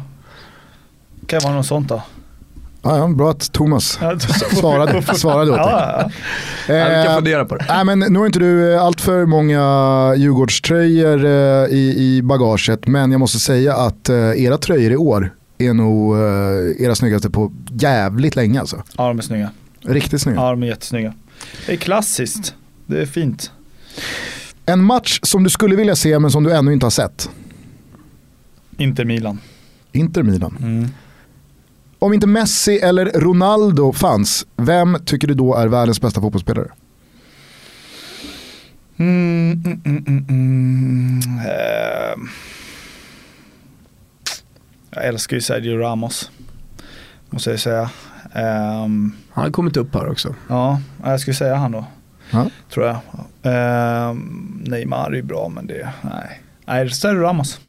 Kan 1.28 1.40
vara 1.44 1.54
något 1.54 1.66
sånt 1.66 1.90
då. 1.90 2.02
Ja, 2.84 2.98
ja, 2.98 3.08
bra 3.08 3.32
att 3.32 3.52
Thomas 3.54 4.00
svarade, 4.60 5.04
svarade 5.16 5.52
åt 5.52 5.58
dig. 5.58 5.66
Ja, 5.68 6.02
ja. 6.02 6.12
Vi 6.68 6.74
kan 6.74 7.06
Eh, 7.06 7.16
fundera 7.16 7.46
på 7.46 7.56
det. 7.56 7.66
Nej, 7.70 7.86
men 7.86 8.00
nu 8.00 8.20
har 8.20 8.26
inte 8.26 8.40
du 8.40 8.74
eh, 8.74 8.84
allt 8.84 9.02
för 9.02 9.26
många 9.26 9.60
Djurgårdströjor 10.18 11.26
eh, 11.26 11.32
i, 11.76 11.96
i 11.98 12.22
bagaget, 12.22 12.88
men 12.88 13.12
jag 13.12 13.20
måste 13.20 13.40
säga 13.40 13.76
att 13.76 14.10
eh, 14.10 14.16
era 14.18 14.58
tröjor 14.58 14.92
i 14.92 14.96
år 14.98 15.34
är 15.58 15.74
nog 15.74 16.16
eh, 16.18 16.86
era 16.86 16.96
snyggaste 16.96 17.30
på 17.30 17.52
jävligt 17.72 18.36
länge 18.36 18.60
alltså. 18.60 18.84
ja, 18.98 19.08
de 19.08 19.18
är 19.18 19.22
snygga. 19.24 19.50
Riktigt 19.82 20.22
snygga. 20.22 20.40
Ja, 20.42 20.50
de 20.50 20.64
är 20.64 20.68
jättesnygga. 20.68 21.14
Det 21.66 21.74
är 21.74 21.78
klassiskt. 21.78 22.56
Det 22.86 23.02
är 23.02 23.06
fint. 23.06 23.52
En 24.66 24.84
match 24.84 25.20
som 25.24 25.44
du 25.44 25.50
skulle 25.50 25.76
vilja 25.76 25.96
se 25.96 26.20
men 26.20 26.32
som 26.32 26.44
du 26.44 26.54
ännu 26.54 26.74
inte 26.74 26.86
har 26.86 26.92
sett. 26.92 27.30
Inter 28.78 29.06
Milan. 29.06 29.40
Inter 29.92 30.24
Milan. 30.24 30.58
Mm. 30.62 30.88
Om 32.04 32.14
inte 32.14 32.28
Messi 32.28 32.78
eller 32.80 33.06
Ronaldo 33.06 33.94
fanns, 33.94 34.46
vem 34.56 34.98
tycker 35.06 35.28
du 35.28 35.34
då 35.34 35.56
är 35.56 35.68
världens 35.68 36.02
bästa 36.02 36.22
fotbollsspelare? 36.22 36.68
Mm, 38.98 39.62
mm, 39.86 40.26
mm. 40.30 41.20
Ehm. 41.40 42.30
Jag 44.92 45.06
älskar 45.06 45.36
ju 45.38 45.42
Sergio 45.42 45.78
Ramos. 45.78 46.32
Måste 47.30 47.50
jag 47.50 47.60
säga. 47.60 47.90
Ehm, 48.34 49.12
Han 49.32 49.44
har 49.44 49.52
kommit 49.52 49.78
upp 49.78 49.96
här 49.96 50.10
också. 50.10 50.36
ja, 50.48 50.82
jag 51.04 51.20
skulle 51.20 51.36
säga 51.36 51.56
han 51.56 51.72
då. 51.72 51.86
Ja. 52.32 52.46
Tror 52.74 52.86
jag. 52.86 52.98
Ehm, 53.44 54.62
Neymar 54.68 55.12
är 55.12 55.16
ju 55.16 55.22
bra 55.24 55.50
men 55.50 55.68
det, 55.68 55.90
nej. 56.02 56.42
Nej, 56.66 56.90
Sergio 56.90 57.22
Ramos. 57.22 57.60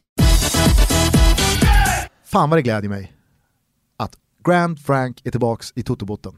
Fan 2.25 2.49
vad 2.49 2.57
det 2.57 2.63
glädjer 2.63 2.89
mig 2.89 3.12
Grand 4.43 4.79
Frank 4.79 5.21
är 5.23 5.31
tillbaka 5.31 5.63
i 5.75 5.83
Totobotten. 5.83 6.33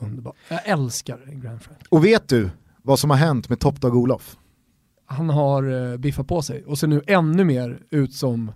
Underbar. 0.00 0.34
Jag 0.48 0.60
älskar 0.68 1.18
Grand 1.26 1.62
Frank. 1.62 1.78
Och 1.88 2.04
vet 2.04 2.28
du 2.28 2.50
vad 2.82 2.98
som 2.98 3.10
har 3.10 3.16
hänt 3.16 3.48
med 3.48 3.60
Top 3.60 3.80
Dog 3.80 3.96
Olof? 3.96 4.36
Han 5.06 5.30
har 5.30 5.92
eh, 5.92 5.96
biffat 5.96 6.28
på 6.28 6.42
sig 6.42 6.64
och 6.64 6.78
ser 6.78 6.86
nu 6.86 7.02
ännu 7.06 7.44
mer 7.44 7.82
ut 7.90 8.14
som 8.14 8.52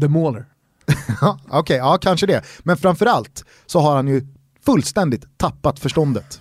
The 0.00 0.08
Mauler. 0.08 0.46
Ja, 1.20 1.38
Okej, 1.48 1.76
ja 1.76 1.98
kanske 2.00 2.26
det. 2.26 2.42
Men 2.62 2.76
framförallt 2.76 3.44
så 3.66 3.80
har 3.80 3.96
han 3.96 4.08
ju 4.08 4.26
fullständigt 4.64 5.38
tappat 5.38 5.78
förståndet. 5.78 6.40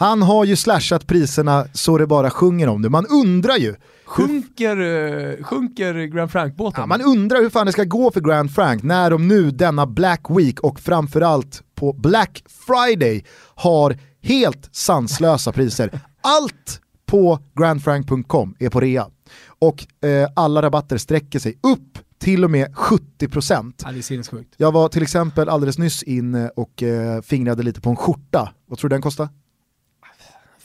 Han 0.00 0.22
har 0.22 0.44
ju 0.44 0.56
slashat 0.56 1.06
priserna 1.06 1.66
så 1.72 1.98
det 1.98 2.06
bara 2.06 2.30
sjunger 2.30 2.68
om 2.68 2.82
det. 2.82 2.90
Man 2.90 3.06
undrar 3.06 3.56
ju, 3.56 3.74
Sjunker, 4.04 4.76
eh, 4.76 5.44
sjunker 5.44 5.94
Grand 5.94 6.30
Frank-båten? 6.30 6.80
ja, 6.80 6.86
man 6.86 7.02
undrar 7.02 7.40
hur 7.40 7.50
fan 7.50 7.66
det 7.66 7.72
ska 7.72 7.84
gå 7.84 8.10
för 8.10 8.20
Grand 8.20 8.54
Frank 8.54 8.82
när 8.82 9.10
de 9.10 9.28
nu 9.28 9.50
denna 9.50 9.86
Black 9.86 10.20
Week 10.28 10.60
och 10.60 10.80
framförallt 10.80 11.62
på 11.74 11.92
Black 11.92 12.44
Friday 12.66 13.24
har 13.54 13.96
helt 14.22 14.68
sanslösa 14.72 15.52
priser. 15.52 16.00
Allt 16.20 16.80
på 17.06 17.38
grandfrank.com 17.58 18.54
är 18.58 18.68
på 18.68 18.80
rea. 18.80 19.06
Och 19.58 20.04
eh, 20.08 20.28
alla 20.36 20.62
rabatter 20.62 20.98
sträcker 20.98 21.38
sig 21.38 21.58
upp 21.62 21.98
till 22.20 22.44
och 22.44 22.50
med 22.50 22.74
70%. 22.74 23.72
Ja, 23.84 23.92
det 23.92 23.98
är 23.98 24.02
sinnessjukt. 24.02 24.54
Jag 24.56 24.72
var 24.72 24.88
till 24.88 25.02
exempel 25.02 25.48
alldeles 25.48 25.78
nyss 25.78 26.02
in 26.02 26.48
och 26.56 26.82
eh, 26.82 27.22
fingrade 27.22 27.62
lite 27.62 27.80
på 27.80 27.90
en 27.90 27.96
skjorta. 27.96 28.52
Vad 28.66 28.78
tror 28.78 28.88
du 28.90 28.94
den 28.94 29.02
kostade? 29.02 29.28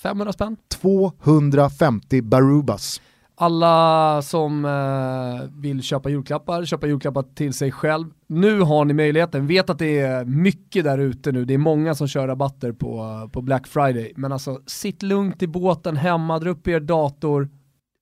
500 0.04 0.34
spänn. 0.34 0.58
250 0.68 2.22
barubas. 2.22 3.02
Alla 3.36 4.22
som 4.22 4.66
eh, 4.66 5.62
vill 5.62 5.82
köpa 5.82 6.10
julklappar, 6.10 6.66
köpa 6.66 6.88
julklappar 6.88 7.24
till 7.36 7.54
sig 7.54 7.72
själv. 7.72 8.08
Nu 8.28 8.62
har 8.62 8.86
ni 8.86 8.94
möjligheten. 8.94 9.48
Vet 9.48 9.70
att 9.70 9.80
det 9.80 10.00
är 10.00 10.26
mycket 10.26 10.84
där 10.84 10.98
ute 10.98 11.32
nu. 11.32 11.46
Det 11.46 11.54
är 11.54 11.58
många 11.58 11.96
som 11.96 12.08
kör 12.08 12.28
rabatter 12.28 12.72
på, 12.72 13.30
på 13.34 13.42
Black 13.42 13.68
Friday. 13.68 14.14
Men 14.16 14.32
alltså, 14.32 14.62
sitt 14.66 15.04
lugnt 15.04 15.44
i 15.44 15.48
båten 15.48 15.98
hemma, 15.98 16.40
dra 16.40 16.50
upp 16.50 16.68
er 16.68 16.80
dator, 16.80 17.50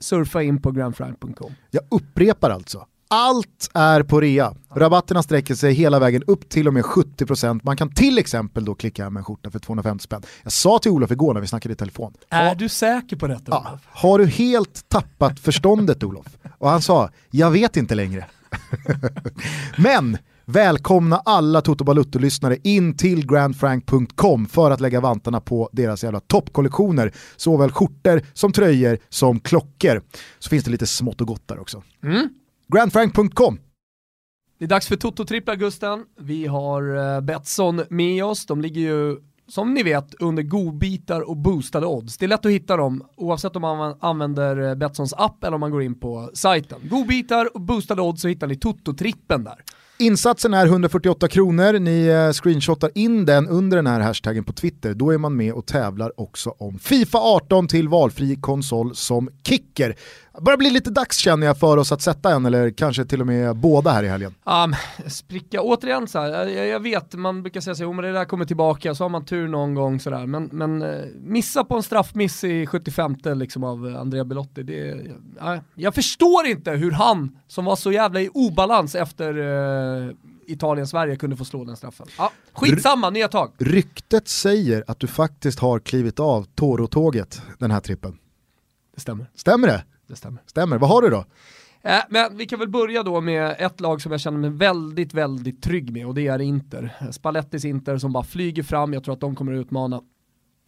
surfa 0.02 0.44
in 0.44 0.62
på 0.62 0.72
grandfrank.com. 0.72 1.52
Jag 1.72 1.84
upprepar 1.92 2.50
alltså. 2.50 2.86
Allt 3.14 3.70
är 3.74 4.04
på 4.04 4.22
rea. 4.22 4.54
Rabatterna 4.76 5.24
sträcker 5.24 5.56
sig 5.56 5.74
hela 5.74 6.00
vägen 6.00 6.24
upp 6.28 6.50
till 6.50 6.68
och 6.68 6.74
med 6.74 6.84
70%. 6.84 7.60
Man 7.64 7.78
kan 7.78 7.94
till 7.94 8.18
exempel 8.18 8.66
då 8.66 8.76
klicka 8.76 9.04
hem 9.04 9.18
en 9.18 9.24
skjorta 9.24 9.52
för 9.52 9.60
250 9.60 10.04
spänn. 10.04 10.22
Jag 10.44 10.52
sa 10.52 10.80
till 10.80 10.92
Olof 10.92 11.12
igår 11.12 11.34
när 11.34 11.42
vi 11.42 11.48
snackade 11.48 11.74
i 11.74 11.76
telefon. 11.76 12.14
Är 12.30 12.56
du 12.56 12.70
säker 12.70 13.16
på 13.16 13.28
detta? 13.28 13.44
Ja, 13.48 13.68
Olof? 13.70 13.82
har 13.88 14.20
du 14.20 14.26
helt 14.26 14.90
tappat 14.90 15.40
förståndet 15.40 16.04
Olof? 16.04 16.26
Och 16.58 16.70
han 16.70 16.82
sa, 16.82 17.10
jag 17.32 17.52
vet 17.52 17.78
inte 17.78 17.96
längre. 17.96 18.26
Men 19.78 20.18
välkomna 20.46 21.22
alla 21.26 21.62
Toto 21.62 21.84
Balutto-lyssnare 21.84 22.58
in 22.64 22.98
till 22.98 23.28
grandfrank.com 23.28 24.46
för 24.46 24.72
att 24.72 24.82
lägga 24.82 25.02
vantarna 25.02 25.42
på 25.42 25.70
deras 25.72 26.04
jävla 26.04 26.20
toppkollektioner. 26.20 27.12
Såväl 27.36 27.72
skjortor 27.72 28.22
som 28.34 28.52
tröjor 28.54 28.98
som 29.10 29.40
klockor. 29.40 30.02
Så 30.40 30.50
finns 30.50 30.64
det 30.64 30.72
lite 30.72 30.88
smått 30.88 31.22
och 31.22 31.28
gott 31.28 31.48
där 31.48 31.60
också. 31.60 31.84
Mm. 32.04 32.30
Grandfrank.com 32.76 33.60
Det 34.60 34.66
är 34.66 34.70
dags 34.70 34.88
för 34.88 34.96
Toto-trippla 34.96 35.56
Gusten. 35.56 36.06
Vi 36.20 36.48
har 36.48 37.16
eh, 37.16 37.22
Betsson 37.22 37.84
med 37.90 38.26
oss. 38.26 38.46
De 38.46 38.62
ligger 38.62 38.82
ju, 38.82 39.18
som 39.48 39.74
ni 39.74 39.84
vet, 39.84 40.14
under 40.14 40.44
godbitar 40.44 41.22
och 41.30 41.38
boostade 41.38 41.86
odds. 41.86 42.18
Det 42.18 42.26
är 42.26 42.28
lätt 42.28 42.46
att 42.46 42.52
hitta 42.52 42.78
dem 42.78 43.04
oavsett 43.16 43.56
om 43.56 43.62
man 43.62 43.98
använder 44.00 44.70
eh, 44.70 44.76
Betssons 44.76 45.14
app 45.14 45.44
eller 45.44 45.54
om 45.54 45.60
man 45.60 45.72
går 45.72 45.84
in 45.84 46.00
på 46.00 46.32
sajten. 46.34 46.80
Godbitar 46.84 47.56
och 47.56 47.62
boostade 47.62 48.02
odds 48.02 48.22
så 48.22 48.28
hittar 48.28 48.48
ni 48.48 48.56
Toto-trippen 48.56 49.44
där. 49.44 49.64
Insatsen 50.02 50.54
är 50.54 50.66
148 50.66 51.28
kronor, 51.28 51.80
ni 51.80 52.08
eh, 52.08 52.32
screenshotar 52.32 52.92
in 52.96 53.26
den 53.26 53.48
under 53.48 53.78
den 53.78 53.88
här 53.88 54.00
hashtaggen 54.00 54.44
på 54.44 54.54
Twitter. 54.54 54.94
Då 54.94 55.12
är 55.12 55.18
man 55.18 55.36
med 55.36 55.54
och 55.54 55.66
tävlar 55.66 56.20
också 56.22 56.56
om 56.58 56.80
Fifa 56.80 57.18
18 57.18 57.68
till 57.68 57.88
valfri 57.88 58.36
konsol 58.36 58.96
som 58.96 59.30
kicker. 59.44 59.96
Börjar 60.40 60.58
bli 60.58 60.70
lite 60.70 60.90
dags 60.90 61.18
känner 61.18 61.48
jag 61.48 61.58
för 61.58 61.78
oss 61.78 61.92
att 61.92 62.02
sätta 62.02 62.32
en 62.32 62.46
eller 62.46 62.70
kanske 62.70 63.06
till 63.06 63.22
och 63.22 63.28
med 63.28 63.56
båda 63.56 63.92
här 63.92 64.04
i 64.04 64.08
helgen. 64.08 64.36
Um, 64.44 64.76
spricka, 65.10 65.62
återigen 65.62 66.08
så 66.08 66.20
här, 66.20 66.48
jag, 66.48 66.68
jag 66.68 66.80
vet, 66.80 67.16
man 67.16 67.42
brukar 67.42 67.62
säga 67.62 67.76
så 67.76 67.84
jo 67.84 67.94
men 67.94 68.06
det 68.06 68.12
där 68.12 68.26
kommer 68.26 68.46
tillbaka, 68.46 68.96
så 68.96 69.04
har 69.04 69.10
man 69.10 69.26
tur 69.26 69.48
någon 69.48 69.76
gång 69.76 70.00
sådär, 70.00 70.26
men, 70.26 70.50
men 70.52 70.82
eh, 70.82 71.06
missa 71.22 71.64
på 71.64 71.76
en 71.76 71.84
straffmiss 71.84 72.44
i 72.44 72.66
75 72.66 73.16
liksom 73.24 73.64
av 73.64 73.98
Andrea 74.00 74.24
Belotti, 74.24 74.64
det, 74.64 75.06
ja, 75.40 75.60
jag 75.76 75.96
förstår 75.96 76.46
inte 76.46 76.72
hur 76.72 76.92
han, 76.92 77.38
som 77.48 77.66
var 77.66 77.76
så 77.76 77.92
jävla 77.92 78.22
i 78.22 78.30
obalans 78.34 78.96
efter 78.96 79.38
eh, 79.38 80.12
Italien-Sverige, 80.48 81.16
kunde 81.16 81.36
få 81.36 81.46
slå 81.46 81.64
den 81.64 81.76
straffen. 81.76 82.08
Ja, 82.18 82.32
skitsamma, 82.54 83.10
nya 83.10 83.28
tag. 83.28 83.52
Ryktet 83.58 84.28
säger 84.28 84.84
att 84.88 85.00
du 85.00 85.08
faktiskt 85.08 85.60
har 85.60 85.80
klivit 85.80 86.20
av 86.20 86.44
Toro-tåget 86.56 87.42
den 87.60 87.72
här 87.72 87.80
trippen. 87.80 88.18
Det 88.96 89.02
stämmer, 89.02 89.26
Stämmer 89.36 89.68
det? 89.68 89.84
Det 90.12 90.18
stämmer. 90.18 90.42
Stämmer. 90.46 90.78
Vad 90.78 90.90
har 90.90 91.02
du 91.02 91.10
då? 91.10 91.26
Äh, 91.82 92.00
men 92.10 92.38
vi 92.38 92.46
kan 92.46 92.60
väl 92.60 92.70
börja 92.70 93.04
då 93.04 93.22
med 93.22 93.56
ett 93.60 93.80
lag 93.80 94.02
som 94.02 94.12
jag 94.12 94.22
känner 94.22 94.38
mig 94.38 94.50
väldigt, 94.50 95.14
väldigt 95.14 95.64
trygg 95.64 95.94
med 95.94 96.08
och 96.08 96.14
det 96.14 96.28
är 96.28 96.42
Inter. 96.42 97.12
Spallettis 97.12 97.66
Inter 97.66 97.98
som 97.98 98.14
bara 98.14 98.24
flyger 98.24 98.64
fram, 98.64 98.94
jag 98.94 99.04
tror 99.04 99.14
att 99.14 99.22
de 99.22 99.36
kommer 99.36 99.54
att 99.54 99.60
utmana 99.60 100.02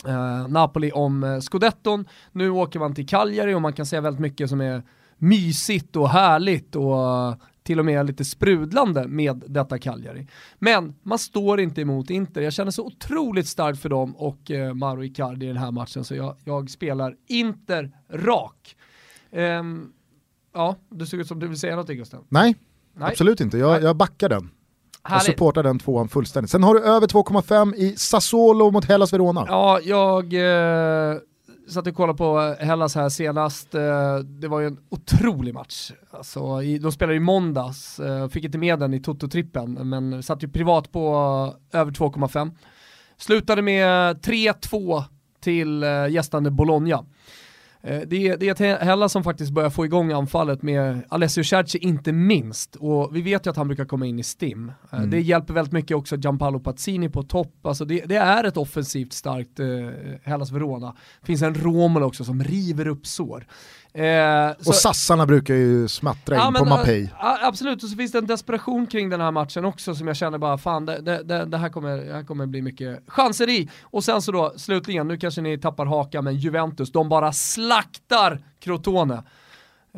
eh, 0.07 0.47
Napoli 0.47 0.91
om 0.91 1.23
eh, 1.23 1.39
scudetton. 1.39 2.05
Nu 2.31 2.49
åker 2.49 2.79
man 2.79 2.95
till 2.95 3.07
Cagliari 3.07 3.53
och 3.53 3.61
man 3.61 3.73
kan 3.73 3.85
säga 3.85 4.01
väldigt 4.01 4.21
mycket 4.21 4.49
som 4.49 4.61
är 4.61 4.83
mysigt 5.17 5.95
och 5.95 6.09
härligt 6.09 6.75
och 6.75 6.95
eh, 6.95 7.35
till 7.63 7.79
och 7.79 7.85
med 7.85 8.05
lite 8.05 8.25
sprudlande 8.25 9.07
med 9.07 9.43
detta 9.47 9.79
Cagliari. 9.79 10.27
Men 10.59 10.95
man 11.03 11.19
står 11.19 11.59
inte 11.59 11.81
emot 11.81 12.09
Inter. 12.09 12.41
Jag 12.41 12.53
känner 12.53 12.71
så 12.71 12.85
otroligt 12.85 13.47
starkt 13.47 13.81
för 13.81 13.89
dem 13.89 14.15
och 14.15 14.51
eh, 14.51 14.73
Mauro 14.73 15.03
Icardi 15.03 15.45
i 15.45 15.47
den 15.47 15.57
här 15.57 15.71
matchen 15.71 16.03
så 16.03 16.15
jag, 16.15 16.35
jag 16.43 16.69
spelar 16.69 17.15
Inter 17.27 17.91
rak. 18.09 18.75
Um, 19.33 19.93
ja, 20.53 20.75
du 20.89 21.05
ser 21.05 21.17
ut 21.17 21.27
som 21.27 21.39
du 21.39 21.47
vill 21.47 21.59
säga 21.59 21.71
någonting 21.71 21.97
Gusten. 21.97 22.19
Nej, 22.29 22.55
Nej. 22.93 23.09
absolut 23.11 23.41
inte. 23.41 23.57
Jag, 23.57 23.71
Nej. 23.71 23.83
jag 23.83 23.95
backar 23.95 24.29
den. 24.29 24.49
Jag 25.03 25.09
Härligt. 25.09 25.25
supportar 25.25 25.63
den 25.63 25.79
tvåan 25.79 26.07
fullständigt. 26.09 26.51
Sen 26.51 26.63
har 26.63 26.73
du 26.73 26.81
över 26.81 27.07
2,5 27.07 27.75
i 27.75 27.95
Sassuolo 27.95 28.71
mot 28.71 28.85
Hellas 28.85 29.13
Verona. 29.13 29.45
Ja, 29.47 29.79
jag 29.83 30.33
eh, 30.33 31.17
satt 31.69 31.87
och 31.87 31.95
kollade 31.95 32.17
på 32.17 32.55
Hellas 32.59 32.95
här 32.95 33.09
senast. 33.09 33.75
Eh, 33.75 34.17
det 34.17 34.47
var 34.47 34.59
ju 34.59 34.67
en 34.67 34.77
otrolig 34.89 35.53
match. 35.53 35.91
Alltså, 36.11 36.61
i, 36.63 36.77
de 36.77 36.91
spelade 36.91 37.15
i 37.15 37.19
måndags, 37.19 37.99
eh, 37.99 38.27
fick 38.27 38.43
inte 38.43 38.57
med 38.57 38.79
den 38.79 38.93
i 38.93 38.99
Toto-trippen, 38.99 39.83
men 39.83 40.23
satt 40.23 40.43
ju 40.43 40.47
privat 40.49 40.91
på 40.91 41.13
eh, 41.73 41.79
över 41.79 41.91
2,5. 41.91 42.51
Slutade 43.17 43.61
med 43.61 44.17
3-2 44.17 45.03
till 45.39 45.83
eh, 45.83 46.07
gästande 46.07 46.51
Bologna. 46.51 47.05
Eh, 47.83 48.01
Det 48.07 48.27
är, 48.27 48.37
det 48.37 48.61
är 48.61 48.71
ett 48.73 48.81
Hellas 48.81 49.11
som 49.11 49.23
faktiskt 49.23 49.51
börjar 49.51 49.69
få 49.69 49.85
igång 49.85 50.11
anfallet 50.11 50.61
med 50.61 51.01
Alessio 51.09 51.43
Cerci 51.43 51.77
inte 51.77 52.11
minst. 52.11 52.75
Och 52.75 53.15
vi 53.15 53.21
vet 53.21 53.45
ju 53.45 53.49
att 53.49 53.57
han 53.57 53.67
brukar 53.67 53.85
komma 53.85 54.05
in 54.05 54.19
i 54.19 54.23
stim. 54.23 54.71
Eh, 54.91 55.01
Det 55.01 55.21
hjälper 55.21 55.53
väldigt 55.53 55.73
mycket 55.73 55.97
också 55.97 56.15
Gianpaolo 56.15 56.59
Pazzini 56.59 57.09
på 57.09 57.23
topp. 57.23 57.65
Alltså 57.65 57.85
det, 57.85 58.05
det 58.05 58.15
är 58.15 58.43
ett 58.43 58.57
offensivt 58.57 59.13
starkt 59.13 59.59
eh, 59.59 59.67
Hellas 60.23 60.51
Verona. 60.51 60.95
finns 61.23 61.41
en 61.41 61.55
Romulo 61.55 62.05
också 62.05 62.23
som 62.23 62.43
river 62.43 62.87
upp 62.87 63.07
sår. 63.07 63.45
Eh, 63.95 64.51
så- 64.59 64.69
Och 64.69 64.75
sassarna 64.75 65.25
brukar 65.25 65.53
ju 65.53 65.87
smattra 65.87 66.35
in 66.35 66.41
Ja, 66.41 66.45
på 66.59 66.65
men, 66.65 66.69
Mapei. 66.69 67.09
absolut, 67.41 67.83
och 67.83 67.89
så 67.89 67.95
finns 67.97 68.11
det 68.11 68.17
en 68.17 68.27
desperation 68.27 68.87
kring 68.87 69.09
den 69.09 69.21
här 69.21 69.31
matchen 69.31 69.65
också 69.65 69.95
som 69.95 70.07
jag 70.07 70.15
känner 70.15 70.37
bara, 70.37 70.57
fan 70.57 70.85
det, 70.85 71.01
det, 71.23 71.45
det, 71.45 71.57
här, 71.57 71.69
kommer, 71.69 71.97
det 71.97 72.13
här 72.13 72.23
kommer 72.23 72.45
bli 72.45 72.61
mycket 72.61 72.99
chanser 73.07 73.49
i. 73.49 73.69
Och 73.83 74.03
sen 74.03 74.21
så 74.21 74.31
då, 74.31 74.53
slutligen, 74.57 75.07
nu 75.07 75.17
kanske 75.17 75.41
ni 75.41 75.57
tappar 75.57 75.85
haka, 75.85 76.21
men 76.21 76.35
Juventus, 76.35 76.91
de 76.91 77.09
bara 77.09 77.31
slaktar 77.33 78.39
Crotone. 78.59 79.23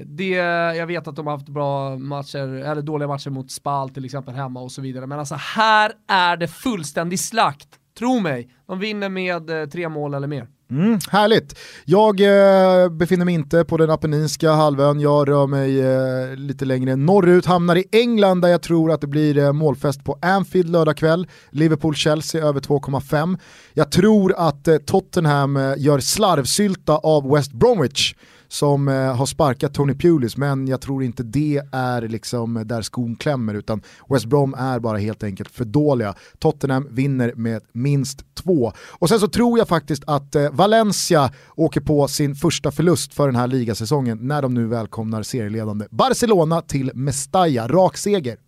Det, 0.06 0.30
jag 0.78 0.88
vet 0.88 1.08
att 1.08 1.16
de 1.16 1.28
har 1.28 1.34
haft 1.34 1.50
bra 1.50 1.98
matcher, 1.98 2.48
eller 2.48 2.82
dåliga 2.82 3.08
matcher 3.08 3.30
mot 3.30 3.52
Spal 3.52 3.90
till 3.90 4.06
exempel 4.06 4.34
hemma 4.36 4.60
och 4.62 4.72
så 4.72 4.82
vidare, 4.82 5.08
men 5.08 5.20
alltså 5.20 5.36
här 5.36 5.92
är 6.08 6.38
det 6.38 6.48
fullständig 6.48 7.20
slakt. 7.20 7.68
Tro 8.00 8.20
mig, 8.20 8.50
de 8.68 8.80
vinner 8.80 9.10
med 9.10 9.50
eh, 9.62 9.66
tre 9.70 9.90
mål 9.90 10.14
eller 10.14 10.28
mer. 10.28 10.48
Mm, 10.72 11.00
härligt. 11.10 11.60
Jag 11.86 12.20
eh, 12.20 12.90
befinner 12.90 13.26
mig 13.26 13.34
inte 13.34 13.64
på 13.64 13.78
den 13.78 13.90
apenninska 13.90 14.52
halvön, 14.52 15.00
jag 15.00 15.30
rör 15.30 15.48
mig 15.48 15.80
eh, 15.80 16.36
lite 16.36 16.66
längre 16.66 16.96
norrut, 16.96 17.46
hamnar 17.46 17.76
i 17.76 17.86
England 17.92 18.42
där 18.42 18.50
jag 18.50 18.62
tror 18.62 18.92
att 18.92 19.02
det 19.02 19.08
blir 19.08 19.38
eh, 19.38 19.54
målfest 19.54 20.04
på 20.04 20.18
Anfield 20.22 20.70
lördag 20.70 20.98
kväll. 20.98 21.28
Liverpool-Chelsea 21.52 22.44
över 22.44 22.60
2,5. 22.60 23.38
Jag 23.74 23.92
tror 23.92 24.34
att 24.38 24.68
eh, 24.68 24.78
Tottenham 24.78 25.58
eh, 25.58 25.74
gör 25.78 26.00
slarvsylta 26.00 26.98
av 26.98 27.32
West 27.32 27.54
Bromwich 27.54 28.14
som 28.56 28.88
eh, 28.88 29.16
har 29.16 29.26
sparkat 29.26 29.74
Tony 29.74 29.94
Pulis, 29.94 30.38
men 30.38 30.68
jag 30.68 30.82
tror 30.82 31.04
inte 31.04 31.24
det 31.24 31.62
är 31.72 32.02
liksom 32.02 32.64
där 32.66 32.82
skon 32.82 33.16
klämmer, 33.16 33.54
utan 33.54 33.82
West 34.10 34.26
Brom 34.26 34.54
är 34.54 34.80
bara 34.80 34.98
helt 34.98 35.24
enkelt 35.24 35.52
för 35.52 35.66
dåliga. 35.66 36.16
Tottenham 36.40 36.88
vinner 36.92 37.34
med 37.36 37.62
minst 37.72 38.36
två. 38.36 38.74
Och 38.92 39.10
sen 39.10 39.20
så 39.20 39.28
tror 39.28 39.58
jag 39.58 39.68
faktiskt 39.68 40.04
att 40.08 40.36
eh, 40.36 40.50
Valencia 40.52 41.32
åker 41.56 41.82
på 41.82 42.08
sin 42.08 42.36
första 42.36 42.72
förlust 42.72 43.14
för 43.14 43.26
den 43.26 43.36
här 43.36 43.48
ligasäsongen 43.48 44.18
när 44.22 44.42
de 44.42 44.54
nu 44.54 44.68
välkomnar 44.68 45.24
serieledande 45.24 45.86
Barcelona 45.92 46.62
till 46.62 46.92
Mestalla, 46.94 47.68
rak 47.68 47.98
seger. 47.98 48.45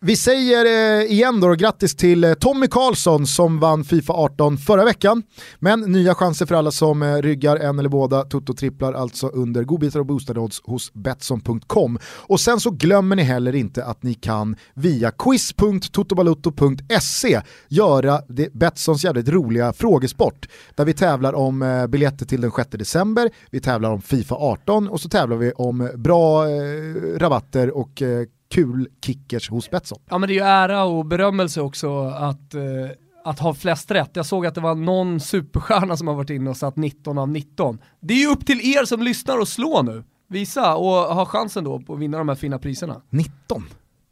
Vi 0.00 0.16
säger 0.16 0.64
eh, 0.64 1.02
igen 1.12 1.40
då 1.40 1.54
grattis 1.54 1.96
till 1.96 2.24
eh, 2.24 2.34
Tommy 2.34 2.66
Karlsson 2.66 3.26
som 3.26 3.60
vann 3.60 3.84
Fifa 3.84 4.12
18 4.12 4.58
förra 4.58 4.84
veckan. 4.84 5.22
Men 5.58 5.80
nya 5.80 6.14
chanser 6.14 6.46
för 6.46 6.54
alla 6.54 6.70
som 6.70 7.02
eh, 7.02 7.16
ryggar 7.16 7.56
en 7.56 7.78
eller 7.78 7.88
båda 7.88 8.24
Toto-tripplar 8.24 8.92
alltså 8.92 9.28
under 9.28 9.64
godbitar 9.64 10.00
och 10.00 10.06
boostade 10.06 10.40
odds 10.40 10.62
hos 10.64 10.92
Betsson.com. 10.92 11.98
Och 12.04 12.40
sen 12.40 12.60
så 12.60 12.70
glömmer 12.70 13.16
ni 13.16 13.22
heller 13.22 13.54
inte 13.54 13.84
att 13.84 14.02
ni 14.02 14.14
kan 14.14 14.56
via 14.74 15.10
quiz.totobalutto.se 15.10 17.40
göra 17.68 18.20
det 18.28 18.54
Betssons 18.54 19.04
jävligt 19.04 19.28
roliga 19.28 19.72
frågesport 19.72 20.48
där 20.74 20.84
vi 20.84 20.94
tävlar 20.94 21.32
om 21.32 21.62
eh, 21.62 21.86
biljetter 21.86 22.26
till 22.26 22.40
den 22.40 22.50
6 22.50 22.70
december, 22.70 23.30
vi 23.50 23.60
tävlar 23.60 23.90
om 23.90 24.02
Fifa 24.02 24.34
18 24.34 24.88
och 24.88 25.00
så 25.00 25.08
tävlar 25.08 25.36
vi 25.36 25.52
om 25.52 25.90
bra 25.94 26.48
eh, 26.48 27.18
rabatter 27.18 27.70
och 27.70 28.02
eh, 28.02 28.26
kul 28.50 28.88
kickers 29.04 29.50
hos 29.50 29.70
Betsson. 29.70 29.98
Ja 30.08 30.18
men 30.18 30.28
det 30.28 30.32
är 30.32 30.36
ju 30.36 30.44
ära 30.44 30.84
och 30.84 31.06
berömmelse 31.06 31.60
också 31.60 32.00
att, 32.00 32.54
eh, 32.54 32.62
att 33.24 33.38
ha 33.38 33.54
flest 33.54 33.90
rätt. 33.90 34.10
Jag 34.12 34.26
såg 34.26 34.46
att 34.46 34.54
det 34.54 34.60
var 34.60 34.74
någon 34.74 35.20
superstjärna 35.20 35.96
som 35.96 36.08
har 36.08 36.14
varit 36.14 36.30
inne 36.30 36.50
och 36.50 36.56
satt 36.56 36.76
19 36.76 37.18
av 37.18 37.28
19. 37.28 37.78
Det 38.00 38.14
är 38.14 38.18
ju 38.18 38.26
upp 38.26 38.46
till 38.46 38.60
er 38.60 38.84
som 38.84 39.02
lyssnar 39.02 39.38
och 39.38 39.48
slå 39.48 39.82
nu. 39.82 40.04
Visa 40.28 40.76
och 40.76 41.14
ha 41.14 41.26
chansen 41.26 41.64
då 41.64 41.80
på 41.80 41.94
att 41.94 42.00
vinna 42.00 42.18
de 42.18 42.28
här 42.28 42.36
fina 42.36 42.58
priserna. 42.58 43.02
19? 43.10 43.64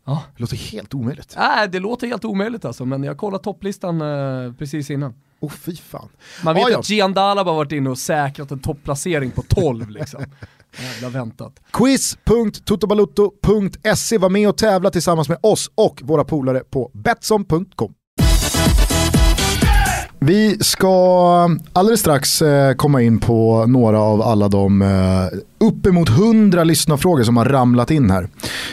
Ja. 0.07 0.23
Det 0.37 0.41
låter 0.41 0.57
helt 0.57 0.95
omöjligt. 0.95 1.35
Nej, 1.39 1.69
det 1.69 1.79
låter 1.79 2.07
helt 2.07 2.25
omöjligt 2.25 2.65
alltså, 2.65 2.85
men 2.85 3.05
jag 3.05 3.19
kollade 3.19 3.45
topplistan 3.45 4.01
eh, 4.01 4.53
precis 4.53 4.91
innan. 4.91 5.15
Åh 5.41 5.49
oh, 5.49 5.53
fy 5.53 5.77
fan. 5.77 6.09
Man 6.45 6.55
vet 6.55 6.71
ja. 6.71 6.79
att 6.79 6.91
Gian 6.91 7.15
Dalaba 7.15 7.51
har 7.51 7.57
varit 7.57 7.73
inne 7.73 7.91
och 7.91 7.99
säkrat 7.99 8.51
en 8.51 8.59
topplacering 8.59 9.31
på 9.31 9.43
12 9.43 9.91
liksom. 9.91 10.25
Jävla 10.79 11.09
väntat. 11.19 11.53
Quiz.totobalutto.se 11.73 14.19
Var 14.19 14.29
med 14.29 14.49
och 14.49 14.59
tävla 14.59 14.91
tillsammans 14.91 15.29
med 15.29 15.39
oss 15.43 15.71
och 15.75 16.03
våra 16.05 16.25
polare 16.25 16.63
på 16.71 16.91
Betsson.com. 16.95 17.93
Vi 20.19 20.59
ska 20.61 21.49
alldeles 21.73 22.01
strax 22.01 22.43
eh, 22.43 22.75
komma 22.75 23.03
in 23.03 23.21
på 23.21 23.67
några 23.67 24.01
av 24.01 24.23
alla 24.23 24.49
de 24.49 24.83
eh, 24.83 24.89
uppemot 25.59 26.09
hundra 26.09 26.65
lyssnarfrågor 26.65 27.25
som 27.25 27.37
har 27.37 27.45
ramlat 27.45 27.91
in 27.91 28.11
här. 28.11 28.29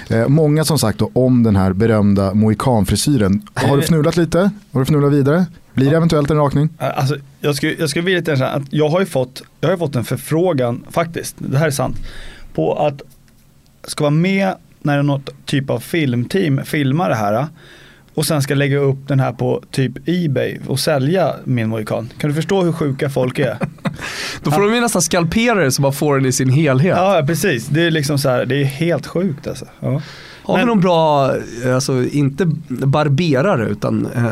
Eh, 0.08 0.28
många 0.28 0.66
som 0.66 0.80
sagt 0.80 1.00
då, 1.00 1.10
om 1.14 1.44
den 1.44 1.56
här 1.56 1.74
berömda 1.74 2.34
mohikanfrisyren. 2.34 3.41
Har 3.54 3.78
du 3.78 3.84
fnulat 3.84 4.18
lite? 4.18 4.52
Har 4.72 4.80
du 4.80 4.86
fnulat 4.86 5.14
vidare? 5.14 5.46
Blir 5.74 5.89
det 5.89 5.97
eventuellt 5.97 6.32
en 6.32 6.38
rakning? 6.38 6.69
Alltså, 6.78 7.17
jag 7.41 7.55
skulle, 7.55 7.74
jag 7.74 7.89
skulle 7.89 8.05
vilja 8.05 8.26
säga 8.26 8.47
att 8.47 8.63
jag 8.69 8.89
har 8.89 8.99
ju 8.99 9.05
fått, 9.05 9.41
jag 9.61 9.69
har 9.69 9.78
fått 9.78 9.95
en 9.95 10.03
förfrågan, 10.03 10.86
faktiskt, 10.91 11.36
det 11.38 11.57
här 11.57 11.67
är 11.67 11.71
sant, 11.71 11.97
på 12.53 12.76
att 12.76 13.01
ska 13.84 14.03
vara 14.03 14.11
med 14.11 14.55
när 14.82 15.03
något 15.03 15.30
typ 15.45 15.69
av 15.69 15.80
filmteam 15.80 16.61
filmar 16.65 17.09
det 17.09 17.15
här 17.15 17.47
och 18.13 18.26
sen 18.26 18.41
ska 18.41 18.55
lägga 18.55 18.78
upp 18.78 19.07
den 19.07 19.19
här 19.19 19.34
på 19.34 19.63
typ 19.71 19.91
Ebay 20.05 20.57
och 20.67 20.80
sälja 20.80 21.36
min 21.43 21.69
mohikan. 21.69 22.09
Kan 22.17 22.30
du 22.30 22.36
förstå 22.36 22.61
hur 22.61 22.71
sjuka 22.71 23.09
folk 23.09 23.39
är? 23.39 23.57
Då 24.43 24.51
får 24.51 24.61
de 24.61 24.76
ju 24.76 24.82
nästan 24.82 25.01
skalpera 25.01 25.63
det 25.63 25.71
så 25.71 25.82
man 25.82 25.93
får 25.93 26.15
den 26.15 26.26
i 26.26 26.32
sin 26.32 26.49
helhet. 26.49 26.97
ja, 26.97 27.24
precis. 27.28 27.67
Det 27.67 27.82
är 27.82 27.91
liksom 27.91 28.17
så 28.17 28.30
här, 28.30 28.45
det 28.45 28.55
är 28.55 28.65
helt 28.65 29.07
sjukt 29.07 29.47
alltså. 29.47 29.65
Ja. 29.80 30.01
Har 30.46 30.54
vi 30.56 30.60
Men- 30.62 30.68
någon 30.68 30.80
bra, 30.82 31.32
eh, 31.66 31.76
alltså 31.76 32.04
inte 32.04 32.46
barberare 32.68 33.70
utan 33.70 34.06
eh, 34.16 34.24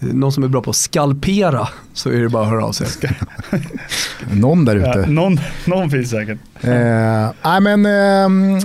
någon 0.00 0.32
som 0.32 0.44
är 0.44 0.48
bra 0.48 0.62
på 0.62 0.70
att 0.70 0.76
skalpera 0.76 1.68
så 1.92 2.10
är 2.10 2.20
det 2.20 2.28
bara 2.28 2.42
att 2.42 2.48
höra 2.50 2.64
av 2.64 2.72
sig. 2.72 2.86
Någon 4.32 4.64
där 4.64 4.76
ute. 4.76 4.86
Ja, 5.06 5.06
någon, 5.06 5.38
någon 5.64 5.90
finns 5.90 6.10
säkert. 6.10 6.38
Eh, 6.60 6.70
nej 7.44 7.60
men 7.60 7.86
ehm, 7.86 8.54
eh, 8.56 8.60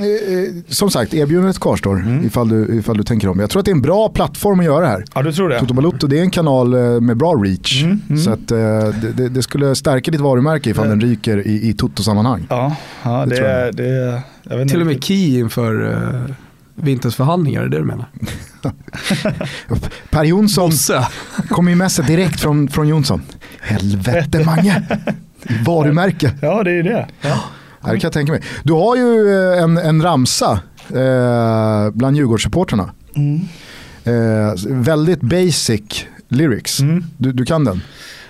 som 0.67 0.89
sagt, 0.89 1.13
erbjudandet 1.13 1.59
kvarstår 1.59 1.95
Mm. 1.95 2.25
ifall, 2.25 2.49
du, 2.49 2.77
ifall 2.79 2.97
du 2.97 3.03
tänker 3.03 3.27
om. 3.29 3.39
Jag 3.39 3.49
tror 3.49 3.59
att 3.59 3.65
det 3.65 3.71
är 3.71 3.75
en 3.75 3.81
bra 3.81 4.09
plattform 4.09 4.59
att 4.59 4.65
göra 4.65 4.81
det 4.81 4.87
här. 4.87 5.05
Ja, 5.15 5.21
du 5.21 5.31
tror 5.33 5.49
det? 5.49 5.59
Toto 5.59 5.73
Balutto 5.73 6.07
det 6.07 6.17
är 6.19 6.21
en 6.21 6.29
kanal 6.31 6.73
eh, 6.73 7.01
med 7.01 7.17
bra 7.17 7.33
reach. 7.33 7.83
Mm, 7.83 8.01
mm. 8.09 8.21
Så 8.21 8.31
att, 8.31 8.51
eh, 8.51 8.57
det, 9.15 9.29
det, 9.29 9.41
skulle 9.43 9.75
stärka 9.75 10.11
ditt 10.11 10.21
varumärke 10.21 10.69
ifall 10.69 10.87
den 10.89 11.01
ryker 11.01 11.47
i, 11.47 11.69
i 11.69 11.73
Toto-sammanhang. 11.73 12.47
Ja, 12.49 12.75
ja 13.03 13.25
Det 13.25 13.29
det, 13.29 13.35
tror 13.35 13.49
jag. 13.49 13.67
är, 13.67 13.71
det 13.71 14.21
jag 14.49 14.69
Till 14.69 14.81
och 14.81 14.87
med. 14.87 15.03
Key 15.03 15.39
inför 15.39 16.01
vinterns 16.75 17.15
förhandlingar, 17.15 17.61
är 17.61 17.67
det 17.67 17.77
du 17.77 17.83
menar? 17.83 18.05
Per 20.09 20.23
Jonsson 20.23 20.69
Bosse. 20.69 21.07
kom 21.49 21.67
ju 21.69 21.75
med 21.75 21.91
sig 21.91 22.05
direkt 22.05 22.39
från, 22.39 22.67
från 22.67 22.87
Jonsson. 22.87 23.21
Helvete 23.61 24.43
Mange! 24.45 24.83
Varumärke. 25.65 26.31
Ja, 26.41 26.63
det 26.63 26.71
är 26.71 26.83
det. 26.83 27.07
Ja. 27.21 27.39
Ja, 27.81 27.91
det 27.91 27.99
kan 27.99 28.07
jag 28.07 28.13
tänka 28.13 28.31
mig. 28.31 28.41
Du 28.63 28.73
har 28.73 28.95
ju 28.95 29.29
eh, 29.53 29.63
en, 29.63 29.77
en 29.77 30.01
ramsa 30.01 30.59
eh, 30.89 31.89
bland 31.93 32.15
Djurgårdssupportrarna. 32.17 32.89
Mm. 33.15 33.41
Eh, 34.03 34.53
väldigt 34.69 35.21
basic 35.21 36.05
lyrics. 36.27 36.79
Mm. 36.79 37.03
Du, 37.17 37.31
du 37.31 37.45
kan 37.45 37.63
den. 37.63 37.81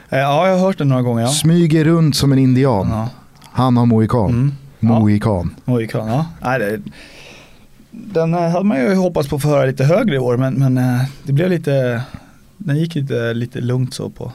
Eh, 0.10 0.20
Ja, 0.20 0.48
jag 0.48 0.58
har 0.58 0.66
hört 0.68 0.78
det 0.78 0.84
några 0.86 1.02
gånger. 1.02 1.22
Ja. 1.22 1.28
Smyger 1.28 1.86
runt 1.86 2.16
som 2.16 2.32
en 2.32 2.40
indian. 2.40 2.90
Ja. 2.90 3.10
Han 3.52 3.78
har 3.78 3.86
mohikan. 3.86 4.30
Mm. 4.30 4.54
Ja. 4.80 4.88
Mohikan. 4.88 5.56
Mohikan, 5.66 6.08
ja. 6.08 6.26
Nej, 6.42 6.60
det, 6.60 6.80
den 7.98 8.34
eh, 8.34 8.40
hade 8.50 8.66
man 8.66 8.78
ju 8.82 8.96
hoppats 8.96 9.30
på 9.30 9.36
att 9.36 9.42
få 9.42 9.48
höra 9.48 9.66
lite 9.66 9.84
högre 9.84 10.16
i 10.16 10.20
år 10.20 10.38
men, 10.38 10.54
men 10.54 10.78
eh, 10.78 11.02
det 11.24 11.34
blev 11.34 11.50
lite, 11.50 12.02
den 12.58 12.78
gick 12.78 12.96
lite, 12.96 13.34
lite 13.34 13.62
lugnt 13.62 13.94
så 13.94 14.10
på, 14.10 14.32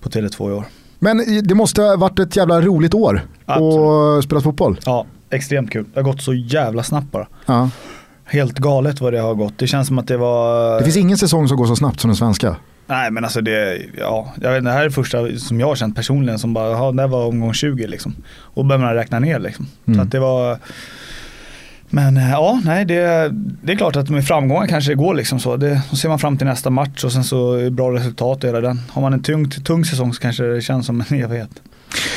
på 0.00 0.08
Tele2 0.08 0.50
i 0.50 0.52
år. 0.52 0.64
Men 0.98 1.22
det 1.44 1.54
måste 1.54 1.82
ha 1.82 1.96
varit 1.96 2.18
ett 2.18 2.36
jävla 2.36 2.60
roligt 2.60 2.94
år 2.94 3.22
att 3.46 4.24
spela 4.24 4.40
fotboll. 4.40 4.80
Ja, 4.86 5.06
extremt 5.30 5.70
kul. 5.70 5.84
Det 5.94 6.00
har 6.00 6.04
gått 6.04 6.22
så 6.22 6.34
jävla 6.34 6.82
snabbt 6.82 7.12
bara. 7.12 7.26
Ja. 7.46 7.70
Helt 8.24 8.58
galet 8.58 9.00
vad 9.00 9.12
det 9.12 9.18
har 9.20 9.34
gått. 9.34 9.58
Det 9.58 9.66
känns 9.66 9.88
som 9.88 9.98
att 9.98 10.06
det 10.06 10.16
var... 10.16 10.78
Det 10.78 10.84
finns 10.84 10.96
ingen 10.96 11.18
säsong 11.18 11.48
som 11.48 11.56
går 11.56 11.66
så 11.66 11.76
snabbt 11.76 12.00
som 12.00 12.08
den 12.08 12.16
svenska. 12.16 12.56
Nej 12.86 13.10
men 13.10 13.24
alltså 13.24 13.40
det, 13.40 13.78
ja, 13.98 14.32
jag 14.40 14.50
vet 14.50 14.58
inte, 14.58 14.70
det 14.70 14.74
här 14.74 14.80
är 14.80 14.84
det 14.84 14.90
första 14.90 15.18
som 15.38 15.60
jag 15.60 15.66
har 15.66 15.74
känt 15.74 15.96
personligen 15.96 16.38
som 16.38 16.54
bara, 16.54 16.70
ja 16.70 16.92
det 16.92 17.06
var 17.06 17.26
omgång 17.26 17.52
20 17.54 17.86
liksom. 17.86 18.14
Och 18.30 18.64
börjar 18.64 18.80
man 18.82 18.94
räkna 18.94 19.18
ner 19.18 19.38
liksom. 19.38 19.66
Så 19.84 19.90
Mm. 19.90 20.00
att 20.00 20.12
det 20.12 20.18
var 20.20 20.58
men 21.90 22.16
eh, 22.16 22.30
ja, 22.30 22.60
nej 22.64 22.84
det, 22.84 23.30
det 23.62 23.72
är 23.72 23.76
klart 23.76 23.96
att 23.96 24.10
med 24.10 24.26
framgångar 24.26 24.66
kanske 24.66 24.90
det 24.90 24.94
går 24.94 25.14
liksom 25.14 25.40
så. 25.40 25.56
Det, 25.56 25.82
så 25.90 25.96
ser 25.96 26.08
man 26.08 26.18
fram 26.18 26.38
till 26.38 26.46
nästa 26.46 26.70
match 26.70 27.04
och 27.04 27.12
sen 27.12 27.24
så 27.24 27.52
är 27.52 27.64
det 27.64 27.70
bra 27.70 27.92
resultat 27.92 28.44
och 28.44 28.48
hela 28.48 28.60
den. 28.60 28.80
Har 28.88 29.02
man 29.02 29.12
en 29.12 29.22
tung, 29.22 29.50
tung 29.50 29.84
säsong 29.84 30.14
så 30.14 30.20
kanske 30.20 30.44
det 30.44 30.60
känns 30.60 30.86
som 30.86 31.04
en 31.08 31.20
evighet. 31.24 31.50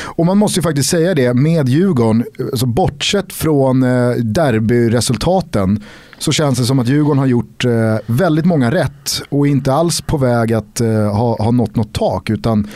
Och 0.04 0.26
man 0.26 0.38
måste 0.38 0.60
ju 0.60 0.64
faktiskt 0.64 0.90
säga 0.90 1.16
det 1.16 1.34
med 1.34 1.70
Djurgården, 1.70 2.26
alltså 2.40 2.66
bortsett 2.66 3.34
från 3.34 3.84
eh, 3.84 4.10
derbyresultaten 4.10 5.84
så 6.18 6.32
känns 6.32 6.60
det 6.60 6.66
som 6.66 6.80
att 6.80 6.88
Djurgården 6.88 7.20
har 7.20 7.26
gjort 7.26 7.66
eh, 7.66 7.72
väldigt 8.06 8.46
många 8.46 8.72
rätt 8.72 9.22
och 9.30 9.48
inte 9.48 9.74
alls 9.74 10.02
på 10.02 10.18
väg 10.18 10.54
att 10.54 10.82
ha, 11.14 11.44
ha 11.44 11.52
nått 11.52 11.76
något 11.76 11.94
tak 11.94 12.30
utan 12.30 12.68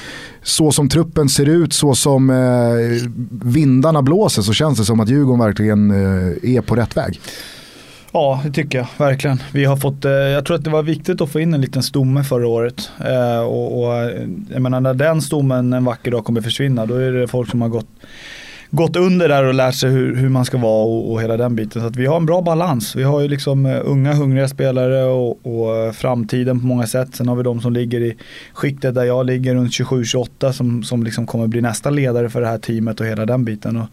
så 0.47 0.71
som 0.71 0.89
truppen 0.89 1.29
ser 1.29 1.45
ut, 1.49 1.73
så 1.73 1.95
som 1.95 2.29
eh, 2.29 3.09
vindarna 3.45 4.01
blåser 4.01 4.41
så 4.41 4.53
känns 4.53 4.79
det 4.79 4.85
som 4.85 4.99
att 4.99 5.09
Djurgården 5.09 5.39
verkligen 5.39 5.91
eh, 5.91 6.55
är 6.55 6.61
på 6.61 6.75
rätt 6.75 6.97
väg. 6.97 7.19
Ja, 8.11 8.41
det 8.45 8.51
tycker 8.51 8.77
jag 8.77 8.87
verkligen. 8.97 9.41
Vi 9.53 9.65
har 9.65 9.77
fått, 9.77 10.05
eh, 10.05 10.11
jag 10.11 10.45
tror 10.45 10.57
att 10.57 10.63
det 10.63 10.69
var 10.69 10.83
viktigt 10.83 11.21
att 11.21 11.29
få 11.29 11.39
in 11.39 11.53
en 11.53 11.61
liten 11.61 11.83
stomme 11.83 12.23
förra 12.23 12.47
året. 12.47 12.89
Eh, 13.05 13.39
och, 13.39 13.79
och 13.83 13.95
eh, 13.95 14.27
jag 14.53 14.61
menar 14.61 14.79
när 14.79 14.93
den 14.93 15.21
stommen 15.21 15.73
en 15.73 15.85
vacker 15.85 16.11
dag 16.11 16.25
kommer 16.25 16.41
försvinna, 16.41 16.85
då 16.85 16.95
är 16.95 17.11
det 17.11 17.27
folk 17.27 17.49
som 17.49 17.61
har 17.61 17.69
gått, 17.69 17.89
gått 18.71 18.95
under 18.95 19.29
där 19.29 19.43
och 19.43 19.53
lärt 19.53 19.75
sig 19.75 19.91
hur, 19.91 20.15
hur 20.15 20.29
man 20.29 20.45
ska 20.45 20.57
vara 20.57 20.85
och, 20.85 21.11
och 21.11 21.21
hela 21.21 21.37
den 21.37 21.55
biten. 21.55 21.81
Så 21.81 21.87
att 21.87 21.95
vi 21.95 22.05
har 22.05 22.17
en 22.17 22.25
bra 22.25 22.41
balans. 22.41 22.95
Vi 22.95 23.03
har 23.03 23.21
ju 23.21 23.27
liksom 23.27 23.65
eh, 23.65 23.81
unga 23.83 24.13
hungriga 24.13 24.47
spelare 24.47 25.03
och, 25.03 25.45
och 25.45 25.75
eh, 25.75 25.91
framtiden 25.91 26.59
på 26.59 26.65
många 26.65 26.87
sätt. 26.87 27.15
Sen 27.15 27.27
har 27.27 27.35
vi 27.35 27.43
de 27.43 27.61
som 27.61 27.73
ligger 27.73 28.01
i 28.01 28.17
skiktet 28.53 28.95
där 28.95 29.03
jag 29.03 29.25
ligger 29.25 29.55
runt 29.55 29.71
27-28 29.71 30.51
som, 30.51 30.83
som 30.83 31.03
liksom 31.03 31.27
kommer 31.27 31.47
bli 31.47 31.61
nästa 31.61 31.89
ledare 31.89 32.29
för 32.29 32.41
det 32.41 32.47
här 32.47 32.57
teamet 32.57 32.99
och 32.99 33.05
hela 33.05 33.25
den 33.25 33.45
biten. 33.45 33.77
Och 33.77 33.87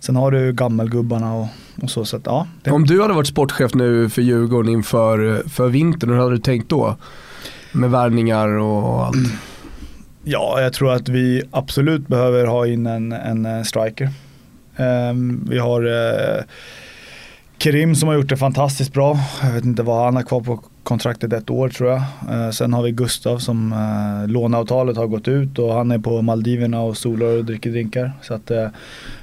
sen 0.00 0.16
har 0.16 0.30
du 0.30 0.52
gammelgubbarna 0.52 1.34
och, 1.34 1.46
och 1.82 1.90
så. 1.90 2.04
så 2.04 2.16
att, 2.16 2.22
ja, 2.26 2.46
det, 2.62 2.70
Om 2.70 2.84
du 2.84 3.02
hade 3.02 3.14
varit 3.14 3.28
sportchef 3.28 3.74
nu 3.74 4.08
för 4.08 4.22
Djurgården 4.22 4.72
inför 4.72 5.42
för 5.48 5.68
vintern, 5.68 6.10
hur 6.10 6.16
hade 6.16 6.30
du 6.30 6.38
tänkt 6.38 6.68
då? 6.68 6.96
Med 7.72 7.90
värvningar 7.90 8.48
och 8.48 9.04
allt. 9.06 9.16
Ja, 10.28 10.60
jag 10.60 10.72
tror 10.72 10.92
att 10.92 11.08
vi 11.08 11.42
absolut 11.50 12.08
behöver 12.08 12.46
ha 12.46 12.66
in 12.66 12.86
en, 12.86 13.12
en 13.12 13.46
eh, 13.46 13.62
striker. 13.62 14.08
Ehm, 14.76 15.46
vi 15.50 15.58
har 15.58 15.82
eh, 15.82 16.44
Kerim 17.58 17.94
som 17.94 18.08
har 18.08 18.14
gjort 18.14 18.28
det 18.28 18.36
fantastiskt 18.36 18.92
bra. 18.92 19.18
Jag 19.42 19.52
vet 19.52 19.64
inte 19.64 19.82
vad 19.82 20.04
han 20.04 20.16
har 20.16 20.22
kvar 20.22 20.40
på 20.40 20.60
kontraktet 20.82 21.32
ett 21.32 21.50
år 21.50 21.68
tror 21.68 21.90
jag. 21.90 22.02
Eh, 22.30 22.50
sen 22.50 22.72
har 22.72 22.82
vi 22.82 22.90
Gustav 22.90 23.38
som 23.38 23.72
eh, 23.72 24.28
låneavtalet 24.28 24.96
har 24.96 25.06
gått 25.06 25.28
ut 25.28 25.58
och 25.58 25.74
han 25.74 25.90
är 25.90 25.98
på 25.98 26.22
Maldiverna 26.22 26.80
och 26.80 26.96
solar 26.96 27.26
och 27.26 27.44
dricker 27.44 27.70
drinkar. 27.70 28.12
Så 28.22 28.34
att 28.34 28.50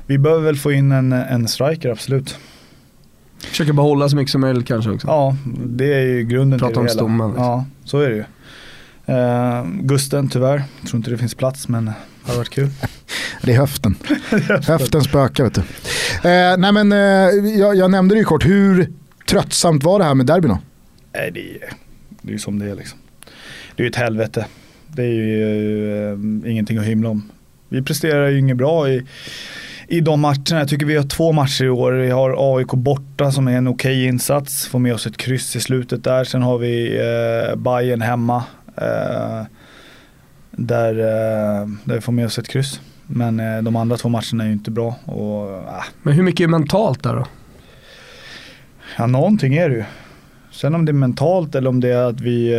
vi 0.07 0.17
behöver 0.17 0.43
väl 0.43 0.55
få 0.55 0.71
in 0.71 0.91
en, 0.91 1.13
en 1.13 1.47
striker 1.47 1.89
absolut. 1.89 2.37
Försöker 3.39 3.73
behålla 3.73 4.09
så 4.09 4.15
mycket 4.15 4.31
som 4.31 4.41
möjligt 4.41 4.67
kanske 4.67 4.91
också. 4.91 5.07
Ja, 5.07 5.35
det 5.65 5.93
är 5.93 6.05
ju 6.05 6.23
grunden 6.23 6.59
Prata 6.59 6.71
till 6.71 6.79
om 6.79 6.85
det 6.85 6.91
hela. 6.91 6.99
stommen, 6.99 7.29
liksom. 7.29 7.45
Ja, 7.45 7.65
så 7.85 7.99
är 7.99 8.09
det 8.09 8.15
ju. 8.15 8.23
Uh, 9.09 9.67
Gusten 9.81 10.29
tyvärr, 10.29 10.63
jag 10.81 10.89
tror 10.89 10.97
inte 10.97 11.11
det 11.11 11.17
finns 11.17 11.35
plats 11.35 11.67
men 11.67 11.85
det 11.85 11.93
hade 12.25 12.37
varit 12.37 12.49
kul. 12.49 12.69
Det 13.41 13.53
är 13.53 13.57
höften. 13.57 13.95
höften 14.67 15.01
spökar 15.01 15.43
vet 15.43 15.53
du. 15.53 15.61
Eh, 16.29 16.57
nej 16.57 16.71
men, 16.71 16.91
eh, 16.91 16.97
jag, 17.59 17.75
jag 17.75 17.91
nämnde 17.91 18.15
det 18.15 18.19
ju 18.19 18.25
kort, 18.25 18.45
hur 18.45 18.91
tröttsamt 19.29 19.83
var 19.83 19.99
det 19.99 20.05
här 20.05 20.15
med 20.15 20.25
derbyna? 20.25 20.59
Nej, 21.13 21.31
det 21.31 21.39
är 21.39 21.73
det 22.23 22.29
är 22.29 22.31
ju 22.31 22.39
som 22.39 22.59
det 22.59 22.69
är 22.69 22.75
liksom. 22.75 22.99
Det 23.75 23.83
är 23.83 23.85
ju 23.85 23.89
ett 23.89 23.95
helvete. 23.95 24.45
Det 24.87 25.03
är 25.03 25.11
ju 25.11 26.41
ingenting 26.45 26.77
att 26.77 26.85
hymla 26.85 27.09
om. 27.09 27.31
Vi 27.69 27.81
presterar 27.81 28.29
ju 28.29 28.39
inget 28.39 28.57
bra 28.57 28.89
i, 28.89 29.03
i 29.87 30.01
de 30.01 30.19
matcherna. 30.19 30.59
Jag 30.59 30.67
tycker 30.67 30.85
vi 30.85 30.95
har 30.95 31.03
två 31.03 31.31
matcher 31.31 31.63
i 31.63 31.69
år. 31.69 31.91
Vi 31.91 32.09
har 32.09 32.57
AIK 32.57 32.67
borta 32.67 33.31
som 33.31 33.47
är 33.47 33.57
en 33.57 33.67
okej 33.67 34.05
insats. 34.05 34.67
Får 34.67 34.79
med 34.79 34.93
oss 34.93 35.07
ett 35.07 35.17
kryss 35.17 35.55
i 35.55 35.59
slutet 35.59 36.03
där. 36.03 36.23
Sen 36.23 36.41
har 36.41 36.57
vi 36.57 36.97
eh, 36.97 37.55
Bayern 37.55 38.01
hemma. 38.01 38.43
Eh, 38.75 39.43
där, 40.51 40.99
eh, 40.99 41.67
där 41.83 41.95
vi 41.95 42.01
får 42.01 42.13
med 42.13 42.25
oss 42.25 42.39
ett 42.39 42.47
kryss. 42.47 42.81
Men 43.07 43.39
eh, 43.39 43.61
de 43.61 43.75
andra 43.75 43.97
två 43.97 44.09
matcherna 44.09 44.43
är 44.43 44.47
ju 44.47 44.53
inte 44.53 44.71
bra. 44.71 44.95
Och, 45.05 45.49
ah, 45.49 45.83
Men 46.03 46.13
hur 46.13 46.23
mycket 46.23 46.43
är 46.43 46.47
mentalt 46.47 47.03
där 47.03 47.15
då? 47.15 47.25
Ja, 48.97 49.07
någonting 49.07 49.55
är 49.55 49.69
det 49.69 49.75
ju. 49.75 49.83
Sen 50.51 50.75
om 50.75 50.85
det 50.85 50.91
är 50.91 50.93
mentalt 50.93 51.55
eller 51.55 51.69
om 51.69 51.79
det 51.79 51.89
är 51.89 52.09
att 52.09 52.21
vi, 52.21 52.55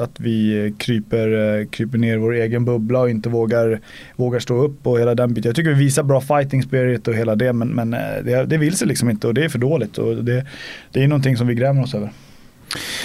att 0.00 0.20
vi 0.20 0.74
kryper, 0.78 1.64
kryper 1.64 1.98
ner 1.98 2.18
vår 2.18 2.34
egen 2.34 2.64
bubbla 2.64 3.00
och 3.00 3.10
inte 3.10 3.28
vågar, 3.28 3.80
vågar 4.16 4.40
stå 4.40 4.54
upp 4.54 4.86
och 4.86 5.00
hela 5.00 5.14
den 5.14 5.34
biten. 5.34 5.48
Jag 5.48 5.56
tycker 5.56 5.70
vi 5.70 5.84
visar 5.84 6.02
bra 6.02 6.20
fighting 6.20 6.62
spirit 6.62 7.08
och 7.08 7.14
hela 7.14 7.34
det 7.34 7.52
men, 7.52 7.68
men 7.68 7.90
det, 7.90 8.46
det 8.46 8.58
vill 8.58 8.76
sig 8.76 8.88
liksom 8.88 9.10
inte 9.10 9.26
och 9.26 9.34
det 9.34 9.44
är 9.44 9.48
för 9.48 9.58
dåligt. 9.58 9.98
Och 9.98 10.24
det, 10.24 10.46
det 10.92 11.04
är 11.04 11.08
någonting 11.08 11.36
som 11.36 11.46
vi 11.46 11.54
grämer 11.54 11.82
oss 11.82 11.94
över. 11.94 12.12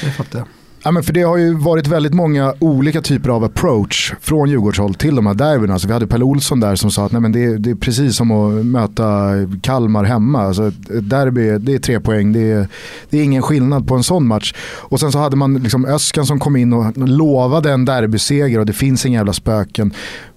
Det 0.01 0.11
fattar 0.11 0.39
jag. 0.39 0.47
Ja, 0.83 0.91
men 0.91 1.03
för 1.03 1.13
det 1.13 1.21
har 1.21 1.37
ju 1.37 1.53
varit 1.53 1.87
väldigt 1.87 2.13
många 2.13 2.53
olika 2.59 3.01
typer 3.01 3.29
av 3.29 3.43
approach 3.43 4.13
från 4.21 4.49
Djurgårdshåll 4.49 4.93
till 4.93 5.15
de 5.15 5.27
här 5.27 5.33
derbyna. 5.33 5.73
Alltså 5.73 5.87
vi 5.87 5.93
hade 5.93 6.07
Pelle 6.07 6.23
Olsson 6.23 6.59
där 6.59 6.75
som 6.75 6.91
sa 6.91 7.05
att 7.05 7.11
nej, 7.11 7.21
men 7.21 7.31
det, 7.31 7.43
är, 7.43 7.57
det 7.57 7.69
är 7.69 7.75
precis 7.75 8.15
som 8.15 8.31
att 8.31 8.65
möta 8.65 9.29
Kalmar 9.61 10.03
hemma. 10.03 10.41
Alltså 10.41 10.67
ett 10.67 11.09
derby 11.09 11.57
det 11.57 11.73
är 11.73 11.79
tre 11.79 11.99
poäng, 11.99 12.33
det 12.33 12.51
är, 12.51 12.67
det 13.09 13.19
är 13.19 13.23
ingen 13.23 13.41
skillnad 13.41 13.87
på 13.87 13.95
en 13.95 14.03
sån 14.03 14.27
match. 14.27 14.53
Och 14.61 14.99
sen 14.99 15.11
så 15.11 15.19
hade 15.19 15.35
man 15.35 15.53
liksom 15.53 15.85
Öskan 15.85 16.25
som 16.25 16.39
kom 16.39 16.55
in 16.55 16.73
och 16.73 16.97
lovade 16.97 17.71
en 17.71 17.85
derbyseger 17.85 18.59
och 18.59 18.65
det 18.65 18.73
finns 18.73 19.05
inga 19.05 19.19
jävla 19.19 19.33
spöken. 19.33 19.93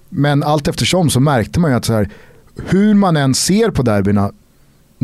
Men 0.09 0.43
allt 0.43 0.67
eftersom 0.67 1.09
så 1.09 1.19
märkte 1.19 1.59
man 1.59 1.71
ju 1.71 1.77
att 1.77 1.85
så 1.85 1.93
här, 1.93 2.09
hur 2.65 2.93
man 2.93 3.17
än 3.17 3.33
ser 3.33 3.69
på 3.69 3.83
derbyna 3.83 4.31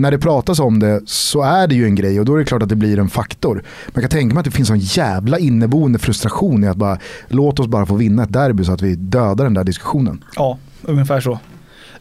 när 0.02 0.12
det 0.12 0.20
pratas 0.20 0.60
om 0.60 0.80
det 0.80 1.02
så 1.06 1.42
är 1.42 1.68
det 1.68 1.76
ju 1.76 1.86
en 1.86 1.96
grej 1.96 2.20
och 2.20 2.26
då 2.26 2.34
är 2.36 2.40
det 2.40 2.46
klart 2.46 2.64
att 2.64 2.70
det 2.70 2.76
blir 2.76 3.00
en 3.00 3.10
faktor. 3.10 3.64
Man 3.88 4.02
kan 4.02 4.10
tänka 4.10 4.34
mig 4.34 4.40
att 4.40 4.46
det 4.46 4.52
finns 4.52 4.70
en 4.70 4.80
jävla 4.80 5.40
inneboende 5.40 6.00
frustration 6.00 6.64
i 6.64 6.68
att 6.68 6.78
bara 6.78 6.98
låt 7.28 7.60
oss 7.60 7.68
bara 7.68 7.86
få 7.86 7.96
vinna 7.96 8.24
ett 8.24 8.34
derby 8.34 8.64
så 8.64 8.72
att 8.72 8.82
vi 8.82 8.96
dödar 8.96 9.44
den 9.44 9.54
där 9.54 9.64
diskussionen. 9.64 10.24
Ja, 10.36 10.58
ungefär 10.82 11.22
så. 11.22 11.40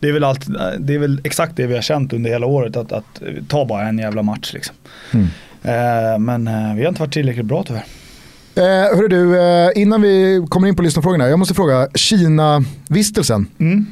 Det 0.01 0.09
är 0.09 0.12
väl, 0.12 0.24
allt, 0.24 0.46
det 0.78 0.94
är 0.94 0.98
väl 0.98 1.20
exakt 1.24 1.57
det 1.57 1.66
vi 1.66 1.74
har 1.74 1.82
känt 1.82 2.12
under 2.12 2.30
hela 2.30 2.46
året, 2.46 2.76
att, 2.76 2.92
att 2.92 3.20
ta 3.48 3.64
bara 3.66 3.88
en 3.88 3.98
jävla 3.98 4.22
match 4.22 4.51
liksom. 4.55 4.76
Mm. 5.11 5.26
Eh, 5.62 6.18
men 6.18 6.48
eh, 6.48 6.74
vi 6.74 6.82
har 6.82 6.88
inte 6.88 7.01
varit 7.01 7.12
tillräckligt 7.12 7.46
bra 7.46 7.64
tyvärr. 7.66 7.84
Eh, 8.55 8.96
hörru 8.96 9.09
du, 9.09 9.40
eh, 9.40 9.70
innan 9.82 10.03
vi 10.03 10.46
kommer 10.48 10.68
in 10.68 10.76
på 10.76 10.82
lyssnarfrågorna, 10.82 11.28
jag 11.28 11.38
måste 11.38 11.55
fråga, 11.55 11.88
Kina-vistelsen, 11.94 13.46
Mm. 13.59 13.86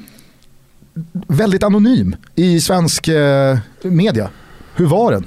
Väldigt 1.28 1.62
anonym 1.62 2.16
i 2.34 2.60
svensk 2.60 3.08
eh, 3.08 3.58
media. 3.82 4.30
Hur 4.76 4.86
var 4.86 5.12
den? 5.12 5.26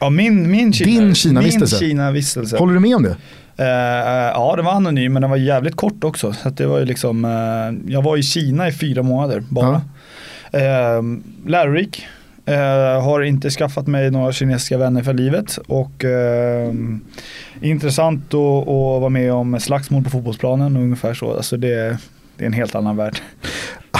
Ja, 0.00 0.10
min, 0.10 0.50
min 0.50 0.72
Kina, 0.72 0.90
Din 0.90 1.14
Kina-vistelse. 1.14 1.78
Kina-vistelse. 1.78 2.56
Håller 2.56 2.74
du 2.74 2.80
med 2.80 2.96
om 2.96 3.02
det? 3.02 3.16
Eh, 3.56 3.66
ja, 4.34 4.54
det 4.56 4.62
var 4.62 4.72
anonym 4.72 5.12
men 5.12 5.22
den 5.22 5.30
var 5.30 5.36
jävligt 5.36 5.76
kort 5.76 6.04
också. 6.04 6.32
Så 6.32 6.50
det 6.50 6.66
var 6.66 6.78
ju 6.78 6.84
liksom, 6.84 7.24
eh, 7.24 7.92
jag 7.92 8.02
var 8.02 8.16
i 8.16 8.22
Kina 8.22 8.68
i 8.68 8.72
fyra 8.72 9.02
månader 9.02 9.42
bara. 9.48 9.82
Eh, 10.52 11.02
lärorik. 11.46 12.06
Eh, 12.46 13.02
har 13.02 13.22
inte 13.22 13.50
skaffat 13.50 13.86
mig 13.86 14.10
några 14.10 14.32
kinesiska 14.32 14.78
vänner 14.78 15.02
för 15.02 15.14
livet 15.14 15.58
och 15.68 16.04
eh, 16.04 16.72
intressant 17.60 18.34
att, 18.34 18.34
att 18.34 19.00
vara 19.00 19.08
med 19.08 19.32
om 19.32 19.60
slagsmål 19.60 20.04
på 20.04 20.10
fotbollsplanen 20.10 20.76
ungefär 20.76 21.14
så. 21.14 21.36
Alltså 21.36 21.56
det, 21.56 21.98
det 22.36 22.44
är 22.44 22.46
en 22.46 22.52
helt 22.52 22.74
annan 22.74 22.96
värld. 22.96 23.18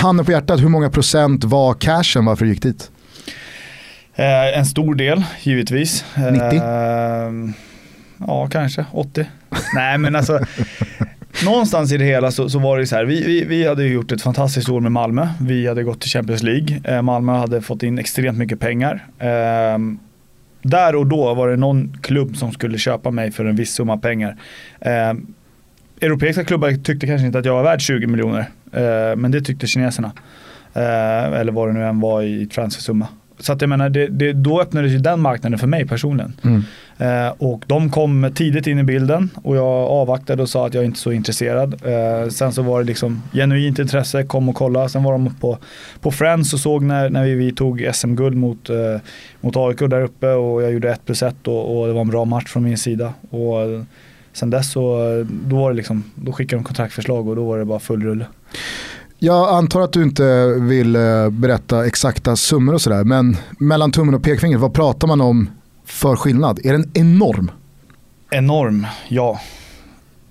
Handen 0.03 0.27
på 0.27 0.33
hjärtat, 0.33 0.61
hur 0.61 0.69
många 0.69 0.91
procent 0.91 1.45
var 1.45 1.75
cashen 1.75 2.25
varför 2.25 2.45
du 2.45 2.51
gick 2.51 2.63
dit? 2.63 2.91
Eh, 4.15 4.59
en 4.59 4.67
stor 4.67 4.95
del 4.95 5.25
givetvis. 5.43 6.05
90? 6.33 6.41
Eh, 6.41 6.63
ja, 8.27 8.49
kanske 8.51 8.87
80. 8.93 9.27
Nej, 9.75 9.99
men 9.99 10.17
alltså 10.17 10.41
någonstans 11.45 11.93
i 11.93 11.97
det 11.97 12.05
hela 12.05 12.31
så, 12.31 12.49
så 12.49 12.59
var 12.59 12.79
det 12.79 12.87
så 12.87 12.97
här. 12.97 13.05
Vi, 13.05 13.25
vi, 13.27 13.45
vi 13.45 13.67
hade 13.67 13.85
gjort 13.85 14.13
ett 14.13 14.23
fantastiskt 14.23 14.69
år 14.69 14.81
med 14.81 14.93
Malmö. 14.93 15.29
Vi 15.41 15.67
hade 15.67 15.83
gått 15.83 16.01
till 16.01 16.11
Champions 16.11 16.43
League. 16.43 16.81
Eh, 16.85 17.03
Malmö 17.03 17.33
hade 17.33 17.61
fått 17.61 17.83
in 17.83 17.99
extremt 17.99 18.39
mycket 18.39 18.61
pengar. 18.61 19.07
Eh, 19.19 19.79
där 20.63 20.95
och 20.95 21.07
då 21.07 21.35
var 21.35 21.49
det 21.49 21.57
någon 21.57 21.97
klubb 22.03 22.37
som 22.37 22.53
skulle 22.53 22.79
köpa 22.79 23.11
mig 23.11 23.31
för 23.31 23.45
en 23.45 23.57
viss 23.57 23.75
summa 23.75 23.97
pengar. 23.97 24.37
Eh, 24.81 25.15
europeiska 26.01 26.45
klubbar 26.45 26.71
tyckte 26.85 27.07
kanske 27.07 27.27
inte 27.27 27.39
att 27.39 27.45
jag 27.45 27.55
var 27.55 27.63
värd 27.63 27.81
20 27.81 28.07
miljoner. 28.07 28.47
Eh, 28.73 29.17
men 29.17 29.31
det 29.31 29.41
tyckte 29.41 29.67
kineserna. 29.67 30.13
Eh, 30.75 31.41
eller 31.41 31.53
vad 31.53 31.69
det 31.69 31.73
nu 31.73 31.85
än 31.85 32.01
var 32.01 32.23
i 32.23 32.47
transfersumma. 32.47 33.09
Så 33.43 33.53
att 33.53 33.61
jag 33.61 33.69
menar, 33.69 33.89
det, 33.89 34.07
det, 34.07 34.33
då 34.33 34.61
öppnades 34.61 34.93
ju 34.93 34.99
den 34.99 35.21
marknaden 35.21 35.59
för 35.59 35.67
mig 35.67 35.87
personligen. 35.87 36.33
Mm. 36.43 36.63
Eh, 36.99 37.33
och 37.39 37.65
de 37.67 37.91
kom 37.91 38.31
tidigt 38.35 38.67
in 38.67 38.79
i 38.79 38.83
bilden 38.83 39.31
och 39.43 39.57
jag 39.57 39.67
avvaktade 39.67 40.43
och 40.43 40.49
sa 40.49 40.67
att 40.67 40.75
jag 40.75 40.85
inte 40.85 40.97
är 40.97 40.99
så 40.99 41.13
intresserad. 41.13 41.75
Eh, 41.75 42.29
sen 42.29 42.53
så 42.53 42.63
var 42.63 42.81
det 42.81 42.87
liksom 42.87 43.23
genuint 43.33 43.79
intresse, 43.79 44.23
kom 44.23 44.49
och 44.49 44.55
kolla. 44.55 44.89
Sen 44.89 45.03
var 45.03 45.13
de 45.13 45.35
på, 45.41 45.59
på 46.01 46.11
Friends 46.11 46.55
och 46.55 46.61
såg 46.61 46.83
när, 46.83 47.11
när 47.11 47.25
vi, 47.25 47.35
vi 47.35 47.53
tog 47.53 47.91
SM-guld 47.93 48.37
mot, 48.37 48.71
eh, 48.71 48.77
mot 49.41 49.57
AIK 49.57 49.79
där 49.79 50.03
uppe 50.03 50.29
och 50.29 50.63
jag 50.63 50.73
gjorde 50.73 50.91
1 50.91 51.05
plus 51.07 51.23
1 51.23 51.49
och, 51.49 51.81
och 51.81 51.87
det 51.87 51.93
var 51.93 52.01
en 52.01 52.09
bra 52.09 52.25
match 52.25 52.47
från 52.47 52.65
min 52.65 52.79
sida. 52.79 53.13
Och 53.31 53.57
sen 54.33 54.51
dess 54.51 54.73
så 54.73 54.99
då 55.31 55.57
var 55.57 55.71
det 55.71 55.77
liksom, 55.77 56.05
då 56.15 56.33
skickade 56.33 56.61
de 56.63 56.65
kontraktförslag 56.65 57.29
och 57.29 57.37
då 57.37 57.45
var 57.45 57.59
det 57.59 57.65
bara 57.65 57.79
full 57.79 58.03
rulle. 58.03 58.27
Jag 59.19 59.49
antar 59.49 59.81
att 59.81 59.93
du 59.93 60.03
inte 60.03 60.47
vill 60.61 60.97
eh, 60.97 61.31
berätta 61.31 61.87
exakta 61.87 62.37
summor 62.37 62.75
och 62.75 62.81
sådär, 62.81 63.05
men 63.05 63.37
mellan 63.59 63.93
tummen 63.93 64.15
och 64.15 64.23
pekfingret, 64.23 64.61
vad 64.61 64.75
pratar 64.75 65.09
man 65.09 65.21
om 65.21 65.51
för 65.85 66.17
skillnad? 66.17 66.61
Är 66.65 66.73
den 66.73 66.91
enorm? 66.95 67.51
Enorm, 68.31 68.87
ja. 69.09 69.41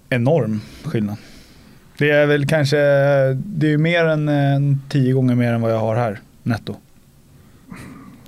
Enorm 0.09 0.61
skillnad. 0.83 1.17
Det 1.97 2.09
är 2.11 2.25
väl 2.25 2.47
kanske, 2.47 2.77
det 3.33 3.73
är 3.73 3.77
mer 3.77 4.05
än, 4.05 4.29
än 4.29 4.81
tio 4.89 5.13
gånger 5.13 5.35
mer 5.35 5.53
än 5.53 5.61
vad 5.61 5.71
jag 5.71 5.79
har 5.79 5.95
här 5.95 6.19
netto. 6.43 6.75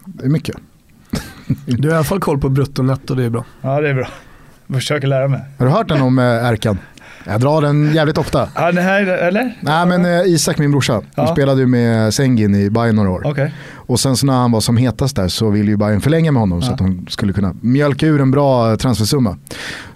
Det 0.06 0.26
är 0.26 0.30
mycket. 0.30 0.56
Du 1.65 1.88
har 1.88 1.94
i 1.94 1.98
alla 1.98 2.03
fall 2.03 2.20
koll 2.20 2.40
på 2.40 2.49
brutto 2.49 2.82
och 2.82 2.86
netto, 2.86 3.15
det 3.15 3.24
är 3.24 3.30
bra. 3.30 3.45
Ja 3.61 3.82
det 3.82 3.90
är 3.90 3.94
bra. 3.94 4.07
Jag 4.68 4.76
försöker 4.76 5.07
lära 5.07 5.28
mig. 5.28 5.40
Har 5.57 5.65
du 5.65 5.72
hört 5.72 5.88
den 5.88 6.02
om 6.02 6.20
eh, 6.20 6.26
Erkan? 6.26 6.78
Jag 7.26 7.41
drar 7.41 7.62
den 7.62 7.94
jävligt 7.94 8.18
ofta. 8.18 8.50
Ja, 8.56 8.72
här, 8.72 9.06
eller? 9.06 9.58
Nej 9.62 9.86
men 9.86 10.06
eh, 10.06 10.22
Isak, 10.34 10.58
min 10.58 10.72
brorsa, 10.72 10.94
Ja. 11.16 11.26
de 11.26 11.28
spelade 11.28 11.62
ju 11.62 11.68
med 11.68 12.14
Sengin 12.14 12.56
i 12.56 12.70
Bayern 12.70 12.95
några 12.95 13.10
år. 13.10 13.22
Okej. 13.26 13.54
Och 13.76 14.00
sen 14.00 14.18
så 14.18 14.26
när 14.26 14.34
han 14.34 14.52
var 14.52 14.62
som 14.62 14.78
hetast 14.78 15.16
där 15.16 15.28
så 15.28 15.50
ville 15.50 15.72
ju 15.72 15.78
Bayern 15.78 16.02
förlänga 16.02 16.32
med 16.32 16.40
honom 16.40 16.62
så 16.62 16.68
Ja. 16.70 16.74
att 16.74 16.78
de 16.78 17.06
skulle 17.10 17.34
kunna 17.34 17.56
mjölka 17.62 18.06
ur 18.08 18.22
en 18.22 18.32
bra 18.32 18.72
eh, 18.72 18.78
transfersumma. 18.78 19.38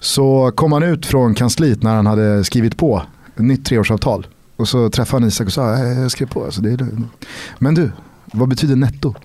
Så 0.01 0.51
kom 0.55 0.71
han 0.71 0.83
ut 0.83 1.05
från 1.05 1.35
kansliet 1.35 1.83
när 1.83 1.95
han 1.95 2.05
hade 2.05 2.43
skrivit 2.43 2.77
på 2.77 3.01
nytt 3.35 3.65
treårsavtal. 3.65 4.27
Och 4.55 4.67
så 4.67 4.89
träffade 4.89 5.21
han 5.21 5.27
Isak 5.27 5.47
och 5.47 5.53
sa, 5.53 5.73
"Eh, 5.73 5.99
jag 6.01 6.11
skrev 6.11 6.27
på. 6.27 6.43
Alltså, 6.45 6.61
det 6.61 6.71
är 6.71 6.77
det. 6.77 6.87
Men 7.59 7.75
du, 7.75 7.91
vad 8.33 8.49
betyder 8.49 8.75
netto? 8.75 9.15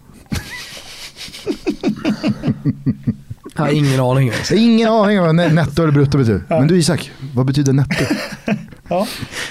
Jag 3.56 3.62
har 3.62 3.70
ingen 3.72 4.00
aning. 4.00 4.28
Alltså. 4.30 4.54
Jag 4.54 4.60
har 4.60 4.66
ingen 4.68 4.88
aning 4.88 5.20
om 5.20 5.26
vad 5.26 5.34
ne- 5.34 5.52
netto 5.52 5.82
eller 5.82 5.92
brutto 5.92 6.18
betyder. 6.18 6.42
Men 6.48 6.68
du 6.68 6.76
Isak, 6.78 7.10
vad 7.34 7.46
betyder 7.46 7.72
netto? 7.72 8.04
Ja. 8.88 9.06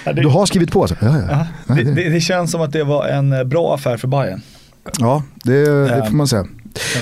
Ja, 0.06 0.14
det, 0.14 0.22
Du 0.22 0.28
har 0.28 0.45
skrivit 0.45 0.72
på 0.72 0.82
alltså? 0.82 0.95
Ja, 1.02 1.18
ja. 1.19 1.26
ja, 1.30 1.48
Nej, 1.65 1.84
det, 1.84 1.94
det- 1.94 2.10
det, 2.10 2.22
känns 2.22 2.52
som 2.52 2.61
att 2.61 2.72
det 2.72 2.84
var 2.84 3.07
en 3.07 3.34
eh, 3.34 3.44
bra 3.44 3.76
affär 3.76 3.98
för 3.98 4.07
Bayern. 4.07 4.41
Ja, 4.99 5.23
det, 5.44 5.65
det 5.88 6.06
får 6.07 6.15
man 6.15 6.28
säga. 6.28 6.45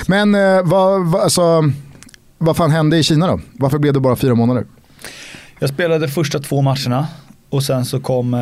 Men 0.07 0.35
eh, 0.35 0.61
vad, 0.63 1.05
vad, 1.11 1.21
alltså, 1.21 1.71
vad 2.37 2.57
fan 2.57 2.71
hände 2.71 2.97
i 2.97 3.03
Kina 3.03 3.27
då? 3.27 3.39
Varför 3.53 3.79
blev 3.79 3.93
det 3.93 3.99
bara 3.99 4.15
fyra 4.15 4.35
månader? 4.35 4.65
Jag 5.59 5.69
spelade 5.69 6.07
första 6.07 6.39
två 6.39 6.61
matcherna 6.61 7.07
och 7.49 7.63
sen 7.63 7.85
så 7.85 7.99
kom 7.99 8.33
eh, 8.33 8.39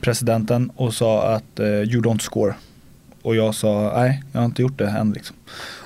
presidenten 0.00 0.70
och 0.76 0.94
sa 0.94 1.34
att 1.34 1.60
you 1.60 2.02
don't 2.02 2.18
score. 2.18 2.54
Och 3.22 3.36
jag 3.36 3.54
sa 3.54 3.92
nej, 3.96 4.22
jag 4.32 4.40
har 4.40 4.44
inte 4.46 4.62
gjort 4.62 4.78
det 4.78 4.88
än 4.88 5.12
liksom. 5.12 5.36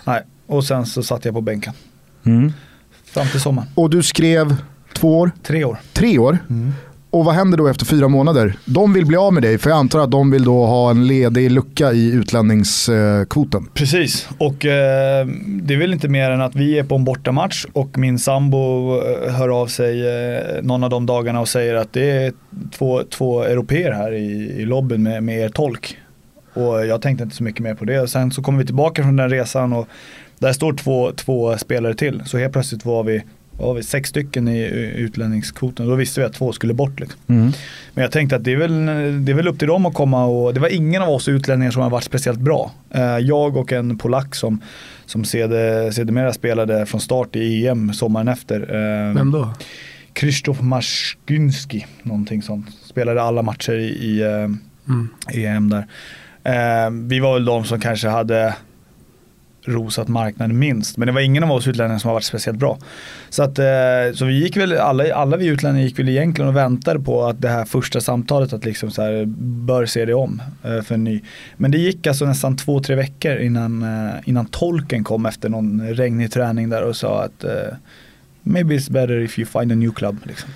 Nej. 0.05 0.23
Och 0.47 0.65
sen 0.65 0.86
så 0.86 1.03
satt 1.03 1.24
jag 1.24 1.35
på 1.35 1.40
bänken. 1.40 1.73
Fram 3.05 3.27
till 3.27 3.40
sommaren. 3.40 3.69
Och 3.74 3.90
du 3.90 4.03
skrev 4.03 4.57
två 4.93 5.19
år, 5.19 5.31
Tre 5.43 5.65
år. 5.65 5.78
tre 5.93 6.19
år. 6.19 6.39
Och 7.11 7.24
vad 7.24 7.35
händer 7.35 7.59
då 7.59 7.66
efter 7.69 7.85
fyra 7.86 8.09
månader? 8.09 8.57
De 8.65 8.93
vill 8.93 9.07
bli 9.07 9.16
av 9.16 9.32
med 9.32 9.43
dig 9.43 9.59
för 9.59 9.70
jag 9.70 9.78
antar 9.78 9.99
att 9.99 10.11
de 10.11 10.31
vill 10.31 10.44
då 10.44 10.66
ha 10.66 10.90
en 10.90 11.07
ledig 11.07 11.51
lucka 11.51 11.93
i 11.93 12.11
utlänningskvoten. 12.12 13.69
Precis, 13.74 14.28
och 14.39 14.66
eh, 14.66 15.27
det 15.47 15.74
är 15.74 15.78
väl 15.78 15.93
inte 15.93 16.09
mer 16.09 16.31
än 16.31 16.40
att 16.40 16.55
vi 16.57 16.78
är 16.78 16.85
på 16.85 16.94
en 16.94 17.05
bortamatch 17.05 17.65
och 17.73 17.99
min 17.99 18.19
sambo 18.19 18.94
eh, 19.27 19.32
hör 19.35 19.49
av 19.61 19.66
sig 19.66 20.07
eh, 20.09 20.62
någon 20.62 20.85
av 20.85 20.90
de 20.90 21.07
dagarna 21.07 21.40
och 21.40 21.49
säger 21.49 21.74
att 21.74 21.93
det 21.93 22.11
är 22.11 22.32
två, 22.78 23.03
två 23.11 23.43
europeer 23.43 23.93
här 23.93 24.12
i, 24.12 24.55
i 24.59 24.65
lobbyn 24.65 25.03
med, 25.03 25.23
med 25.23 25.39
er 25.39 25.49
tolk. 25.49 25.97
Och 26.55 26.86
jag 26.86 27.03
tänkte 27.03 27.24
inte 27.24 27.36
så 27.36 27.43
mycket 27.43 27.61
mer 27.62 27.74
på 27.74 27.85
det. 27.85 28.09
Sen 28.09 28.31
så 28.31 28.43
kommer 28.43 28.59
vi 28.59 28.65
tillbaka 28.66 29.03
från 29.03 29.16
den 29.16 29.31
resan 29.31 29.73
och 29.73 29.89
där 30.43 30.52
står 30.52 30.73
två, 30.73 31.12
två 31.12 31.59
spelare 31.59 31.94
till. 31.94 32.23
Så 32.27 32.39
helt 32.39 32.52
plötsligt 32.52 32.85
var 32.85 33.05
vi, 33.05 33.23
var 33.59 33.74
vi 33.74 33.82
sex 33.82 34.09
stycken 34.09 34.48
i 34.48 34.62
utlänningskvoten. 34.97 35.86
Då 35.86 35.94
visste 35.94 36.20
vi 36.20 36.27
att 36.27 36.32
två 36.32 36.52
skulle 36.52 36.74
bort. 36.74 37.01
Liksom. 37.01 37.19
Men 37.27 38.02
jag 38.02 38.12
tänkte 38.12 38.36
att 38.36 38.44
det 38.44 38.52
är, 38.52 38.56
väl, 38.56 38.86
det 39.24 39.32
är 39.32 39.36
väl 39.36 39.48
upp 39.48 39.59
till 39.59 39.69
dem 39.69 39.86
att 39.86 39.94
komma 39.94 40.24
och 40.24 40.55
det 40.55 40.60
var 40.60 40.69
ingen 40.69 41.02
av 41.02 41.09
oss 41.09 41.28
utlänningar 41.28 41.70
som 41.70 41.82
har 41.82 41.90
varit 41.90 42.05
speciellt 42.05 42.39
bra. 42.40 42.70
Eh, 42.90 43.02
Jag 43.19 43.56
och 43.56 43.73
en 43.73 43.98
polack 43.98 44.35
som, 44.35 44.60
som 45.06 45.24
sede- 45.24 45.93
sedermera 45.93 46.32
spelade 46.32 46.86
från 46.86 47.01
start 47.01 47.36
i 47.36 47.66
EM 47.66 47.93
sommaren 47.93 48.28
efter. 48.28 48.60
eh, 48.60 49.14
Vem 49.14 49.31
då? 49.31 49.48
Krzysztof 50.12 50.60
Maszkynski, 50.60 51.86
någonting 52.02 52.43
sånt. 52.43 52.66
Spelade 52.85 53.23
alla 53.23 53.43
matcher 53.43 53.73
i, 53.73 53.85
i 53.89 54.23
eh, 54.23 54.48
Mm. 54.89 55.09
EM 55.32 55.69
där. 55.69 55.86
Eh, 56.44 56.90
vi 56.90 57.20
var 57.20 57.35
väl 57.35 57.44
de 57.44 57.64
som 57.64 57.81
kanske 57.81 58.09
hade 58.09 58.55
rosat 59.64 60.09
marknaden 60.09 60.59
minst. 60.59 60.97
Men 60.97 61.06
det 61.06 61.12
var 61.12 61.20
ingen 61.20 61.44
av 61.44 61.52
oss 61.52 61.66
utlänningar 61.68 61.98
som 61.98 62.09
har 62.09 62.14
varit 62.14 62.24
speciellt 62.24 62.59
bra. 62.59 62.78
Så, 63.30 63.43
att, 63.43 63.59
eh, 63.59 63.64
så 64.14 64.24
vi 64.24 64.32
gick 64.43 64.56
väl, 64.56 64.72
alla, 64.78 65.14
alla 65.14 65.36
vi 65.36 65.47
utlänningar 65.47 65.86
gick 65.86 65.98
väl 65.98 66.09
egentligen 66.09 66.48
och 66.48 66.56
väntade 66.56 67.01
på 67.01 67.24
att 67.24 67.40
det 67.40 67.48
här 67.48 67.64
första 67.64 68.01
samtalet 68.01 68.52
att 68.52 68.64
liksom 68.64 68.90
så 68.90 69.02
här, 69.02 69.24
bör 69.66 69.86
se 69.86 70.05
det 70.05 70.14
om 70.14 70.43
eh, 70.64 70.80
för 70.82 70.94
en 70.94 71.05
ny. 71.05 71.20
Men 71.56 71.70
det 71.70 71.78
gick 71.78 72.06
alltså 72.06 72.24
nästan 72.24 72.56
två, 72.56 72.80
tre 72.80 72.94
veckor 72.97 73.36
innan, 73.36 73.82
eh, 73.82 74.14
innan 74.24 74.47
tolken 74.47 75.05
kom 75.05 75.26
efter 75.26 75.48
någon 75.48 75.82
regnig 75.89 76.32
träning 76.32 76.68
där 76.68 76.82
och 76.82 76.97
sa 76.97 77.22
att 77.24 77.44
maybe 78.43 78.74
it's 78.74 78.93
better 78.93 79.18
if 79.20 79.39
you 79.39 79.47
find 79.47 79.72
a 79.72 79.74
new 79.74 79.93
club. 79.93 80.16
Liksom. 80.24 80.51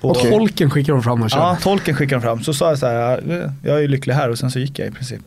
Och- 0.00 0.10
Och 0.10 0.16
tolken 0.16 0.70
skickar 0.70 0.92
de 0.92 1.02
fram 1.02 1.22
och 1.22 1.30
kör. 1.30 1.38
Ja, 1.38 1.58
tolken 1.62 1.94
skickade 1.94 2.20
de 2.20 2.22
fram. 2.22 2.42
Så 2.42 2.54
sa 2.54 2.68
jag 2.68 2.78
så 2.78 2.86
här, 2.86 3.50
jag 3.62 3.76
är 3.76 3.80
ju 3.80 3.88
lycklig 3.88 4.14
här 4.14 4.30
och 4.30 4.38
sen 4.38 4.50
så 4.50 4.58
gick 4.58 4.78
jag 4.78 4.88
i 4.88 4.90
princip. 4.90 5.20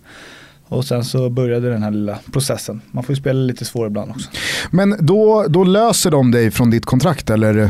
Och 0.67 0.85
sen 0.85 1.03
så 1.03 1.29
började 1.29 1.69
den 1.69 1.83
här 1.83 1.91
lilla 1.91 2.19
processen. 2.33 2.81
Man 2.91 3.03
får 3.03 3.15
ju 3.15 3.21
spela 3.21 3.39
lite 3.39 3.65
svårare 3.65 3.87
ibland 3.87 4.11
också. 4.11 4.29
Men 4.71 4.95
då, 4.99 5.45
då 5.49 5.63
löser 5.63 6.11
de 6.11 6.31
dig 6.31 6.51
från 6.51 6.69
ditt 6.69 6.85
kontrakt 6.85 7.29
eller? 7.29 7.69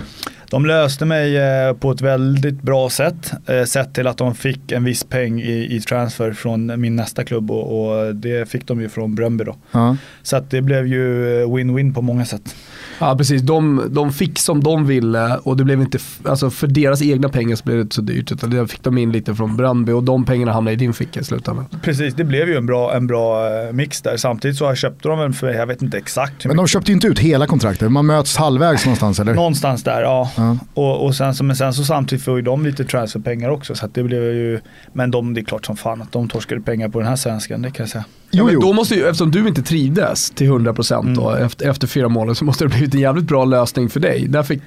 De 0.50 0.66
löste 0.66 1.06
mig 1.06 1.38
eh, 1.38 1.74
på 1.74 1.92
ett 1.92 2.02
väldigt 2.02 2.62
bra 2.62 2.90
sätt. 2.90 3.32
Eh, 3.46 3.64
sett 3.64 3.94
till 3.94 4.08
att 4.08 4.18
de 4.18 4.36
fick 4.36 4.72
en 4.72 4.84
viss 4.84 5.04
peng 5.04 5.42
i, 5.42 5.76
i 5.76 5.82
transfer 5.82 6.34
från 6.34 6.82
min 6.82 6.96
nästa 6.96 7.24
klubb 7.24 7.52
och, 7.52 7.88
och 7.88 8.16
det 8.16 8.50
fick 8.50 8.68
de 8.68 8.82
ju 8.82 8.90
från 8.90 9.16
Bröndby 9.16 9.44
då. 9.44 9.56
Ja. 9.72 9.98
Så 10.24 10.38
att 10.38 10.50
det 10.50 10.62
blev 10.62 10.88
ju 10.88 11.42
eh, 11.42 11.48
win-win 11.48 11.94
på 11.94 12.02
många 12.02 12.26
sätt. 12.26 12.56
Ja 13.00 13.18
precis, 13.18 13.42
de, 13.42 13.82
de 13.90 14.14
fick 14.14 14.40
som 14.40 14.64
de 14.64 14.88
ville 14.88 15.38
och 15.38 15.58
det 15.58 15.64
blev 15.64 15.82
inte, 15.82 15.98
alltså 16.26 16.50
för 16.50 16.68
deras 16.68 17.02
egna 17.02 17.30
pengar 17.30 17.56
så 17.56 17.64
blev 17.64 17.78
det 17.78 17.82
inte 17.82 17.96
så 17.96 18.02
dyrt 18.02 18.32
utan 18.32 18.50
det 18.50 18.68
fick 18.68 18.84
de 18.84 18.98
in 18.98 19.12
lite 19.12 19.36
från 19.36 19.58
Brandby 19.58 19.92
och 19.92 20.04
de 20.04 20.26
pengarna 20.26 20.54
hamnade 20.54 20.74
i 20.74 20.76
din 20.76 20.94
ficka 20.94 21.20
i 21.20 21.24
slutändan. 21.24 21.66
Precis, 21.82 22.14
det 22.14 22.24
blev 22.24 22.50
ju 22.50 22.58
en 22.58 22.66
bra, 22.66 22.96
en 22.96 23.08
bra 23.08 23.48
eh, 23.48 23.74
mix 23.74 24.02
där. 24.02 24.18
Samtidigt 24.18 24.58
så 24.58 24.76
köpte 24.76 25.08
de 25.08 25.20
en 25.20 25.34
för, 25.34 25.54
jag 25.54 25.68
vet 25.68 25.82
inte 25.82 25.98
exakt 25.98 26.46
hur 26.46 26.50
Men 26.50 26.58
de 26.58 26.68
köpte 26.68 26.92
ju 26.92 26.96
inte 26.96 27.08
ut 27.08 27.20
hela 27.20 27.48
kontraktet, 27.48 27.92
man 27.92 28.06
möts 28.06 28.38
halvvägs 28.38 28.86
någonstans 28.86 29.20
eller? 29.20 29.34
Någonstans 29.34 29.84
där, 29.84 30.02
ja. 30.02 30.32
Ja. 30.36 30.58
Och, 30.74 31.06
och 31.06 31.16
sen, 31.16 31.36
så, 31.36 31.44
men 31.44 31.56
sen 31.56 31.74
så 31.74 31.84
samtidigt 31.84 32.26
får 32.26 32.36
ju 32.36 32.42
de 32.42 32.66
lite 32.66 32.84
transferpengar 32.86 33.50
också. 33.50 33.76
Så 33.76 33.86
att 33.86 33.94
det 33.94 34.04
blev 34.04 34.24
ju, 34.24 34.60
men 34.94 35.12
de, 35.12 35.34
det 35.34 35.42
är 35.42 35.46
klart 35.46 35.66
som 35.66 35.78
fan 35.78 36.02
att 36.02 36.12
de 36.12 36.30
torskade 36.30 36.62
pengar 36.62 36.90
på 36.90 37.00
den 37.00 37.08
här 37.08 37.16
svenskan, 37.16 37.62
det 37.62 37.72
kan 37.72 37.84
jag 37.84 37.90
säga. 37.90 38.06
Ja, 38.32 38.40
Jo, 38.44 38.50
jo. 38.54 38.60
då 38.60 38.74
måste 38.74 38.96
ju, 38.96 39.02
eftersom 39.06 39.32
du 39.32 39.48
inte 39.48 39.62
trivdes 39.62 40.30
till 40.32 40.48
100% 40.52 41.16
då, 41.16 41.30
Mm. 41.30 41.44
efter, 41.46 41.70
efter 41.70 41.88
fyra 41.88 42.10
månader 42.10 42.34
så 42.34 42.46
måste 42.46 42.64
det 42.64 42.68
ha 42.70 42.78
blivit 42.78 42.94
en 42.96 43.00
jävligt 43.02 43.26
bra 43.26 43.46
lösning 43.46 43.90
för 43.90 44.00
dig. 44.00 44.26
Där 44.28 44.44
fick, 44.44 44.62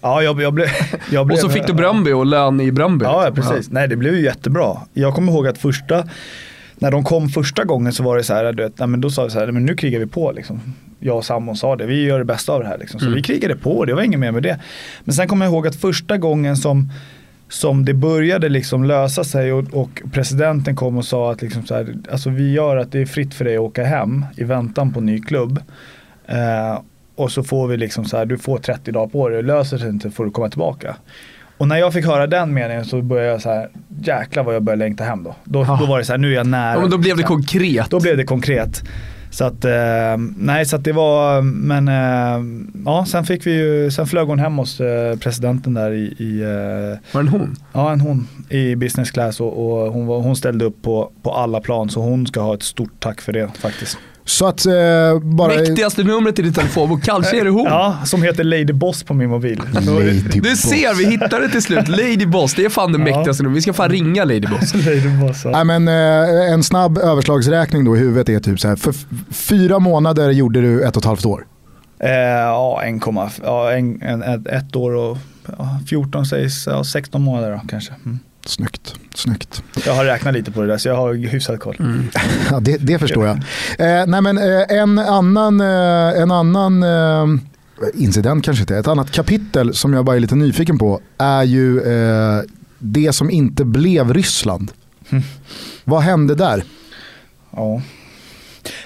Ja, 0.00 0.22
jag, 0.22 0.42
jag 0.42 0.52
blev... 0.54 0.66
Jag 1.10 1.26
blev 1.26 1.34
och 1.36 1.40
så 1.40 1.48
fick 1.48 1.66
du 1.66 1.72
Bröndby 1.72 2.12
och 2.12 2.26
lön 2.26 2.60
i 2.60 2.72
Bröndby. 2.72 3.04
Ja, 3.04 3.26
liksom. 3.28 3.44
precis. 3.50 3.70
Nej, 3.70 3.88
det 3.88 3.96
blev 3.96 4.14
ju 4.14 4.22
jättebra. 4.24 4.76
Jag 4.94 5.14
kommer 5.14 5.32
ihåg 5.32 5.46
att 5.46 5.58
första, 5.58 6.04
när 6.78 6.90
de 6.90 7.04
kom 7.04 7.28
första 7.28 7.64
gången 7.64 7.92
så 7.92 8.02
var 8.02 8.16
det 8.16 8.24
så 8.24 8.34
här, 8.34 8.52
du 8.52 8.62
vet, 8.62 8.78
nej, 8.78 8.88
men 8.88 9.00
då 9.00 9.10
sa 9.10 9.24
vi 9.24 9.30
så 9.30 9.38
här, 9.38 9.46
men 9.52 9.64
nu 9.66 9.74
krigar 9.76 10.00
vi 10.00 10.06
på 10.06 10.32
liksom. 10.32 10.60
Jag 11.00 11.16
och 11.16 11.24
Samon 11.24 11.56
sa 11.56 11.76
det, 11.76 11.86
vi 11.86 12.04
gör 12.04 12.18
det 12.18 12.24
bästa 12.24 12.52
av 12.52 12.60
det 12.60 12.66
här 12.66 12.78
liksom. 12.78 13.00
Så 13.00 13.06
Mm. 13.06 13.16
vi 13.16 13.22
krigade 13.22 13.56
på, 13.56 13.84
det 13.84 13.94
var 13.94 14.02
inget 14.02 14.20
mer 14.20 14.32
med 14.32 14.42
det. 14.42 14.58
Men 15.04 15.14
sen 15.14 15.28
kommer 15.28 15.46
jag 15.46 15.52
ihåg 15.52 15.66
att 15.66 15.76
första 15.76 16.16
gången 16.16 16.56
som 16.56 16.90
som 17.54 17.84
det 17.84 17.94
började 17.94 18.48
liksom 18.48 18.84
lösa 18.84 19.24
sig 19.24 19.52
och, 19.52 19.64
och 19.74 20.02
presidenten 20.12 20.76
kom 20.76 20.96
och 20.98 21.04
sa 21.04 21.32
att 21.32 21.42
liksom 21.42 21.66
så 21.66 21.74
här, 21.74 21.94
alltså 22.12 22.30
vi 22.30 22.52
gör 22.52 22.76
att 22.76 22.92
det 22.92 22.98
är 23.00 23.06
fritt 23.06 23.34
för 23.34 23.44
dig 23.44 23.54
att 23.54 23.60
åka 23.60 23.84
hem 23.84 24.26
i 24.36 24.44
väntan 24.44 24.92
på 24.92 25.00
ny 25.00 25.20
klubb. 25.20 25.60
Eh, 26.26 26.80
och 27.16 27.32
så 27.32 27.42
får 27.42 27.68
vi 27.68 27.76
liksom 27.76 28.04
så 28.04 28.16
här, 28.16 28.26
du 28.26 28.38
får 28.38 28.58
30 28.58 28.92
dagar 28.92 29.06
på 29.06 29.28
dig, 29.28 29.42
löser 29.42 29.78
sig 29.78 29.88
inte 29.88 30.10
får 30.10 30.24
du 30.24 30.30
komma 30.30 30.48
tillbaka. 30.48 30.96
Och 31.58 31.68
när 31.68 31.76
jag 31.76 31.92
fick 31.92 32.06
höra 32.06 32.26
den 32.26 32.54
meningen 32.54 32.84
så 32.84 33.02
började 33.02 33.28
jag 33.30 33.42
så 33.42 33.50
här, 33.50 33.68
jäklar 34.02 34.44
vad 34.44 34.54
jag 34.54 34.62
började 34.62 34.84
längta 34.84 35.04
hem 35.04 35.22
då. 35.24 35.34
Då, 35.44 35.64
Ja. 35.68 35.76
då 35.80 35.86
var 35.86 35.98
det 35.98 36.04
så 36.04 36.12
här, 36.12 36.18
nu 36.18 36.30
är 36.32 36.34
jag 36.36 36.46
nära. 36.46 36.74
Ja, 36.74 36.80
men 36.80 36.90
då 36.90 36.98
blev 36.98 37.16
det 37.16 37.22
konkret. 37.22 37.90
Då 37.90 38.00
blev 38.00 38.16
det 38.16 38.24
konkret. 38.24 38.82
Så 39.34 39.44
att, 39.44 39.64
eh, 39.64 40.16
nej 40.36 40.66
så 40.66 40.76
att 40.76 40.84
det 40.84 40.92
var, 40.92 41.42
men 41.42 41.88
eh, 41.88 42.64
ja 42.84 43.06
sen 43.06 43.24
fick 43.24 43.46
vi 43.46 43.50
ju, 43.52 43.90
sen 43.90 44.06
flög 44.06 44.26
hon 44.28 44.38
hem 44.38 44.56
hos 44.58 44.80
eh, 44.80 45.16
presidenten 45.16 45.74
där 45.74 45.92
i, 45.92 46.04
i 46.18 46.40
Var 47.12 47.22
det 47.22 47.28
en 47.28 47.28
hon? 47.28 47.56
ja 47.72 47.92
en 47.92 48.00
hon 48.00 48.28
i 48.48 48.76
business 48.76 49.10
class 49.10 49.40
och, 49.40 49.66
och 49.66 49.92
hon, 49.92 50.06
var, 50.06 50.20
hon 50.20 50.36
ställde 50.36 50.64
upp 50.64 50.82
på, 50.82 51.12
på 51.22 51.30
alla 51.30 51.60
plan 51.60 51.88
så 51.90 52.00
hon 52.00 52.26
ska 52.26 52.40
ha 52.40 52.54
ett 52.54 52.62
stort 52.62 53.00
tack 53.00 53.20
för 53.20 53.32
det 53.32 53.50
faktiskt. 53.58 53.98
Så 54.26 54.46
att 54.46 54.66
eh, 54.66 54.72
bara... 55.22 55.48
Mäktigaste 55.48 56.02
numret 56.04 56.38
i 56.38 56.42
din 56.42 56.52
telefonbok, 56.52 57.02
kanske 57.02 57.40
är 57.40 57.44
det 57.44 57.50
hon. 57.50 57.64
Ja, 57.64 57.96
som 58.04 58.22
heter 58.22 58.44
Lady 58.44 58.72
Boss 58.72 59.02
på 59.02 59.14
min 59.14 59.30
mobil. 59.30 59.62
Lady 59.72 60.20
Du 60.32 60.40
Boss. 60.40 60.58
ser, 60.60 60.94
vi 60.94 61.06
hittade 61.10 61.46
det 61.46 61.52
till 61.52 61.62
slut. 61.62 61.88
Lady 61.88 62.26
Boss, 62.26 62.54
det 62.54 62.64
är 62.64 62.68
fan 62.68 62.92
det 62.92 62.98
Ja. 62.98 63.04
mäktigaste 63.04 63.42
numret. 63.42 63.56
Vi 63.56 63.62
ska 63.62 63.72
fan 63.72 63.90
ringa 63.90 64.24
Lady 64.24 64.40
Boss. 64.46 64.74
Lady 64.86 65.08
Boss, 65.20 65.44
ja. 65.44 65.50
Nej, 65.64 65.80
men, 65.80 65.88
eh, 65.88 66.52
en 66.52 66.62
snabb 66.62 66.98
överslagsräkning 66.98 67.84
då 67.84 67.96
i 67.96 67.98
huvudet 67.98 68.28
är 68.28 68.40
typ 68.40 68.60
så 68.60 68.68
här. 68.68 68.76
För 68.76 68.94
fyra 69.30 69.78
månader 69.78 70.30
gjorde 70.30 70.60
du 70.60 70.82
ett 70.82 70.96
och 70.96 71.02
ett 71.02 71.06
halvt 71.06 71.26
år. 71.26 71.46
Eh, 71.98 72.10
ja, 72.10 72.82
1, 72.84 73.02
ja, 73.42 73.72
en, 73.72 74.02
en, 74.02 74.22
ett, 74.22 74.46
ett 74.46 74.76
år 74.76 74.94
och 74.94 75.18
ja, 75.58 75.78
14 75.88 76.26
sägs, 76.26 76.66
ja, 76.66 76.84
16 76.84 77.22
månader 77.22 77.50
då, 77.52 77.60
kanske. 77.68 77.92
Mm. 78.04 78.18
Snyggt, 78.46 78.94
snyggt. 79.14 79.62
Jag 79.86 79.94
har 79.94 80.04
räknat 80.04 80.34
lite 80.34 80.50
på 80.50 80.60
det 80.60 80.66
där 80.66 80.78
så 80.78 80.88
jag 80.88 80.96
har 80.96 81.14
hyfsat 81.14 81.60
koll. 81.60 81.76
Ja, 82.50 82.60
det, 82.60 82.76
det 82.76 82.98
förstår 82.98 83.26
jag. 83.26 83.36
Eh, 83.78 84.06
nej, 84.06 84.22
men, 84.22 84.38
eh, 84.38 84.78
en 84.78 84.98
annan, 84.98 85.60
eh, 85.60 86.22
en 86.22 86.30
annan 86.30 86.82
eh, 86.82 87.26
incident 87.94 88.44
kanske 88.44 88.62
inte, 88.62 88.76
ett 88.76 88.88
annat 88.88 89.10
kapitel 89.10 89.74
som 89.74 89.92
jag 89.92 90.04
bara 90.04 90.16
är 90.16 90.20
lite 90.20 90.34
nyfiken 90.34 90.78
på 90.78 91.00
är 91.18 91.42
ju 91.42 91.80
eh, 91.80 92.42
det 92.78 93.12
som 93.12 93.30
inte 93.30 93.64
blev 93.64 94.14
Ryssland. 94.14 94.72
Mm. 95.10 95.24
Vad 95.84 96.02
hände 96.02 96.34
där? 96.34 96.64
Ja. 97.50 97.82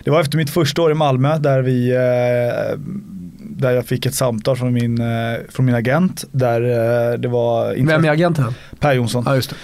Det 0.05 0.11
var 0.11 0.21
efter 0.21 0.37
mitt 0.39 0.51
första 0.51 0.83
år 0.83 0.91
i 0.91 0.95
Malmö 0.95 1.39
där, 1.39 1.63
vi, 1.63 1.91
eh, 1.91 2.79
där 3.59 3.71
jag 3.71 3.87
fick 3.87 4.07
ett 4.07 4.15
samtal 4.15 4.57
från 4.57 4.73
min, 4.73 5.01
eh, 5.01 5.37
från 5.49 5.67
min 5.67 5.75
agent. 5.75 6.25
Där 6.33 6.61
eh, 7.13 7.19
det 7.19 7.29
var 7.29 7.87
Vem 7.87 8.05
är 8.05 8.11
agenten? 8.11 8.55
Per 8.81 8.93
Jonsson. 8.93 9.23
Ja, 9.27 9.35
just 9.35 9.55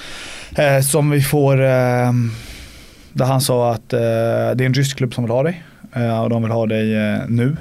det. 0.56 0.76
Eh, 0.76 0.80
som 0.82 1.10
vi 1.10 1.20
får, 1.22 1.54
eh, 1.62 2.12
där 3.12 3.24
han 3.24 3.40
sa 3.40 3.72
att 3.72 3.92
eh, 3.92 3.98
det 3.98 4.04
är 4.04 4.62
en 4.62 4.74
rysk 4.74 4.96
klubb 4.96 5.14
som 5.14 5.24
vill 5.24 5.30
ha 5.30 5.42
dig. 5.42 5.62
Eh, 5.92 6.22
och 6.22 6.30
de 6.30 6.42
vill 6.42 6.52
ha 6.52 6.66
dig 6.66 6.94
eh, 6.94 7.18
nu. 7.28 7.56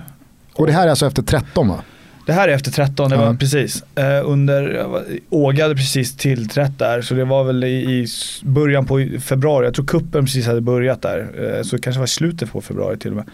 Och 0.53 0.67
det 0.67 0.73
här 0.73 0.85
är 0.85 0.89
alltså 0.89 1.07
efter 1.07 1.21
13 1.21 1.67
va? 1.67 1.81
Det 2.25 2.33
här 2.33 2.47
är 2.47 2.53
efter 2.53 2.71
13, 2.71 3.09
det 3.09 3.17
var 3.17 3.25
Ja. 3.25 3.35
precis. 3.39 3.83
Eh, 3.95 4.21
under, 4.29 4.85
Åge 5.29 5.61
hade 5.61 5.75
precis 5.75 6.17
tillträtt 6.17 6.79
där 6.79 7.01
så 7.01 7.13
det 7.13 7.25
var 7.25 7.43
väl 7.43 7.63
i, 7.63 7.67
i 7.67 8.07
början 8.43 8.85
på 8.85 9.07
februari. 9.21 9.65
Jag 9.65 9.73
tror 9.73 9.85
kuppen 9.85 10.25
precis 10.25 10.47
hade 10.47 10.61
börjat 10.61 11.01
där. 11.01 11.27
Eh, 11.57 11.63
så 11.63 11.75
det 11.75 11.81
kanske 11.81 11.99
var 11.99 12.07
slutet 12.07 12.51
på 12.51 12.61
februari 12.61 12.97
till 12.97 13.09
och 13.09 13.15
med. 13.15 13.25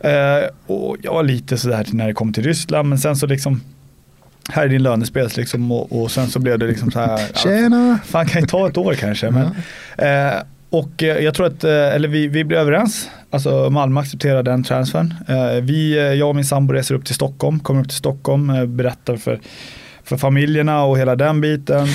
Eh, 0.00 0.48
och 0.66 0.96
jag 1.02 1.14
var 1.14 1.22
lite 1.22 1.58
sådär 1.58 1.86
när 1.92 2.06
det 2.06 2.14
kom 2.14 2.32
till 2.32 2.44
Ryssland 2.44 2.88
men 2.88 2.98
sen 2.98 3.16
så 3.16 3.26
liksom 3.26 3.60
här 4.48 4.64
är 4.64 4.68
din 4.68 4.82
lönespel 4.82 5.30
liksom 5.36 5.72
och, 5.72 6.02
och 6.02 6.10
sen 6.10 6.26
så 6.28 6.38
blev 6.38 6.58
det 6.58 6.66
liksom 6.66 6.90
så 6.90 7.00
här. 7.00 7.20
ja, 7.20 7.40
Tjena! 7.40 7.98
fan 8.04 8.26
kan 8.26 8.40
ju 8.40 8.46
ta 8.46 8.68
ett 8.68 8.76
år 8.76 8.94
kanske. 8.94 9.30
Men, 9.30 9.46
eh, 9.98 10.42
och 10.70 11.02
eh, 11.02 11.18
jag 11.18 11.34
tror 11.34 11.46
att, 11.46 11.64
eh, 11.64 11.70
eller 11.70 12.08
vi, 12.08 12.26
vi 12.28 12.44
blev 12.44 12.60
överens. 12.60 13.08
Alltså 13.30 13.70
Malmö 13.70 14.00
accepterade 14.00 14.50
den 14.50 14.64
transfern. 14.64 15.14
Eh, 15.28 15.62
vi, 15.62 16.14
jag 16.18 16.28
och 16.28 16.36
min 16.36 16.44
sambo 16.44 16.72
reser 16.72 16.94
upp 16.94 17.04
till 17.04 17.14
Stockholm, 17.14 17.60
kommer 17.60 17.80
upp 17.80 17.88
till 17.88 17.98
Stockholm, 17.98 18.50
eh, 18.50 18.66
berättar 18.66 19.16
för, 19.16 19.40
för 20.04 20.16
familjerna 20.16 20.84
och 20.84 20.98
hela 20.98 21.16
den 21.16 21.40
biten. 21.40 21.86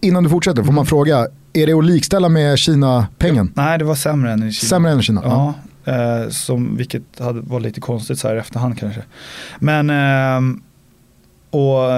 Innan 0.00 0.24
du 0.24 0.30
fortsätter 0.30 0.62
får 0.62 0.72
man 0.72 0.86
fråga, 0.86 1.26
är 1.52 1.66
det 1.66 1.72
att 1.72 1.84
likställa 1.84 2.28
med 2.28 2.58
Kina-pengen? 2.58 3.52
Nej, 3.54 3.78
det 3.78 3.84
var 3.84 3.94
sämre 3.94 4.32
än 4.32 4.48
i 4.48 4.52
Kina. 4.52 4.68
Sämre 4.68 4.90
än 4.90 5.02
Kina? 5.02 5.20
Ja, 5.24 5.54
eh, 5.88 6.28
som, 6.28 6.76
vilket 6.76 7.18
hade, 7.18 7.40
var 7.40 7.60
lite 7.60 7.80
konstigt 7.80 8.18
så 8.18 8.28
här 8.28 8.36
i 8.36 8.38
efterhand 8.38 8.78
kanske. 8.78 9.02
Men 9.58 9.90
ehm, 9.90 10.50
eh, 10.52 10.64
och 11.50 11.90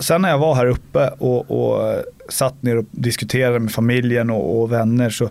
sen 0.00 0.22
när 0.22 0.28
jag 0.28 0.38
var 0.38 0.54
här 0.54 0.66
uppe 0.66 1.08
och, 1.08 1.50
och 1.50 2.02
satt 2.28 2.62
ner 2.62 2.76
och 2.76 2.84
diskuterade 2.90 3.58
med 3.58 3.72
familjen 3.72 4.30
och, 4.30 4.60
och 4.60 4.72
vänner 4.72 5.10
så, 5.10 5.30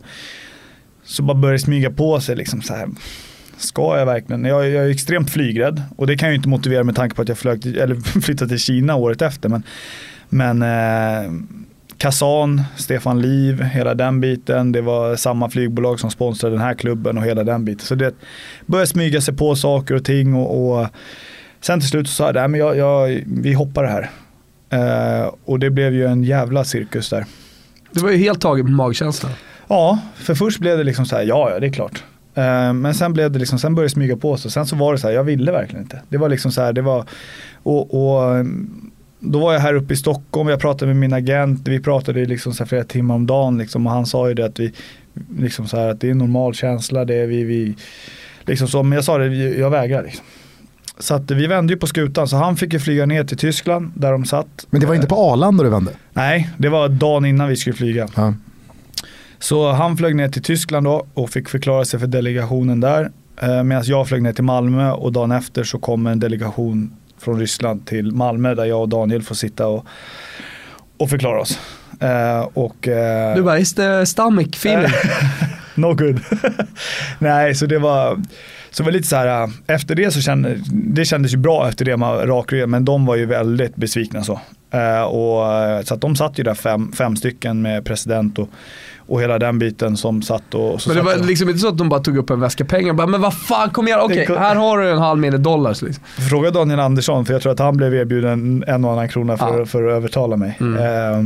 så 1.03 1.23
bara 1.23 1.37
började 1.37 1.55
det 1.55 1.59
smyga 1.59 1.91
på 1.91 2.19
sig 2.19 2.35
liksom 2.35 2.61
så 2.61 2.73
här. 2.73 2.87
Ska 3.57 3.97
jag 3.97 4.05
verkligen? 4.05 4.45
Jag, 4.45 4.69
jag 4.69 4.85
är 4.85 4.89
extremt 4.89 5.29
flygrädd 5.29 5.81
och 5.97 6.07
det 6.07 6.17
kan 6.17 6.27
jag 6.27 6.33
ju 6.33 6.37
inte 6.37 6.49
motivera 6.49 6.83
med 6.83 6.95
tanke 6.95 7.15
på 7.15 7.21
att 7.21 7.27
jag 7.27 7.37
flög 7.37 7.61
till, 7.61 7.77
eller 7.77 7.95
flyttade 8.21 8.49
till 8.49 8.59
Kina 8.59 8.95
året 8.95 9.21
efter. 9.21 9.49
Men, 9.49 9.63
men 10.29 10.61
eh, 10.61 11.31
Kazan, 12.01 12.61
Stefan 12.77 13.21
Liv, 13.21 13.61
hela 13.63 13.93
den 13.93 14.21
biten. 14.21 14.71
Det 14.71 14.81
var 14.81 15.15
samma 15.15 15.49
flygbolag 15.49 15.99
som 15.99 16.11
sponsrade 16.11 16.55
den 16.55 16.61
här 16.61 16.73
klubben 16.73 17.17
och 17.17 17.23
hela 17.23 17.43
den 17.43 17.65
biten. 17.65 17.85
Så 17.85 17.95
det 17.95 18.13
började 18.65 18.87
smyga 18.87 19.21
sig 19.21 19.35
på 19.37 19.55
saker 19.55 19.95
och 19.95 20.05
ting 20.05 20.33
och, 20.35 20.79
och 20.81 20.87
sen 21.59 21.79
till 21.79 21.89
slut 21.89 22.07
så 22.07 22.13
sa 22.13 22.25
jag, 22.25 22.35
"Nej, 22.35 22.47
men 22.47 22.59
jag, 22.59 22.77
jag, 22.77 23.23
vi 23.27 23.53
hoppar 23.53 23.83
det 23.83 23.89
här. 23.89 24.09
Eh, 24.69 25.31
och 25.45 25.59
det 25.59 25.69
blev 25.69 25.93
ju 25.93 26.05
en 26.05 26.23
jävla 26.23 26.63
cirkus 26.63 27.09
där. 27.09 27.25
Det 27.91 27.99
var 27.99 28.11
ju 28.11 28.17
helt 28.17 28.41
taget 28.41 28.65
på 28.65 28.71
magkänsla. 28.71 29.29
Ja, 29.67 29.99
för 30.15 30.35
först 30.35 30.59
blev 30.59 30.77
det 30.77 30.83
liksom 30.83 31.05
så 31.05 31.15
här, 31.15 31.23
ja, 31.23 31.49
ja 31.51 31.59
det 31.59 31.67
är 31.67 31.73
klart. 31.73 32.03
Eh, 32.35 32.73
Men 32.73 32.93
sen 32.93 33.13
blev 33.13 33.31
det 33.31 33.39
liksom, 33.39 33.59
sen 33.59 33.75
började 33.75 33.85
det 33.87 33.93
smyga 33.93 34.17
på 34.17 34.37
sig. 34.37 34.51
Sen 34.51 34.65
så 34.65 34.75
var 34.75 34.93
det 34.93 34.99
så 34.99 35.07
här, 35.07 35.15
jag 35.15 35.23
ville 35.23 35.51
verkligen 35.51 35.83
inte. 35.83 36.01
Det 36.09 36.17
var 36.17 36.29
liksom 36.29 36.51
så 36.51 36.61
här, 36.61 36.73
det 36.73 36.81
var, 36.81 37.05
och, 37.63 37.93
och 37.93 38.45
då 39.23 39.39
var 39.39 39.53
jag 39.53 39.59
här 39.59 39.73
uppe 39.73 39.93
i 39.93 39.97
Stockholm, 39.97 40.49
jag 40.49 40.59
pratade 40.59 40.93
med 40.93 40.95
min 40.95 41.13
agent, 41.13 41.67
vi 41.67 41.79
pratade 41.79 42.25
liksom 42.25 42.53
så 42.53 42.65
flera 42.65 42.83
timmar 42.83 43.15
om 43.15 43.27
dagen 43.27 43.57
liksom, 43.57 43.87
och 43.87 43.93
han 43.93 44.05
sa 44.05 44.27
ju 44.27 44.33
det 44.33 44.45
att 44.45 44.59
vi, 44.59 44.73
liksom 45.37 45.67
så 45.67 45.77
här, 45.77 45.87
att 45.87 46.01
det 46.01 46.07
är 46.07 46.11
en 46.11 46.17
normal 46.17 46.53
känsla, 46.53 47.05
det 47.05 47.15
är 47.15 47.27
vi, 47.27 47.43
vi 47.43 47.75
liksom 48.45 48.67
så, 48.67 48.83
men 48.83 48.95
jag 48.95 49.03
sa 49.03 49.17
det, 49.17 49.35
jag 49.35 49.69
vägrar 49.69 50.03
liksom. 50.03 50.25
Så 50.99 51.13
att 51.13 51.31
vi 51.31 51.47
vände 51.47 51.73
ju 51.73 51.79
på 51.79 51.87
skutan, 51.87 52.27
så 52.27 52.35
han 52.35 52.55
fick 52.55 52.73
ju 52.73 52.79
flyga 52.79 53.05
ner 53.05 53.23
till 53.23 53.37
Tyskland 53.37 53.91
där 53.95 54.11
de 54.11 54.25
satt. 54.25 54.67
Men 54.69 54.81
det 54.81 54.87
var 54.87 54.95
inte 54.95 55.07
på 55.07 55.15
Arlanda 55.15 55.63
du 55.63 55.69
vände? 55.69 55.91
Nej, 56.13 56.49
det 56.57 56.69
var 56.69 56.89
dagen 56.89 57.25
innan 57.25 57.47
vi 57.47 57.55
skulle 57.55 57.75
flyga. 57.75 58.07
Ja. 58.15 58.33
Så 59.39 59.71
han 59.71 59.97
flög 59.97 60.15
ner 60.15 60.29
till 60.29 60.43
Tyskland 60.43 60.85
då 60.85 61.05
och 61.13 61.29
fick 61.29 61.49
förklara 61.49 61.85
sig 61.85 61.99
för 61.99 62.07
delegationen 62.07 62.79
där. 62.79 63.11
Eh, 63.41 63.63
Medan 63.63 63.83
jag 63.85 64.07
flög 64.07 64.21
ner 64.21 64.33
till 64.33 64.43
Malmö 64.43 64.91
och 64.91 65.11
dagen 65.11 65.31
efter 65.31 65.63
så 65.63 65.79
kom 65.79 66.07
en 66.07 66.19
delegation 66.19 66.91
från 67.21 67.39
Ryssland 67.39 67.85
till 67.85 68.11
Malmö 68.11 68.55
där 68.55 68.65
jag 68.65 68.81
och 68.81 68.89
Daniel 68.89 69.23
får 69.23 69.35
sitta 69.35 69.67
och, 69.67 69.85
och 70.97 71.09
förklara 71.09 71.41
oss. 71.41 71.59
Eh, 71.99 72.49
och, 72.53 72.87
eh, 72.87 73.35
Du 73.35 73.41
bara, 73.41 73.59
is 73.59 73.73
the 73.73 74.05
stomach 74.05 74.47
feeling? 74.53 74.91
no 75.75 75.93
good. 75.93 76.19
Nej, 77.19 77.55
så 77.55 77.65
det 77.65 77.79
var, 77.79 78.15
så 78.71 78.83
det 78.83 78.87
var 78.87 78.91
lite 78.91 79.07
så 79.07 79.15
här, 79.15 79.43
äh, 79.43 79.49
efter 79.67 79.95
det 79.95 80.11
så 80.11 80.21
kände, 80.21 80.57
det 80.71 81.05
kändes 81.05 81.33
ju 81.33 81.37
bra 81.37 81.69
efter 81.69 81.85
det 81.85 81.97
med 81.97 82.29
rakryggen, 82.29 82.69
men 82.69 82.85
de 82.85 83.05
var 83.05 83.15
ju 83.15 83.25
väldigt 83.25 83.75
besvikna 83.75 84.23
så. 84.23 84.39
Eh, 84.71 85.01
och, 85.01 85.53
eh, 85.53 85.81
så 85.83 85.93
att 85.93 86.01
de 86.01 86.15
satt 86.15 86.39
ju 86.39 86.43
där 86.43 86.53
fem, 86.53 86.91
fem 86.91 87.15
stycken 87.15 87.61
med 87.61 87.85
president 87.85 88.39
och, 88.39 88.49
och 89.07 89.21
hela 89.21 89.39
den 89.39 89.59
biten 89.59 89.97
som 89.97 90.21
satt 90.21 90.53
och... 90.53 90.81
Så 90.81 90.89
Men 90.89 90.97
det 90.97 91.03
satt 91.03 91.13
var 91.15 91.19
och- 91.21 91.25
liksom 91.27 91.49
inte 91.49 91.59
så 91.61 91.67
att 91.67 91.77
de 91.77 91.89
bara 91.89 91.99
tog 91.99 92.17
upp 92.17 92.29
en 92.29 92.39
väska 92.39 92.65
pengar 92.65 92.89
och 92.89 92.95
bara, 92.95 93.07
men 93.07 93.21
vad 93.21 93.33
fan 93.33 93.69
kom 93.69 93.87
igen, 93.87 93.99
okej, 94.01 94.25
kom- 94.25 94.37
här 94.37 94.55
har 94.55 94.77
du 94.77 94.91
en 94.91 94.97
halv 94.97 95.19
miljon 95.19 95.43
dollar. 95.43 95.69
Liksom. 95.69 96.03
Fråga 96.29 96.51
Daniel 96.51 96.79
Andersson, 96.79 97.25
för 97.25 97.33
jag 97.33 97.41
tror 97.41 97.51
att 97.51 97.59
han 97.59 97.77
blev 97.77 97.93
erbjuden 97.95 98.63
en 98.67 98.85
och 98.85 98.91
annan 98.91 99.09
krona 99.09 99.37
för, 99.37 99.59
Ja. 99.59 99.65
för 99.65 99.87
att 99.87 99.93
övertala 99.93 100.37
mig. 100.37 100.57
Mm. 100.61 100.77
Eh, 100.77 101.25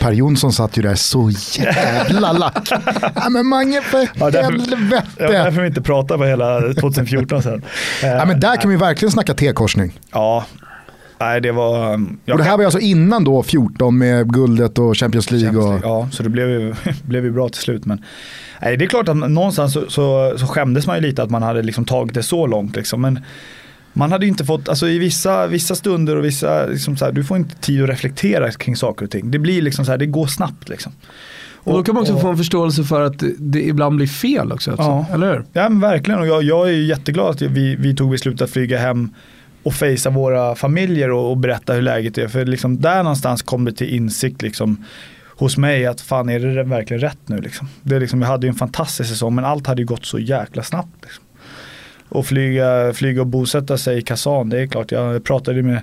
Per 0.00 0.12
Jonsson 0.12 0.52
satt 0.52 0.76
ju 0.78 0.82
där 0.82 0.94
så 0.94 1.30
jävla 1.58 2.32
lack. 2.32 2.68
ja, 3.14 3.28
men 3.30 3.46
Mange 3.46 3.82
för 3.82 4.08
Ja, 4.14 4.30
därför- 4.30 4.52
helvete. 4.52 5.06
ja, 5.18 5.28
därför 5.30 5.60
vi 5.60 5.66
inte 5.66 5.82
pratar 5.82 6.18
på 6.18 6.24
hela 6.24 6.60
2014 6.60 7.42
sen. 7.42 7.62
Eh, 8.02 8.08
Ja, 8.08 8.24
men 8.24 8.40
där 8.40 8.56
kan 8.56 8.70
vi 8.70 8.76
verkligen 8.76 9.12
snacka 9.12 9.34
T-korsning. 9.34 10.00
Ja, 10.12 10.44
nej 11.20 11.40
det 11.40 11.52
var... 11.52 11.90
jag 12.24 12.34
och 12.34 12.38
det 12.38 12.44
här 12.44 12.56
var 12.56 12.64
alltså 12.64 12.78
innan 12.80 13.24
då 13.24 13.42
14 13.42 13.98
med 13.98 14.32
guldet 14.32 14.78
och 14.78 14.96
Champions 14.98 15.30
League. 15.30 15.58
Och, 15.62 15.80
Ja, 15.82 16.08
så 16.12 16.22
det 16.22 16.28
blev 16.28 16.48
ju, 16.50 16.74
blev 17.02 17.24
ju 17.24 17.30
bra 17.30 17.48
till 17.48 17.60
slut. 17.62 17.84
Men 17.86 18.02
nej, 18.62 18.76
det 18.76 18.84
är 18.84 18.88
klart 18.88 19.08
att 19.08 19.16
någonstans 19.16 19.72
så, 19.72 19.84
så, 19.90 20.34
så 20.38 20.46
skämdes 20.46 20.86
man 20.86 20.96
ju 20.96 21.02
lite 21.02 21.22
att 21.22 21.30
man 21.30 21.42
hade 21.42 21.62
liksom 21.62 21.84
tagit 21.84 22.14
det 22.14 22.22
så 22.22 22.46
långt. 22.46 22.76
Liksom. 22.76 23.00
Men 23.00 23.20
man 23.92 24.12
hade 24.12 24.26
ju 24.26 24.30
inte 24.30 24.44
fått, 24.44 24.68
alltså 24.68 24.88
i 24.88 24.98
vissa, 24.98 25.46
vissa 25.46 25.74
stunder 25.74 26.16
och 26.16 26.24
vissa, 26.24 26.66
liksom 26.66 26.96
så 26.96 27.04
här, 27.04 27.12
du 27.12 27.24
får 27.24 27.36
inte 27.36 27.56
tid 27.56 27.82
att 27.82 27.88
reflektera 27.88 28.50
kring 28.50 28.76
saker 28.76 29.04
och 29.04 29.10
ting. 29.10 29.30
Det 29.30 29.38
blir 29.38 29.62
liksom 29.62 29.84
så 29.84 29.90
här, 29.90 29.98
det 29.98 30.06
går 30.06 30.26
snabbt 30.26 30.68
liksom. 30.68 30.92
Och 31.66 31.72
då 31.72 31.82
kan 31.82 31.94
man 31.94 32.02
också 32.02 32.14
och- 32.14 32.20
få 32.20 32.28
en 32.28 32.36
förståelse 32.36 32.84
för 32.84 33.00
att 33.00 33.22
det 33.38 33.62
ibland 33.62 33.96
blir 33.96 34.06
fel 34.06 34.52
också. 34.52 34.70
Alltså. 34.70 34.84
Ja. 34.84 35.06
Eller 35.14 35.32
hur? 35.32 35.44
Ja 35.52 35.68
men 35.68 35.80
verkligen 35.80 36.20
och 36.20 36.26
jag, 36.26 36.42
jag 36.42 36.68
är 36.68 36.72
ju 36.72 36.84
jätteglad 36.84 37.30
att 37.30 37.42
vi, 37.42 37.76
vi 37.76 37.94
tog 37.96 38.10
beslutet 38.10 38.42
att 38.42 38.50
flyga 38.50 38.78
hem 38.78 39.10
och 39.64 39.74
fejsa 39.74 40.10
våra 40.10 40.54
familjer 40.54 41.10
och, 41.10 41.30
och 41.30 41.36
berätta 41.36 41.72
hur 41.72 41.82
läget 41.82 42.18
är. 42.18 42.28
För 42.28 42.44
liksom 42.44 42.80
där 42.80 43.02
någonstans 43.02 43.42
kom 43.42 43.64
det 43.64 43.72
till 43.72 43.94
insikt 43.94 44.42
liksom 44.42 44.84
hos 45.36 45.56
mig 45.56 45.86
att 45.86 46.00
fan 46.00 46.28
är 46.28 46.38
det 46.38 46.62
verkligen 46.62 47.00
rätt 47.00 47.18
nu 47.26 47.40
liksom. 47.40 47.68
Det 47.82 47.96
är 47.96 48.00
liksom, 48.00 48.22
jag 48.22 48.28
hade 48.28 48.46
ju 48.46 48.48
en 48.48 48.54
fantastisk 48.54 49.10
säsong 49.10 49.34
men 49.34 49.44
allt 49.44 49.66
hade 49.66 49.82
ju 49.82 49.86
gått 49.86 50.04
så 50.04 50.18
jäkla 50.18 50.62
snabbt. 50.62 51.02
Liksom. 51.02 51.24
Och 52.08 52.26
flyga, 52.26 52.92
flyga 52.92 53.20
och 53.20 53.26
bosätta 53.26 53.78
sig 53.78 53.98
i 53.98 54.02
Kazan, 54.02 54.48
det 54.48 54.60
är 54.60 54.66
klart. 54.66 54.92
Jag 54.92 55.24
pratade 55.24 55.62
med 55.62 55.82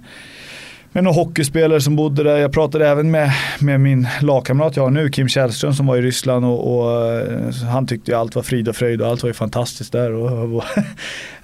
med 0.94 1.04
några 1.04 1.16
hockeyspelare 1.16 1.82
som 1.82 1.96
bodde 1.96 2.24
där. 2.24 2.38
Jag 2.38 2.52
pratade 2.52 2.88
även 2.88 3.12
med, 3.12 3.32
med 3.60 3.80
min 3.82 4.08
lagkamrat 4.22 4.76
jag 4.76 4.84
har 4.84 4.90
nu, 4.90 5.10
Kim 5.10 5.28
Källström 5.28 5.74
som 5.74 5.86
var 5.88 5.98
i 5.98 6.02
Ryssland 6.02 6.46
och, 6.46 6.78
och 6.78 7.12
eh, 7.16 7.54
han 7.72 7.88
tyckte 7.88 8.12
ju 8.12 8.18
allt 8.18 8.36
var 8.36 8.44
frid 8.44 8.68
och 8.68 8.76
fröjd 8.76 9.02
och 9.02 9.08
allt 9.08 9.24
var 9.24 9.28
ju 9.30 9.34
fantastiskt 9.34 9.92
där. 9.92 10.12
Och, 10.14 10.56
och 10.56 10.64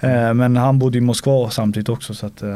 eh, 0.00 0.34
men 0.34 0.56
han 0.56 0.78
bodde 0.78 0.98
i 0.98 1.00
Moskva 1.00 1.50
samtidigt 1.50 1.88
också. 1.88 2.14
Så 2.14 2.26
att, 2.26 2.42
eh, 2.42 2.48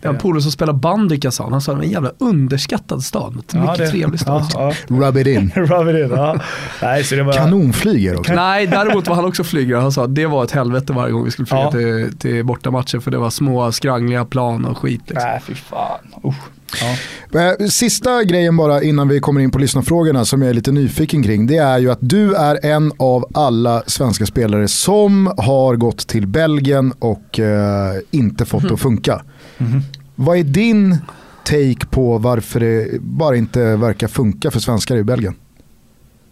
Jag 0.00 0.08
har 0.08 0.14
en 0.14 0.18
polare 0.20 0.42
som 0.42 0.52
spelar 0.52 0.72
bandy 0.72 1.14
i 1.14 1.20
Kazan, 1.20 1.52
han 1.52 1.60
sa 1.60 1.72
att 1.72 1.76
det 1.76 1.80
var 1.80 1.84
en 1.84 1.90
jävla 1.92 2.12
underskattad 2.18 3.02
stad. 3.02 3.42
ja, 3.52 3.60
Mycket 3.60 3.78
det- 3.78 3.88
trevlig 3.90 4.20
stad. 4.20 4.42
Ja, 4.54 4.72
Rub 4.88 5.16
it 5.16 5.26
in. 5.26 5.52
ja. 5.54 5.62
Rub 5.62 5.88
it 5.88 6.04
in, 6.04 6.16
ja. 6.16 6.36
Nej, 6.82 7.04
så 7.04 7.14
det 7.14 7.22
var, 7.22 7.32
Kanonflyger 7.32 8.18
också. 8.18 8.32
Nej, 8.34 8.66
däremot 8.66 9.08
var 9.08 9.14
han 9.16 9.24
också 9.24 9.44
flygare. 9.44 9.80
Han 9.80 9.92
sa 9.92 10.04
att 10.04 10.14
det 10.14 10.26
var 10.26 10.44
ett 10.44 10.50
helvete 10.52 10.92
varje 10.92 11.12
gång 11.12 11.24
vi 11.24 11.30
skulle 11.30 11.46
flyga 11.46 11.62
Ja. 11.62 11.70
till, 11.70 12.18
till 12.18 12.44
bortamatcher 12.44 12.98
för 13.00 13.10
det 13.10 13.18
var 13.18 13.30
små 13.30 13.72
skrangliga 13.72 14.24
plan 14.24 14.64
och 14.64 14.78
skit. 14.78 15.02
Liksom. 15.06 15.28
Nej, 15.30 15.40
fy 15.46 15.54
fan. 15.54 15.98
Usch. 16.24 16.35
Ja. 16.80 17.40
Eh, 17.60 17.66
Sista 17.68 18.24
grejen 18.24 18.56
bara 18.56 18.82
innan 18.82 19.08
vi 19.08 19.20
kommer 19.20 19.40
in 19.40 19.50
på 19.50 19.58
lyssnarfrågorna 19.58 20.24
som 20.24 20.42
jag 20.42 20.50
är 20.50 20.54
lite 20.54 20.72
nyfiken 20.72 21.22
kring. 21.22 21.46
Det 21.46 21.56
är 21.56 21.78
ju 21.78 21.90
att 21.90 21.98
du 22.00 22.34
är 22.34 22.66
en 22.66 22.92
av 22.96 23.26
alla 23.34 23.82
svenska 23.86 24.26
spelare 24.26 24.68
som 24.68 25.26
har 25.36 25.76
gått 25.76 26.06
till 26.06 26.26
Belgien 26.26 26.92
och 26.98 27.40
eh, 27.40 27.92
inte 28.10 28.44
fått 28.44 28.62
det 28.68 28.74
att 28.74 28.80
funka. 28.80 29.22
Mhm. 29.58 29.80
Vad 30.14 30.38
är 30.38 30.42
din 30.42 30.96
take 31.44 31.86
på 31.90 32.18
varför 32.18 32.60
det 32.60 33.00
bara 33.00 33.36
inte 33.36 33.76
verkar 33.76 34.08
funka 34.08 34.50
för 34.50 34.60
svenskar 34.60 34.96
i 34.96 35.04
Belgien? 35.04 35.34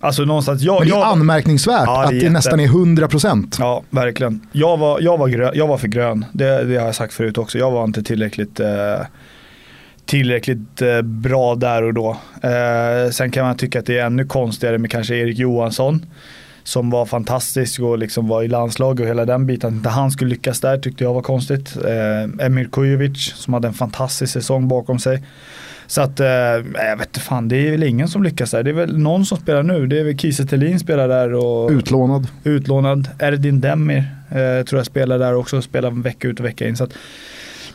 Alltså 0.00 0.22
någonstans, 0.24 0.62
jag, 0.62 0.80
Men 0.80 0.88
det 0.88 0.94
är 0.94 0.98
jag, 0.98 1.06
anmärkningsvärt 1.08 1.82
Ja, 1.86 1.92
det 1.96 2.00
är 2.00 2.04
att 2.04 2.10
det 2.10 2.16
jätte- 2.16 2.28
nästan 2.30 2.60
är 2.60 2.66
100%. 2.68 3.56
Ja, 3.58 3.82
verkligen. 3.90 4.40
Jag 4.52 4.76
var, 4.76 5.00
jag 5.00 5.18
var, 5.18 5.28
grön, 5.28 5.52
jag 5.54 5.66
var 5.66 5.78
för 5.78 5.88
grön. 5.88 6.24
Det, 6.32 6.64
det 6.64 6.76
har 6.78 6.86
jag 6.86 6.94
sagt 6.94 7.12
förut 7.14 7.38
också. 7.38 7.58
Jag 7.58 7.70
var 7.70 7.84
inte 7.84 8.02
tillräckligt, 8.02 8.60
eh, 8.60 8.66
tillräckligt 10.06 10.82
eh, 10.82 11.02
bra 11.02 11.54
där 11.54 11.82
och 11.82 11.94
då. 11.94 12.16
Eh, 12.42 13.10
sen 13.10 13.30
kan 13.30 13.46
man 13.46 13.56
tycka 13.56 13.78
att 13.78 13.86
det 13.86 13.98
är 13.98 14.06
ännu 14.06 14.24
konstigare 14.24 14.78
med 14.78 14.90
kanske 14.90 15.14
Erik 15.16 15.38
Johansson. 15.38 16.06
Som 16.62 16.90
var 16.90 17.06
fantastisk 17.06 17.80
och 17.80 17.98
liksom 17.98 18.28
var 18.28 18.42
i 18.42 18.48
landslag 18.48 19.00
och 19.00 19.06
hela 19.06 19.24
den 19.24 19.46
biten. 19.46 19.68
Att 19.68 19.74
inte 19.74 19.88
han 19.88 20.10
skulle 20.10 20.30
lyckas 20.30 20.60
där 20.60 20.78
tyckte 20.78 21.04
jag 21.04 21.14
var 21.14 21.22
konstigt. 21.22 21.76
Eh, 21.76 22.46
Emir 22.46 22.68
Kujovic 22.72 23.34
som 23.36 23.54
hade 23.54 23.68
en 23.68 23.74
fantastisk 23.74 24.32
säsong 24.32 24.68
bakom 24.68 24.98
sig. 24.98 25.22
Så 25.86 26.00
att, 26.02 26.20
eh, 26.20 26.26
jag 26.26 26.96
vet 26.98 27.18
fan, 27.18 27.48
det 27.48 27.56
är 27.56 27.70
väl 27.70 27.82
ingen 27.82 28.08
som 28.08 28.22
lyckas 28.22 28.50
där. 28.50 28.62
Det 28.62 28.70
är 28.70 28.74
väl 28.74 28.98
någon 28.98 29.26
som 29.26 29.38
spelar 29.38 29.62
nu. 29.62 29.86
Det 29.86 30.00
är 30.00 30.04
väl 30.04 30.18
Kiese 30.18 30.46
Thelin 30.46 30.78
spelar 30.78 31.08
där 31.08 31.34
och 31.34 31.70
Utlånad. 31.70 32.28
utlånad. 32.44 33.08
Erdin 33.18 33.60
Demir 33.60 34.04
eh, 34.30 34.64
tror 34.64 34.78
jag 34.78 34.86
spelar 34.86 35.18
där 35.18 35.34
också, 35.34 35.62
spelar 35.62 35.90
vecka 35.90 36.28
ut 36.28 36.40
och 36.40 36.46
vecka 36.46 36.68
in. 36.68 36.76
Så 36.76 36.84
att, 36.84 36.92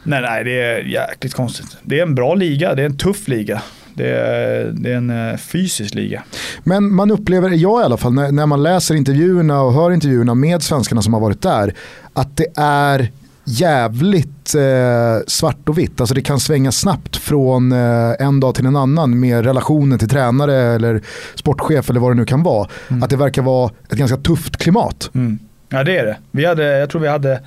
nej, 0.04 0.22
nej, 0.22 0.44
det 0.44 0.62
är 0.62 0.80
jäkligt 0.80 1.34
konstigt. 1.34 1.78
Det 1.84 2.00
är 2.00 2.04
en 2.04 2.16
bra 2.16 2.36
liga, 2.36 2.76
det 2.76 2.82
är 2.82 2.86
en 2.86 2.98
tuff 2.98 3.28
liga. 3.28 3.62
Det 3.94 4.10
är, 4.10 4.66
det 4.66 4.92
är 4.92 4.96
en 4.96 5.30
eh, 5.32 5.38
fysisk 5.38 5.94
liga. 5.94 6.24
Men 6.64 6.96
man 6.96 7.12
upplever, 7.12 7.50
jag 7.50 7.82
i 7.82 7.84
alla 7.84 7.98
fall, 7.98 8.14
när, 8.14 8.32
när 8.32 8.46
man 8.46 8.64
läser 8.64 8.96
intervjuerna 8.96 9.62
och 9.62 9.74
hör 9.74 9.92
intervjuerna 9.92 10.36
med 10.36 10.64
svenskarna 10.64 11.02
som 11.02 11.14
har 11.14 11.22
varit 11.22 11.42
där, 11.42 11.74
att 12.14 12.38
det 12.38 12.48
är 12.56 13.12
jävligt 13.50 14.56
eh, 14.56 15.26
svart 15.28 15.70
och 15.70 15.78
vitt. 15.78 16.00
Alltså 16.00 16.16
det 16.16 16.22
kan 16.22 16.40
svänga 16.40 16.72
snabbt 16.72 17.16
från 17.16 17.72
eh, 17.72 18.12
en 18.20 18.40
dag 18.40 18.56
till 18.56 18.66
en 18.66 18.76
annan 18.76 19.20
med 19.20 19.46
relationen 19.46 20.00
till 20.00 20.10
tränare 20.10 20.56
eller 20.56 21.02
sportchef 21.36 21.90
eller 21.90 22.00
vad 22.00 22.12
det 22.12 22.16
nu 22.16 22.26
kan 22.26 22.44
vara. 22.44 22.70
Att 23.02 23.10
det 23.10 23.16
verkar 23.16 23.42
vara 23.42 23.72
ett 23.90 23.98
ganska 23.98 24.18
tufft 24.18 24.58
klimat. 24.58 25.12
Mm. 25.14 25.40
Ja 25.70 25.84
det 25.84 25.98
är 25.98 26.06
det. 26.06 26.18
Vi 26.32 26.46
hade, 26.46 26.80
jag 26.80 26.90
tror 26.90 27.02
vi 27.02 27.08
hade, 27.08 27.42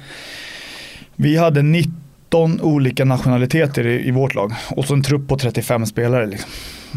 vi 1.17 1.37
hade 1.37 1.63
13 2.33 2.61
olika 2.61 3.05
nationaliteter 3.05 3.87
i, 3.87 4.09
i 4.09 4.11
vårt 4.11 4.35
lag 4.35 4.53
och 4.71 4.85
så 4.85 4.95
en 4.95 5.03
trupp 5.03 5.29
på 5.29 5.39
35 5.39 5.87
spelare. 5.87 6.27
Liksom. 6.27 6.51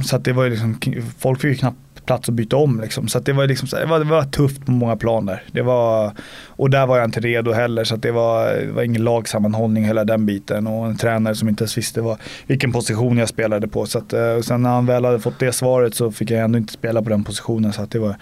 Så 0.03 0.15
att 0.15 0.23
det 0.23 0.33
var 0.33 0.43
ju 0.43 0.49
liksom, 0.49 0.79
folk 1.19 1.41
fick 1.41 1.51
ju 1.51 1.55
knappt 1.55 2.05
plats 2.05 2.29
att 2.29 2.35
byta 2.35 2.55
om. 2.55 2.81
Liksom. 2.81 3.07
Så 3.07 3.17
att 3.17 3.25
det, 3.25 3.33
var 3.33 3.47
liksom, 3.47 3.67
det, 3.71 3.85
var, 3.85 3.99
det 3.99 4.05
var 4.05 4.23
tufft 4.23 4.65
på 4.65 4.71
många 4.71 4.95
plan 4.95 5.25
där. 5.25 5.43
Det 5.51 5.61
var, 5.61 6.11
och 6.47 6.69
där 6.69 6.87
var 6.87 6.97
jag 6.97 7.05
inte 7.05 7.19
redo 7.19 7.51
heller 7.51 7.83
så 7.83 7.95
att 7.95 8.01
det, 8.01 8.11
var, 8.11 8.45
det 8.53 8.71
var 8.71 8.83
ingen 8.83 9.03
lagsammanhållning 9.03 9.85
hela 9.85 10.03
den 10.03 10.25
biten 10.25 10.67
och 10.67 10.85
en 10.85 10.97
tränare 10.97 11.35
som 11.35 11.49
inte 11.49 11.63
ens 11.63 11.77
visste 11.77 12.01
vad, 12.01 12.17
vilken 12.47 12.71
position 12.71 13.17
jag 13.17 13.29
spelade 13.29 13.67
på. 13.67 13.85
Så 13.85 13.97
att, 13.97 14.13
och 14.37 14.45
sen 14.45 14.61
när 14.61 14.69
han 14.69 14.85
väl 14.85 15.05
hade 15.05 15.19
fått 15.19 15.39
det 15.39 15.51
svaret 15.51 15.95
så 15.95 16.11
fick 16.11 16.31
jag 16.31 16.41
ändå 16.41 16.57
inte 16.57 16.73
spela 16.73 17.01
på 17.01 17.09
den 17.09 17.23
positionen 17.23 17.73
så 17.73 17.81
att 17.81 17.91
det, 17.91 17.99
var, 17.99 18.15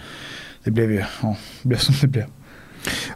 det 0.64 0.70
blev 0.70 0.92
ju 0.92 1.04
ja, 1.22 1.36
det 1.62 1.68
blev 1.68 1.78
som 1.78 1.94
det 2.00 2.06
blev. 2.06 2.24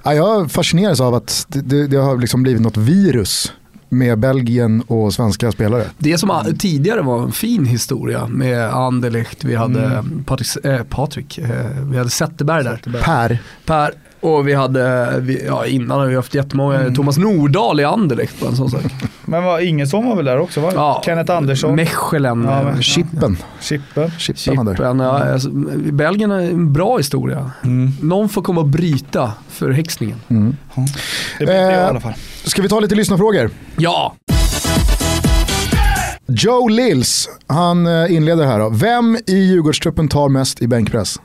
Ja, 0.04 0.14
jag 0.14 0.50
fascineras 0.50 1.00
av 1.00 1.14
att 1.14 1.46
det, 1.48 1.60
det, 1.60 1.86
det 1.86 1.96
har 1.96 2.16
liksom 2.16 2.42
blivit 2.42 2.62
något 2.62 2.76
virus 2.76 3.52
med 3.88 4.18
Belgien 4.18 4.82
och 4.86 5.12
svenska 5.14 5.52
spelare. 5.52 5.84
Det 5.98 6.18
som 6.18 6.54
tidigare 6.58 7.02
var 7.02 7.22
en 7.22 7.32
fin 7.32 7.64
historia 7.64 8.26
med 8.26 8.74
Anderlecht, 8.74 9.44
vi 9.44 9.54
hade 9.54 9.84
Mm. 9.88 10.24
Patrik, 10.24 10.64
eh, 10.64 10.82
Patrik 10.82 11.38
eh, 11.38 11.48
vi 11.90 11.98
hade 11.98 12.10
Zetterberg 12.10 12.64
där. 12.64 12.80
Per, 13.02 13.38
Per 13.66 13.92
och 14.20 14.48
vi 14.48 14.54
hade, 14.54 15.14
vi, 15.20 15.44
ja 15.46 15.66
innan 15.66 15.98
har 16.00 16.06
vi 16.06 16.14
haft 16.16 16.34
jättemånga, 16.34 16.80
Mm. 16.80 16.94
Thomas 16.94 17.18
Nordahl 17.18 17.80
i 17.80 17.84
Anderlecht 17.84 18.40
på 18.40 18.46
en 18.46 18.56
sån 18.56 18.70
sak. 18.70 18.82
Men 19.24 19.44
var 19.44 19.60
Ingesson 19.60 20.08
var 20.08 20.16
väl 20.16 20.24
där 20.24 20.38
också 20.38 20.60
va? 20.60 20.72
Ja, 20.74 21.02
Kenneth 21.04 21.32
Andersson, 21.32 21.74
Mechelen. 21.76 22.44
Ja, 22.44 22.58
eh, 22.58 22.64
men- 22.64 22.82
Chippen. 22.82 23.36
Chippen. 23.60 24.10
Chippen 24.18 24.64
var. 24.66 24.74
Chippen, 24.74 25.00
ja, 25.00 25.32
alltså, 25.32 25.50
Belgien 25.92 26.30
är 26.30 26.40
en 26.40 26.72
bra 26.72 26.96
historia. 26.96 27.50
Mm. 27.64 27.92
Någon 28.02 28.28
får 28.28 28.42
komma 28.42 28.60
och 28.60 28.66
bryta 28.68 29.32
för 29.48 29.70
häxningen. 29.70 30.20
Mm. 30.28 30.54
Det 31.38 31.44
blev 31.44 31.56
det 31.56 31.70
i 31.72 31.74
Eh, 31.74 31.88
alla 31.88 32.00
fall. 32.00 32.14
Ska 32.44 32.62
vi 32.62 32.68
ta 32.68 32.80
lite 32.80 32.94
lyssnarfrågor? 32.94 33.50
Ja, 33.76 34.14
Joe 36.30 36.68
Lills, 36.68 37.28
han 37.46 37.86
eh, 37.86 38.12
inleder 38.14 38.46
här 38.46 38.58
då. 38.58 38.68
Vem 38.70 39.16
i 39.26 39.34
Djurgårdstruppen 39.38 40.08
tar 40.08 40.28
mest 40.28 40.62
i 40.62 40.66
bänkpress? 40.68 41.20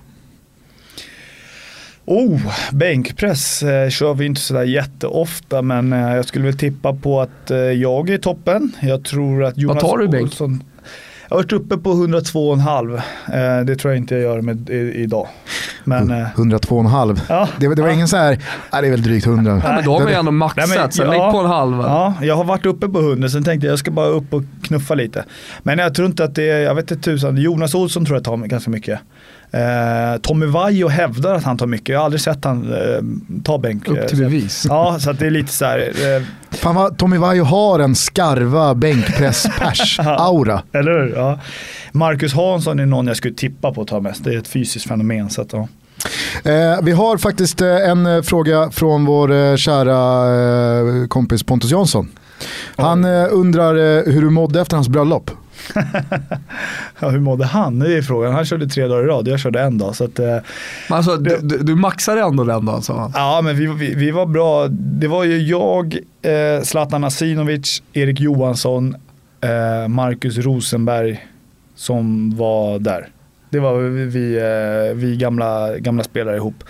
Oh, 2.06 2.40
bänkpress 2.72 3.64
eh, 3.64 3.90
kör 3.90 4.14
vi 4.14 4.26
inte 4.26 4.42
sådär 4.42 4.64
jätteofta 4.64 5.62
men 5.62 5.94
eh, 5.94 6.16
jag 6.16 6.26
skulle 6.26 6.46
väl 6.46 6.58
tippa 6.58 6.94
på 6.94 7.22
att 7.22 7.52
eh, 7.52 7.58
jag 7.58 8.10
är 8.10 8.14
i 8.14 8.18
toppen. 8.20 8.72
Jag 8.82 9.06
tror 9.06 9.44
att 9.44 9.58
Jonas 9.58 9.84
tar 9.84 9.98
du 9.98 10.08
bänk? 10.08 10.24
Olsson- 10.32 10.64
Jag 11.30 11.36
har 11.38 11.44
varit 11.44 11.52
uppe 11.54 11.78
på 11.78 11.90
102,5. 11.94 12.96
Eh, 13.60 13.66
det 13.66 13.76
tror 13.76 13.94
jag 13.94 13.98
inte 14.02 14.16
jag 14.16 14.24
gör 14.24 14.42
med 14.42 14.70
i, 14.70 14.92
idag. 15.04 15.28
Men 15.84 16.12
eh, 16.12 16.28
102,5. 16.36 17.20
ja. 17.30 17.50
Det, 17.60 17.76
det 17.76 17.82
var 17.82 17.90
ingen 17.90 18.08
så 18.08 18.18
här, 18.18 18.38
nej, 18.74 18.82
det 18.82 18.88
är 18.88 18.92
väl 18.92 19.02
drygt 19.04 19.26
100. 19.28 19.62
ja 19.64 19.72
men 19.74 19.84
då 19.86 19.92
har 19.94 20.00
man 20.00 20.10
ju 20.10 20.16
ändå 20.16 20.32
Nej, 20.32 20.38
maxat, 20.40 20.70
men, 20.78 20.92
så 20.92 21.04
ja. 21.04 21.32
på 21.32 21.38
en 21.40 21.46
halv. 21.46 21.78
Ja, 21.78 22.14
jag 22.22 22.36
har 22.36 22.44
varit 22.44 22.66
uppe 22.66 22.88
på 22.88 23.00
100 23.00 23.30
sen 23.30 23.44
tänkte 23.44 23.68
jag 23.68 23.72
jag 23.72 23.80
ska 23.80 23.92
bara 23.92 24.08
upp 24.08 24.34
och 24.34 24.44
knuffa 24.64 24.96
lite. 24.96 25.26
Men 25.64 25.80
jag 25.80 25.96
tror 25.96 26.08
inte 26.08 26.24
att 26.24 26.36
det 26.36 26.50
är, 26.50 26.60
jag 26.60 26.76
vet 26.76 26.92
inte 26.92 27.04
tusan, 27.04 27.38
Jonas 27.38 27.76
Olsson 27.76 28.06
tror 28.06 28.18
jag 28.18 28.24
tar 28.24 28.38
ganska 28.38 28.70
mycket. 28.72 29.00
Eh, 29.54 30.18
Tommy 30.22 30.46
Vaiho 30.46 30.88
hävdar 30.88 31.36
att 31.36 31.44
han 31.44 31.58
tar 31.58 31.68
mycket, 31.68 31.90
jag 31.90 32.00
har 32.00 32.06
aldrig 32.06 32.22
sett 32.22 32.46
han 32.46 32.74
eh, 32.74 32.80
ta 33.44 33.58
bänk. 33.58 33.88
Upp 33.88 34.08
till 34.08 34.18
bevis. 34.18 34.66
Ja, 34.70 34.98
så 35.00 35.12
det 35.12 35.26
är 35.26 35.32
lite 35.32 35.52
så 35.52 35.66
här, 35.66 35.80
eh, 35.80 36.24
Fan 36.58 36.76
vad 36.76 36.98
Tommy 36.98 37.18
Vaiho 37.18 37.44
har 37.46 37.80
en 37.80 37.96
skarva 37.96 38.74
bänkpress-pers-aura. 38.76 40.62
eller 40.72 40.92
hur? 40.92 41.14
Ja. 41.16 41.40
Marcus 41.92 42.34
Hansson 42.34 42.80
är 42.80 42.86
någon 42.86 43.08
jag 43.08 43.18
skulle 43.18 43.34
tippa 43.34 43.74
på 43.74 43.82
att 43.82 43.88
ta 43.88 44.00
mest, 44.00 44.24
det 44.24 44.34
är 44.34 44.38
ett 44.38 44.48
fysiskt 44.48 44.88
fenomen. 44.88 45.30
Så 45.30 45.42
att, 45.42 45.54
ja. 45.54 45.68
Eh, 46.44 46.82
vi 46.84 46.92
har 46.92 47.18
faktiskt 47.18 47.62
eh, 47.62 47.90
en 47.90 48.06
eh, 48.06 48.22
fråga 48.22 48.72
från 48.72 49.06
vår 49.06 49.32
eh, 49.32 49.56
kära 49.56 51.02
eh, 51.02 51.08
kompis 51.08 51.44
Pontus 51.44 51.72
Jansson. 51.72 52.10
Han 52.76 53.06
eh, 53.06 53.28
undrar 53.32 53.76
eh, 53.76 54.14
hur 54.14 54.22
du 54.22 54.30
mådde 54.30 54.62
efter 54.62 54.76
hans 54.76 54.90
bröllop. 54.90 55.32
Ja, 57.00 57.10
hur 57.10 57.20
mådde 57.20 57.46
han? 57.46 57.80
Det 57.80 57.98
är 57.98 58.02
frågan. 58.02 58.34
Han 58.34 58.46
körde 58.46 58.68
tre 58.68 58.88
dagar 58.88 59.04
i 59.04 59.08
rad, 59.08 59.28
jag 59.28 59.40
körde 59.40 59.62
en 59.62 59.78
dag. 59.78 59.96
Så 59.96 60.04
att, 60.04 60.20
eh, 60.20 60.38
alltså, 60.90 61.18
du, 61.18 61.38
du, 61.42 61.58
du 61.58 61.76
maxade 61.76 62.22
ändå 62.22 62.44
den 62.44 62.66
dagen 62.66 62.82
sa 62.82 63.00
han. 63.00 63.12
Ja, 63.16 63.42
men 63.44 63.56
vi, 63.56 63.68
vi, 63.68 63.96
vi 63.96 64.12
var 64.12 64.26
bra. 64.26 64.68
Det 64.70 65.08
var 65.08 65.24
ju 65.24 65.38
jag, 65.38 65.98
eh, 66.22 66.64
Zlatan 66.64 67.04
Asinovic, 67.04 67.84
Erik 67.94 68.20
Johansson, 68.22 68.96
eh, 69.42 69.88
Marcus 69.88 70.38
Rosenberg 70.38 71.28
som 71.76 72.38
var 72.38 72.80
där. 72.80 73.08
Det 73.50 73.60
var 73.60 73.80
vi, 74.06 74.38
eh, 74.38 74.96
vi 74.96 75.18
gamla, 75.18 75.78
gamla 75.78 76.04
spelare 76.04 76.36
ihop. 76.36 76.64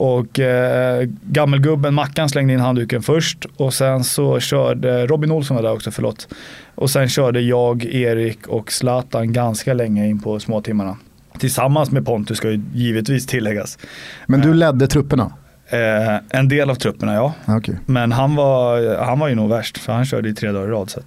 Och 0.00 0.40
eh, 0.40 1.08
gammelgubben 1.22 1.94
Mackan 1.94 2.28
slängde 2.28 2.52
in 2.52 2.60
handduken 2.60 3.02
först 3.02 3.46
och 3.56 3.74
sen 3.74 4.04
så 4.04 4.40
körde, 4.40 5.06
Robin 5.06 5.30
Olsson 5.30 5.56
var 5.56 5.62
där 5.62 5.72
också, 5.72 5.90
förlåt. 5.90 6.28
Och 6.74 6.90
sen 6.90 7.08
körde 7.08 7.40
jag, 7.40 7.84
Erik 7.84 8.46
och 8.46 8.72
Zlatan 8.72 9.32
ganska 9.32 9.74
länge 9.74 10.08
in 10.08 10.20
på 10.20 10.40
småtimmarna. 10.40 10.96
Tillsammans 11.38 11.90
med 11.90 12.06
Pontus 12.06 12.36
ska 12.36 12.50
ju 12.50 12.60
givetvis 12.74 13.26
tilläggas. 13.26 13.78
Men 14.26 14.40
du 14.40 14.54
ledde 14.54 14.86
trupperna. 14.86 15.32
Eh, 15.68 16.38
en 16.38 16.48
del 16.48 16.70
av 16.70 16.74
trupperna 16.74 17.14
ja. 17.14 17.34
Okej. 17.46 17.76
Men 17.86 18.12
han 18.12 18.34
var, 18.34 18.96
han 19.04 19.18
var 19.18 19.28
ju 19.28 19.34
nog 19.34 19.50
värst 19.50 19.78
för 19.78 19.92
han 19.92 20.04
körde 20.04 20.28
i 20.28 20.34
tre 20.34 20.52
dagar 20.52 20.68
i 20.68 20.70
rad. 20.70 20.90
Så. 20.90 21.00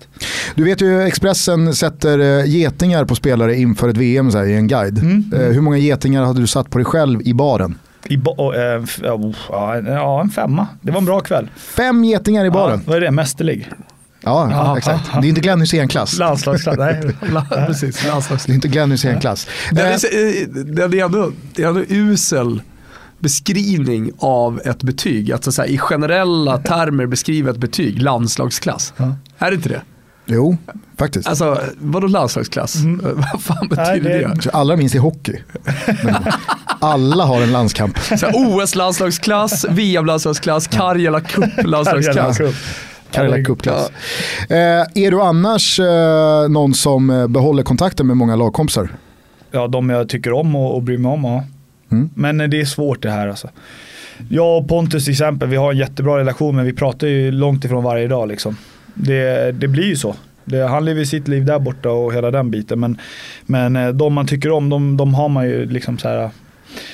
Du 0.56 0.64
vet 0.64 0.82
ju 0.82 1.02
Expressen 1.02 1.76
sätter 1.76 2.20
eh, 2.20 2.46
getingar 2.46 3.06
på 3.06 3.16
spelare 3.16 3.56
inför 3.56 3.90
ett 3.90 3.98
VM 3.98 4.32
så 4.32 4.38
här, 4.38 4.46
i 4.46 4.56
en 4.56 4.68
guide. 4.68 4.98
Mm. 4.98 5.34
Eh, 5.34 5.40
hur 5.40 5.62
många 5.62 5.78
getingar 5.78 6.24
hade 6.24 6.42
du 6.42 6.48
satt 6.48 6.70
på 6.70 6.78
dig 6.78 6.86
själv 6.86 7.22
i 7.22 7.34
baren? 7.34 7.76
I 8.06 8.20
och, 8.26 8.56
eh, 8.56 8.84
ja, 9.04 9.14
oh, 9.14 9.36
ja, 9.50 10.22
en- 10.22 10.30
femma. 10.30 10.68
Det 10.82 10.92
var 10.92 11.00
en 11.00 11.06
bra 11.06 11.20
kväll. 11.20 11.50
Fem 11.58 12.04
getingar 12.04 12.46
i 12.46 12.50
baren. 12.52 12.78
Ja, 12.86 12.92
vad 12.92 12.98
är 12.98 13.02
det? 13.02 13.12
Mästerlig? 13.12 13.70
Ja, 14.24 14.48
Ja, 14.52 14.78
exakt. 14.78 15.10
ja. 15.14 15.20
Det 15.22 15.28
är 15.28 15.30
inte 15.30 15.42
Glenn 15.42 15.62
Hysén-klass. 15.62 16.18
Landslagsklass, 16.18 16.78
nej. 16.78 17.02
Precis, 17.68 18.06
landslags- 18.06 18.46
Det 18.46 18.52
är 18.52 18.56
inte 18.56 18.68
Glenn 18.68 18.92
Hysén-klass. 18.92 19.48
Det 19.72 19.82
Eh, 19.82 19.88
är, 19.88 20.88
det 20.90 21.00
är 21.00 21.06
ändå, 21.06 21.32
det 21.56 21.64
är 21.64 21.68
ändå 21.68 21.82
usel 21.90 22.62
beskrivning 23.20 24.12
av 24.20 24.62
ett 24.66 24.84
betyg. 24.84 25.32
Alltså 25.32 25.52
så 25.52 25.62
här, 25.62 25.70
i 25.70 25.78
generella 25.78 26.58
termer 26.58 27.06
beskriva 27.06 27.52
ett 27.52 27.58
betyg, 27.58 28.02
landslagsklass. 28.02 28.94
Är 29.38 29.50
det 29.52 29.56
inte 29.56 29.70
det? 29.70 29.82
Jo, 30.26 30.58
faktiskt. 30.98 31.28
Alltså 31.28 31.62
vadå 31.80 32.08
landslagsklass? 32.08 32.76
Vad 33.34 33.42
fan 33.42 33.68
betyder 33.68 33.92
Nej, 33.92 34.00
det? 34.00 34.34
det- 34.44 34.50
Allra 34.54 34.78
minst 34.78 34.96
i 34.96 34.98
hockey. 34.98 35.36
Alla 36.80 37.26
har 37.26 37.42
en 37.42 37.52
landskamp. 37.52 37.98
OS-landslagsklass, 38.34 39.66
VM-landslagsklass, 39.70 40.68
Karjala 40.68 41.20
Cup-landslagsklass. 41.20 42.38
cup. 42.38 42.56
Karela 43.12 43.44
Cup-klass. 43.44 43.92
Eh, 44.50 44.58
är 45.04 45.12
du 45.12 45.22
annars 45.22 45.80
eh, 45.80 46.50
någon 46.50 46.74
som 46.74 47.10
eh, 47.10 47.28
behåller 47.28 47.64
kontakten 47.64 48.08
med 48.08 48.18
många 48.18 48.36
lagkompisar? 48.36 48.90
Ja, 49.52 49.68
de 49.68 49.90
jag 49.90 50.10
tycker 50.10 50.34
om 50.34 50.56
och, 50.56 50.76
och 50.76 50.82
bryr 50.84 50.98
mig 50.98 51.12
om, 51.12 51.24
ja. 51.24 51.44
Mm. 51.92 52.10
Men 52.16 52.42
eh, 52.42 52.48
det 52.48 52.62
är 52.62 52.66
svårt 52.66 53.02
det 53.02 53.12
här 53.12 53.28
alltså. 53.28 53.50
Jag 54.30 54.58
och 54.58 54.68
Pontus 54.68 55.04
till 55.04 55.12
exempel, 55.12 55.50
vi 55.50 55.56
har 55.56 55.72
en 55.72 55.78
jättebra 55.78 56.18
relation 56.18 56.56
men 56.56 56.66
vi 56.66 56.74
pratar 56.74 57.08
ju 57.08 57.32
långt 57.32 57.66
ifrån 57.66 57.84
varje 57.84 58.08
dag 58.08 58.28
liksom. 58.28 58.58
Det, 58.94 59.52
det 59.52 59.68
blir 59.68 59.84
ju 59.86 59.96
så. 59.96 60.16
Det, 60.46 60.68
han 60.68 60.86
lever 60.86 61.06
sitt 61.06 61.28
liv 61.28 61.46
där 61.46 61.60
borta 61.60 61.90
och 61.90 62.14
hela 62.14 62.32
den 62.32 62.52
biten. 62.52 62.80
Men, 62.80 62.98
men 63.46 63.76
eh, 63.76 63.90
de 63.90 64.14
man 64.14 64.28
tycker 64.28 64.52
om, 64.52 64.70
de, 64.70 64.98
de 64.98 65.14
har 65.14 65.30
man 65.30 65.46
ju 65.46 65.66
liksom 65.66 65.98
så 65.98 66.08
här. 66.08 66.24
Eh, 66.24 66.30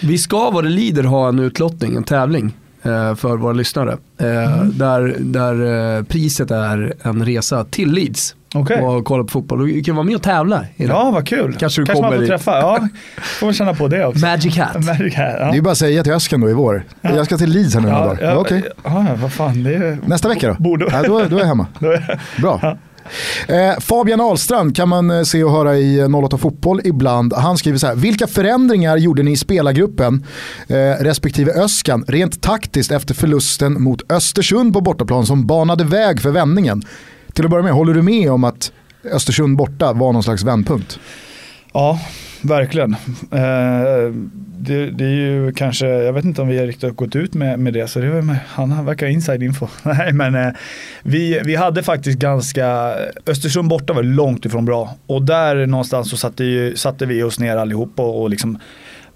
Vi 0.01 0.17
ska 0.17 0.51
vad 0.51 0.63
det 0.63 0.69
lider 0.69 1.03
ha 1.03 1.29
en 1.29 1.39
utlottning, 1.39 1.95
en 1.95 2.03
tävling 2.03 2.53
för 3.15 3.37
våra 3.37 3.53
lyssnare. 3.53 3.91
Eh, 3.91 4.63
Där, 4.63 5.15
där 5.19 5.97
eh, 5.97 6.03
priset 6.03 6.51
är 6.51 6.93
en 7.03 7.25
resa 7.25 7.63
till 7.63 7.91
Leeds 7.91 8.35
Okej. 8.55 8.81
och 8.81 9.05
kolla 9.05 9.23
på 9.23 9.29
fotboll. 9.29 9.67
Du 9.67 9.83
kan 9.83 9.95
vara 9.95 10.05
med 10.05 10.15
och 10.15 10.21
tävla. 10.21 10.65
Ja, 10.75 11.11
vad 11.13 11.27
kul. 11.27 11.55
Kanske 11.59 11.81
du 11.81 11.85
man 11.85 11.95
kommer 11.95 12.11
får 12.11 12.19
dit. 12.19 12.29
träffa. 12.29 12.51
Ja, 12.59 12.87
får 13.39 13.47
man 13.47 13.53
känna 13.53 13.73
på 13.73 13.87
det 13.87 14.05
också. 14.05 14.25
Magic 14.25 14.57
Hat. 14.57 14.75
Magic 14.85 15.15
Hat, 15.15 15.25
Det 15.25 15.43
är 15.43 15.55
ja. 15.55 15.61
bara 15.61 15.71
att 15.71 15.77
säga 15.77 16.03
till 16.03 16.13
Öskan 16.13 16.41
då 16.41 16.49
i 16.49 16.53
vår. 16.53 16.83
Jag 17.01 17.25
ska 17.25 17.37
till 17.37 17.49
Leeds 17.49 17.73
här 17.73 17.81
nu 17.81 17.87
några 17.87 17.99
Ja, 18.01 18.05
dagar. 18.07 18.23
ja, 18.23 18.29
Ja, 18.31 18.35
okej. 18.37 18.63
ja, 18.83 19.05
vad 19.21 19.33
fan. 19.33 19.63
Det 19.63 19.73
är, 19.75 19.97
Nästa 20.05 20.27
vecka 20.27 20.47
då? 20.47 20.63
Borde, 20.63 20.85
Ja, 20.91 21.03
då, 21.03 21.23
då 21.29 21.35
är 21.35 21.39
jag 21.39 21.47
hemma. 21.47 21.67
då 21.79 21.91
är, 21.91 22.19
Bra. 22.41 22.77
Eh, 23.47 23.79
Fabian 23.79 24.21
Ahlstrand 24.21 24.75
kan 24.75 24.89
man 24.89 25.11
eh, 25.11 25.23
se 25.23 25.43
och 25.43 25.51
höra 25.51 25.77
i 25.77 25.99
eh, 25.99 26.15
08 26.15 26.37
Fotboll 26.37 26.81
ibland. 26.83 27.33
Han 27.33 27.57
skriver 27.57 27.77
så 27.77 27.87
här, 27.87 27.95
vilka 27.95 28.27
förändringar 28.27 28.97
gjorde 28.97 29.23
ni 29.23 29.31
i 29.31 29.37
spelargruppen 29.37 30.25
eh, 30.67 30.75
respektive 31.03 31.51
Öskan 31.51 32.05
rent 32.07 32.41
taktiskt 32.41 32.91
efter 32.91 33.13
förlusten 33.13 33.83
mot 33.83 34.11
Östersund 34.11 34.73
på 34.73 34.81
bortaplan 34.81 35.25
som 35.25 35.47
banade 35.47 35.83
väg 35.83 36.21
för 36.21 36.29
vändningen? 36.29 36.83
Till 37.33 37.45
att 37.45 37.51
börja 37.51 37.63
med, 37.63 37.73
håller 37.73 37.93
du 37.93 38.01
med 38.01 38.31
om 38.31 38.43
att 38.43 38.71
Östersund 39.11 39.57
borta 39.57 39.93
var 39.93 40.13
någon 40.13 40.23
slags 40.23 40.43
vändpunkt? 40.43 40.99
Ja, 41.73 41.99
verkligen. 42.41 42.93
Eh, 43.31 44.13
det, 44.59 44.91
det 44.91 45.05
är 45.05 45.15
ju 45.15 45.51
kanske, 45.51 45.87
jag 45.87 46.13
vet 46.13 46.25
inte 46.25 46.41
om 46.41 46.47
vi 46.47 46.59
har 46.59 46.65
riktigt 46.65 46.95
gått 46.95 47.15
ut 47.15 47.33
med, 47.33 47.59
med 47.59 47.73
det, 47.73 47.87
så 47.87 47.99
det 47.99 48.09
var, 48.09 48.37
han 48.47 48.85
verkar 48.85 49.05
ha 49.05 49.13
inside 49.13 49.43
info. 49.43 49.67
Nej, 49.83 50.13
men 50.13 50.35
eh, 50.35 50.53
vi, 51.03 51.41
vi 51.45 51.55
hade 51.55 51.83
faktiskt 51.83 52.19
ganska, 52.19 52.95
Östersund 53.25 53.69
borta 53.69 53.93
var 53.93 54.03
långt 54.03 54.45
ifrån 54.45 54.65
bra. 54.65 54.95
Och 55.05 55.21
där 55.21 55.65
någonstans 55.65 56.09
så 56.09 56.17
satte, 56.17 56.43
ju, 56.43 56.75
satte 56.75 57.05
vi 57.05 57.23
oss 57.23 57.39
ner 57.39 57.57
allihopa 57.57 58.03
och, 58.03 58.21
och 58.21 58.29
liksom 58.29 58.59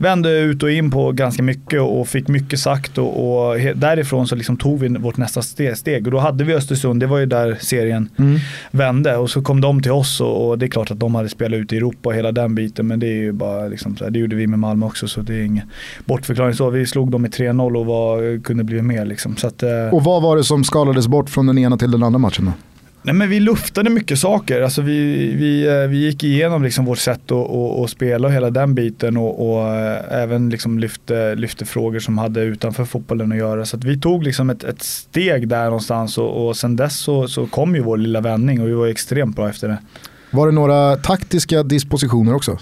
vände 0.01 0.39
ut 0.39 0.63
och 0.63 0.71
in 0.71 0.91
på 0.91 1.11
ganska 1.11 1.43
mycket 1.43 1.81
och 1.81 2.07
fick 2.07 2.27
mycket 2.27 2.59
sagt 2.59 2.97
och, 2.97 3.49
och 3.51 3.59
därifrån 3.75 4.27
så 4.27 4.35
liksom 4.35 4.57
tog 4.57 4.79
vi 4.79 4.87
vårt 4.87 5.17
nästa 5.17 5.41
ste- 5.41 5.75
steg. 5.75 6.05
Och 6.07 6.11
då 6.11 6.19
hade 6.19 6.43
vi 6.43 6.53
Östersund, 6.53 6.99
det 6.99 7.07
var 7.07 7.17
ju 7.17 7.25
där 7.25 7.57
serien 7.61 8.09
vände 8.71 9.17
och 9.17 9.29
så 9.29 9.41
kom 9.41 9.61
de 9.61 9.81
till 9.81 9.91
oss 9.91 10.21
och, 10.21 10.49
och 10.49 10.57
det 10.59 10.65
är 10.65 10.67
klart 10.67 10.91
att 10.91 10.99
de 10.99 11.15
hade 11.15 11.29
spelat 11.29 11.57
ut 11.57 11.73
i 11.73 11.77
Europa 11.77 12.09
och 12.09 12.15
hela 12.15 12.31
den 12.31 12.55
biten 12.55 12.87
men 12.87 12.99
det 12.99 13.07
är 13.07 13.17
ju 13.17 13.31
bara 13.31 13.67
liksom 13.67 13.97
så 13.97 14.03
här, 14.03 14.11
det 14.11 14.19
gjorde 14.19 14.35
vi 14.35 14.47
med 14.47 14.59
Malmö 14.59 14.85
också 14.85 15.07
så 15.07 15.21
det 15.21 15.35
är 15.35 15.43
ingen 15.43 15.67
bortförklaring 16.05 16.53
så. 16.53 16.69
Vi 16.69 16.85
slog 16.85 17.11
dem 17.11 17.21
med 17.21 17.31
3-0 17.33 17.77
och 17.77 17.85
var, 17.85 18.43
kunde 18.43 18.63
bli 18.63 18.81
mer 18.81 19.05
liksom. 19.05 19.35
Så 19.37 19.47
att, 19.47 19.63
eh, 19.63 19.69
Och 19.91 20.03
vad 20.03 20.21
var 20.23 20.37
det 20.37 20.43
som 20.43 20.63
skalades 20.63 21.07
bort 21.07 21.29
från 21.29 21.47
den 21.47 21.57
ena 21.57 21.77
till 21.77 21.91
den 21.91 22.03
andra 22.03 22.19
matchen 22.19 22.45
då? 22.45 22.51
Nej 23.03 23.15
men 23.15 23.29
vi 23.29 23.39
luftade 23.39 23.89
mycket 23.89 24.19
saker. 24.19 24.61
Alltså 24.61 24.81
vi, 24.81 25.27
vi, 25.35 25.67
eh, 25.67 25.89
vi 25.89 25.97
gick 25.97 26.23
igenom 26.23 26.63
liksom 26.63 26.85
vårt 26.85 26.97
sätt 26.97 27.31
att, 27.31 27.49
att, 27.49 27.79
att 27.79 27.89
spela 27.89 28.27
och 28.27 28.33
hela 28.33 28.49
den 28.49 28.75
biten 28.75 29.17
och, 29.17 29.51
och 29.51 29.67
eh, 29.75 30.21
även 30.21 30.49
liksom 30.49 30.79
lyfte, 30.79 31.35
lyfte 31.35 31.65
frågor 31.65 31.99
som 31.99 32.17
hade 32.17 32.41
utanför 32.41 32.85
fotbollen 32.85 33.31
att 33.31 33.37
göra. 33.37 33.65
Så 33.65 33.77
att 33.77 33.83
vi 33.83 33.99
tog 33.99 34.23
liksom 34.23 34.49
ett, 34.49 34.63
ett 34.63 34.83
steg 34.83 35.47
där 35.47 35.65
någonstans 35.65 36.17
och, 36.17 36.47
och 36.47 36.57
sen 36.57 36.75
dess 36.75 36.99
så, 36.99 37.27
så 37.27 37.47
kom 37.47 37.75
ju 37.75 37.81
vår 37.81 37.97
lilla 37.97 38.21
vändning 38.21 38.61
och 38.61 38.67
vi 38.67 38.73
var 38.73 38.87
extremt 38.87 39.35
bra 39.35 39.49
efter 39.49 39.67
det. 39.67 39.77
Var 40.31 40.47
det 40.47 40.53
några 40.53 40.95
taktiska 40.95 41.63
dispositioner 41.63 42.33
också? 42.33 42.57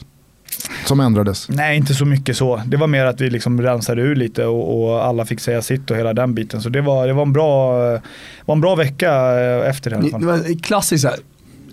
Som 0.85 0.99
ändrades? 0.99 1.49
Nej, 1.49 1.77
inte 1.77 1.93
så 1.93 2.05
mycket 2.05 2.37
så. 2.37 2.61
Det 2.67 2.77
var 2.77 2.87
mer 2.87 3.05
att 3.05 3.21
vi 3.21 3.29
liksom 3.29 3.61
rensade 3.61 4.01
ur 4.01 4.15
lite 4.15 4.45
och, 4.45 4.81
och 4.91 5.05
alla 5.05 5.25
fick 5.25 5.39
säga 5.39 5.61
sitt 5.61 5.91
och 5.91 5.97
hela 5.97 6.13
den 6.13 6.33
biten. 6.33 6.61
Så 6.61 6.69
det 6.69 6.81
var, 6.81 7.07
det 7.07 7.13
var, 7.13 7.21
en, 7.23 7.33
bra, 7.33 7.71
var 8.45 8.55
en 8.55 8.61
bra 8.61 8.75
vecka 8.75 9.11
eh, 9.39 9.69
efter 9.69 9.89
det 9.89 9.95
i 9.95 9.97
alla 9.99 10.05
Det 10.05 10.11
fall. 10.11 10.23
var 10.25 10.33
en 10.49 10.59
klassisk 10.59 11.01
så 11.01 11.07
här, 11.07 11.17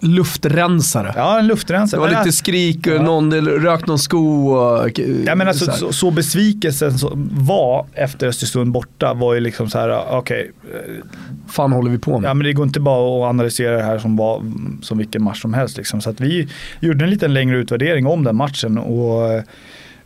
luftrensare. 0.01 1.13
Ja, 1.17 1.39
en 1.39 1.47
luftrensare. 1.47 1.99
Det 2.09 2.15
var 2.15 2.25
lite 2.25 2.37
skrik 2.37 2.87
och 2.87 2.93
Ja. 2.93 3.03
någon 3.03 3.31
det 3.31 3.41
rök 3.41 3.87
någon 3.87 3.99
sko. 3.99 4.49
Och, 4.49 4.99
Ja, 5.27 5.35
men 5.35 5.49
alltså, 5.49 5.65
så 5.65 5.73
så, 5.73 5.93
så 5.93 6.11
besvikelsen 6.11 6.99
som 6.99 7.29
var 7.33 7.87
efter 7.93 8.27
Östersund 8.27 8.73
borta 8.73 9.15
var 9.15 9.35
ju 9.35 9.41
liksom 9.41 9.71
så 9.71 9.79
här, 9.79 10.05
okej, 10.11 10.51
eh, 10.75 11.05
fan 11.49 11.73
håller 11.73 11.91
vi 11.91 11.99
på 11.99 12.19
med? 12.19 12.29
ja 12.29 12.35
men 12.35 12.45
det 12.47 12.53
går 12.53 12.67
inte 12.67 12.81
bara 12.81 13.25
att 13.27 13.31
analysera 13.31 13.77
det 13.77 13.83
här 13.83 13.99
som, 13.99 14.17
var, 14.17 14.43
som 14.83 14.99
vilken 14.99 15.23
match 15.23 15.41
som 15.43 15.55
helst. 15.55 15.77
Liksom. 15.77 16.01
Så 16.01 16.11
att 16.11 16.21
vi 16.21 16.49
gjorde 16.81 17.05
en 17.05 17.11
liten 17.11 17.35
längre 17.35 17.57
utvärdering 17.57 18.07
om 18.07 18.25
den 18.25 18.37
matchen 18.37 18.79
och 18.79 19.33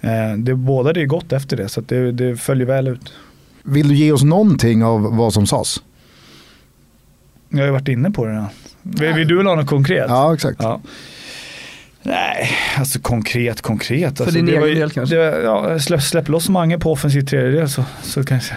eh, 0.00 0.34
det 0.38 0.54
bådade 0.54 1.00
ju 1.00 1.06
gott 1.06 1.32
efter 1.32 1.56
det. 1.56 1.68
Så 1.68 1.80
att 1.80 1.88
det, 1.88 2.12
det 2.12 2.36
följer 2.36 2.66
väl 2.66 2.88
ut. 2.88 3.12
Vill 3.62 3.88
du 3.88 3.94
ge 3.94 4.12
oss 4.12 4.22
någonting 4.22 4.84
av 4.84 5.16
vad 5.16 5.32
som 5.32 5.46
sades? 5.46 5.82
Jag 7.48 7.58
har 7.58 7.66
ju 7.66 7.72
varit 7.72 7.88
inne 7.88 8.10
på 8.10 8.24
det 8.24 8.30
redan. 8.32 8.46
Vill, 8.98 9.12
vill 9.14 9.28
du 9.28 9.36
ha 9.36 9.54
något 9.54 9.66
konkret? 9.66 10.06
Ja, 10.08 10.34
exakt. 10.34 10.56
Ja. 10.62 10.80
Nej, 12.02 12.50
alltså 12.78 12.98
konkret, 13.00 13.60
konkret. 13.60 14.20
Alltså, 14.20 14.34
din 14.36 14.46
det 14.46 14.52
egen 14.52 14.60
var 14.60 14.68
ju- 14.68 14.74
del 14.74 14.90
kanske? 14.90 15.16
Det, 15.16 15.42
ja, 15.42 15.78
släpp, 15.78 16.02
släpp 16.02 16.28
loss 16.28 16.48
Mange 16.48 16.78
på 16.78 16.92
offensiv 16.92 17.20
tredjedel 17.22 17.68
så, 17.68 17.84
så 18.02 18.24
kanske. 18.24 18.54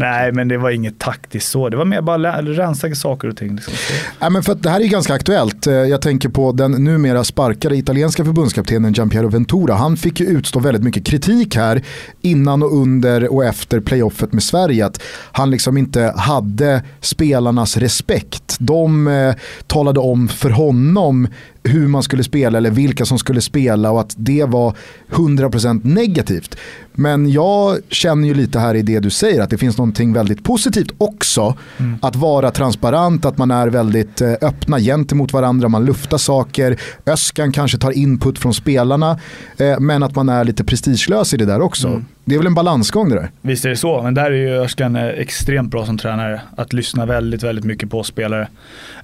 Nej, 0.00 0.32
men 0.32 0.48
det 0.48 0.58
var 0.58 0.70
inget 0.70 0.98
taktiskt 0.98 1.48
så. 1.50 1.68
Det 1.68 1.76
var 1.76 1.84
mer 1.84 2.00
bara 2.02 2.16
lä- 2.16 2.42
rensa 2.42 2.94
saker 2.94 3.28
och 3.28 3.36
ting. 3.36 3.54
Liksom. 3.54 3.72
Ja, 4.20 4.30
men 4.30 4.42
för 4.42 4.52
att 4.52 4.62
det 4.62 4.70
här 4.70 4.80
är 4.80 4.84
ganska 4.86 5.14
aktuellt. 5.14 5.66
Eh, 5.66 5.72
Jag 5.74 6.02
tänker 6.02 6.28
på 6.28 6.52
den 6.52 6.70
numera 6.72 7.24
sparkade 7.24 7.76
italienska 7.76 8.24
förbundskaptenen 8.24 8.92
Giampiero 8.92 9.28
Ventura. 9.28 9.74
Han 9.74 9.96
fick 9.96 10.20
ju 10.20 10.26
utstå 10.26 10.60
väldigt 10.60 10.82
mycket 10.82 11.06
kritik 11.06 11.56
här 11.56 11.82
innan 12.20 12.62
och 12.62 12.76
under 12.82 13.32
och 13.32 13.44
efter 13.44 13.80
playoffet 13.80 14.32
med 14.32 14.42
Sverige. 14.42 14.86
Att 14.86 15.02
han 15.32 15.50
liksom 15.50 15.76
inte 15.78 16.14
hade 16.16 16.82
spelarnas 17.00 17.76
respekt. 17.76 18.56
De 18.60 19.08
eh, 19.08 19.34
talade 19.66 20.00
om 20.00 20.28
för 20.28 20.50
honom 20.50 21.28
hur 21.64 21.88
man 21.88 22.02
skulle 22.02 22.24
spela 22.24 22.58
eller 22.58 22.70
vilka 22.70 23.04
som 23.04 23.18
skulle 23.18 23.40
spela 23.40 23.90
och 23.90 24.00
att 24.00 24.14
det 24.16 24.44
var 24.44 24.76
100% 25.10 25.80
negativt. 25.82 26.56
Men 26.92 27.30
jag 27.30 27.78
känner 27.88 28.28
ju 28.28 28.34
lite 28.34 28.58
här 28.58 28.74
i 28.74 28.82
det 28.82 29.00
du 29.00 29.10
säger 29.10 29.42
att 29.42 29.50
det 29.50 29.58
finns 29.58 29.78
någonting 29.78 30.12
väldigt 30.12 30.44
positivt 30.44 30.90
också. 30.98 31.56
Att 32.02 32.16
vara 32.16 32.50
transparent, 32.50 33.24
att 33.24 33.38
man 33.38 33.50
är 33.50 33.68
väldigt 33.68 34.20
eh, 34.20 34.32
öppna 34.40 34.80
gentemot 34.80 35.32
varandra, 35.32 35.68
man 35.68 35.84
luftar 35.84 36.18
saker. 36.18 36.80
Öskan 37.06 37.52
kanske 37.52 37.78
tar 37.78 37.90
input 37.90 38.38
från 38.38 38.54
spelarna 38.54 39.18
eh, 39.56 39.80
men 39.80 40.02
att 40.02 40.14
man 40.14 40.28
är 40.28 40.44
lite 40.44 40.64
prestigelös 40.64 41.34
i 41.34 41.36
det 41.36 41.46
där 41.46 41.60
också. 41.60 42.02
Det 42.30 42.34
är 42.34 42.38
väl 42.38 42.46
en 42.46 42.54
balansgång 42.54 43.08
det 43.08 43.14
där. 43.14 43.30
Visst 43.40 43.64
är 43.64 43.68
det 43.68 43.76
så, 43.76 44.02
men 44.02 44.14
där 44.14 44.24
är 44.24 44.30
ju 44.30 44.48
Örskan 44.62 44.96
eh, 44.96 45.04
extremt 45.06 45.70
bra 45.70 45.86
som 45.86 45.98
tränare. 45.98 46.40
Att 46.56 46.72
lyssna 46.72 47.06
väldigt, 47.06 47.42
väldigt 47.42 47.64
mycket 47.64 47.90
på 47.90 48.02
spelare. 48.02 48.48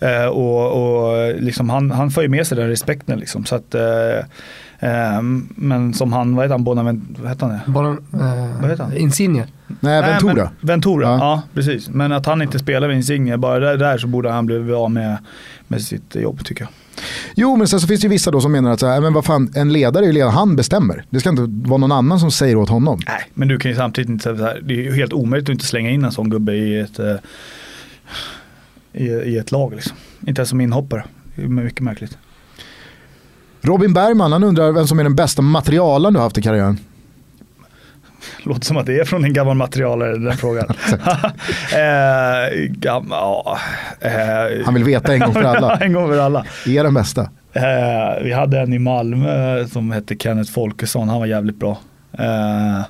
Eh, 0.00 0.26
och 0.26 0.72
och 0.72 1.34
liksom 1.42 1.70
han, 1.70 1.90
han 1.90 2.10
får 2.10 2.22
ju 2.22 2.28
med 2.28 2.46
sig 2.46 2.56
den 2.58 2.68
respekten. 2.68 3.18
Liksom. 3.18 3.44
Så 3.44 3.54
att, 3.54 3.74
eh, 3.74 4.18
eh, 4.78 5.22
men 5.48 5.94
som 5.94 6.12
han, 6.12 6.36
vad 6.36 6.44
heter 6.44 6.54
han, 6.54 6.64
Bonavent, 6.64 7.04
vad 7.22 7.28
heter 7.30 7.46
han? 7.46 7.54
det? 7.66 7.72
Bara, 7.72 7.88
eh, 7.88 8.60
Vad 8.60 8.70
heter 8.70 8.84
han? 8.84 8.96
Insigne. 8.96 9.46
Nej, 9.80 10.02
Ventura. 10.02 10.34
men, 10.34 10.48
Ventura, 10.60 11.06
Ja. 11.06 11.18
ja. 11.20 11.42
precis. 11.54 11.88
Men 11.88 12.12
att 12.12 12.26
han 12.26 12.42
inte 12.42 12.58
spelar 12.58 12.88
med 12.88 12.96
Insigne, 12.96 13.36
bara 13.36 13.58
där, 13.58 13.76
där 13.76 13.98
så 13.98 14.06
borde 14.06 14.30
han 14.30 14.46
bli 14.46 14.72
av 14.72 14.90
med, 14.90 15.16
med 15.68 15.82
sitt 15.82 16.14
jobb 16.14 16.44
tycker 16.44 16.62
jag. 16.62 16.70
Jo, 17.34 17.56
men 17.56 17.68
sen 17.68 17.80
så 17.80 17.86
finns 17.86 18.00
det 18.00 18.04
ju 18.04 18.08
vissa 18.08 18.30
då 18.30 18.40
som 18.40 18.52
menar 18.52 18.70
att 18.70 18.80
så 18.80 18.86
här, 18.86 19.00
men 19.00 19.12
vad 19.12 19.24
fan, 19.24 19.52
en 19.54 19.72
ledare 19.72 20.04
är 20.04 20.06
ju 20.06 20.12
ledare, 20.12 20.30
han 20.30 20.56
bestämmer. 20.56 21.04
Det 21.10 21.20
ska 21.20 21.28
inte 21.28 21.42
vara 21.48 21.78
någon 21.78 21.92
annan 21.92 22.20
som 22.20 22.30
säger 22.30 22.56
åt 22.56 22.68
honom. 22.68 23.00
Nej, 23.06 23.30
men 23.34 23.48
du 23.48 23.58
kan 23.58 23.70
ju 23.70 23.76
samtidigt 23.76 24.10
inte 24.10 24.22
säga 24.22 24.36
så 24.36 24.42
här, 24.42 24.60
det 24.64 24.74
är 24.74 24.82
ju 24.82 24.94
helt 24.94 25.12
omöjligt 25.12 25.48
att 25.48 25.52
inte 25.52 25.66
slänga 25.66 25.90
in 25.90 26.04
en 26.04 26.12
sån 26.12 26.30
gubbe 26.30 26.54
i 26.54 26.80
ett, 26.80 26.98
eh, 26.98 27.16
i, 28.92 29.04
i 29.04 29.38
ett 29.38 29.52
lag 29.52 29.74
liksom. 29.74 29.96
Inte 30.26 30.40
ens 30.40 30.48
som 30.50 30.60
inhoppare. 30.60 31.04
Det 31.34 31.42
är 31.42 31.48
mycket 31.48 31.80
märkligt. 31.80 32.18
Robin 33.60 33.92
Bergman, 33.92 34.32
han 34.32 34.44
undrar 34.44 34.72
vem 34.72 34.86
som 34.86 34.98
är 34.98 35.04
den 35.04 35.14
bästa 35.14 35.42
materialen 35.42 36.12
du 36.12 36.18
har 36.18 36.24
haft 36.24 36.38
i 36.38 36.42
karriären. 36.42 36.78
Låter 38.42 38.64
som 38.64 38.76
att 38.76 38.86
det 38.86 38.98
är 38.98 39.04
från 39.04 39.24
en 39.24 39.32
gammal 39.32 39.56
materialare 39.56 40.18
den 40.18 40.36
frågan. 40.36 40.66
eh, 41.72 42.68
gam, 42.68 43.06
ja, 43.10 43.58
eh, 44.00 44.64
Han 44.64 44.74
vill 44.74 44.84
veta 44.84 45.14
en 45.14 45.20
gång 45.20 45.32
för 45.32 45.42
alla. 45.42 45.76
en 45.80 45.92
gång 45.92 46.08
för 46.08 46.18
alla. 46.18 46.44
Är 46.66 46.84
den 46.84 46.94
bästa? 46.94 47.22
Eh, 47.52 48.22
vi 48.22 48.32
hade 48.32 48.60
en 48.60 48.72
i 48.72 48.78
Malmö 48.78 49.66
som 49.66 49.90
hette 49.90 50.16
Kenneth 50.16 50.52
Folkesson, 50.52 51.08
han 51.08 51.18
var 51.18 51.26
jävligt 51.26 51.56
bra. 51.56 51.78
Eh, 52.18 52.82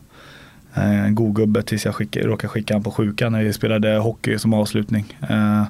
en 0.75 1.15
god 1.15 1.37
gubbe 1.37 1.63
tills 1.63 1.85
jag 1.85 1.95
skick, 1.95 2.17
råkade 2.17 2.49
skicka 2.49 2.75
han 2.75 2.83
på 2.83 2.91
sjukan 2.91 3.33
när 3.33 3.43
vi 3.43 3.53
spelade 3.53 3.97
hockey 3.97 4.39
som 4.39 4.55
avslutning. 4.55 5.17
Eh, 5.29 5.63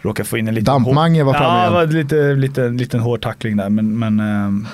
råkade 0.00 0.28
få 0.28 0.38
in 0.38 0.48
en 0.48 0.54
liten 0.54 0.64
Dampmange 0.64 1.22
var 1.22 1.34
framme 1.34 1.58
ja, 1.58 1.64
det 1.64 1.70
var 1.70 1.86
lite, 1.86 2.34
lite, 2.34 2.68
liten 2.68 3.00
hård 3.00 3.22
tackling 3.22 3.56
där 3.56 3.68
men, 3.68 3.98
men 3.98 4.20
eh, 4.20 4.68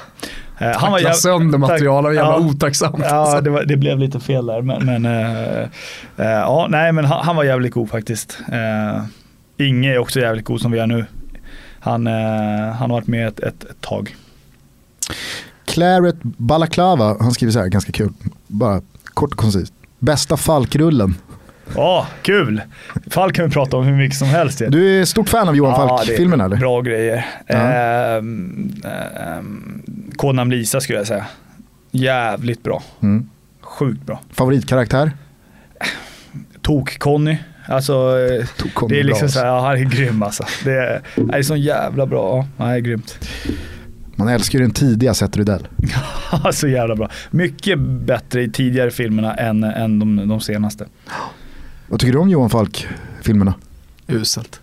han 0.59 0.93
var 0.93 0.99
Tackla 0.99 1.11
jäv- 1.11 1.15
sönder 1.15 1.59
material 1.59 2.07
och 2.07 2.15
jävla 2.15 2.31
Ja. 2.33 2.39
otacksamt. 2.39 2.99
Ja, 3.03 3.09
alltså. 3.15 3.41
det, 3.41 3.51
var, 3.51 3.65
det 3.65 3.77
blev 3.77 3.99
lite 3.99 4.21
fel 4.21 4.47
där. 4.47 4.63
Men, 4.63 4.87
men 4.87 5.05
eh, 5.07 5.59
eh, 5.63 5.69
ja, 6.17 6.67
nej, 6.71 6.93
men 6.93 7.05
han, 7.05 7.25
han 7.27 7.37
var 7.37 7.45
jävligt 7.45 7.73
god 7.75 7.91
faktiskt. 7.91 8.39
Uh, 8.53 9.05
Inge 9.67 9.95
är 9.95 9.99
också 9.99 10.21
jävligt 10.21 10.45
god 10.45 10.61
som 10.61 10.71
vi 10.73 10.79
är 10.79 10.87
nu. 10.87 11.07
Han, 11.81 12.07
eh, 12.07 12.13
han 12.73 12.91
har 12.91 12.97
varit 12.97 13.07
med 13.07 13.29
ett, 13.29 13.41
ett, 13.41 13.65
ett 13.65 13.81
tag. 13.81 14.17
Claret 15.65 16.17
Balaklava, 16.23 17.17
han 17.21 17.33
skriver 17.33 17.53
så 17.53 17.59
här, 17.59 17.67
ganska 17.67 17.93
kul. 17.93 18.13
Bara 18.47 18.81
kort 19.05 19.33
och 19.33 19.39
koncist. 19.39 19.73
Bästa 19.99 20.37
Falkrullen. 20.37 21.15
Ja, 21.75 22.07
kul! 22.23 22.63
Falk 23.07 23.35
kan 23.35 23.45
vi 23.45 23.51
prata 23.51 23.77
om 23.77 23.85
hur 23.85 23.97
mycket 23.97 24.19
som 24.19 24.29
helst. 24.29 24.63
Du 24.69 25.01
är 25.01 25.05
stort 25.05 25.29
fan 25.29 25.49
av 25.49 25.57
Johan 25.57 25.89
Ja, 25.89 25.99
Falk-filmerna 25.99 26.45
eller? 26.45 26.57
Bra 26.57 26.81
grejer. 26.81 27.27
Ja. 27.47 27.55
Ehm, 27.55 28.73
ehm, 28.85 29.83
Kodnamn 30.17 30.51
Lisa 30.51 30.81
skulle 30.81 30.99
jag 30.99 31.07
säga. 31.07 31.27
Jävligt 31.91 32.63
bra. 32.63 32.83
Mm. 33.03 33.29
Sjukt 33.61 34.07
bra. 34.07 34.21
Favoritkaraktär? 34.31 35.13
Tok-Conny. 36.63 37.37
Alltså, 37.69 38.17
Conny 38.75 38.95
det 38.95 39.01
är 39.01 39.05
liksom 39.05 39.25
alltså. 39.25 39.39
så 39.39 39.45
här, 39.45 39.61
han 39.61 39.77
är 39.77 39.85
grym 39.85 40.23
alltså. 40.23 40.45
Det 40.65 40.73
är, 40.73 41.03
det 41.17 41.39
är 41.39 41.43
så 41.43 41.57
jävla 41.57 42.07
bra. 42.07 42.47
Ja, 42.57 42.65
det 42.65 42.71
är 42.73 42.79
grymt. 42.79 43.19
Man 44.17 44.29
älskar 44.29 44.59
ju 44.59 44.65
den 44.65 44.75
tidiga 44.75 45.15
Seth 45.15 45.39
Rydell. 45.39 45.69
Ja, 46.33 46.53
så 46.53 46.69
jävla 46.69 46.97
bra. 46.97 47.11
Mycket 47.31 47.79
bättre 47.79 48.43
i 48.43 48.51
tidigare 48.51 48.91
filmerna 48.91 49.35
än, 49.35 49.65
än 49.65 49.99
de, 49.99 50.29
de 50.29 50.41
senaste. 50.41 50.87
Vad 51.89 52.01
tycker 52.01 52.13
du 52.13 52.19
om 52.19 52.29
Johan 52.29 52.51
Falk-filmerna? 52.51 53.55
Uselt. 54.09 54.61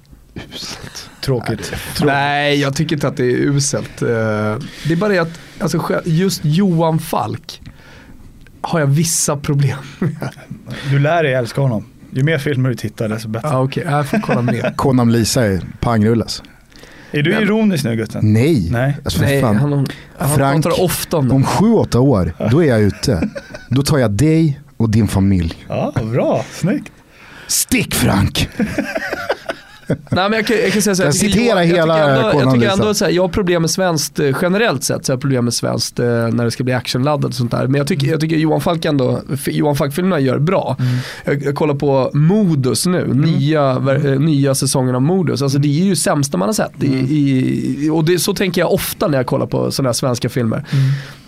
Tråkigt. 1.21 1.73
Nej, 2.05 2.61
jag 2.61 2.75
tycker 2.75 2.95
inte 2.95 3.07
att 3.07 3.17
det 3.17 3.23
är 3.23 3.35
uselt. 3.37 4.01
Eh, 4.01 4.07
Det 4.07 4.91
är 4.91 4.95
bara 4.95 5.09
det 5.09 5.19
att 5.19 5.39
alltså, 5.59 6.01
just 6.05 6.41
Johan 6.43 6.99
Falk 6.99 7.61
har 8.61 8.79
jag 8.79 8.87
vissa 8.87 9.37
problem 9.37 9.77
med. 9.99 10.29
Du 10.89 10.99
lär 10.99 11.23
dig 11.23 11.33
älska 11.33 11.61
honom. 11.61 11.85
Ju 12.11 12.23
mer 12.23 12.37
filmer 12.37 12.69
du 12.69 12.75
tittar 12.75 13.09
desto 13.09 13.27
bättre. 13.29 13.47
Ja, 13.47 13.59
Okej, 13.63 13.83
jag 13.87 14.07
får 14.07 14.19
kolla 14.19 14.41
mer. 14.41 14.73
Konam 14.77 15.09
Lisa 15.09 15.45
är 15.45 15.61
pangrullas. 15.79 16.43
Är 17.11 17.23
du 17.23 17.31
ironisk 17.33 17.83
nu 17.83 17.95
Gusten? 17.95 18.33
Nej, 18.33 18.67
Nej. 18.71 18.97
alltså 19.05 19.21
Nej, 19.21 19.41
fan. 19.41 19.55
han, 19.55 19.87
han 20.17 20.35
Frank, 20.35 20.63
pratar 20.65 20.83
ofta 20.83 21.17
om 21.17 21.27
det. 21.27 21.35
om 21.35 21.43
sju, 21.43 21.71
åtta 21.71 21.99
år, 21.99 22.33
då 22.51 22.63
är 22.63 22.67
jag 22.67 22.81
ute. 22.81 23.29
Då 23.69 23.81
tar 23.83 23.97
jag 23.97 24.11
dig 24.11 24.59
och 24.77 24.89
din 24.89 25.07
familj. 25.07 25.65
Ja, 25.67 25.93
bra. 26.03 26.45
Snyggt. 26.51 26.91
Stick 27.47 27.95
Frank! 27.95 28.49
Nej, 29.87 30.29
men 30.29 30.33
jag, 30.33 30.47
kan, 30.47 30.57
jag 30.57 30.71
kan 30.73 30.81
säga 30.81 30.95
så 30.95 31.01
här, 31.03 31.07
Jag 31.09 31.13
tycker 31.19 31.33
citerar 31.39 31.61
jag, 31.61 31.67
hela 31.67 31.99
jag 31.99 32.07
tycker 32.07 32.09
ändå, 32.09 32.39
jag 32.41 32.53
tycker 32.53 32.69
ändå 32.73 32.93
så 32.93 33.05
här, 33.05 33.11
jag 33.11 33.23
har 33.23 33.29
problem 33.29 33.61
med 33.61 33.71
svenskt 33.71 34.19
eh, 34.19 34.31
generellt 34.41 34.83
sett, 34.83 35.05
så 35.05 35.11
jag 35.11 35.15
har 35.15 35.21
problem 35.21 35.43
med 35.45 35.53
svenskt 35.53 35.99
eh, 35.99 36.05
när 36.05 36.43
det 36.45 36.51
ska 36.51 36.63
bli 36.63 36.73
actionladdat 36.73 37.25
och 37.29 37.33
sånt 37.35 37.51
där. 37.51 37.67
Men 37.67 37.75
jag 37.77 37.87
tycker, 37.87 38.07
jag 38.07 38.19
tycker 38.19 38.35
Johan 38.37 38.61
Falk 38.61 38.85
ändå, 38.85 39.21
Johan 39.47 39.75
Falk-filmerna 39.75 40.19
gör 40.19 40.39
bra. 40.39 40.77
Jag, 41.25 41.43
jag 41.43 41.55
kollar 41.55 41.73
på 41.75 42.11
Modus 42.13 42.85
nu, 42.85 43.13
nya, 43.13 43.61
ver- 43.79 44.13
eh, 44.13 44.19
nya 44.19 44.55
säsongen 44.55 44.95
av 44.95 45.01
Modus. 45.01 45.41
Alltså 45.41 45.57
det 45.57 45.67
är 45.67 45.85
ju 45.85 45.95
sämsta 45.95 46.37
man 46.37 46.47
har 46.49 46.53
sett. 46.53 46.83
I, 46.83 46.87
i, 46.87 47.89
och 47.93 48.03
det, 48.05 48.19
så 48.19 48.33
tänker 48.33 48.61
jag 48.61 48.73
ofta 48.73 49.07
när 49.07 49.17
jag 49.17 49.25
kollar 49.25 49.45
på 49.45 49.71
sådana 49.71 49.87
här 49.89 49.93
svenska 49.93 50.29
filmer. 50.29 50.65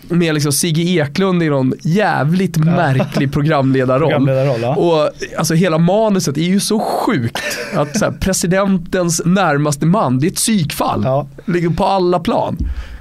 Med 0.09 0.33
liksom 0.33 0.51
Sigge 0.51 0.81
Eklund 0.81 1.43
i 1.43 1.49
någon 1.49 1.73
jävligt 1.81 2.57
märklig 2.57 3.33
programledarroll. 3.33 4.11
Programledarroll, 4.11 4.61
ja. 4.61 4.75
Och 4.75 5.09
alltså 5.37 5.53
hela 5.53 5.77
manuset 5.77 6.37
är 6.37 6.41
ju 6.41 6.59
så 6.59 6.79
sjukt. 6.79 7.39
Att 7.75 7.97
så 7.99 8.05
här, 8.05 8.11
presidentens 8.11 9.21
närmaste 9.25 9.85
man, 9.85 10.19
det 10.19 10.27
är 10.27 10.31
ett 10.31 10.35
psykfall. 10.35 11.01
Ja. 11.05 11.27
Ligger 11.45 11.69
på 11.69 11.85
alla 11.85 12.19
plan. 12.19 12.57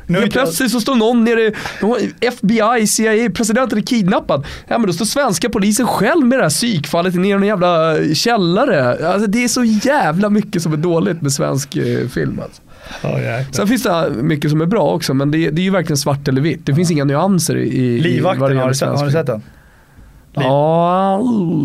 Nu 0.08 0.18
inte- 0.18 0.30
plötsligt 0.30 0.70
så 0.70 0.80
står 0.80 0.94
någon 0.94 1.24
nere, 1.24 1.52
FBI, 2.20 2.86
CIA, 2.86 3.30
presidenten 3.30 3.78
är 3.78 3.82
kidnappad. 3.82 4.46
Ja 4.68 4.78
men 4.78 4.86
då 4.86 4.92
står 4.92 5.04
svenska 5.04 5.48
polisen 5.48 5.86
själv 5.86 6.26
med 6.26 6.38
det 6.38 6.42
här 6.42 6.50
psykfallet 6.50 7.14
ner 7.14 7.30
i 7.30 7.32
någon 7.32 7.46
jävla 7.46 7.94
källare. 8.14 9.08
Alltså, 9.12 9.26
det 9.26 9.44
är 9.44 9.48
så 9.48 9.64
jävla 9.64 10.30
mycket 10.30 10.62
som 10.62 10.72
är 10.72 10.76
dåligt 10.76 11.22
med 11.22 11.32
svensk 11.32 11.76
eh, 11.76 12.08
film. 12.08 12.40
Alltså. 12.44 12.62
Ja, 13.02 13.20
jäklar. 13.20 13.52
Sen 13.52 13.66
finns 13.66 13.82
det 13.82 14.10
mycket 14.10 14.50
som 14.50 14.60
är 14.60 14.66
bra 14.66 14.92
också 14.92 15.14
men 15.14 15.30
det, 15.30 15.50
det 15.50 15.62
är 15.62 15.64
ju 15.64 15.70
verkligen 15.70 15.96
svart 15.96 16.28
eller 16.28 16.40
vitt. 16.40 16.66
Det 16.66 16.74
finns 16.74 16.90
inga 16.90 17.04
nyanser 17.04 17.56
i, 17.56 17.68
i 17.68 18.00
Livvakten, 18.00 18.48
gäller 18.48 18.60
har 18.60 18.68
du, 18.68 18.74
sett, 18.74 18.88
har 18.88 19.06
du 19.06 19.12
sett 19.12 19.26
den? 19.26 19.42
Ja, 20.34 21.20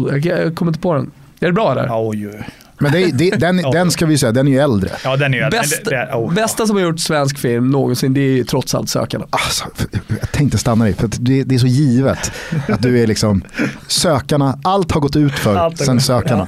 jag, 0.10 0.26
jag 0.26 0.56
kommer 0.56 0.70
inte 0.70 0.80
på 0.82 0.94
den. 0.94 1.12
Är 1.40 1.48
det 1.48 1.54
bra 1.54 1.72
eller? 1.72 1.86
Ja, 1.86 2.08
oj, 2.08 2.28
oj. 2.28 2.48
Men 2.82 2.92
det, 2.92 3.12
det, 3.12 3.30
den, 3.32 3.58
den 3.58 3.92
ska 3.92 4.06
vi 4.06 4.18
säga, 4.18 4.32
den 4.32 4.48
är 4.48 4.52
ju 4.52 4.58
äldre. 4.60 4.90
Ja, 5.04 5.16
den 5.18 5.34
är 5.34 5.38
ju... 5.38 5.50
Bäst, 5.50 5.86
det, 5.86 5.90
det, 5.90 6.14
oh. 6.16 6.34
Bästa 6.34 6.68
som 6.68 6.76
har 6.76 6.84
gjort 6.84 7.00
svensk 7.00 7.38
film 7.38 7.70
någonsin 7.70 8.14
det 8.14 8.40
är 8.40 8.44
trots 8.44 8.76
allt 8.76 8.90
Sökarna. 8.90 9.26
Alltså, 9.30 9.66
jag 10.08 10.32
tänkte 10.32 10.58
stanna 10.58 10.86
dig, 10.86 10.94
för 10.94 11.06
att 11.06 11.18
det, 11.20 11.44
det 11.44 11.56
är 11.56 11.60
så 11.60 11.68
givet 11.68 12.32
att 12.68 12.82
du 12.82 13.00
är 13.04 13.08
liksom 13.08 13.44
sökarna, 13.88 14.60
allt 14.64 14.92
har 14.92 15.02
gått 15.02 15.16
ut 15.16 15.34
för 15.40 15.70
sen 15.76 15.96
gått- 15.96 16.04
sökarna. 16.06 16.48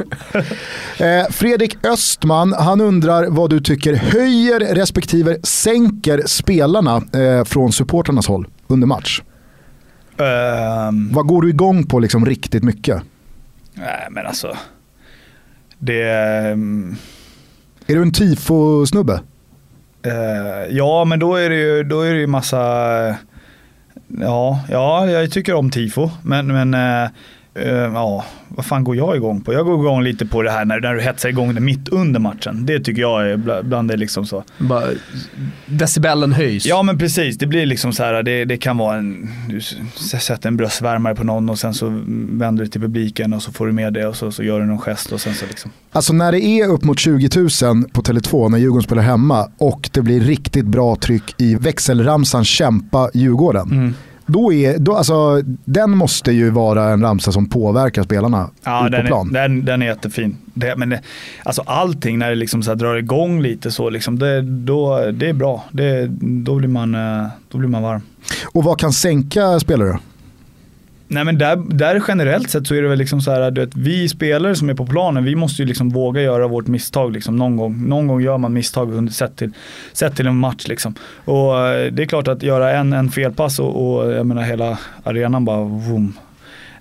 Eh, 0.97 1.29
Fredrik 1.29 1.85
Östman, 1.85 2.53
han 2.53 2.81
undrar 2.81 3.27
vad 3.29 3.49
du 3.49 3.59
tycker 3.59 3.95
höjer 3.95 4.59
respektive 4.75 5.37
sänker 5.43 6.23
spelarna 6.25 6.95
eh, 7.13 7.43
från 7.43 7.71
supporternas 7.73 8.27
håll 8.27 8.47
under 8.67 8.87
match. 8.87 9.21
Ehm, 10.17 11.09
Vad 11.13 11.27
går 11.27 11.41
du 11.41 11.49
igång 11.49 11.83
på 11.87 11.99
liksom 11.99 12.25
riktigt 12.25 12.63
mycket? 12.63 13.01
nej, 13.73 14.07
men 14.11 14.25
alltså. 14.25 14.57
Det... 15.85 16.09
ehm, 16.11 16.95
Är 17.87 17.95
du 17.95 18.01
en 18.01 18.11
tifo-snubbe? 18.11 19.19
Eh, 20.05 20.75
ja, 20.77 21.05
men 21.05 21.19
då 21.19 21.35
är 21.35 21.49
det 21.49 21.55
ju, 21.55 21.83
då 21.83 22.01
är 22.01 22.13
det 22.13 22.19
ju 22.19 22.27
massa... 22.27 22.59
Ja, 24.07 24.59
ja, 24.69 25.09
jag 25.09 25.31
tycker 25.31 25.53
om 25.53 25.69
tifo, 25.69 26.09
men, 26.23 26.47
men 26.47 26.73
eh, 26.73 27.09
ja, 27.93 28.25
vad 28.47 28.65
fan 28.65 28.83
går 28.83 28.95
jag 28.95 29.15
igång 29.15 29.41
på? 29.41 29.53
Jag 29.53 29.65
går 29.65 29.79
igång 29.79 30.03
lite 30.03 30.25
på 30.25 30.41
det 30.41 30.51
här 30.51 30.65
när, 30.65 30.79
när 30.79 30.93
du 30.93 31.01
hetsar 31.01 31.29
igång 31.29 31.53
det 31.55 31.61
mitt 31.61 31.89
under 31.89 32.19
matchen. 32.19 32.65
Det 32.65 32.79
tycker 32.79 33.01
jag 33.01 33.29
är 33.29 33.37
bla- 33.37 33.63
bland 33.63 33.87
det 33.89 33.97
liksom 33.97 34.25
så. 34.25 34.43
Bara, 34.57 34.83
decibellen 35.65 36.31
höjs. 36.33 36.65
Ja 36.65 36.83
men 36.83 36.97
precis, 36.97 37.37
det 37.37 37.47
blir 37.47 37.65
liksom 37.65 37.93
så 37.93 38.03
här, 38.03 38.23
det, 38.23 38.45
det 38.45 38.57
kan 38.57 38.77
vara 38.77 38.97
en, 38.97 39.29
du 39.49 39.61
sätter 40.19 40.47
en 40.47 40.57
bröstvärmare 40.57 41.15
på 41.15 41.23
någon 41.23 41.49
och 41.49 41.59
sen 41.59 41.73
så 41.73 42.01
vänder 42.29 42.63
du 42.63 42.69
till 42.69 42.81
publiken 42.81 43.33
och 43.33 43.41
så 43.43 43.51
får 43.51 43.67
du 43.67 43.71
med 43.73 43.93
det 43.93 44.07
och 44.07 44.15
så, 44.15 44.31
så 44.31 44.43
gör 44.43 44.59
du 44.59 44.65
någon 44.65 44.79
gest 44.79 45.11
och 45.11 45.21
sen 45.21 45.33
så 45.33 45.45
liksom. 45.45 45.71
Alltså 45.91 46.13
när 46.13 46.31
det 46.31 46.41
är 46.43 46.67
upp 46.69 46.83
mot 46.83 46.99
20 46.99 47.29
000 47.35 47.49
på 47.93 48.01
Tele2 48.01 48.49
när 48.49 48.57
Djurgården 48.57 48.83
spelar 48.83 49.03
hemma 49.03 49.49
och 49.57 49.89
det 49.93 50.01
blir 50.01 50.21
riktigt 50.21 50.65
bra 50.65 50.95
tryck 50.95 51.35
i 51.37 51.55
växelramsan 51.55 52.45
kämpa 52.45 53.09
Djurgården. 53.13 53.95
Då 54.25 54.53
är, 54.53 54.77
då, 54.79 54.95
alltså, 54.95 55.41
den 55.65 55.91
måste 55.97 56.31
ju 56.31 56.49
vara 56.49 56.89
en 56.89 57.01
ramsa 57.01 57.31
som 57.31 57.45
påverkar 57.49 58.03
spelarna 58.03 58.49
Ja, 58.63 58.85
ut 58.85 58.91
på 58.91 58.97
den 58.97 59.07
plan. 59.07 59.35
är, 59.35 59.41
den, 59.41 59.65
den 59.65 59.81
är 59.81 59.85
jättefin. 59.85 60.37
Det, 60.53 60.75
men 60.75 60.89
det, 60.89 61.01
alltså 61.43 61.61
allting 61.65 62.19
när 62.19 62.29
det 62.29 62.35
liksom 62.35 62.63
så 62.63 62.73
drar 62.75 62.95
igång 62.95 63.41
lite 63.41 63.71
så, 63.71 63.89
liksom, 63.89 64.19
det, 64.19 64.41
då, 64.41 65.11
det 65.11 65.29
är 65.29 65.33
bra. 65.33 65.63
Det, 65.71 66.07
då, 66.21 66.55
blir 66.55 66.67
man, 66.69 66.95
eh, 66.95 67.25
då 67.51 67.57
blir 67.57 67.69
man 67.69 67.83
varm. 67.83 68.01
Och 68.45 68.63
vad 68.63 68.79
kan 68.79 68.93
sänka 68.93 69.59
spelare? 69.59 69.99
Nej 71.07 71.23
men 71.23 71.37
där, 71.37 71.55
där 71.55 72.03
generellt 72.07 72.49
sett 72.49 72.67
så 72.67 72.75
är 72.75 72.81
det 72.81 72.87
väl 72.87 72.97
liksom 72.97 73.21
så 73.21 73.31
här 73.31 73.51
du 73.51 73.61
vet, 73.61 73.75
vi 73.75 74.09
spelare 74.09 74.55
som 74.55 74.69
är 74.69 74.73
på 74.73 74.85
planen, 74.85 75.23
vi 75.23 75.35
måste 75.35 75.61
ju 75.61 75.67
liksom 75.67 75.89
våga 75.89 76.21
göra 76.21 76.47
vårt 76.47 76.67
misstag 76.67 77.13
liksom 77.13 77.35
någon 77.35 77.57
gång. 77.57 77.87
Någon 77.87 78.07
gång 78.07 78.21
gör 78.21 78.37
man 78.37 78.53
misstag 78.53 78.93
under, 78.93 79.13
sett, 79.13 79.35
till, 79.35 79.51
sett 79.93 80.15
till 80.15 80.27
en 80.27 80.37
match 80.37 80.67
liksom. 80.67 80.95
Och 81.25 81.59
eh, 81.59 81.91
det 81.91 82.03
är 82.03 82.07
klart 82.07 82.27
att 82.27 82.43
göra 82.43 82.71
en, 82.71 82.93
en 82.93 83.09
felpass 83.09 83.59
och, 83.59 83.97
och 83.97 84.11
jag 84.13 84.25
menar 84.25 84.41
hela 84.41 84.79
arenan 85.03 85.45
bara 85.45 85.63
vroom. 85.63 86.13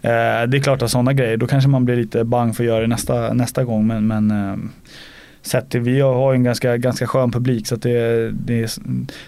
Eh, 0.02 0.46
det 0.48 0.56
är 0.56 0.62
klart 0.62 0.82
att 0.82 0.90
sådana 0.90 1.12
grejer, 1.12 1.36
då 1.36 1.46
kanske 1.46 1.70
man 1.70 1.84
blir 1.84 1.96
lite 1.96 2.24
bang 2.24 2.56
för 2.56 2.64
att 2.64 2.68
göra 2.68 2.80
det 2.80 2.86
nästa, 2.86 3.32
nästa 3.32 3.64
gång 3.64 3.86
men, 3.86 4.06
men 4.06 4.30
eh, 4.30 4.56
sett 5.42 5.74
vi 5.74 6.00
har 6.00 6.32
ju 6.32 6.36
en 6.36 6.44
ganska, 6.44 6.76
ganska 6.76 7.06
skön 7.06 7.30
publik 7.30 7.66
så 7.66 7.74
att 7.74 7.82
det, 7.82 8.30
det, 8.30 8.62
är, 8.62 8.70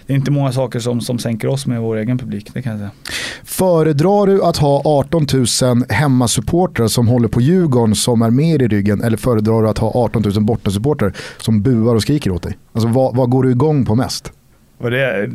det 0.05 0.13
är 0.13 0.17
inte 0.17 0.31
många 0.31 0.51
saker 0.51 0.79
som, 0.79 1.01
som 1.01 1.19
sänker 1.19 1.47
oss 1.47 1.67
med 1.67 1.81
vår 1.81 1.97
egen 1.97 2.17
publik, 2.17 2.49
det 2.53 2.61
kan 2.61 2.71
jag 2.71 2.79
säga. 2.79 2.91
Föredrar 3.43 4.27
du 4.27 4.43
att 4.43 4.57
ha 4.57 4.81
18 4.85 5.27
000 5.33 5.45
hemmasupportrar 5.89 6.87
som 6.87 7.07
håller 7.07 7.27
på 7.27 7.41
Djurgården 7.41 7.95
som 7.95 8.21
är 8.21 8.29
med 8.29 8.61
i 8.61 8.67
ryggen 8.67 9.01
eller 9.01 9.17
föredrar 9.17 9.61
du 9.61 9.69
att 9.69 9.77
ha 9.77 9.91
18 9.95 10.21
000 10.21 10.43
bortasupportrar 10.43 11.13
som 11.37 11.61
buar 11.61 11.95
och 11.95 12.01
skriker 12.01 12.31
åt 12.31 12.43
dig? 12.43 12.57
Alltså 12.73 12.87
vad, 12.89 13.15
vad 13.15 13.29
går 13.29 13.43
du 13.43 13.51
igång 13.51 13.85
på 13.85 13.95
mest? 13.95 14.31
Och 14.85 14.91
det, 14.91 15.05
är, 15.05 15.27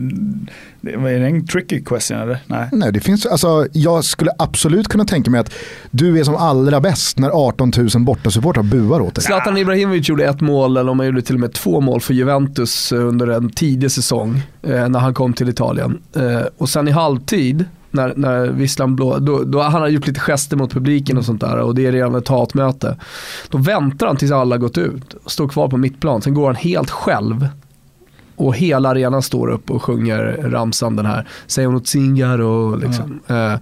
det, 0.81 0.93
är 0.93 1.21
det 1.21 1.27
en 1.27 1.47
tricky 1.47 1.85
question 1.85 2.19
eller? 2.19 2.39
Nej. 2.47 2.69
Nej, 2.73 2.93
det 2.93 3.01
finns, 3.01 3.27
alltså, 3.27 3.67
jag 3.73 4.05
skulle 4.05 4.31
absolut 4.39 4.89
kunna 4.89 5.05
tänka 5.05 5.31
mig 5.31 5.41
att 5.41 5.53
du 5.91 6.21
är 6.21 6.25
som 6.25 6.37
allra 6.37 6.81
bäst 6.81 7.19
när 7.19 7.31
18 7.31 7.73
000 7.77 7.89
bortasupportrar 7.97 8.63
buar 8.63 9.01
åt 9.01 9.15
dig. 9.15 9.25
Zlatan 9.25 9.57
Ibrahimovic 9.57 10.09
gjorde 10.09 10.25
ett 10.25 10.41
mål, 10.41 10.77
eller 10.77 10.91
om 10.91 10.99
han 10.99 11.07
gjorde 11.07 11.23
till 11.23 11.35
och 11.35 11.41
med 11.41 11.53
två 11.53 11.81
mål 11.81 12.01
för 12.01 12.15
Juventus 12.15 12.93
eh, 12.93 13.09
under 13.09 13.27
en 13.27 13.51
tidig 13.51 13.91
säsong 13.91 14.43
eh, 14.63 14.89
när 14.89 14.99
han 14.99 15.15
kom 15.15 15.33
till 15.33 15.49
Italien. 15.49 16.03
Eh, 16.17 16.43
och 16.59 16.69
sen 16.69 16.89
i 16.89 16.91
halvtid, 16.91 17.65
när, 17.91 18.15
när 18.17 18.47
visslan 18.47 18.97
blå, 18.97 19.19
då, 19.19 19.45
då 19.45 19.61
han 19.63 19.81
har 19.81 19.89
gjort 19.89 20.07
lite 20.07 20.21
gester 20.21 20.57
mot 20.57 20.73
publiken 20.73 21.19
och 21.19 21.25
sånt 21.25 21.41
där 21.41 21.57
och 21.57 21.75
det 21.75 21.87
är 21.87 21.93
redan 21.93 22.15
ett 22.15 22.29
hatmöte. 22.29 22.97
Då 23.49 23.59
väntar 23.59 24.07
han 24.07 24.17
tills 24.17 24.33
alla 24.33 24.57
gått 24.57 24.79
ut, 24.79 25.15
står 25.27 25.49
kvar 25.49 25.69
på 25.69 25.77
mittplan, 25.77 26.23
sen 26.23 26.35
går 26.35 26.47
han 26.47 26.57
helt 26.57 26.91
själv 26.91 27.49
och 28.41 28.57
hela 28.57 28.89
arenan 28.89 29.23
står 29.23 29.51
upp 29.51 29.71
och 29.71 29.83
sjunger 29.83 30.39
ramsan 30.43 30.97
den 30.97 31.07
här 31.07 31.29
Säg 31.47 31.67
något 31.67 31.87
singar 31.89 32.41
och 32.41 32.79
liksom. 32.79 33.21
Eh, 33.27 33.55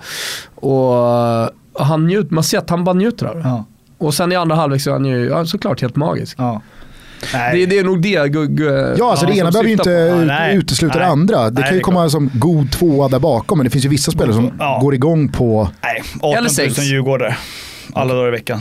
och 0.54 1.84
han 1.86 2.06
njut, 2.06 2.30
man 2.30 2.44
ser 2.44 2.58
att 2.58 2.70
han 2.70 2.84
bara 2.84 2.94
njuter 2.94 3.26
av 3.26 3.34
det. 3.36 3.42
Ja. 3.42 3.64
Och 3.98 4.14
sen 4.14 4.32
i 4.32 4.36
andra 4.36 4.56
halvlek 4.56 4.82
så 4.82 4.90
är 4.90 4.94
han 4.94 5.04
ju 5.04 5.24
ja, 5.28 5.46
såklart 5.46 5.80
helt 5.80 5.96
magisk. 5.96 6.38
Nej. 7.34 7.60
Det, 7.60 7.66
det 7.66 7.78
är 7.78 7.84
nog 7.84 8.02
det 8.02 8.28
Gugge 8.32 8.94
Ja, 8.98 9.10
alltså 9.10 9.26
ja, 9.26 9.32
det 9.32 9.38
ena 9.38 9.50
behöver 9.50 9.68
ju 9.68 9.74
inte 9.74 10.24
nej. 10.26 10.56
utesluta 10.56 10.98
det 10.98 11.06
andra. 11.06 11.50
Det 11.50 11.60
Nej, 11.60 11.68
kan 11.68 11.74
ju 11.74 11.80
komma 11.80 12.10
som 12.10 12.30
god 12.34 12.72
tvåa 12.72 13.08
där 13.08 13.18
bakom, 13.18 13.58
men 13.58 13.64
det 13.64 13.70
finns 13.70 13.84
ju 13.84 13.88
vissa 13.88 14.10
spelare 14.10 14.34
som 14.34 14.50
Ja. 14.58 14.78
går 14.82 14.94
igång 14.94 15.28
på... 15.28 15.68
Nej, 15.82 16.02
18 16.16 16.30
Eller 16.30 16.40
000 16.40 16.50
sex. 16.50 16.78
Djurgårdare. 16.78 17.36
Alla 17.92 18.14
dagar 18.14 18.28
i 18.28 18.30
veckan. 18.30 18.60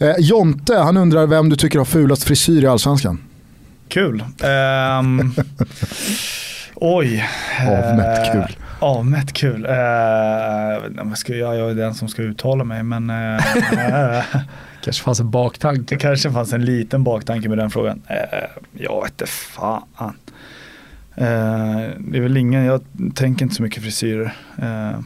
Eh, 0.00 0.14
Jonte, 0.18 0.74
han 0.76 0.96
undrar 0.96 1.26
vem 1.26 1.48
du 1.48 1.56
tycker 1.56 1.78
har 1.78 1.84
fulast 1.84 2.24
frisyr 2.24 2.64
i 2.64 2.66
Allsvenskan. 2.66 3.18
Kul. 3.92 4.24
Ehm, 4.44 5.34
oj. 6.74 7.24
Avmätt 7.68 8.26
Eh, 8.26 8.32
kul. 8.32 8.56
Avmätt 8.80 9.32
kul. 9.32 9.66
Uh, 9.66 9.72
jag, 10.96 11.18
ska, 11.18 11.34
jag, 11.34 11.56
jag 11.56 11.70
är 11.70 11.74
den 11.74 11.94
som 11.94 12.08
ska 12.08 12.22
uttala 12.22 12.64
mig 12.64 12.82
men 12.82 13.10
eh, 13.10 14.16
eh, 14.16 14.24
kanske 14.84 15.02
fanns 15.04 15.20
en 15.20 15.30
baktanke. 15.30 15.94
det 15.94 15.96
kanske 15.96 16.30
fanns 16.30 16.52
en 16.52 16.64
liten 16.64 17.04
baktanke 17.04 17.48
med 17.48 17.58
den 17.58 17.70
frågan. 17.70 18.02
Uh, 18.10 18.48
jag 18.72 19.02
vet 19.02 19.12
inte 19.12 19.26
fan. 19.26 20.14
Eh, 21.14 21.90
det 21.98 22.18
är 22.18 22.20
väl 22.20 22.36
ingen, 22.36 22.64
jag 22.64 22.80
tänker 23.14 23.44
inte 23.44 23.54
så 23.54 23.62
mycket 23.62 23.82
frisyrer. 23.82 24.34
Eh, 24.58 24.98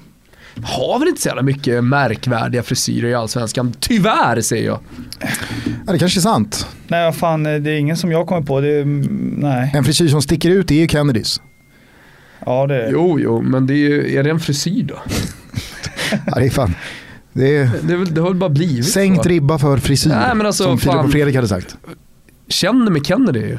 Har 0.62 0.98
väl 0.98 1.08
inte 1.08 1.20
så 1.22 1.28
jävla 1.28 1.42
mycket 1.42 1.84
märkvärdiga 1.84 2.62
frisyrer 2.62 3.08
i 3.08 3.14
Allsvenskan. 3.14 3.74
Tyvärr 3.80 4.40
säger 4.40 4.66
jag. 4.66 4.78
Ja, 5.86 5.92
det 5.92 5.98
kanske 5.98 6.18
är 6.18 6.22
sant. 6.22 6.66
nej, 6.88 7.04
vad 7.04 7.16
fan, 7.16 7.46
eh, 7.46 7.54
det 7.60 7.70
är 7.70 7.78
ingen 7.78 7.96
som 7.96 8.12
jag 8.12 8.26
kommer 8.26 8.42
på. 8.42 8.60
Det 8.60 8.68
är, 8.68 8.82
mm, 8.82 9.34
nej. 9.38 9.70
En 9.74 9.84
frisyr 9.84 10.08
som 10.08 10.22
sticker 10.22 10.50
ut 10.50 10.70
är 10.70 10.74
ju 10.74 10.88
Kennedys. 10.88 11.40
Ja, 12.46 12.66
det 12.66 12.82
är 12.86 12.92
Jo, 12.92 13.20
jo, 13.20 13.42
men 13.42 13.66
det 13.66 13.74
är, 13.74 13.76
ju, 13.76 14.16
är 14.18 14.22
det 14.22 14.30
en 14.30 14.40
frisyr 14.40 14.82
då? 14.82 14.94
Ja, 16.26 16.34
det 16.34 16.46
är 16.46 16.50
fan. 16.50 16.74
Det 17.32 17.56
är 17.56 17.70
Det, 17.82 17.92
är 17.92 17.96
väl, 17.96 18.14
det 18.14 18.20
har 18.20 18.28
väl 18.28 18.38
bara 18.38 18.50
blivit 18.50 18.88
sänkt 18.88 19.22
så. 19.22 19.28
ribba 19.28 19.58
för 19.58 19.76
frisyr. 19.78 20.10
Nej, 20.10 20.34
men 20.34 20.46
alltså, 20.46 20.64
som 20.64 20.78
Filip 20.78 20.96
och 21.04 21.10
Fredrik 21.12 21.34
hade 21.36 21.48
sagt. 21.48 21.76
Känner 22.48 22.90
med 22.90 23.06
Kennedy 23.06 23.40
ju. 23.40 23.58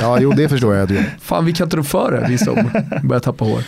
Ja, 0.00 0.18
jo 0.20 0.30
det 0.32 0.48
förstår 0.48 0.74
jag 0.74 0.82
att 0.82 0.88
du. 0.88 1.04
Fan, 1.20 1.44
vi 1.44 1.52
kan 1.52 1.66
inte 1.66 1.76
rå 1.76 1.82
för 1.82 2.12
det, 2.12 2.26
vi 2.28 2.38
som 2.38 2.54
börjar 3.02 3.20
tappa 3.20 3.44
hår. 3.44 3.62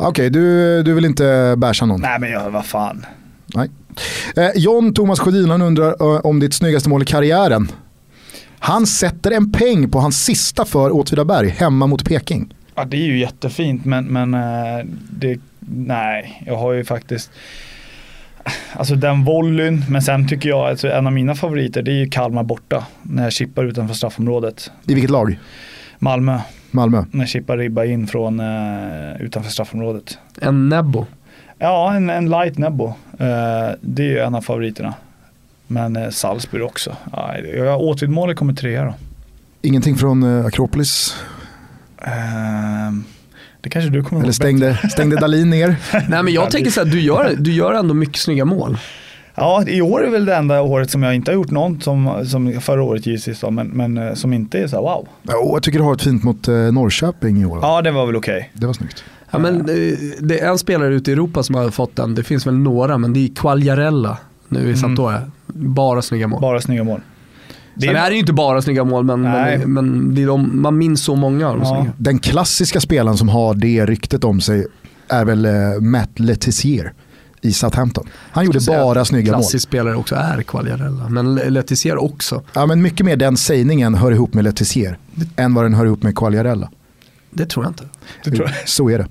Okej, 0.00 0.30
du, 0.30 0.82
du 0.82 0.94
vill 0.94 1.04
inte 1.04 1.54
bärsa 1.58 1.86
någon? 1.86 2.00
Nej 2.00 2.18
men 2.20 2.30
jag, 2.30 2.50
vad 2.50 2.66
fan. 2.66 3.06
Nej. 3.54 3.70
Eh, 4.36 4.50
John 4.54 4.94
Thomas 4.94 5.20
Sjödin 5.20 5.50
undrar 5.50 5.88
eh, 5.88 6.20
om 6.20 6.40
ditt 6.40 6.54
snyggaste 6.54 6.88
mål 6.88 7.02
i 7.02 7.06
karriären. 7.06 7.68
Han 8.58 8.86
sätter 8.86 9.30
en 9.30 9.52
peng 9.52 9.90
på 9.90 9.98
hans 9.98 10.24
sista 10.24 10.64
för 10.64 10.94
Åtvidaberg 10.94 11.48
hemma 11.48 11.86
mot 11.86 12.04
Peking. 12.04 12.54
Ja, 12.74 12.84
det 12.84 12.96
är 12.96 13.06
ju 13.06 13.18
jättefint 13.18 13.84
men, 13.84 14.04
men 14.04 14.34
eh, 14.34 14.86
det, 15.10 15.40
nej, 15.60 16.42
jag 16.46 16.56
har 16.56 16.72
ju 16.72 16.84
faktiskt 16.84 17.30
Alltså 18.72 18.94
den 18.94 19.24
volleyn, 19.24 19.84
men 19.88 20.02
sen 20.02 20.28
tycker 20.28 20.48
jag 20.48 20.70
att 20.70 20.84
en 20.84 21.06
av 21.06 21.12
mina 21.12 21.34
favoriter 21.34 21.82
det 21.82 21.90
är 21.90 21.94
ju 21.94 22.08
Kalmar 22.08 22.42
borta. 22.42 22.86
När 23.02 23.22
jag 23.22 23.32
chippar 23.32 23.64
utanför 23.64 23.94
straffområdet. 23.94 24.70
I 24.86 24.94
vilket 24.94 25.10
lag? 25.10 25.38
Malmö, 25.98 26.40
Malmö. 26.70 27.04
när 27.10 27.26
chippar 27.26 27.58
ribba 27.58 27.84
in 27.84 28.06
från 28.06 28.40
uh, 28.40 29.22
utanför 29.22 29.50
straffområdet. 29.50 30.18
En 30.40 30.68
Nebbo. 30.68 31.06
Ja, 31.58 31.94
en, 31.94 32.10
en 32.10 32.30
light 32.30 32.58
nebbo. 32.58 32.86
Eh, 33.18 33.74
det 33.80 34.02
är 34.02 34.08
ju 34.08 34.18
en 34.18 34.34
av 34.34 34.40
favoriterna. 34.40 34.94
Men 35.66 35.96
uh, 35.96 36.10
Salzburg 36.10 36.64
också. 36.64 36.96
Ja, 37.12 37.38
jag 37.38 37.80
Åtvidmålet 37.80 38.36
kommer 38.36 38.52
trea 38.52 38.84
då. 38.84 38.94
Ingenting 39.62 39.96
från 39.96 40.22
eh, 40.22 40.46
Akropolis? 40.46 41.16
Eh, 42.02 42.12
det 43.60 43.70
kanske 43.70 43.90
du 43.90 44.04
kommer 44.04 44.22
Eller 44.22 44.32
stängde, 44.32 44.78
stängde 44.90 45.16
Dalin 45.16 45.50
ner? 45.50 45.76
Nej 46.08 46.22
men 46.22 46.32
jag 46.32 46.50
tänker 46.50 46.70
så 46.70 46.84
här, 46.84 46.92
du 46.92 47.00
gör, 47.00 47.34
du 47.38 47.52
gör 47.52 47.74
ändå 47.74 47.94
mycket 47.94 48.16
snygga 48.16 48.44
mål. 48.44 48.78
Ja, 49.40 49.64
i 49.66 49.82
år 49.82 50.06
är 50.06 50.10
väl 50.10 50.24
det 50.24 50.34
enda 50.34 50.62
året 50.62 50.90
som 50.90 51.02
jag 51.02 51.14
inte 51.14 51.30
har 51.30 51.34
gjort 51.34 51.50
något 51.50 51.82
som, 51.82 52.26
som 52.26 52.60
förra 52.60 52.82
året 52.82 53.06
givetvis 53.06 53.42
men, 53.50 53.66
men 53.68 53.98
eh, 53.98 54.14
som 54.14 54.32
inte 54.32 54.58
är 54.58 54.66
så 54.66 54.76
här 54.76 54.82
wow. 54.82 55.08
Jo, 55.28 55.50
jag 55.54 55.62
tycker 55.62 55.78
du 55.78 55.84
har 55.84 55.94
ett 55.94 56.02
fint 56.02 56.22
mot 56.24 56.48
eh, 56.48 56.54
Norrköping 56.54 57.42
i 57.42 57.44
år. 57.46 57.58
Ja, 57.62 57.82
det 57.82 57.90
var 57.90 58.06
väl 58.06 58.16
okej. 58.16 58.50
Det 58.54 58.66
var 58.66 58.72
snyggt. 58.72 59.04
Ja, 59.30 59.38
men, 59.38 59.56
eh, 59.60 59.64
det 60.20 60.40
är 60.40 60.48
en 60.50 60.58
spelare 60.58 60.94
ute 60.94 61.10
i 61.10 61.12
Europa 61.14 61.42
som 61.42 61.54
har 61.54 61.70
fått 61.70 61.96
den, 61.96 62.14
det 62.14 62.22
finns 62.22 62.46
väl 62.46 62.58
några, 62.58 62.98
men 62.98 63.12
det 63.12 63.20
är 63.24 63.28
Quagliarella 63.34 64.18
nu 64.48 64.58
i 64.60 64.62
Mm. 64.62 64.76
Sampdoria. 64.76 65.22
Bara 65.46 66.02
snygga 66.02 66.26
mål. 66.28 66.40
Bara 66.40 66.60
snygga 66.60 66.84
mål. 66.84 67.00
Det 67.74 67.86
Sen 67.86 67.96
är 67.96 68.08
det 68.08 68.14
ju 68.14 68.20
inte 68.20 68.32
bara 68.32 68.62
snygga 68.62 68.84
mål, 68.84 69.04
men, 69.04 69.22
Nej. 69.22 69.58
men, 69.58 69.72
men 69.72 70.14
det 70.14 70.22
är 70.22 70.26
de, 70.26 70.62
man 70.62 70.78
minns 70.78 71.04
så 71.04 71.16
många 71.16 71.48
av 71.48 71.54
de 71.60 71.62
Ja. 71.62 71.76
snygga. 71.76 71.92
Den 71.96 72.18
klassiska 72.18 72.80
spelaren 72.80 73.16
som 73.16 73.28
har 73.28 73.54
det 73.54 73.86
ryktet 73.86 74.24
om 74.24 74.40
sig 74.40 74.66
är 75.08 75.24
väl 75.24 75.44
eh, 75.44 75.52
Matt 75.80 76.18
Letizier 76.20 76.92
i 77.40 77.52
Southampton. 77.52 78.06
Han 78.30 78.44
gjorde 78.44 78.60
bara 78.66 79.04
snygga 79.04 79.32
mål. 79.32 79.40
Klassisk 79.40 79.68
spelare 79.68 79.96
också 79.96 80.14
är 80.14 80.42
Quagliarella, 80.42 81.08
men 81.08 81.34
Letizier 81.34 81.96
också. 81.96 82.42
Ja, 82.52 82.66
men 82.66 82.82
mycket 82.82 83.06
mer 83.06 83.16
den 83.16 83.36
sägningen 83.36 83.94
hör 83.94 84.12
ihop 84.12 84.34
med 84.34 84.44
Letizier 84.44 84.98
än 85.36 85.54
vad 85.54 85.64
den 85.64 85.74
hör 85.74 85.86
ihop 85.86 86.02
med 86.02 86.16
Quagliarella. 86.16 86.70
Det 87.30 87.46
tror 87.46 87.64
jag 87.64 87.70
inte. 87.70 87.84
Det 88.24 88.30
tror 88.30 88.48
jag. 88.48 88.68
Så 88.68 88.90
är 88.90 88.98
det. 88.98 89.06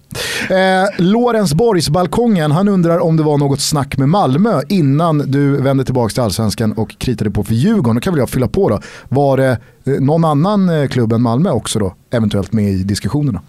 Eh, 0.56 0.90
Lorenz 0.98 1.54
Borgs 1.54 1.90
balkongen, 1.90 2.52
han 2.52 2.68
undrar 2.68 3.00
om 3.00 3.18
det 3.18 3.24
var 3.24 3.38
något 3.38 3.62
snack 3.62 3.98
med 3.98 4.10
Malmö 4.10 4.62
innan 4.70 5.18
du 5.18 5.62
vände 5.62 5.86
tillbaka 5.86 6.14
till 6.14 6.24
allsvenskan 6.24 6.72
och 6.74 6.98
kritade 6.98 7.32
på 7.32 7.44
för 7.44 7.54
Djurgården. 7.54 7.96
Då 7.96 8.02
kan 8.02 8.14
väl 8.14 8.20
jag 8.20 8.30
fylla 8.30 8.48
på 8.48 8.70
då. 8.70 8.80
Var 9.10 9.38
det 9.38 9.58
eh, 9.86 9.94
någon 10.00 10.26
annan 10.26 10.70
eh, 10.70 10.88
klubb 10.88 11.14
än 11.14 11.22
Malmö 11.22 11.50
också 11.50 11.80
då 11.80 11.96
eventuellt 12.12 12.54
med 12.54 12.72
i 12.72 12.84
diskussionerna? 12.84 13.42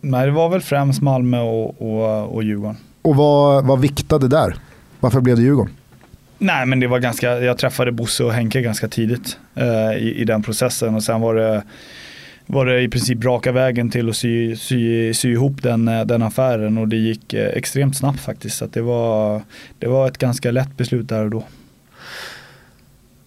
Nej, 0.00 0.26
det 0.26 0.32
var 0.32 0.48
väl 0.48 0.60
främst 0.60 1.02
Malmö 1.02 1.40
och, 1.40 1.82
och, 1.82 2.34
och 2.34 2.42
Djurgården. 2.44 2.76
Och 3.02 3.16
vad, 3.16 3.66
vad 3.66 3.80
viktade 3.80 4.28
där? 4.28 4.56
Varför 5.00 5.20
blev 5.20 5.36
det 5.36 5.42
Djurgården? 5.42 5.74
Nej, 6.38 6.66
men 6.66 6.80
det 6.80 6.86
var 6.86 6.98
ganska, 6.98 7.40
jag 7.40 7.58
träffade 7.58 7.92
Bosse 7.92 8.24
och 8.24 8.32
Henke 8.32 8.62
ganska 8.62 8.88
tidigt 8.88 9.38
eh, 9.54 9.92
i, 9.98 10.14
i 10.16 10.24
den 10.24 10.42
processen 10.42 10.94
och 10.94 11.02
sen 11.02 11.20
var 11.20 11.34
det, 11.34 11.62
var 12.46 12.66
det 12.66 12.80
i 12.80 12.88
princip 12.88 13.24
raka 13.24 13.52
vägen 13.52 13.90
till 13.90 14.08
att 14.08 14.16
sy, 14.16 14.56
sy, 14.56 15.14
sy 15.14 15.32
ihop 15.32 15.62
den, 15.62 15.88
eh, 15.88 16.04
den 16.04 16.22
affären 16.22 16.78
och 16.78 16.88
det 16.88 16.96
gick 16.96 17.34
eh, 17.34 17.48
extremt 17.48 17.96
snabbt 17.96 18.20
faktiskt. 18.20 18.56
Så 18.56 18.64
att 18.64 18.72
det, 18.72 18.82
var, 18.82 19.42
det 19.78 19.86
var 19.86 20.08
ett 20.08 20.18
ganska 20.18 20.50
lätt 20.50 20.76
beslut 20.76 21.08
där 21.08 21.24
och 21.24 21.30
då. 21.30 21.44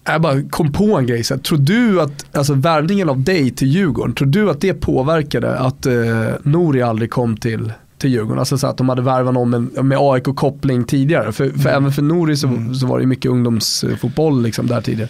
Jag 0.04 0.22
bara 0.22 0.42
kom 0.50 0.72
på 0.72 0.98
en 0.98 1.08
grej, 1.08 1.24
så 1.24 1.34
här, 1.34 1.42
tror 1.42 1.58
du 1.58 2.02
att 2.02 2.36
alltså, 2.36 2.54
värvningen 2.54 3.10
av 3.10 3.24
dig 3.24 3.52
till 3.52 3.68
Djurgården, 3.68 4.16
tror 4.16 4.28
du 4.28 4.50
att 4.50 4.62
det 4.62 4.74
påverkade 4.74 5.60
att 5.60 5.86
eh, 5.86 6.30
Nori 6.44 6.82
aldrig 6.82 7.12
kom 7.12 7.38
till, 7.38 7.74
till 7.98 8.10
Djurgården? 8.10 8.40
Alltså 8.40 8.58
så 8.58 8.68
att 8.68 8.78
de 8.78 8.90
hade 8.90 9.02
värvat 9.02 9.34
någon 9.34 9.50
med, 9.50 9.86
med 9.86 9.98
AIK-koppling 10.02 10.84
tidigare. 10.84 11.32
För, 11.32 11.50
för 11.50 11.70
även 11.70 11.92
för 11.92 12.02
Nori 12.02 12.36
så, 12.38 12.48
Mm. 12.48 12.76
så 12.76 12.88
var 12.88 12.98
det 12.98 13.02
ju 13.02 13.08
mycket 13.08 13.32
ungdomsfotboll 13.32 14.42
liksom 14.44 14.68
där 14.68 14.82
tidigare. 14.82 15.10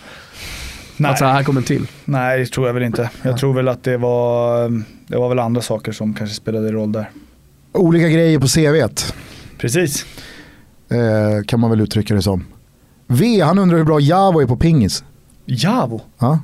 Nej, 0.98 1.12
Att 1.12 1.20
så 1.20 1.26
här 1.26 1.44
kommer 1.44 1.62
till. 1.62 1.88
nej, 2.06 2.40
det 2.40 2.46
tror 2.46 2.68
jag 2.68 2.74
väl 2.74 2.84
inte. 2.84 3.10
Jag 3.22 3.38
tror 3.38 3.54
väl 3.54 3.68
att 3.68 3.84
det 3.84 3.98
var, 3.98 4.70
det 5.08 5.18
var 5.18 5.30
väl 5.30 5.40
andra 5.40 5.62
saker 5.62 5.92
som 5.92 6.14
kanske 6.14 6.36
spelade 6.36 6.72
roll 6.72 6.92
där. 6.92 7.10
Olika 7.72 8.10
grejer 8.10 8.40
på 8.40 8.48
CVt 8.48 9.14
Precis. 9.58 10.06
eh, 10.90 11.44
kan 11.46 11.60
man 11.60 11.70
väl 11.70 11.82
uttrycka 11.82 12.16
det 12.16 12.22
som. 12.22 12.46
V, 13.08 13.42
han 13.42 13.60
undrar 13.60 13.78
hur 13.78 13.86
bra 13.86 14.00
Javo 14.00 14.42
är 14.42 14.46
på 14.46 14.58
pingis. 14.58 15.04
Javo. 15.46 16.02
Ja. 16.20 16.40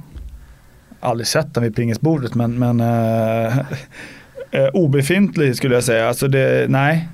Aldrig 0.99 1.27
sett 1.27 1.53
den 1.53 1.63
vid 1.63 1.76
pingisbordet 1.76 2.35
men, 2.35 2.59
men 2.59 2.80
eh, 2.80 3.53
eh, 4.52 4.65
obefintlig 4.73 5.56
skulle 5.56 5.76
jag 5.76 5.84
säga. 5.84 6.07
Alltså 6.07 6.28
det, 6.28 6.65
nej, 6.69 7.07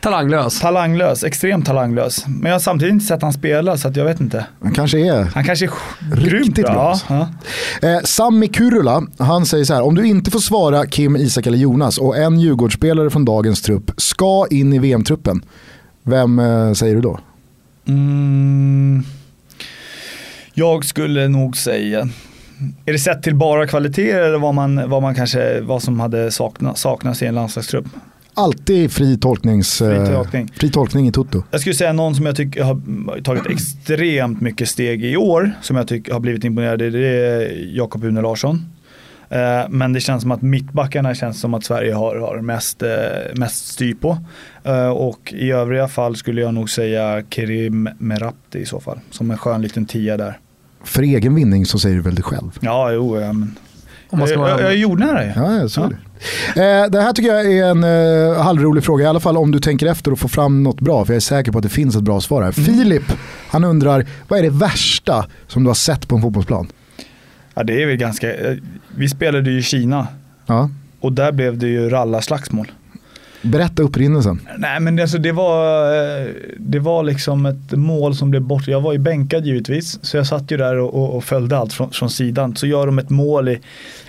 Talanglös. 0.00 0.60
talanglös, 0.60 1.24
extremt 1.24 1.66
talanglös. 1.66 2.24
Men 2.26 2.42
jag 2.50 2.52
har 2.54 2.60
samtidigt 2.60 2.92
inte 2.92 3.04
sett 3.06 3.22
han 3.22 3.32
spela 3.32 3.76
så 3.76 3.88
att 3.88 3.96
jag 3.96 4.04
vet 4.04 4.20
inte. 4.20 4.46
Han 4.62 4.72
kanske 4.74 4.98
är 4.98 5.22
Han 5.24 5.44
kanske 5.44 5.64
är 5.66 5.70
Riktigt 6.16 6.30
grymt 6.30 6.54
bra. 6.56 6.64
bra, 6.64 6.74
Ja, 6.74 6.90
alltså. 6.90 7.28
ja. 7.82 7.88
Eh, 7.88 8.00
Sami 8.04 8.48
Kurula, 8.48 9.02
han 9.18 9.46
säger 9.46 9.64
så 9.64 9.74
här, 9.74 9.82
om 9.82 9.94
du 9.94 10.06
inte 10.06 10.30
får 10.30 10.38
svara 10.38 10.86
Kim, 10.86 11.16
Isak 11.16 11.46
eller 11.46 11.58
Jonas 11.58 11.98
och 11.98 12.16
en 12.16 12.40
Djurgårdsspelare 12.40 13.10
från 13.10 13.24
dagens 13.24 13.62
trupp 13.62 13.90
ska 13.96 14.46
in 14.50 14.72
i 14.72 14.78
VM-truppen, 14.78 15.42
vem 16.02 16.38
eh, 16.38 16.72
säger 16.72 16.94
du 16.94 17.00
då? 17.00 17.18
Mm, 17.88 19.02
jag 20.54 20.84
skulle 20.84 21.28
nog 21.28 21.56
säga 21.56 22.08
är 22.86 22.92
det 22.92 22.98
sett 22.98 23.22
till 23.22 23.34
bara 23.34 23.66
kvaliteter 23.66 24.20
eller 24.20 24.38
vad 24.38 24.54
man, 24.54 24.90
vad 24.90 25.02
man 25.02 25.14
kanske, 25.14 25.60
vad 25.60 25.82
som 25.82 26.00
hade 26.00 26.30
sakna, 26.30 26.74
saknats 26.74 27.22
i 27.22 27.26
en 27.26 27.34
landslagstrupp? 27.34 27.86
Alltid 28.34 28.92
fri, 28.92 29.18
tolknings, 29.18 29.78
Fri 29.78 29.96
eh, 29.96 30.14
tolkning. 30.14 30.48
fri 30.54 30.70
tolkning 30.70 31.08
i 31.08 31.12
Toto. 31.12 31.42
Jag 31.50 31.60
skulle 31.60 31.74
säga 31.74 31.92
någon 31.92 32.14
som 32.14 32.26
jag 32.26 32.36
tycker 32.36 32.62
har 32.62 33.20
tagit 33.22 33.46
extremt 33.50 34.40
mycket 34.40 34.68
steg 34.68 35.04
i 35.04 35.16
år, 35.16 35.50
som 35.62 35.76
jag 35.76 35.88
tycker 35.88 36.12
har 36.12 36.20
blivit 36.20 36.44
imponerad, 36.44 36.78
det 36.78 36.86
är 37.08 37.76
Jakob 37.76 38.04
Une 38.04 38.20
Larsson. 38.22 38.66
Eh, 39.28 39.68
Men 39.68 39.92
det 39.92 40.00
känns 40.00 40.22
som 40.22 40.30
att 40.30 40.42
mittbackarna 40.42 41.14
känns 41.14 41.40
som 41.40 41.54
att 41.54 41.64
Sverige 41.64 41.94
har, 41.94 42.16
har 42.16 42.40
mest, 42.40 42.82
eh, 42.82 42.88
mest 43.34 43.66
styr 43.68 43.94
på. 43.94 44.18
Och 44.94 45.32
i 45.36 45.50
övriga 45.50 45.88
fall 45.88 46.16
skulle 46.16 46.40
jag 46.40 46.54
nog 46.54 46.70
säga 46.70 47.22
Kerim 47.30 47.88
Merabti 47.98 48.58
i 48.58 48.66
så 48.66 48.80
fall, 48.80 48.98
som 49.10 49.30
en 49.30 49.38
skön 49.38 49.62
liten 49.62 49.86
tia 49.86 50.16
där. 50.16 50.38
För 50.86 51.02
egen 51.02 51.34
vinning 51.34 51.66
så 51.66 51.78
säger 51.78 51.96
du 51.96 52.02
väl 52.02 52.14
det 52.14 52.22
själv. 52.22 52.58
Ja, 52.60 52.92
jo, 52.92 53.20
ja, 53.20 53.32
men 53.32 53.56
Om 54.10 54.18
man 54.18 54.28
ska 54.28 54.34
jag, 54.34 54.40
vara 54.40 54.50
jag, 54.50 54.60
jag 54.60 54.72
är 54.72 54.76
jordnära 54.76 55.24
ju. 55.24 55.32
Ja, 55.36 55.52
jag 55.54 55.70
såg 55.70 55.90
det. 55.90 55.96
Eh, 56.62 56.90
det 56.90 57.00
här 57.00 57.12
tycker 57.12 57.34
jag 57.34 57.52
är 57.52 57.64
en 57.64 57.84
eh, 58.34 58.42
halvrolig 58.42 58.84
fråga, 58.84 59.04
i 59.04 59.08
alla 59.08 59.20
fall 59.20 59.36
om 59.36 59.50
du 59.52 59.58
tänker 59.60 59.86
efter 59.86 60.12
och 60.12 60.18
får 60.18 60.28
fram 60.28 60.62
något 60.62 60.80
bra, 60.80 61.04
för 61.04 61.12
jag 61.12 61.16
är 61.16 61.20
säker 61.20 61.52
på 61.52 61.58
att 61.58 61.62
det 61.62 61.68
finns 61.68 61.96
ett 61.96 62.02
bra 62.02 62.20
svar 62.20 62.42
här. 62.42 62.52
Filip, 62.52 63.02
han 63.48 63.64
undrar, 63.64 64.06
vad 64.28 64.38
är 64.38 64.42
det 64.42 64.50
värsta 64.50 65.26
som 65.46 65.62
du 65.64 65.68
har 65.70 65.74
sett 65.74 66.08
på 66.08 66.16
en 66.16 66.22
fotbollsplan? 66.22 66.66
Ja, 67.54 67.62
det 67.62 67.82
är 67.82 67.86
väl 67.86 67.96
ganska, 67.96 68.34
eh, 68.34 68.56
vi 68.96 69.08
spelade 69.08 69.50
ju 69.50 69.58
i 69.58 69.62
Kina 69.62 70.06
Ja. 70.46 70.70
och 71.00 71.12
där 71.12 71.32
blev 71.32 71.58
det 71.58 71.66
ju 71.68 71.88
rallarslagsmål. 71.90 72.72
Berätta 73.46 73.82
upprinnelsen. 73.82 74.40
Nej 74.58 74.80
men 74.80 75.00
alltså 75.00 75.18
det 75.18 75.32
var, 75.32 75.84
eh, 75.94 76.26
det 76.58 76.78
var 76.78 77.02
liksom 77.02 77.46
ett 77.46 77.72
mål 77.72 78.14
som 78.14 78.30
blev 78.30 78.42
bort. 78.42 78.68
Jag 78.68 78.80
var 78.80 78.92
ju 78.92 78.98
bänkad 78.98 79.46
givetvis. 79.46 79.98
Så 80.02 80.16
jag 80.16 80.26
satt 80.26 80.50
ju 80.50 80.56
där 80.56 80.76
och, 80.76 80.94
och, 80.94 81.16
och 81.16 81.24
följde 81.24 81.58
allt 81.58 81.72
från, 81.72 81.90
från 81.90 82.10
sidan. 82.10 82.56
Så 82.56 82.66
gör 82.66 82.86
de 82.86 82.98
ett 82.98 83.10
mål 83.10 83.48
i, 83.48 83.60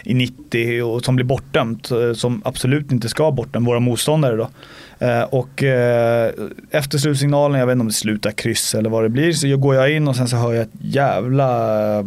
i 0.03 0.13
90 0.13 0.81
och 0.83 1.05
som 1.05 1.15
blir 1.15 1.25
bortdömt. 1.25 1.91
Eh, 1.91 2.13
som 2.13 2.41
absolut 2.45 2.91
inte 2.91 3.09
ska 3.09 3.31
bortdömt, 3.31 3.67
våra 3.67 3.79
motståndare 3.79 4.35
då. 4.35 4.49
Eh, 4.99 5.23
och 5.23 5.63
eh, 5.63 6.31
efter 6.71 6.97
slutsignalen, 6.97 7.59
jag 7.59 7.67
vet 7.67 7.73
inte 7.73 7.81
om 7.81 7.87
det 7.87 7.93
slutar 7.93 8.31
kryss 8.31 8.75
eller 8.75 8.89
vad 8.89 9.03
det 9.03 9.09
blir. 9.09 9.33
Så 9.33 9.47
jag 9.47 9.59
går 9.59 9.75
jag 9.75 9.91
in 9.91 10.07
och 10.07 10.15
sen 10.15 10.27
så 10.27 10.35
hör 10.35 10.53
jag 10.53 10.61
ett 10.61 10.73
jävla 10.81 11.99
eh, 11.99 12.05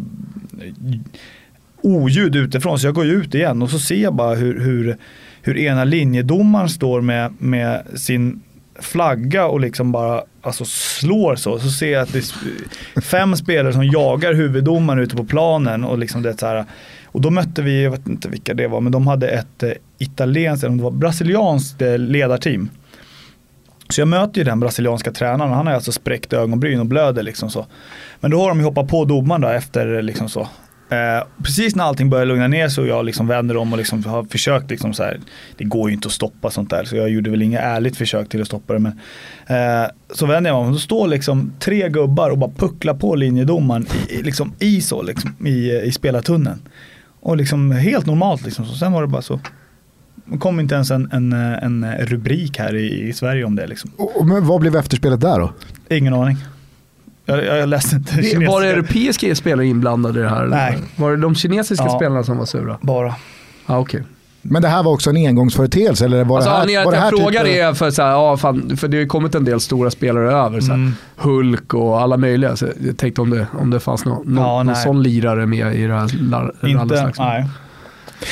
oljud 1.82 2.36
utifrån. 2.36 2.78
Så 2.78 2.86
jag 2.86 2.94
går 2.94 3.04
ju 3.04 3.12
ut 3.12 3.34
igen 3.34 3.62
och 3.62 3.70
så 3.70 3.78
ser 3.78 4.02
jag 4.02 4.14
bara 4.14 4.34
hur, 4.34 4.60
hur, 4.60 4.96
hur 5.42 5.58
ena 5.58 5.84
linjedomaren 5.84 6.68
står 6.68 7.00
med, 7.00 7.32
med 7.38 7.82
sin 7.94 8.42
flagga 8.80 9.46
och 9.46 9.60
liksom 9.60 9.92
bara 9.92 10.22
alltså 10.42 10.64
slår 10.64 11.36
så. 11.36 11.58
Så 11.58 11.70
ser 11.70 11.92
jag 11.92 12.02
att 12.02 12.12
det 12.12 12.18
är 12.18 13.00
fem 13.00 13.36
spelare 13.36 13.72
som 13.72 13.84
jagar 13.84 14.34
huvuddomaren 14.34 15.02
ute 15.02 15.16
på 15.16 15.24
planen. 15.24 15.84
Och, 15.84 15.98
liksom 15.98 16.22
det 16.22 16.40
så 16.40 16.46
här, 16.46 16.64
och 17.04 17.20
då 17.20 17.30
mötte 17.30 17.62
vi, 17.62 17.84
jag 17.84 17.90
vet 17.90 18.08
inte 18.08 18.28
vilka 18.28 18.54
det 18.54 18.66
var, 18.66 18.80
men 18.80 18.92
de 18.92 19.06
hade 19.06 19.28
ett 19.28 19.62
eh, 19.62 19.70
italienskt, 19.98 20.64
eller 20.64 20.72
om 20.72 20.78
det 20.78 20.84
var 20.84 20.90
brasilianskt 20.90 21.82
eh, 21.82 21.98
ledarteam. 21.98 22.70
Så 23.88 24.00
jag 24.00 24.08
möter 24.08 24.38
ju 24.38 24.44
den 24.44 24.60
brasilianska 24.60 25.12
tränaren, 25.12 25.52
han 25.52 25.66
har 25.66 25.74
alltså 25.74 25.92
spräckt 25.92 26.32
ögonbryn 26.32 26.80
och 26.80 26.86
blöder 26.86 27.22
liksom 27.22 27.50
så. 27.50 27.66
Men 28.20 28.30
då 28.30 28.40
har 28.40 28.48
de 28.48 28.58
ju 28.58 28.64
hoppat 28.64 28.88
på 28.88 29.04
domaren 29.04 29.40
då 29.40 29.48
efter 29.48 29.96
eh, 29.96 30.02
liksom 30.02 30.28
så. 30.28 30.48
Eh, 30.90 31.26
precis 31.42 31.76
när 31.76 31.84
allting 31.84 32.10
börjar 32.10 32.26
lugna 32.26 32.48
ner 32.48 32.68
sig 32.68 32.82
och 32.82 32.88
jag 32.88 33.04
liksom 33.04 33.26
vänder 33.26 33.56
om 33.56 33.72
och 33.72 33.78
liksom 33.78 34.04
har 34.04 34.24
försökt 34.24 34.70
liksom 34.70 34.94
så 34.94 35.02
här. 35.02 35.20
Det 35.56 35.64
går 35.64 35.90
ju 35.90 35.94
inte 35.94 36.06
att 36.06 36.12
stoppa 36.12 36.50
sånt 36.50 36.70
där 36.70 36.84
så 36.84 36.96
jag 36.96 37.10
gjorde 37.10 37.30
väl 37.30 37.42
inga 37.42 37.60
ärligt 37.60 37.96
försök 37.96 38.28
till 38.28 38.40
att 38.40 38.46
stoppa 38.46 38.72
det. 38.72 38.78
Men, 38.78 38.92
eh, 39.46 39.90
så 40.14 40.26
vänder 40.26 40.50
jag 40.50 40.56
mig 40.56 40.60
om 40.60 40.66
och 40.66 40.72
då 40.72 40.78
står 40.78 41.08
liksom 41.08 41.52
tre 41.58 41.88
gubbar 41.88 42.30
och 42.30 42.38
bara 42.38 42.50
pucklar 42.56 42.94
på 42.94 43.14
linjedomaren 43.14 43.86
i, 44.08 44.22
liksom, 44.22 44.52
i 44.58 44.80
så 44.80 45.02
liksom, 45.02 45.46
i, 45.46 45.70
i 45.70 45.92
spelartunneln. 45.92 46.58
Och 47.20 47.36
liksom 47.36 47.72
helt 47.72 48.06
normalt 48.06 48.44
liksom. 48.44 48.64
Så 48.64 48.74
sen 48.74 48.92
var 48.92 49.02
det 49.02 49.08
bara 49.08 49.22
så. 49.22 49.40
Det 50.24 50.38
kom 50.38 50.60
inte 50.60 50.74
ens 50.74 50.90
en, 50.90 51.08
en, 51.12 51.32
en 51.32 51.96
rubrik 52.00 52.58
här 52.58 52.76
i, 52.76 53.08
i 53.08 53.12
Sverige 53.12 53.44
om 53.44 53.56
det 53.56 53.66
liksom. 53.66 53.90
Och, 53.96 54.26
men 54.26 54.46
vad 54.46 54.60
blev 54.60 54.76
efterspelet 54.76 55.20
där 55.20 55.38
då? 55.38 55.52
Ingen 55.88 56.14
aning. 56.14 56.36
Jag, 57.36 57.58
jag, 57.58 57.68
läste 57.68 57.96
inte 57.96 58.12
Det- 58.16 58.22
Var 58.22 58.30
kinesiska. 58.30 58.60
det 58.60 58.66
europeiska 58.68 59.34
spelare 59.34 59.66
inblandade 59.66 60.20
i 60.20 60.22
det 60.22 60.28
här? 60.28 60.42
eller? 60.44 60.56
Nej. 60.56 60.78
Var 60.96 61.10
det 61.10 61.16
de 61.16 61.34
kinesiska 61.34 61.84
Ja. 61.84 61.96
spelarna 61.96 62.22
som 62.22 62.36
var 62.38 62.44
sura? 62.46 62.78
Bara. 62.82 63.14
Ja, 63.66 63.78
okej. 63.78 64.02
Men 64.42 64.62
det 64.62 64.68
här 64.68 64.82
var 64.82 64.92
också 64.92 65.10
en 65.10 65.16
engångsföreteelse 65.16 66.04
eller 66.04 66.24
var 66.24 66.36
Alltså, 66.36 66.50
det 66.50 66.54
här, 66.56 66.60
anledningen 66.62 66.84
var 66.84 66.92
att 66.92 66.96
det 66.98 67.00
här 67.04 67.12
jag 67.12 67.20
frågar 67.20 67.44
typ, 67.44 67.56
är 67.56 67.72
för, 67.74 67.90
så 67.90 68.02
här, 68.02 68.10
ja, 68.10 68.36
fan, 68.36 68.76
för 68.76 68.88
det 68.88 68.96
har 68.96 69.00
ju 69.00 69.06
kommit 69.06 69.34
en 69.34 69.44
del 69.44 69.60
stora 69.60 69.90
spelare 69.90 70.32
över. 70.32 70.60
Så 70.60 70.66
här, 70.66 70.74
Mm. 70.74 70.92
Hulk 71.16 71.74
och 71.74 72.00
alla 72.00 72.16
möjliga. 72.16 72.56
Så 72.56 72.66
jag 72.86 72.96
tänkte 72.96 73.20
om 73.20 73.30
det, 73.30 73.46
om 73.60 73.70
det 73.70 73.80
fanns 73.80 74.04
någon, 74.04 74.26
någon, 74.34 74.44
Ja, 74.44 74.62
någon 74.62 74.76
sån 74.76 75.02
lirare 75.02 75.46
med 75.46 75.74
i 75.74 75.86
det 75.86 75.94
här 75.94 76.02
Inte, 76.02 76.36
rallarslagsmålet. 76.66 77.18
nej. 77.18 77.48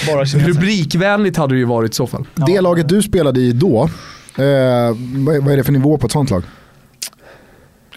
Bara. 0.07 0.25
Rubrikvänligt 0.25 1.37
hade 1.37 1.55
det 1.55 1.59
ju 1.59 1.65
varit 1.65 1.91
i 1.93 1.95
så 1.95 2.07
fall. 2.07 2.27
Det 2.35 2.61
laget 2.61 2.89
du 2.89 3.03
spelade 3.03 3.41
i 3.41 3.53
då, 3.53 3.83
eh, 4.37 4.45
vad 5.41 5.53
är 5.53 5.57
det 5.57 5.65
för 5.65 5.73
nivå 5.73 5.99
på 5.99 6.07
ett 6.07 6.13
sånt 6.13 6.31
lag? 6.31 6.43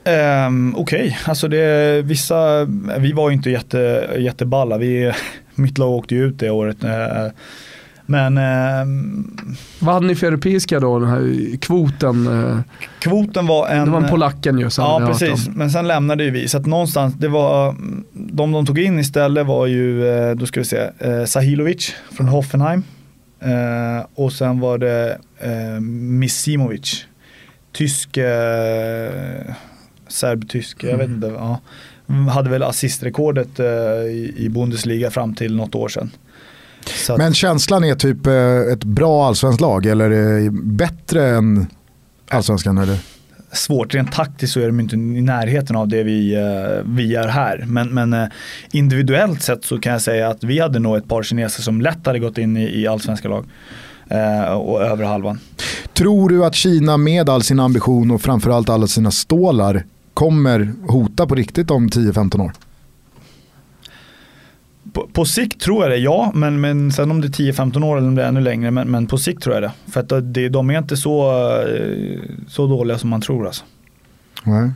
Um, 0.05 0.75
Okej, 0.75 1.17
alltså 1.25 1.47
det 1.47 2.01
vissa, 2.05 2.65
vi 2.99 3.11
var 3.11 3.29
ju 3.29 3.35
inte 3.35 3.49
jätte, 3.49 4.09
jätteballa. 4.17 4.77
Vi, 4.77 5.11
mitt 5.55 5.77
lag 5.77 5.89
åkte 5.91 6.15
ju 6.15 6.25
ut 6.27 6.39
det 6.39 6.49
året. 6.49 6.83
eh, 6.83 7.27
Men 8.05 8.37
ehm, 8.37 9.37
Vad 9.79 9.93
hade 9.93 10.07
ni 10.07 10.15
för 10.15 10.27
europeiska 10.27 10.79
då, 10.79 10.99
den 10.99 11.09
här 11.09 11.57
kvoten? 11.57 12.27
eh, 12.27 12.59
kvoten 12.99 13.47
var 13.47 13.67
en... 13.67 13.85
Det 13.85 13.91
var 13.91 14.01
en 14.01 14.09
polacken 14.09 14.59
ju. 14.59 14.69
Ja 14.77 15.01
precis, 15.07 15.47
men 15.55 15.71
sen 15.71 15.87
lämnade 15.87 16.23
ju 16.23 16.31
vi. 16.31 16.47
Så 16.47 16.57
att 16.57 16.65
någonstans, 16.65 17.13
det 17.13 17.27
var, 17.27 17.75
de 18.13 18.51
de 18.51 18.65
tog 18.65 18.79
in 18.79 18.99
istället 18.99 19.47
var 19.47 19.65
ju, 19.65 20.07
eh, 20.09 20.35
då 20.35 20.45
ska 20.45 20.59
vi 20.59 20.65
se, 20.65 20.89
eh, 20.99 21.25
Sahilovic 21.25 21.95
från 22.11 22.27
Hoffenheim. 22.27 22.83
Eh, 23.39 24.05
och 24.15 24.33
sen 24.33 24.59
var 24.59 24.77
det 24.77 25.17
eh, 25.39 25.79
Misimovic. 25.81 27.05
Tysk, 27.71 28.17
eh, 28.17 29.41
serbtysk, 30.11 30.83
jag 30.83 30.97
vet 30.97 31.07
Mm. 31.07 31.15
inte. 31.15 31.27
Ja. 31.27 31.59
Hade 32.31 32.49
väl 32.49 32.63
assistrekordet 32.63 33.59
eh, 33.59 33.65
i, 34.35 34.47
Bundesliga 34.51 35.11
fram 35.11 35.35
till 35.35 35.55
något 35.55 35.75
år 35.75 35.88
sedan. 35.89 36.11
Att, 37.09 37.17
Men 37.17 37.33
känslan 37.33 37.83
är 37.83 37.95
typ 37.95 38.27
eh, 38.27 38.73
ett 38.73 38.83
bra 38.83 39.27
allsvenskt 39.27 39.61
lag 39.61 39.85
eller 39.85 40.49
bättre 40.49 41.27
än 41.29 41.67
allsvenskan? 42.29 42.77
Eller? 42.77 42.97
svårt. 43.53 43.93
Rent 43.93 44.11
taktiskt 44.11 44.53
så 44.53 44.59
är 44.59 44.67
de 44.67 44.79
inte 44.79 44.95
i 44.95 45.21
närheten 45.21 45.75
av 45.75 45.88
det 45.88 46.03
vi, 46.03 46.33
eh, 46.35 46.83
vi 46.85 47.15
är 47.15 47.27
här. 47.27 47.63
Men, 47.67 47.89
men 47.89 48.29
individuellt 48.71 49.41
sett 49.41 49.65
så 49.65 49.79
kan 49.79 49.91
jag 49.91 50.01
säga 50.01 50.29
att 50.29 50.43
vi 50.43 50.59
hade 50.59 50.79
nog 50.79 50.97
ett 50.97 51.07
par 51.07 51.23
kineser 51.23 51.61
som 51.63 51.81
lätt 51.81 52.05
hade 52.05 52.19
gått 52.19 52.38
in 52.38 52.57
i, 52.57 52.81
i 52.81 52.88
allsvenska 52.88 53.27
lag. 53.29 53.45
Eh, 54.09 54.53
och 54.53 54.81
över 54.81 55.05
halvan. 55.05 55.39
Tror 55.93 56.29
du 56.29 56.45
att 56.45 56.55
Kina 56.55 56.97
med 56.97 57.29
all 57.29 57.43
sin 57.43 57.59
ambition 57.59 58.11
och 58.11 58.21
framförallt 58.21 58.69
alla 58.69 58.88
sina 58.88 59.11
stålar 59.11 59.83
kommer 60.22 60.73
hota 60.88 61.27
på 61.27 61.35
riktigt 61.35 61.72
om 61.72 61.89
10-15 61.89 62.41
år? 62.41 62.52
På, 64.93 65.07
på 65.14 65.26
sikt 65.26 65.61
tror 65.61 65.84
jag 65.84 65.91
det, 65.91 65.98
ja. 65.98 66.31
Men, 66.35 66.61
men 66.61 66.91
sen 66.91 67.11
om 67.11 67.22
det 67.22 67.27
är 67.27 67.52
10-15 67.52 67.85
år 67.85 67.98
eller 67.98 68.07
om 68.07 68.15
det 68.15 68.23
är 68.23 68.27
ännu 68.27 68.41
längre. 68.41 68.72
Men, 68.72 68.91
men 68.91 69.07
på 69.07 69.18
sikt 69.18 69.43
tror 69.43 69.56
jag 69.56 69.64
det. 69.64 69.72
För 69.91 69.99
att 69.99 70.34
det, 70.34 70.49
de 70.49 70.69
är 70.69 70.77
inte 70.77 70.98
så, 70.98 71.31
eh, 71.61 72.19
så 72.48 72.68
dåliga 72.68 72.98
som 72.98 73.10
man 73.10 73.22
tror 73.22 73.45
alltså. 73.45 73.64
Nej. 74.43 74.72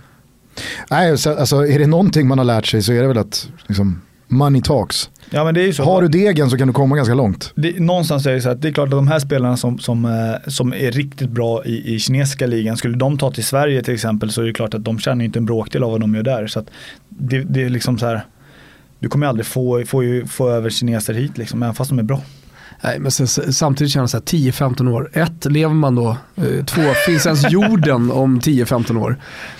Nej, 0.90 1.18
så, 1.18 1.38
alltså, 1.38 1.68
är 1.68 1.80
det 1.80 1.88
någonting 1.88 2.28
man 2.28 2.38
har 2.38 2.46
lärt 2.46 2.66
sig 2.66 2.82
så 2.82 2.94
är 2.94 3.02
det 3.02 3.08
väl 3.08 3.18
att 3.18 3.50
liksom, 3.68 4.02
money 4.28 4.62
talks. 4.62 5.10
Ja 5.30 5.44
men 5.44 5.54
det 5.54 5.62
är 5.62 5.66
ju 5.66 5.74
så. 5.74 5.84
Har 5.84 6.02
du 6.02 6.08
degen 6.08 6.50
så 6.50 6.58
kan 6.58 6.68
du 6.68 6.74
komma 6.74 6.96
ganska 6.96 7.14
långt. 7.14 7.54
Det, 7.56 7.80
någonstans 7.80 8.26
är 8.26 8.34
det 8.34 8.42
så 8.42 8.50
att 8.50 8.62
det 8.62 8.68
är 8.68 8.72
klart 8.72 8.88
att 8.88 8.92
de 8.92 9.08
här 9.08 9.20
spelarna 9.20 9.58
som, 9.58 9.80
som, 9.80 10.06
eh, 10.06 10.50
som 10.50 10.74
är 10.74 10.92
riktigt 10.92 11.30
bra 11.30 11.66
i, 11.66 11.96
i 11.96 12.00
kinesiska 12.00 12.48
ligan, 12.48 12.78
skulle 12.78 12.98
de 12.98 13.18
ta 13.18 13.32
till 13.32 13.46
Sverige 13.46 13.84
till 13.84 13.94
exempel 13.94 14.32
så 14.32 14.42
är 14.42 14.46
det 14.46 14.54
klart 14.54 14.74
att 14.74 14.84
de 14.84 15.00
känner 15.00 15.26
inte 15.26 15.40
en 15.40 15.46
bråkdel 15.46 15.84
av 15.84 15.92
vad 15.92 16.02
de 16.02 16.16
gör 16.16 16.24
där. 16.24 16.48
Så 16.48 16.64
det, 17.10 17.44
det 17.44 17.64
är 17.64 17.70
liksom 17.70 17.98
så 17.98 18.06
här, 18.06 18.26
du 19.00 19.10
kommer 19.10 19.28
aldrig 19.28 19.46
få, 19.46 19.84
få, 19.86 20.22
få 20.28 20.50
över 20.50 20.70
kineser 20.70 21.14
hit 21.14 21.38
liksom, 21.38 21.64
även 21.64 21.76
fast 21.76 21.90
de 21.90 22.00
är 22.00 22.04
bra. 22.04 22.22
Nej, 22.86 23.00
men 23.00 23.12
sen, 23.12 23.54
samtidigt 23.54 23.94
känns 23.94 24.12
det 24.12 24.22
så 24.30 24.38
här 24.38 24.52
10-15 24.52 24.90
år. 24.92 25.10
Ett, 25.14 25.46
lever 25.46 25.74
man 25.74 25.96
då? 25.96 26.18
Eh, 26.36 26.66
Två, 26.66 26.82
finns 27.06 27.26
ens 27.26 27.52
jorden 27.52 28.12
om 28.12 28.40
10-15 28.40 28.98
år? 28.98 29.18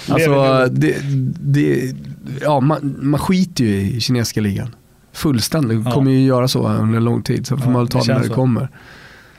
Alltså, 0.10 0.66
det, 0.72 0.96
det, 1.40 1.94
ja, 2.42 2.60
man, 2.60 2.96
man 3.02 3.20
skiter 3.20 3.64
ju 3.64 3.76
i 3.82 4.00
kinesiska 4.02 4.42
ligan. 4.42 4.76
Fullständigt, 5.14 5.82
Ja. 5.86 5.92
kommer 5.92 6.12
ju 6.12 6.26
göra 6.26 6.48
så 6.48 6.68
under 6.68 7.00
lång 7.00 7.22
tid. 7.24 7.48
Sen 7.48 7.58
får 7.58 7.68
Ja, 7.68 7.72
man 7.72 7.82
väl 7.82 7.88
ta 7.88 8.00
det 8.00 8.06
det 8.08 8.14
när 8.14 8.22
det 8.22 8.28
så. 8.28 8.34
kommer. 8.34 8.70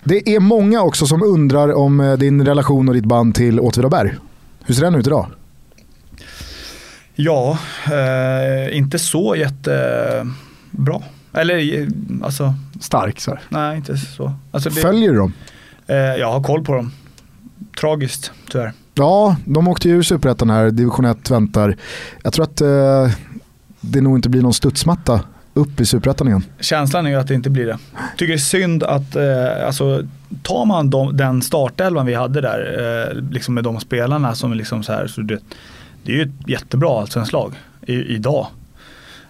Det 0.05 0.35
är 0.35 0.41
många 0.41 0.83
också 0.83 1.07
som 1.07 1.23
undrar 1.23 1.73
om 1.75 2.01
eh, 2.01 2.13
din 2.13 2.45
relation 2.47 2.89
och 2.89 2.95
ditt 2.95 3.05
band 3.05 3.35
till 3.35 3.61
Åtvidaberg. 3.61 4.15
Hur 4.65 4.75
ser 4.75 4.83
den 4.83 4.95
ut 4.95 5.07
idag? 5.07 5.27
Ja, 7.15 7.59
eh, 7.87 8.77
inte 8.77 8.99
så 8.99 9.37
jättebra. 9.37 11.03
Eller 11.37 11.81
eh, 11.81 11.87
alltså, 12.23 12.55
Stark 12.81 13.21
så 13.21 13.31
här. 13.31 13.41
nej 13.49 13.77
inte 13.77 13.97
så. 13.97 14.33
Alltså, 14.51 14.69
det, 14.71 14.81
Följer 14.81 15.13
du 15.13 15.19
dem? 15.19 15.33
eh, 15.87 15.97
jag 15.97 16.33
har 16.33 16.43
koll 16.43 16.65
på 16.65 16.75
dem. 16.75 16.93
Tragiskt 17.81 18.33
tyvärr. 18.51 18.73
Ja, 18.95 19.37
de 19.45 19.69
åkte 19.69 19.89
ju 19.89 19.95
ur 19.97 20.03
superettan 20.03 20.51
här, 20.51 20.71
division 20.71 21.05
1 21.05 21.31
väntar. 21.31 21.77
Jag 22.23 22.33
tror 22.33 22.45
att 22.45 22.61
eh, 22.61 23.11
det 23.81 24.01
nog 24.01 24.19
inte 24.19 24.29
blir 24.29 24.43
någon 24.43 24.55
studsmatta 24.55 25.21
upp 25.55 25.81
i 25.81 25.87
Superettan 25.87 26.29
igen. 26.29 26.45
Känslan 26.61 27.07
är 27.07 27.11
ju 27.11 27.17
att 27.17 27.29
det 27.29 27.35
inte 27.35 27.51
blir 27.51 27.67
det. 27.67 27.79
Tycker 28.17 28.27
det 28.33 28.37
är 28.37 28.39
synd 28.39 28.83
att, 28.83 29.17
eh, 29.17 29.67
alltså 29.67 30.03
tar 30.43 30.65
man 30.65 30.91
de, 30.91 31.17
den 31.17 31.43
startelvan 31.43 32.07
vi 32.07 32.15
hade 32.15 32.41
där, 32.41 33.11
eh, 33.15 33.23
liksom 33.31 33.55
med 33.55 33.65
de 33.65 33.81
spelarna 33.81 34.35
som 34.35 34.53
liksom 34.55 34.83
så 34.83 34.93
här, 34.93 35.07
så 35.07 35.21
det, 35.21 35.39
det 36.03 36.13
är 36.13 36.17
ju 36.17 36.23
ett 36.23 36.49
jättebra 36.49 37.01
allsvenskt 37.01 37.33
lag 37.33 37.53
i, 37.87 37.95
idag. 37.95 38.47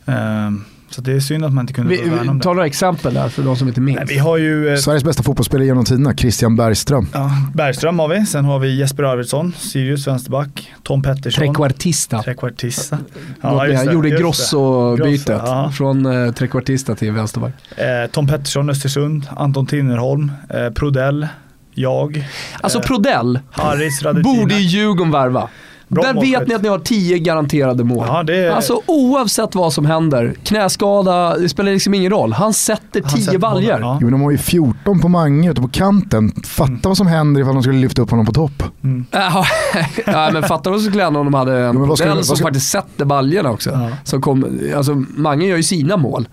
Eh, 0.07 0.51
så 0.97 1.03
det 1.03 1.13
är 1.13 1.21
synd 1.21 1.45
att 1.45 1.53
man 1.53 1.63
inte 1.63 1.73
kunde 1.73 1.91
Vi, 1.97 2.09
värna 2.11 2.31
om 2.31 2.39
det. 2.39 2.43
ta 2.45 2.53
några 2.53 2.67
exempel 2.67 3.15
där 3.15 3.29
för 3.29 3.43
de 3.43 3.57
som 3.57 3.69
inte 3.69 3.81
minns. 3.81 3.97
Nej, 3.99 4.07
vi 4.09 4.19
har 4.19 4.37
ju 4.37 4.69
eh, 4.69 4.77
Sveriges 4.77 5.05
bästa 5.05 5.23
fotbollsspelare 5.23 5.67
genom 5.67 5.85
tiderna, 5.85 6.15
Christian 6.15 6.57
Bergström. 6.57 7.09
ja, 7.13 7.31
Bergström 7.55 7.99
har 7.99 8.09
vi, 8.09 8.27
sen 8.27 8.45
har 8.45 8.59
vi 8.59 8.77
Jesper 8.79 9.03
Arvidsson, 9.03 9.53
Sirius 9.59 10.07
vänsterback, 10.07 10.73
Tom 10.83 11.03
Pettersson. 11.03 11.45
Trekvartista. 11.45 12.23
Trekvartista. 12.23 12.99
Ja, 13.41 13.67
just 13.67 13.85
det, 13.87 13.93
gjorde. 13.93 14.11
Grosso-bytet 14.11 15.27
Grosso, 15.27 15.47
ja. 15.47 15.71
från 15.75 16.07
eh, 16.27 16.33
trekvartista 16.33 16.95
till 16.95 17.13
vänsterback. 17.13 17.53
Eh, 17.77 18.11
Tom 18.13 18.27
Pettersson, 18.27 18.71
Östersund, 18.71 19.27
Anton 19.37 19.67
Tinnerholm, 19.67 20.33
eh, 20.51 20.71
Prodell, 20.71 21.27
jag, 21.75 22.29
Alltså 22.61 22.79
Eh, 22.79 22.85
Prodell 22.85 23.39
Radetina. 23.57 24.13
borde 24.23 24.55
ju 24.55 24.61
Djurgården 24.61 25.11
värva. 25.13 25.49
Bra 25.89 26.03
Där 26.03 26.15
målskytt. 26.15 26.35
vet 26.41 26.49
ni 26.49 26.55
att 26.55 26.63
ni 26.63 26.69
har 26.69 26.79
tio 26.79 27.19
garanterade 27.19 27.85
mål. 27.85 28.05
Ja, 28.09 28.23
det 28.23 28.49
Alltså 28.55 28.81
oavsett 28.87 29.55
vad 29.55 29.73
som 29.73 29.87
händer, 29.87 30.35
knäskada, 30.45 31.39
det 31.39 31.49
spelar 31.49 31.73
liksom 31.73 31.95
ingen 31.95 32.11
roll. 32.11 32.33
Han 32.33 32.53
sätter 32.53 33.03
Han 33.05 33.21
tio 33.21 33.39
bollen, 33.39 33.65
ja. 33.81 33.99
Jo, 34.01 34.07
men 34.07 34.13
de 34.13 34.23
har 34.23 34.31
ju 34.31 34.39
14 34.39 35.01
på 35.01 35.09
Mange 35.09 35.51
ute 35.51 35.61
på 35.61 35.69
kanten. 35.69 36.33
Fatta 36.45 36.69
Mm. 36.71 36.81
vad 36.83 36.97
som 36.97 37.07
händer 37.07 37.41
ifall 37.41 37.55
de 37.55 37.63
skulle 37.63 37.79
lyfta 37.79 38.03
upp 38.03 38.11
honom 38.11 38.27
på 38.27 38.33
topp. 38.33 38.63
Ja, 39.11 39.45
ja, 40.07 40.31
men 40.33 40.43
fattar 40.43 40.71
du 40.71 40.79
så 40.79 40.91
glädjande 40.91 41.19
om 41.19 41.25
de 41.27 41.35
hade 41.35 41.59
en 41.59 41.79
men 41.79 41.89
vad 41.89 41.99
ska- 41.99 42.15
vad 42.15 42.25
som 42.27 42.37
ska- 42.37 42.45
faktiskt 42.47 42.71
sätter 42.71 43.05
baljerna 43.05 43.51
också. 43.51 43.71
Ja. 43.71 43.89
Som 44.05 44.21
kom, 44.21 44.61
alltså, 44.77 44.95
Mange 45.17 45.47
gör 45.47 45.57
ju 45.57 45.63
sina 45.63 45.97
mål, 45.97 46.29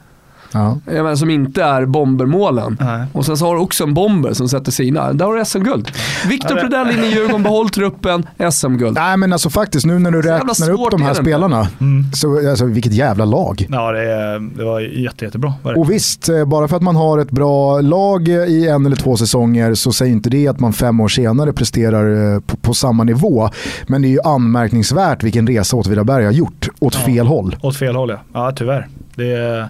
Ja. 0.54 0.78
Jag 0.86 0.94
menar, 0.96 1.16
som 1.16 1.30
inte 1.30 1.64
är 1.64 1.86
bombermålen. 1.86 2.78
Nej. 2.82 3.06
Och 3.14 3.26
sen 3.26 3.38
så 3.38 3.46
har 3.46 3.56
du 3.56 3.62
också 3.62 3.84
en 3.84 3.94
bomber 3.94 4.34
som 4.34 4.50
sätter 4.50 4.72
sina. 4.72 5.14
Där 5.14 5.26
har 5.26 5.36
du 5.36 5.46
SM-guld. 5.46 5.92
Viktor 6.28 6.56
Prodell 6.56 6.92
in 6.92 7.04
i 7.04 7.08
Djurgården, 7.08 7.44
behåll 7.44 7.70
truppen, 7.70 8.26
SM-guld. 8.52 8.94
Nej 8.96 9.18
men 9.18 9.34
alltså 9.34 9.50
faktiskt, 9.50 9.86
nu 9.86 10.00
när 10.00 10.12
du 10.12 10.22
räknar 10.22 10.72
upp 10.72 10.92
de 10.92 11.02
här 11.02 11.14
spelarna, 11.14 11.68
Mm. 11.82 12.04
så 12.14 12.50
alltså, 12.50 12.66
vilket 12.66 12.94
jävla 12.94 13.26
lag. 13.26 13.68
Ja, 13.70 13.92
det, 13.92 14.12
är- 14.12 14.58
det 14.58 14.64
var 14.66 14.80
jätte, 14.80 15.26
jättebra. 15.26 15.54
verkligen. 15.64 15.80
Och 15.80 15.92
visst, 15.92 16.30
eh, 16.30 16.46
bara 16.46 16.68
för 16.68 16.76
att 16.78 16.84
man 16.84 16.96
har 16.96 17.18
ett 17.20 17.32
bra 17.32 17.82
lag 17.82 18.28
eh, 18.28 18.36
i 18.36 18.68
en 18.68 18.86
eller 18.86 18.96
två 18.96 19.18
säsonger 19.18 19.74
så 19.74 19.92
säger 19.94 20.12
inte 20.12 20.30
det 20.30 20.48
att 20.48 20.60
man 20.60 20.74
fem 20.74 21.00
år 21.00 21.08
senare 21.08 21.54
presterar 21.54 22.34
eh, 22.36 22.40
på, 22.40 22.58
på 22.58 22.74
samma 22.74 23.04
nivå. 23.04 23.50
Men 23.88 24.02
det 24.02 24.08
är 24.08 24.10
ju 24.10 24.22
anmärkningsvärt 24.24 25.24
vilken 25.24 25.48
resa 25.48 25.76
Åtvidaberg 25.78 26.26
har 26.26 26.32
gjort 26.32 26.70
åt 26.80 26.94
Ja. 27.00 27.06
fel 27.06 27.28
håll. 27.28 27.56
Åt 27.62 27.76
fel 27.78 27.96
håll 27.96 28.10
ja. 28.10 28.20
Ja, 28.34 28.52
tyvärr. 28.56 28.88
Det, 29.16 29.32
är- 29.34 29.70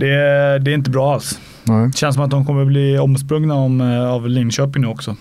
det, 0.00 0.14
är- 0.14 0.58
det 0.58 0.70
är 0.70 0.74
inte 0.74 0.90
bra 0.90 1.14
alls. 1.14 1.38
Nej. 1.64 1.86
Det 1.86 1.96
känns 1.96 2.14
som 2.14 2.24
att 2.24 2.30
de 2.30 2.46
kommer 2.46 2.64
bli 2.64 2.98
omsprungna 2.98 3.54
om, 3.54 3.80
eh, 3.80 4.10
av 4.10 4.28
Linköping 4.28 4.82
nu 4.82 4.88
också. 4.88 5.16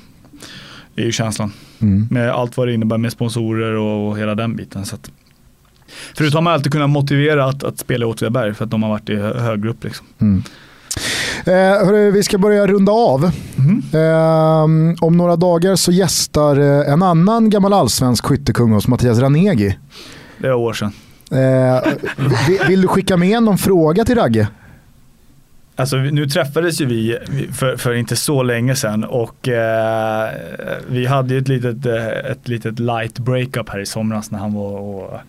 Det 0.96 1.02
är 1.02 1.06
ju 1.06 1.12
känslan. 1.12 1.52
Mm. 1.82 2.08
Med 2.12 2.32
allt 2.32 2.58
vad 2.58 2.68
det 2.68 2.74
innebär 2.74 2.98
med 2.98 3.12
sponsorer 3.12 3.74
och, 3.74 4.10
och 4.10 4.18
hela 4.20 4.36
den 4.36 4.56
biten. 4.56 4.86
Så 4.86 4.96
att, 4.96 5.12
förut 6.18 6.34
har 6.34 6.42
man 6.42 6.54
alltid 6.54 6.72
kunnat 6.72 6.90
motivera 6.90 7.46
att, 7.46 7.64
att 7.64 7.80
spela 7.80 8.06
i 8.06 8.10
Åtvidaberg 8.10 8.54
för 8.54 8.66
att 8.66 8.72
de 8.72 8.84
har 8.84 8.90
varit 8.90 9.10
i 9.10 9.16
hö- 9.16 9.40
hög 9.40 9.62
grupp. 9.64 9.84
Liksom. 9.84 10.06
Mm. 10.22 10.44
Eh, 11.46 11.54
hörru, 11.86 12.12
vi 12.12 12.24
ska 12.24 12.38
börja 12.38 12.68
runda 12.68 12.92
av. 12.92 13.32
Mhm. 13.56 13.82
Eh, 13.94 15.04
om 15.06 15.18
några 15.18 15.36
dagar 15.36 15.76
så 15.76 15.92
gästar 15.92 16.60
eh, 16.60 16.94
en 16.94 17.04
annan 17.04 17.50
gammal 17.50 17.74
allsvensk 17.74 18.26
skyttekung 18.26 18.72
hos 18.72 18.88
Mattias 18.88 19.20
Ranegi. 19.20 19.78
Det 20.38 20.48
är 20.48 20.54
år 20.54 20.74
sedan. 20.74 20.92
Eh, 21.32 21.92
vill, 22.48 22.60
vill 22.68 22.82
du 22.82 22.88
skicka 22.88 23.18
med 23.18 23.44
någon 23.44 23.58
fråga 23.58 24.06
till 24.06 24.16
Ragge? 24.16 24.48
Alltså, 25.80 25.98
nu 25.98 26.28
träffades 26.28 26.82
ju 26.82 26.86
vi 26.86 27.18
för, 27.54 27.78
för 27.78 27.94
inte 27.94 28.16
så 28.16 28.44
länge 28.44 28.76
sedan 28.76 29.04
och 29.04 29.48
eh, 29.48 30.30
vi 30.90 31.06
hade 31.06 31.34
ju 31.34 31.40
ett 31.40 31.48
litet, 31.48 31.86
eh, 31.86 32.08
ett 32.08 32.48
litet 32.48 32.80
light 32.80 33.20
breakup 33.20 33.70
här 33.70 33.80
i 33.80 33.86
somras 33.86 34.32
när 34.32 34.40
han 34.40 34.54
var 34.54 34.80
och, 34.80 35.20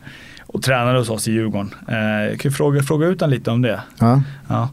och 0.47 0.63
tränade 0.63 0.99
hos 0.99 1.11
oss 1.11 1.29
i 1.29 1.33
Djurgården. 1.33 1.75
Eh, 1.89 1.99
jag 1.99 2.41
kan 2.41 2.51
ju 2.51 2.57
fråga, 2.57 2.83
fråga 2.83 3.07
ut 3.07 3.21
honom 3.21 3.35
lite 3.35 3.51
om 3.51 3.63
det. 3.63 3.81
Ja. 3.99 4.23
Ja. 4.49 4.69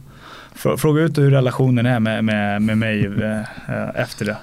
Frå- 0.57 0.77
Fråga 0.77 1.01
ut 1.01 1.17
hur 1.17 1.31
relationen 1.31 1.85
är 1.85 1.99
med, 1.99 2.23
med, 2.23 2.61
med 2.61 2.77
mig 2.77 3.05
eh, 3.05 3.37
eh, 3.75 4.01
efter 4.01 4.25
det. 4.25 4.37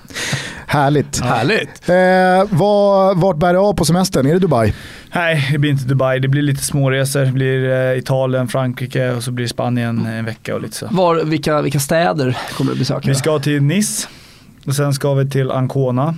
Härligt. 0.66 1.20
Härligt. 1.20 1.88
Eh, 1.88 2.56
var, 2.58 3.14
vart 3.14 3.36
bär 3.36 3.52
det 3.52 3.58
av 3.58 3.74
på 3.74 3.84
semestern? 3.84 4.26
Är 4.26 4.32
det 4.32 4.38
Dubai? 4.38 4.74
Nej, 5.14 5.48
det 5.52 5.58
blir 5.58 5.70
inte 5.70 5.84
Dubai. 5.84 6.18
Det 6.20 6.28
blir 6.28 6.42
lite 6.42 6.64
småresor. 6.64 7.20
Det 7.20 7.32
blir 7.32 7.70
eh, 7.92 7.98
Italien, 7.98 8.48
Frankrike 8.48 9.10
och 9.10 9.22
så 9.22 9.30
blir 9.30 9.46
Spanien 9.46 10.06
en 10.06 10.24
vecka 10.24 10.54
och 10.54 10.60
lite 10.60 10.76
så. 10.76 10.86
Var, 10.90 11.24
vilka, 11.24 11.62
vilka 11.62 11.80
städer 11.80 12.38
kommer 12.56 12.72
du 12.72 12.78
besöka? 12.78 13.08
Vi 13.08 13.14
ska 13.14 13.38
till 13.38 13.62
Nice 13.62 14.08
och 14.66 14.74
sen 14.74 14.94
ska 14.94 15.14
vi 15.14 15.30
till 15.30 15.50
Ancona. 15.50 16.14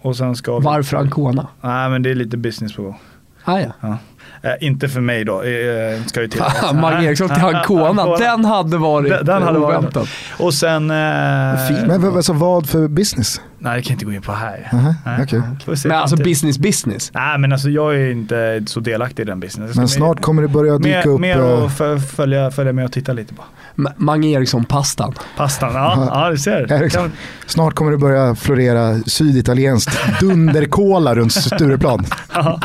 Och 0.00 0.16
sen 0.16 0.36
ska 0.36 0.58
vi... 0.58 0.64
Varför 0.64 0.96
Ancona? 0.96 1.46
Nej 1.60 1.90
men 1.90 2.02
det 2.02 2.10
är 2.10 2.14
lite 2.14 2.36
business 2.36 2.76
på 2.76 2.82
gång. 2.82 2.98
Ah, 3.44 3.58
ja. 3.60 3.98
Eh, 4.46 4.66
inte 4.66 4.88
för 4.88 5.00
mig 5.00 5.24
då, 5.24 5.42
eh, 5.42 6.02
ska 6.06 6.20
ju 6.22 6.28
till. 6.28 6.42
Mange 6.74 7.06
Eriksson 7.06 7.28
till 7.28 7.42
Ancona, 7.56 8.16
den 8.16 8.44
hade 8.44 8.76
varit 8.76 9.10
Den- 9.10 9.24
den 9.26 9.42
hade 9.42 9.58
varit- 9.58 9.78
oväntad. 9.78 10.08
Och 10.38 10.54
sen... 10.54 10.90
Eh, 10.90 11.66
Fint. 11.68 11.86
Men 11.86 12.16
alltså, 12.16 12.32
vad 12.32 12.68
för 12.68 12.88
business? 12.88 13.40
Nej, 13.58 13.76
det 13.76 13.82
kan 13.82 13.90
jag 13.90 13.94
inte 13.94 14.04
gå 14.04 14.12
in 14.12 14.22
på 14.22 14.32
här. 14.32 14.68
Nej. 15.04 15.22
okej. 15.22 15.40
Får 15.64 15.72
vi 15.72 15.78
se 15.78 15.88
Men 15.88 15.96
alltså 15.98 16.16
business 16.16 16.58
business. 16.58 17.10
Nej 17.14 17.38
men 17.38 17.52
alltså 17.52 17.68
jag 17.68 17.94
är 17.96 18.10
inte 18.10 18.62
så 18.66 18.80
delaktig 18.80 19.22
i 19.22 19.26
den 19.26 19.40
businessen. 19.40 19.76
Men 19.76 19.88
snart 19.88 20.20
kommer 20.20 20.42
det 20.42 20.48
börja 20.48 20.78
dyka 20.78 20.88
mer, 20.98 21.06
upp. 21.06 21.20
Mer 21.20 21.38
eh, 21.40 21.64
att 21.64 21.80
f- 21.80 22.10
följa, 22.16 22.50
följa 22.50 22.72
med 22.72 22.84
och 22.84 22.92
titta 22.92 23.12
lite 23.12 23.34
på. 23.34 23.42
M- 23.78 23.88
Mange 23.96 24.28
Eriksson-pastan. 24.28 25.14
Pastan, 25.36 25.74
ja, 25.74 26.08
ja 26.10 26.30
du 26.30 26.38
ser. 26.38 26.72
Eriksson. 26.72 27.02
Kan- 27.02 27.12
Snart 27.46 27.74
kommer 27.74 27.90
det 27.92 27.98
börja 27.98 28.34
florera 28.34 28.98
syditalienskt 29.06 29.98
dunderkola 30.20 31.14
runt 31.14 31.32
Stureplan. 31.32 32.06
Ja. 32.34 32.60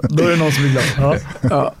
Då 0.00 0.24
är 0.24 0.30
det 0.30 0.36
någon 0.36 0.52
som 0.52 0.62
blir 0.62 0.72
glad. 0.72 1.16
Ja. 1.50 1.72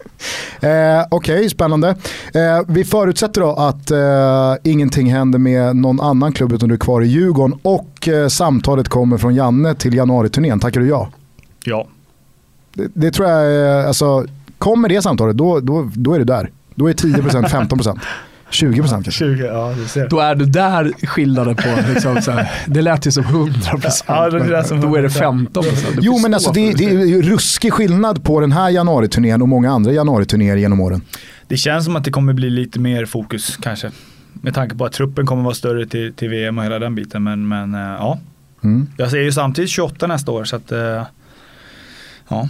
Ja. 0.60 0.68
Eh, 0.68 1.06
Okej, 1.10 1.50
spännande. 1.50 1.88
Eh, 2.34 2.60
vi 2.68 2.84
förutsätter 2.84 3.40
då 3.40 3.52
att 3.52 3.90
eh, 3.90 4.70
ingenting 4.72 5.12
händer 5.12 5.38
med 5.38 5.76
någon 5.76 6.00
annan 6.00 6.32
klubb 6.32 6.52
utan 6.52 6.68
du 6.68 6.74
är 6.74 6.78
kvar 6.78 7.02
i 7.02 7.06
Djurgården 7.06 7.58
och 7.62 7.88
eh, 8.08 8.28
samtalet 8.28 8.88
kommer 8.88 9.18
från 9.18 9.34
Janne 9.34 9.74
till 9.74 9.94
januariturnén. 9.94 10.60
Tackar 10.60 10.80
du 10.80 10.88
ja? 10.88 11.08
ja. 11.64 11.86
Det, 12.74 12.88
det 12.94 13.10
tror 13.10 13.28
jag, 13.28 13.46
är- 13.52 13.86
alltså, 13.86 14.26
kommer 14.58 14.88
det 14.88 15.02
samtalet 15.02 15.36
då, 15.36 15.60
då, 15.60 15.90
då 15.94 16.12
är 16.14 16.18
du 16.18 16.24
där. 16.24 16.50
Då 16.74 16.88
är 16.88 16.92
10%, 16.92 17.44
15%, 17.48 17.98
20% 18.50 18.88
kanske. 18.88 19.10
20, 19.10 19.44
ja 19.46 19.74
du 19.82 19.88
ser. 19.88 20.08
Då 20.08 20.20
är 20.20 20.34
du 20.34 20.44
där 20.44 20.92
skillnaden 21.06 21.56
på, 21.56 21.68
liksom, 21.94 22.22
så 22.22 22.30
här, 22.30 22.50
det 22.66 22.82
lät 22.82 23.06
ju 23.06 23.10
som 23.10 23.24
100% 23.24 24.02
Ja, 24.06 24.30
då 24.30 24.36
är 24.96 25.02
det 25.02 25.08
100%. 25.08 25.48
15%. 25.48 25.62
Du 25.94 25.98
Jo 26.00 26.18
men 26.18 26.34
alltså 26.34 26.52
det, 26.52 26.72
det 26.72 26.84
är 26.84 27.04
ju 27.04 27.22
ruskig 27.22 27.72
skillnad 27.72 28.24
på 28.24 28.40
den 28.40 28.52
här 28.52 28.70
januariturnén 28.70 29.42
och 29.42 29.48
många 29.48 29.70
andra 29.72 29.92
januariturnéer 29.92 30.56
genom 30.56 30.80
åren. 30.80 31.00
Det 31.48 31.56
känns 31.56 31.84
som 31.84 31.96
att 31.96 32.04
det 32.04 32.10
kommer 32.10 32.32
bli 32.32 32.50
lite 32.50 32.80
mer 32.80 33.04
fokus 33.06 33.56
kanske. 33.62 33.90
Med 34.42 34.54
tanke 34.54 34.76
på 34.76 34.84
att 34.84 34.92
truppen 34.92 35.26
kommer 35.26 35.42
vara 35.42 35.54
större 35.54 35.86
till, 35.86 36.12
till 36.14 36.28
VM 36.28 36.58
och 36.58 36.64
hela 36.64 36.78
den 36.78 36.94
biten. 36.94 37.22
Men, 37.22 37.48
men 37.48 37.74
eh, 37.74 37.80
ja, 37.80 38.18
Mm. 38.64 38.86
jag 38.96 39.10
ser 39.10 39.18
ju 39.18 39.32
samtidigt 39.32 39.70
28 39.70 40.06
nästa 40.06 40.32
år 40.32 40.44
så 40.44 40.56
att 40.56 40.72
eh, 40.72 41.02
ja. 42.28 42.48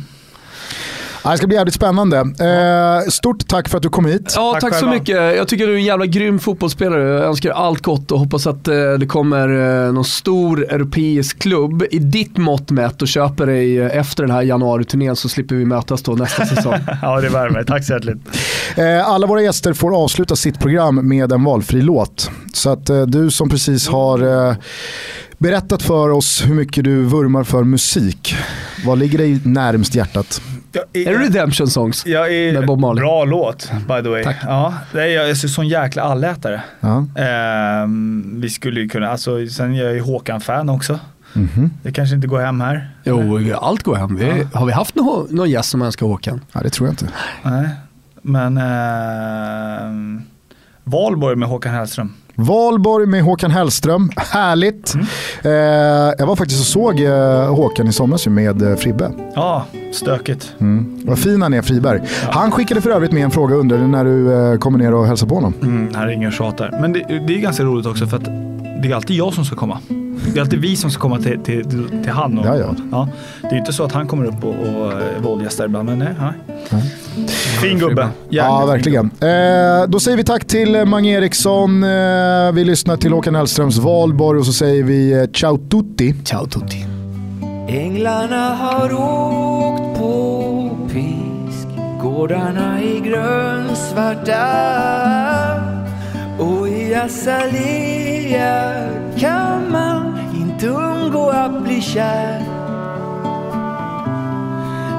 Det 1.33 1.39
ska 1.39 1.47
bli 1.47 1.57
jävligt 1.57 1.75
spännande. 1.75 2.17
Eh, 2.19 3.11
stort 3.11 3.49
tack 3.49 3.69
för 3.69 3.77
att 3.77 3.83
du 3.83 3.89
kom 3.89 4.07
hit. 4.07 4.33
Ja, 4.37 4.53
Tack 4.53 4.61
tack, 4.61 4.75
så 4.75 4.79
själva. 4.81 4.95
mycket. 4.95 5.37
Jag 5.37 5.49
tycker 5.49 5.67
du 5.67 5.73
är 5.73 5.77
en 5.77 5.85
jävla 5.85 6.07
grym 6.07 6.39
fotbollsspelare. 6.39 7.03
Jag 7.09 7.25
önskar 7.25 7.51
allt 7.51 7.83
gott 7.83 8.13
och 8.13 8.19
hoppas 8.19 8.47
att 8.47 8.69
eh, 8.69 8.75
det 9.01 9.07
kommer 9.07 9.49
eh, 9.87 9.93
någon 9.93 10.05
stor 10.05 10.73
europeisk 10.73 11.39
klubb 11.39 11.85
i 11.91 11.99
ditt 11.99 12.37
mått 12.37 12.71
mätt 12.71 13.03
och 13.03 13.09
köper 13.09 13.47
dig 13.47 13.79
eh, 13.79 13.99
efter 13.99 14.23
den 14.23 14.31
här 14.33 14.43
januariturnén 14.43 15.17
så 15.17 15.29
slipper 15.29 15.55
vi 15.55 15.65
mötas 15.65 16.03
då 16.03 16.13
nästa 16.13 16.47
säsong. 16.57 16.75
ja, 17.03 17.21
det 17.21 17.29
värmer. 17.29 17.63
Tack 17.65 17.85
så 17.85 17.93
hjärtligt. 17.93 18.19
Eh, 18.77 19.09
alla 19.09 19.27
våra 19.27 19.43
gäster 19.43 19.73
får 19.73 19.97
avsluta 20.05 20.37
sitt 20.37 20.59
program 20.61 21.09
med 21.09 21.33
en 21.33 21.45
valfri 21.45 21.83
låt. 21.83 22.31
Så 22.53 22.71
att 22.71 22.91
eh, 22.91 23.03
du 23.03 23.31
som 23.31 23.49
precis 23.49 23.89
har 23.89 24.49
eh, 24.51 24.55
berättat 25.39 25.83
för 25.83 26.11
oss 26.11 26.43
hur 26.47 26.55
mycket 26.55 26.85
du 26.85 27.03
vurmar 27.03 27.45
för 27.45 27.65
musik. 27.65 28.35
Vad 28.87 28.99
ligger 28.99 29.19
dig 29.19 29.41
närmst 29.45 29.95
hjärtat? 29.95 30.41
Jag 30.93 31.03
är 31.03 31.19
det 31.19 31.25
Redemption 31.25 31.69
Songs? 31.69 32.07
Jag 32.07 32.33
är, 32.35 32.53
Med 32.53 32.67
Bob 32.67 32.81
Marley. 32.81 33.01
Bra 33.03 33.25
låt 33.25 33.71
by 33.73 34.03
the 34.03 34.09
way. 34.09 34.25
Tack. 34.25 34.37
Ja, 34.43 34.75
det 34.93 35.03
är, 35.03 35.07
jag 35.07 35.31
är 35.31 35.35
så- 35.35 35.49
sån 35.49 35.69
jäkla 35.69 36.03
allätare. 36.03 36.63
Ja. 36.81 37.07
Ehm, 37.23 38.41
vi 38.41 38.51
skulle 38.51 38.81
ju 38.81 38.89
kunna, 38.89 39.09
alltså, 39.09 39.47
sen 39.49 39.75
är 39.75 39.85
jag 39.85 39.95
ju 39.95 40.01
Håkan-fan 40.01 40.69
också. 40.69 40.99
Mhm. 41.33 41.71
Det 41.83 41.93
kanske 41.93 42.15
inte 42.15 42.27
går 42.29 42.41
hem 42.41 42.61
här. 42.61 42.91
Jo, 43.05 43.41
allt 43.61 43.83
går 43.83 43.95
hem. 43.97 44.17
Vi, 44.17 44.47
har 44.55 44.67
vi 44.67 44.73
haft 44.73 44.95
någon, 44.95 45.27
någon 45.31 45.51
gäst 45.51 45.69
som 45.71 45.83
önskar 45.83 46.07
Håkan? 46.07 46.41
ja, 46.53 46.61
det 46.63 46.71
tror 46.71 46.89
jag 46.89 46.93
inte. 46.93 47.09
Nej, 47.43 47.69
men 48.23 48.59
ehm, 48.59 50.23
Valborg 50.85 51.37
med 51.37 51.49
Håkan 51.49 51.75
Hellström. 51.75 52.13
Valborg 52.37 53.07
med 53.07 53.23
Håkan 53.23 53.51
Hellström, 53.51 54.11
härligt. 54.17 54.95
Mm. 54.95 55.07
Eh, 55.43 56.15
jag 56.19 56.27
var 56.27 56.37
faktiskt 56.37 56.61
och 56.61 56.67
såg 56.67 57.01
eh, 57.01 57.55
Håkan 57.55 57.89
i 57.89 57.93
somras 57.93 58.27
med 58.27 58.63
eh, 58.63 58.77
Fribbe. 58.77 59.11
Ja, 59.35 59.65
stökigt. 59.93 60.55
Mm. 60.59 61.01
Vad 61.05 61.19
fin 61.19 61.43
han 61.43 61.55
är 61.55 61.63
Friberg. 61.63 62.01
Han 62.31 62.51
skickade 62.51 62.81
för 62.81 62.91
övrigt 62.91 63.13
med 63.13 63.23
en 63.23 63.31
fråga 63.31 63.55
under 63.55 63.79
när 63.79 64.05
du 64.05 64.33
eh, 64.53 64.59
kommer 64.59 64.79
ner 64.79 64.95
och 64.95 65.07
hälsar 65.07 65.27
på 65.27 65.35
honom. 65.35 65.55
Mm, 65.63 65.95
här 65.95 66.07
ringer 66.07 66.27
och 66.27 66.33
tjatar. 66.33 66.79
Men 66.81 66.93
det, 66.93 67.05
det 67.27 67.35
är 67.35 67.39
ganska 67.41 67.63
roligt 67.63 67.87
också 67.87 68.07
för 68.07 68.17
att 68.17 68.25
det 68.83 68.91
är 68.91 68.95
alltid 68.95 69.17
jag 69.17 69.35
som 69.35 69.45
ska 69.45 69.57
komma. 69.57 69.79
Det 70.33 70.39
är 70.39 70.41
alltid 70.41 70.61
vi 70.61 70.77
som 70.77 70.91
ska 70.91 71.01
komma 71.03 71.19
till, 71.19 71.41
till, 71.45 71.65
till, 72.03 72.13
han. 72.13 72.39
Och, 72.39 72.47
Ja, 72.47 72.75
ja. 72.93 73.09
Det 73.43 73.49
är 73.49 73.59
inte 73.59 73.73
så 73.73 73.85
att 73.85 73.93
han 73.93 74.09
kommer 74.09 74.25
upp 74.25 74.45
och, 74.45 74.55
och 74.55 74.93
eh, 74.93 75.23
våldgästar 75.23 75.65
ibland, 75.65 75.89
men 75.89 75.99
nej. 75.99 76.15
nej. 76.71 76.95
Fin 77.61 77.79
gubbe. 77.79 78.09
Ja, 78.29 78.67
verkligen. 78.67 79.11
Eh, 79.21 79.89
då 79.89 80.01
säger 80.01 80.17
vi 80.17 80.25
tack 80.25 80.45
till 80.45 80.85
Mange 80.85 81.11
Eriksson. 81.11 81.85
Eh, 81.85 82.53
vi 82.53 82.65
lyssnar 82.65 82.97
till 82.97 83.13
Håkan 83.13 83.35
Hellströms 83.35 83.79
Valborg 83.79 84.39
och 84.39 84.47
så 84.47 84.53
säger 84.53 84.83
vi 84.83 85.13
eh, 85.13 85.25
ciao 85.25 85.59
tutti. 85.59 86.15
Ciao 86.25 86.47
tutti. 86.47 86.87
Änglarna 87.69 88.55
har 88.55 88.93
åkt 88.93 89.99
på 89.99 90.71
pisk 90.93 91.69
Gårdarna 92.03 92.81
är 92.81 93.01
grönsvarta 93.01 94.47
Och 96.39 96.69
i 96.69 96.95
azalea 96.95 98.89
kan 99.19 99.73
man 99.73 100.19
inte 100.35 100.69
undgå 100.69 101.31
att 101.31 101.63
bli 101.65 101.81
kär 101.81 102.66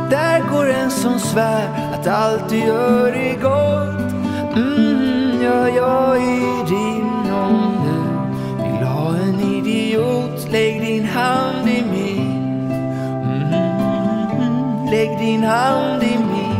där 0.10 0.50
går 0.52 0.70
en 0.70 0.92
som 0.92 1.20
svär 1.20 1.94
att 1.94 2.08
allt 2.08 2.50
du 2.50 2.58
gör 2.58 3.08
är 3.08 3.42
gott. 3.42 4.14
Mm, 4.56 5.42
Ja, 5.44 5.70
jag 5.70 6.18
är 6.18 6.66
din 6.66 7.32
om 7.32 7.74
du 8.58 8.64
vill 8.64 8.84
ha 8.88 9.16
en 9.16 9.40
idiot 9.40 10.52
Lägg 10.52 10.82
din 10.82 11.06
hand 11.06 11.70
i 11.70 11.84
min. 11.92 12.72
Mm, 14.42 14.86
Lägg 14.92 15.18
din 15.20 15.44
hand 15.44 16.04
i 16.04 16.18
min. 16.18 16.58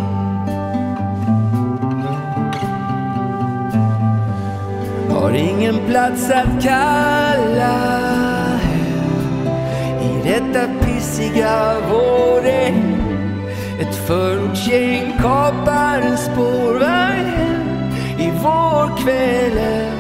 Har 5.10 5.32
ingen 5.32 5.76
plats 5.88 6.30
att 6.30 6.64
kalla 6.64 7.78
hem 8.58 9.48
I 10.02 10.30
detta 10.30 10.68
pissiga 10.86 11.76
vårregn 11.90 12.97
ett 13.80 13.96
förortsgäng 14.08 15.14
kapar 15.18 16.02
en 16.02 16.18
spårvagn 16.18 17.26
hem 17.26 17.92
I 18.20 18.32
vårkvällen 18.32 19.98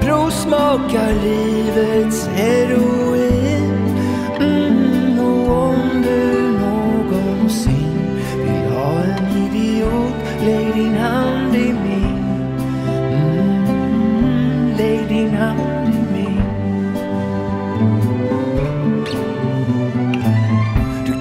Provsmakar 0.00 1.12
livets 1.24 2.26
heroin. 2.26 3.37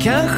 Min 0.07 0.13
Du 0.13 0.13
kanske 0.13 0.36